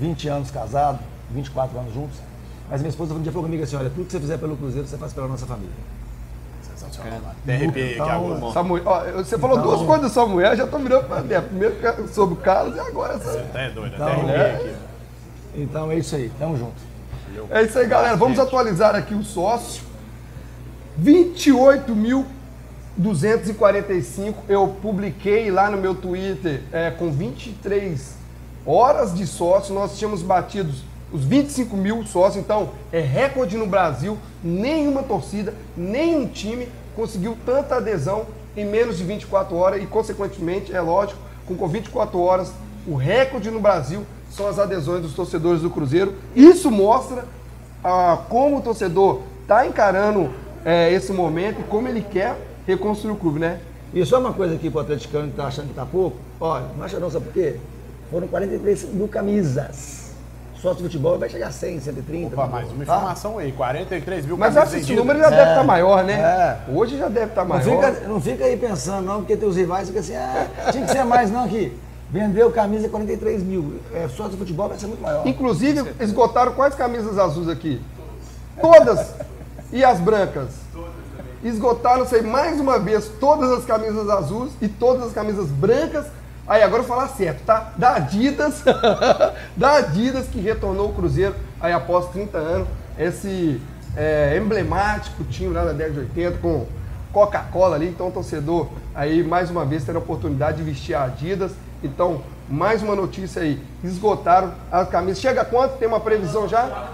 20 0.00 0.28
anos 0.28 0.50
casado, 0.50 1.00
24 1.30 1.78
anos 1.78 1.92
juntos. 1.92 2.16
Mas 2.70 2.80
minha 2.80 2.90
esposa 2.90 3.14
um 3.14 3.22
dia 3.22 3.32
falou 3.32 3.46
comigo 3.46 3.62
assim, 3.62 3.76
olha, 3.76 3.90
tudo 3.90 4.06
que 4.06 4.12
você 4.12 4.20
fizer 4.20 4.38
pelo 4.38 4.56
Cruzeiro, 4.56 4.86
você 4.86 4.96
faz 4.96 5.12
pela 5.12 5.28
nossa 5.28 5.46
família. 5.46 5.72
Sensacional. 6.86 7.20
mano. 7.20 7.34
Até 7.42 7.54
arrepiei 7.54 7.84
aqui 7.86 7.94
Então, 7.94 8.08
agora. 8.34 8.52
Samuel, 8.52 8.82
ó, 8.86 9.00
você 9.12 9.38
falou 9.38 9.58
Então- 9.58 9.68
duas 9.70 9.86
coisas 9.86 10.10
do 10.10 10.14
Samuel, 10.14 10.56
já 10.56 10.66
tô 10.66 10.78
virando 10.78 11.04
pra 11.04 11.20
mim. 11.22 11.28
Primeiro 11.48 11.74
que- 11.76 12.08
sobre 12.14 12.34
o 12.34 12.36
Carlos 12.38 12.76
e 12.76 12.80
agora 12.80 13.14
essa. 13.14 13.38
Até 13.38 13.66
é 13.66 13.70
doido, 13.70 13.94
até 13.94 13.98
Não, 14.04 14.08
arrepiei 14.08 14.36
né? 14.36 14.54
aqui. 14.56 14.74
Então 15.56 15.90
é 15.90 15.96
isso 15.96 16.14
aí, 16.16 16.30
tamo 16.38 16.56
junto. 16.56 16.74
É 17.50 17.62
isso 17.62 17.78
aí, 17.78 17.86
galera. 17.86 18.16
Vamos 18.16 18.38
atualizar 18.38 18.94
aqui 18.94 19.14
o 19.14 19.22
sócio. 19.22 19.82
28.245. 22.98 24.42
Eu 24.48 24.68
publiquei 24.80 25.50
lá 25.50 25.70
no 25.70 25.76
meu 25.76 25.94
Twitter 25.94 26.62
é, 26.72 26.90
com 26.90 27.10
23 27.10 28.14
horas 28.64 29.14
de 29.14 29.26
sócio. 29.26 29.74
Nós 29.74 29.98
tínhamos 29.98 30.22
batido 30.22 30.72
os 31.12 31.24
25 31.24 31.76
mil 31.76 32.04
sócios, 32.04 32.42
então 32.42 32.70
é 32.92 33.00
recorde 33.00 33.56
no 33.56 33.66
Brasil. 33.66 34.18
Nenhuma 34.42 35.02
torcida, 35.02 35.54
nenhum 35.76 36.26
time 36.26 36.68
conseguiu 36.94 37.36
tanta 37.44 37.76
adesão 37.76 38.26
em 38.56 38.64
menos 38.64 38.98
de 38.98 39.04
24 39.04 39.54
horas 39.54 39.82
e, 39.82 39.86
consequentemente, 39.86 40.74
é 40.74 40.80
lógico, 40.80 41.20
com 41.46 41.68
24 41.68 42.18
horas, 42.18 42.52
o 42.86 42.94
recorde 42.96 43.50
no 43.50 43.60
Brasil 43.60 44.04
são 44.30 44.48
as 44.48 44.58
adesões 44.58 45.02
dos 45.02 45.14
torcedores 45.14 45.62
do 45.62 45.70
Cruzeiro. 45.70 46.14
Isso 46.34 46.70
mostra 46.70 47.24
ah, 47.84 48.18
como 48.28 48.58
o 48.58 48.62
torcedor 48.62 49.20
está 49.42 49.66
encarando 49.66 50.30
eh, 50.64 50.92
esse 50.92 51.12
momento 51.12 51.60
e 51.60 51.64
como 51.64 51.86
ele 51.86 52.00
quer 52.02 52.36
reconstruir 52.66 53.12
o 53.12 53.16
clube, 53.16 53.38
né? 53.38 53.60
E 53.94 54.04
só 54.04 54.18
uma 54.18 54.32
coisa 54.32 54.56
aqui 54.56 54.68
para 54.68 54.78
o 54.78 54.82
atleticano 54.82 55.26
que 55.26 55.30
está 55.30 55.46
achando 55.46 55.66
que 55.66 55.70
está 55.70 55.86
pouco. 55.86 56.16
Olha, 56.40 56.66
não 56.76 56.84
acha 56.84 56.98
não, 56.98 57.10
sabe 57.10 57.26
por 57.26 57.34
quê? 57.34 57.56
Foram 58.10 58.26
43 58.26 58.92
mil 58.92 59.06
camisas. 59.06 60.05
Sócio 60.60 60.78
de 60.78 60.84
futebol 60.84 61.18
vai 61.18 61.28
chegar 61.28 61.48
a 61.48 61.50
100, 61.50 61.80
130. 61.80 62.34
Opa, 62.34 62.46
mais 62.46 62.70
uma 62.72 62.82
informação 62.82 63.38
aí, 63.38 63.52
43 63.52 64.26
mil 64.26 64.36
Mas 64.36 64.54
camisas 64.54 64.74
acho 64.74 64.84
que 64.84 64.92
esse 64.92 64.96
número 64.98 65.18
já 65.18 65.30
deve 65.30 65.50
estar 65.50 65.64
maior, 65.64 66.02
né? 66.04 66.14
É. 66.14 66.58
Hoje 66.72 66.96
já 66.96 67.08
deve 67.08 67.26
estar 67.26 67.42
Não 67.42 67.48
maior. 67.48 67.62
fica, 67.64 68.08
não 68.08 68.20
fica 68.20 68.44
aí 68.44 68.56
pensando, 68.56 69.04
não, 69.04 69.16
porque 69.18 69.36
teus 69.36 69.56
rivais 69.56 69.88
ficam 69.88 70.00
assim, 70.00 70.16
ah, 70.16 70.48
tinha 70.72 70.84
que 70.84 70.90
ser 70.90 71.04
mais, 71.04 71.30
não, 71.30 71.44
aqui. 71.44 71.78
Vendeu 72.10 72.50
camisa 72.50 72.88
43 72.88 73.42
mil. 73.42 73.80
É, 73.92 74.08
sócio 74.08 74.32
de 74.32 74.38
futebol 74.38 74.68
vai 74.68 74.78
ser 74.78 74.86
muito 74.86 75.02
maior. 75.02 75.26
Inclusive, 75.26 75.92
esgotaram 76.00 76.52
quais 76.52 76.74
camisas 76.74 77.18
azuis 77.18 77.48
aqui? 77.48 77.80
Todas! 78.60 79.14
E 79.72 79.84
as 79.84 80.00
brancas? 80.00 80.50
Esgotaram-se 81.44 82.14
aí 82.14 82.22
mais 82.22 82.58
uma 82.58 82.78
vez 82.78 83.10
todas 83.20 83.50
as 83.50 83.64
camisas 83.64 84.08
azuis 84.08 84.52
e 84.62 84.68
todas 84.68 85.08
as 85.08 85.12
camisas 85.12 85.48
brancas. 85.48 86.06
Aí, 86.48 86.62
agora 86.62 86.82
eu 86.82 86.86
falar 86.86 87.08
certo, 87.08 87.44
tá? 87.44 87.72
Da 87.76 87.96
Adidas, 87.96 88.62
da 89.56 89.78
Adidas 89.78 90.28
que 90.28 90.40
retornou 90.40 90.90
o 90.90 90.94
Cruzeiro 90.94 91.34
aí 91.60 91.72
após 91.72 92.06
30 92.10 92.38
anos. 92.38 92.68
Esse 92.96 93.60
é, 93.96 94.36
emblemático 94.36 95.24
time 95.24 95.52
lá 95.52 95.64
da 95.64 95.72
década 95.72 95.94
de 95.94 96.00
80 96.18 96.38
com 96.38 96.66
Coca-Cola 97.12 97.74
ali. 97.74 97.88
Então, 97.88 98.08
o 98.08 98.12
torcedor 98.12 98.68
aí 98.94 99.24
mais 99.24 99.50
uma 99.50 99.64
vez 99.64 99.84
tendo 99.84 99.96
a 99.96 99.98
oportunidade 99.98 100.58
de 100.58 100.62
vestir 100.62 100.94
a 100.94 101.04
Adidas. 101.04 101.50
Então, 101.82 102.22
mais 102.48 102.80
uma 102.80 102.94
notícia 102.94 103.42
aí. 103.42 103.60
Esgotaram 103.82 104.54
as 104.70 104.88
camisas. 104.88 105.20
Chega 105.20 105.44
quanto? 105.44 105.78
Tem 105.78 105.88
uma 105.88 106.00
previsão 106.00 106.48
já? 106.48 106.90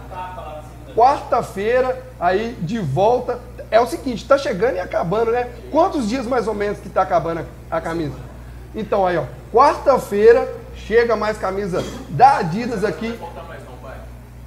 Quarta-feira, 0.96 2.02
aí 2.18 2.56
de 2.62 2.78
volta. 2.78 3.38
É 3.70 3.78
o 3.78 3.86
seguinte, 3.86 4.26
tá 4.26 4.38
chegando 4.38 4.76
e 4.76 4.80
acabando, 4.80 5.30
né? 5.30 5.50
Quantos 5.70 6.08
dias 6.08 6.26
mais 6.26 6.48
ou 6.48 6.54
menos 6.54 6.78
que 6.78 6.88
tá 6.88 7.02
acabando 7.02 7.44
a 7.70 7.80
camisa? 7.82 8.31
Então 8.74 9.06
aí, 9.06 9.16
ó, 9.16 9.24
quarta-feira 9.52 10.48
chega 10.74 11.14
mais 11.16 11.38
camisa 11.38 11.84
da 12.08 12.38
Adidas 12.38 12.84
aqui. 12.84 13.18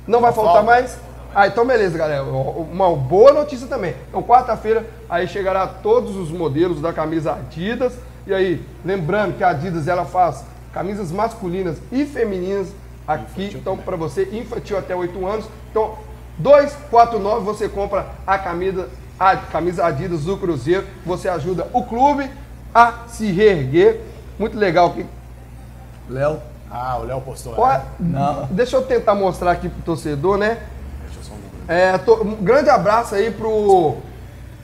Não 0.07 0.21
vai 0.21 0.31
faltar 0.31 0.63
mais? 0.63 0.97
Ah, 1.33 1.47
então 1.47 1.65
beleza, 1.65 1.97
galera. 1.97 2.23
Uma 2.23 2.95
boa 2.95 3.33
notícia 3.33 3.67
também. 3.67 3.93
Então, 4.07 4.23
quarta-feira, 4.23 4.85
aí 5.09 5.27
chegará 5.27 5.67
todos 5.67 6.15
os 6.15 6.31
modelos 6.31 6.79
da 6.79 6.93
camisa 6.93 7.33
Adidas. 7.33 7.93
E 8.25 8.33
aí, 8.33 8.65
lembrando 8.85 9.35
que 9.37 9.43
a 9.43 9.49
Adidas 9.49 9.87
ela 9.87 10.05
faz 10.05 10.45
camisas 10.73 11.11
masculinas 11.11 11.77
e 11.91 12.05
femininas 12.05 12.69
aqui. 13.05 13.51
Então, 13.53 13.75
para 13.75 13.97
você, 13.97 14.29
infantil 14.31 14.77
até 14.77 14.95
8 14.95 15.25
anos. 15.25 15.45
Então, 15.69 15.97
249 16.37 17.43
você 17.43 17.67
compra 17.67 18.07
a 18.25 18.37
camisa, 18.37 18.87
a 19.19 19.35
camisa 19.35 19.85
Adidas 19.85 20.21
do 20.23 20.37
Cruzeiro. 20.37 20.85
Você 21.05 21.27
ajuda 21.27 21.67
o 21.73 21.83
clube 21.83 22.31
a 22.73 23.03
se 23.07 23.29
reerguer. 23.31 23.99
Muito 24.37 24.57
legal 24.57 24.87
aqui. 24.87 25.05
Léo. 26.09 26.39
Ah, 26.69 26.97
o 26.97 27.03
Léo 27.05 27.21
postou. 27.21 27.53
Ó, 27.57 27.67
né? 27.67 27.81
Não. 27.99 28.45
Deixa 28.51 28.75
eu 28.75 28.81
tentar 28.81 29.15
mostrar 29.15 29.51
aqui 29.51 29.69
pro 29.69 29.81
torcedor, 29.81 30.37
né? 30.37 30.59
Deixa 31.05 31.19
eu 31.19 31.23
só 31.23 31.33
um. 31.33 31.37
É, 31.67 31.97
to- 31.97 32.21
um 32.23 32.35
grande 32.35 32.69
abraço 32.69 33.15
aí 33.15 33.31
pro. 33.31 33.97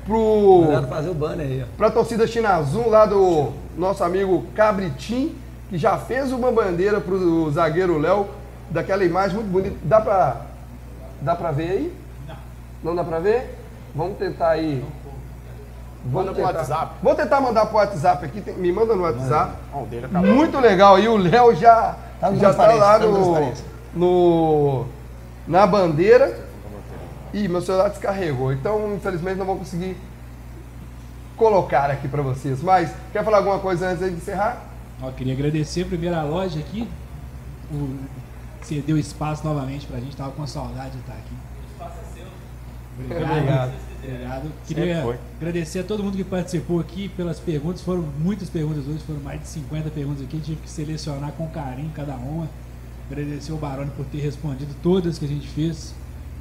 pro 0.05 0.63
Mandaram 0.65 0.87
fazer 0.89 1.09
o 1.09 1.13
banner 1.13 1.45
aí, 1.45 1.63
ó. 1.63 1.67
pra 1.77 1.89
torcida 1.91 2.27
Chinazum 2.27 2.89
lá 2.89 3.05
do 3.05 3.51
nosso 3.77 4.03
amigo 4.03 4.45
Cabritim, 4.55 5.35
que 5.69 5.77
já 5.77 5.97
fez 5.97 6.31
uma 6.31 6.51
bandeira 6.51 6.99
pro 6.99 7.49
zagueiro 7.51 7.97
Léo, 7.97 8.27
daquela 8.69 9.03
imagem 9.05 9.35
muito 9.37 9.49
bonita. 9.51 9.75
Dá 9.83 10.01
pra. 10.01 10.41
Dá 11.21 11.35
pra 11.35 11.51
ver 11.51 11.69
aí? 11.71 11.93
Não. 12.27 12.35
Não 12.83 12.95
dá 12.95 13.03
pra 13.03 13.19
ver? 13.19 13.57
Vamos 13.95 14.17
tentar 14.17 14.49
aí. 14.49 14.83
Manda 16.05 16.31
pro 16.33 16.35
tentar. 16.45 16.57
WhatsApp. 16.59 16.93
Vou 17.01 17.15
tentar 17.15 17.41
mandar 17.41 17.65
pro 17.67 17.77
WhatsApp 17.77 18.25
aqui, 18.25 18.41
tem- 18.41 18.55
me 18.55 18.71
manda 18.71 18.95
no 18.95 19.03
WhatsApp. 19.03 19.53
O 19.73 20.05
acabou. 20.05 20.33
Muito 20.33 20.59
legal. 20.59 20.99
E 20.99 21.07
o 21.07 21.17
Léo 21.17 21.55
já, 21.55 21.95
Tá 22.19 22.33
já 22.33 22.53
tá 22.53 22.73
lá 22.73 22.99
tá 22.99 23.05
no 23.05 23.53
no, 23.93 24.85
na 25.47 25.67
bandeira. 25.67 26.39
Ih, 27.33 27.47
meu 27.47 27.61
celular 27.61 27.89
descarregou. 27.89 28.51
Então, 28.51 28.93
infelizmente, 28.95 29.37
não 29.37 29.45
vou 29.45 29.57
conseguir 29.57 29.97
colocar 31.37 31.89
aqui 31.89 32.07
para 32.07 32.21
vocês. 32.21 32.61
Mas, 32.61 32.91
quer 33.11 33.23
falar 33.23 33.37
alguma 33.37 33.59
coisa 33.59 33.87
antes 33.87 34.07
de 34.07 34.15
encerrar? 34.15 34.57
Ó, 35.01 35.09
queria 35.11 35.33
agradecer 35.33 35.85
primeiro 35.85 36.15
a 36.15 36.23
loja 36.23 36.59
aqui, 36.59 36.87
o 38.93 38.97
espaço 38.97 39.45
novamente 39.45 39.87
pra 39.87 39.99
gente, 39.99 40.15
tava 40.15 40.31
com 40.31 40.45
saudade 40.45 40.91
de 40.91 40.99
estar 40.99 41.13
aqui. 41.13 41.35
Obrigado. 42.99 43.31
Obrigado. 43.31 43.90
Obrigado. 44.03 44.51
Queria 44.67 45.19
agradecer 45.39 45.79
a 45.79 45.83
todo 45.83 46.03
mundo 46.03 46.17
que 46.17 46.23
participou 46.23 46.79
aqui 46.79 47.09
pelas 47.09 47.39
perguntas. 47.39 47.81
Foram 47.81 48.03
muitas 48.19 48.49
perguntas 48.49 48.87
hoje, 48.87 48.99
foram 48.99 49.19
mais 49.21 49.41
de 49.41 49.47
50 49.47 49.89
perguntas 49.91 50.23
aqui. 50.23 50.39
Tive 50.39 50.61
que 50.61 50.69
selecionar 50.69 51.31
com 51.33 51.47
carinho 51.47 51.91
cada 51.95 52.15
uma. 52.15 52.49
Agradecer 53.09 53.51
o 53.51 53.57
Barone 53.57 53.91
por 53.95 54.05
ter 54.05 54.19
respondido 54.19 54.73
todas 54.81 55.19
que 55.19 55.25
a 55.25 55.27
gente 55.27 55.47
fez 55.47 55.93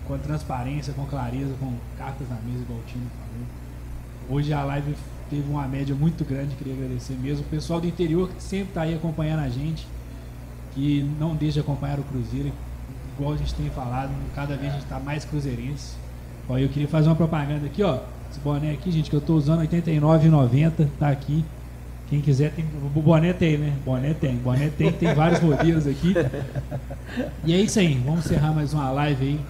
com 0.06 0.18
transparência, 0.18 0.92
com 0.92 1.04
clareza, 1.06 1.54
com 1.60 1.74
cartas 1.98 2.28
na 2.28 2.36
mesa, 2.36 2.62
igual 2.62 2.78
o 2.78 2.82
time 2.86 3.04
falou. 3.18 4.38
Hoje 4.38 4.52
a 4.52 4.64
live 4.64 4.94
teve 5.28 5.48
uma 5.48 5.66
média 5.68 5.94
muito 5.94 6.24
grande, 6.24 6.54
queria 6.56 6.74
agradecer 6.74 7.14
mesmo. 7.14 7.44
O 7.44 7.48
pessoal 7.48 7.80
do 7.80 7.86
interior 7.86 8.28
que 8.28 8.42
sempre 8.42 8.68
está 8.68 8.82
aí 8.82 8.94
acompanhando 8.94 9.40
a 9.40 9.48
gente, 9.48 9.86
que 10.74 11.02
não 11.18 11.34
deixa 11.34 11.54
de 11.54 11.60
acompanhar 11.60 11.98
o 11.98 12.02
Cruzeiro, 12.04 12.52
igual 13.16 13.34
a 13.34 13.36
gente 13.36 13.54
tem 13.54 13.70
falado, 13.70 14.10
cada 14.34 14.56
vez 14.56 14.70
a 14.70 14.74
gente 14.74 14.84
está 14.84 14.98
mais 14.98 15.24
cruzeirense. 15.24 15.99
Ó, 16.50 16.58
eu 16.58 16.68
queria 16.68 16.88
fazer 16.88 17.08
uma 17.08 17.16
propaganda 17.16 17.64
aqui, 17.66 17.82
ó. 17.82 17.98
Esse 18.30 18.40
boné 18.40 18.72
aqui, 18.72 18.90
gente, 18.92 19.08
que 19.08 19.16
eu 19.16 19.20
tô 19.20 19.34
usando 19.34 19.60
R$ 19.60 19.66
89,90, 19.68 20.86
tá 20.98 21.08
aqui. 21.08 21.44
Quem 22.08 22.20
quiser 22.20 22.50
tem. 22.52 22.64
O 22.94 23.00
boné 23.00 23.32
tem, 23.32 23.56
né? 23.56 23.72
Boné 23.84 24.12
tem. 24.14 24.34
Boné 24.36 24.68
tem, 24.68 24.90
tem 24.92 25.14
vários 25.14 25.40
modelos 25.40 25.86
aqui. 25.86 26.14
E 27.44 27.52
é 27.52 27.60
isso 27.60 27.78
aí, 27.78 27.94
vamos 28.04 28.26
encerrar 28.26 28.52
mais 28.52 28.72
uma 28.74 28.90
live 28.90 29.24
aí. 29.24 29.40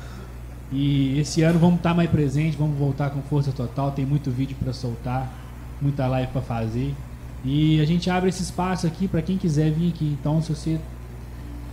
E 0.72 1.18
esse 1.18 1.42
ano 1.42 1.58
vamos 1.58 1.76
estar 1.76 1.94
mais 1.94 2.08
presente, 2.08 2.56
vamos 2.56 2.78
voltar 2.78 3.10
com 3.10 3.20
força 3.22 3.50
total. 3.50 3.90
Tem 3.92 4.04
muito 4.06 4.30
vídeo 4.30 4.56
para 4.62 4.72
soltar, 4.72 5.30
muita 5.80 6.06
live 6.06 6.30
para 6.32 6.42
fazer. 6.42 6.94
E 7.44 7.80
a 7.80 7.84
gente 7.86 8.08
abre 8.10 8.28
esse 8.28 8.42
espaço 8.42 8.86
aqui 8.86 9.08
para 9.08 9.20
quem 9.22 9.36
quiser 9.38 9.70
vir 9.72 9.88
aqui. 9.88 10.16
Então, 10.20 10.40
se 10.42 10.54
você 10.54 10.78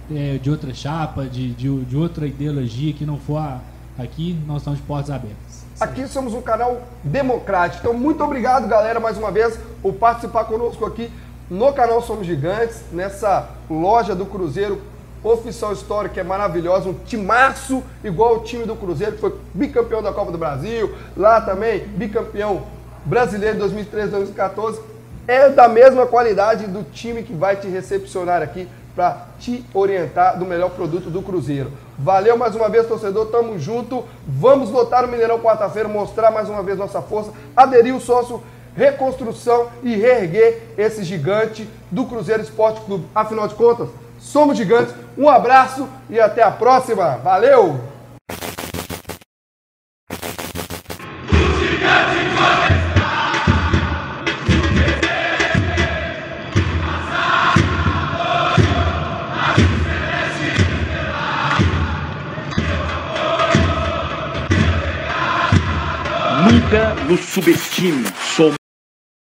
é 0.09 0.39
de 0.41 0.49
outra 0.49 0.73
chapa, 0.73 1.25
de, 1.25 1.51
de, 1.53 1.83
de 1.85 1.97
outra 1.97 2.25
ideologia 2.25 2.93
que 2.93 3.05
não 3.05 3.17
for 3.17 3.37
a- 3.37 3.59
aqui, 3.97 4.37
nós 4.45 4.57
estamos 4.57 4.79
de 4.79 4.85
portas 4.85 5.09
abertas. 5.09 5.65
Aqui 5.79 6.07
somos 6.07 6.33
um 6.33 6.41
canal 6.41 6.81
democrático. 7.03 7.81
Então, 7.85 7.93
muito 7.93 8.23
obrigado, 8.23 8.67
galera, 8.67 8.99
mais 8.99 9.17
uma 9.17 9.31
vez, 9.31 9.59
por 9.81 9.93
participar 9.93 10.45
conosco 10.45 10.85
aqui 10.85 11.11
no 11.49 11.71
canal 11.71 12.01
Somos 12.01 12.25
Gigantes, 12.25 12.81
nessa 12.91 13.47
loja 13.69 14.13
do 14.15 14.25
Cruzeiro 14.25 14.81
Oficial 15.23 15.73
História, 15.73 16.09
que 16.09 16.19
é 16.19 16.23
maravilhosa, 16.23 16.89
um 16.89 16.93
timaço, 16.93 17.83
igual 18.03 18.37
o 18.37 18.39
time 18.39 18.65
do 18.65 18.75
Cruzeiro, 18.75 19.13
que 19.13 19.21
foi 19.21 19.35
bicampeão 19.53 20.01
da 20.01 20.11
Copa 20.11 20.31
do 20.31 20.37
Brasil, 20.37 20.93
lá 21.15 21.39
também, 21.41 21.87
bicampeão 21.87 22.63
brasileiro 23.05 23.55
em 23.55 23.59
2013, 23.59 24.11
2014. 24.11 24.81
É 25.27 25.49
da 25.49 25.67
mesma 25.67 26.05
qualidade 26.05 26.67
do 26.67 26.83
time 26.83 27.23
que 27.23 27.33
vai 27.33 27.55
te 27.55 27.67
recepcionar 27.67 28.41
aqui 28.41 28.67
para 28.97 29.27
te 29.39 29.63
orientar 29.75 30.39
do 30.39 30.43
melhor 30.43 30.71
produto 30.71 31.11
do 31.11 31.21
Cruzeiro. 31.21 31.71
Valeu 31.99 32.35
mais 32.35 32.55
uma 32.55 32.67
vez, 32.67 32.87
torcedor, 32.87 33.27
tamo 33.27 33.59
junto. 33.59 34.03
Vamos 34.27 34.71
lotar 34.71 35.05
o 35.05 35.07
Mineirão 35.07 35.39
quarta-feira, 35.39 35.87
mostrar 35.87 36.31
mais 36.31 36.49
uma 36.49 36.63
vez 36.63 36.79
nossa 36.79 36.99
força, 36.99 37.31
aderir 37.55 37.95
o 37.95 38.01
sócio, 38.01 38.41
reconstrução 38.75 39.67
e 39.83 39.95
reerguer 39.95 40.73
esse 40.75 41.03
gigante 41.03 41.69
do 41.91 42.05
Cruzeiro 42.05 42.41
Esporte 42.41 42.81
Clube. 42.81 43.05
Afinal 43.13 43.47
de 43.47 43.53
contas, 43.53 43.87
somos 44.19 44.57
gigantes. 44.57 44.95
Um 45.15 45.29
abraço 45.29 45.87
e 46.09 46.19
até 46.19 46.41
a 46.41 46.49
próxima. 46.49 47.17
Valeu! 47.17 47.96
Nunca 66.69 66.93
nos 67.07 67.21
subestime. 67.21 68.03
Somos 68.35 68.66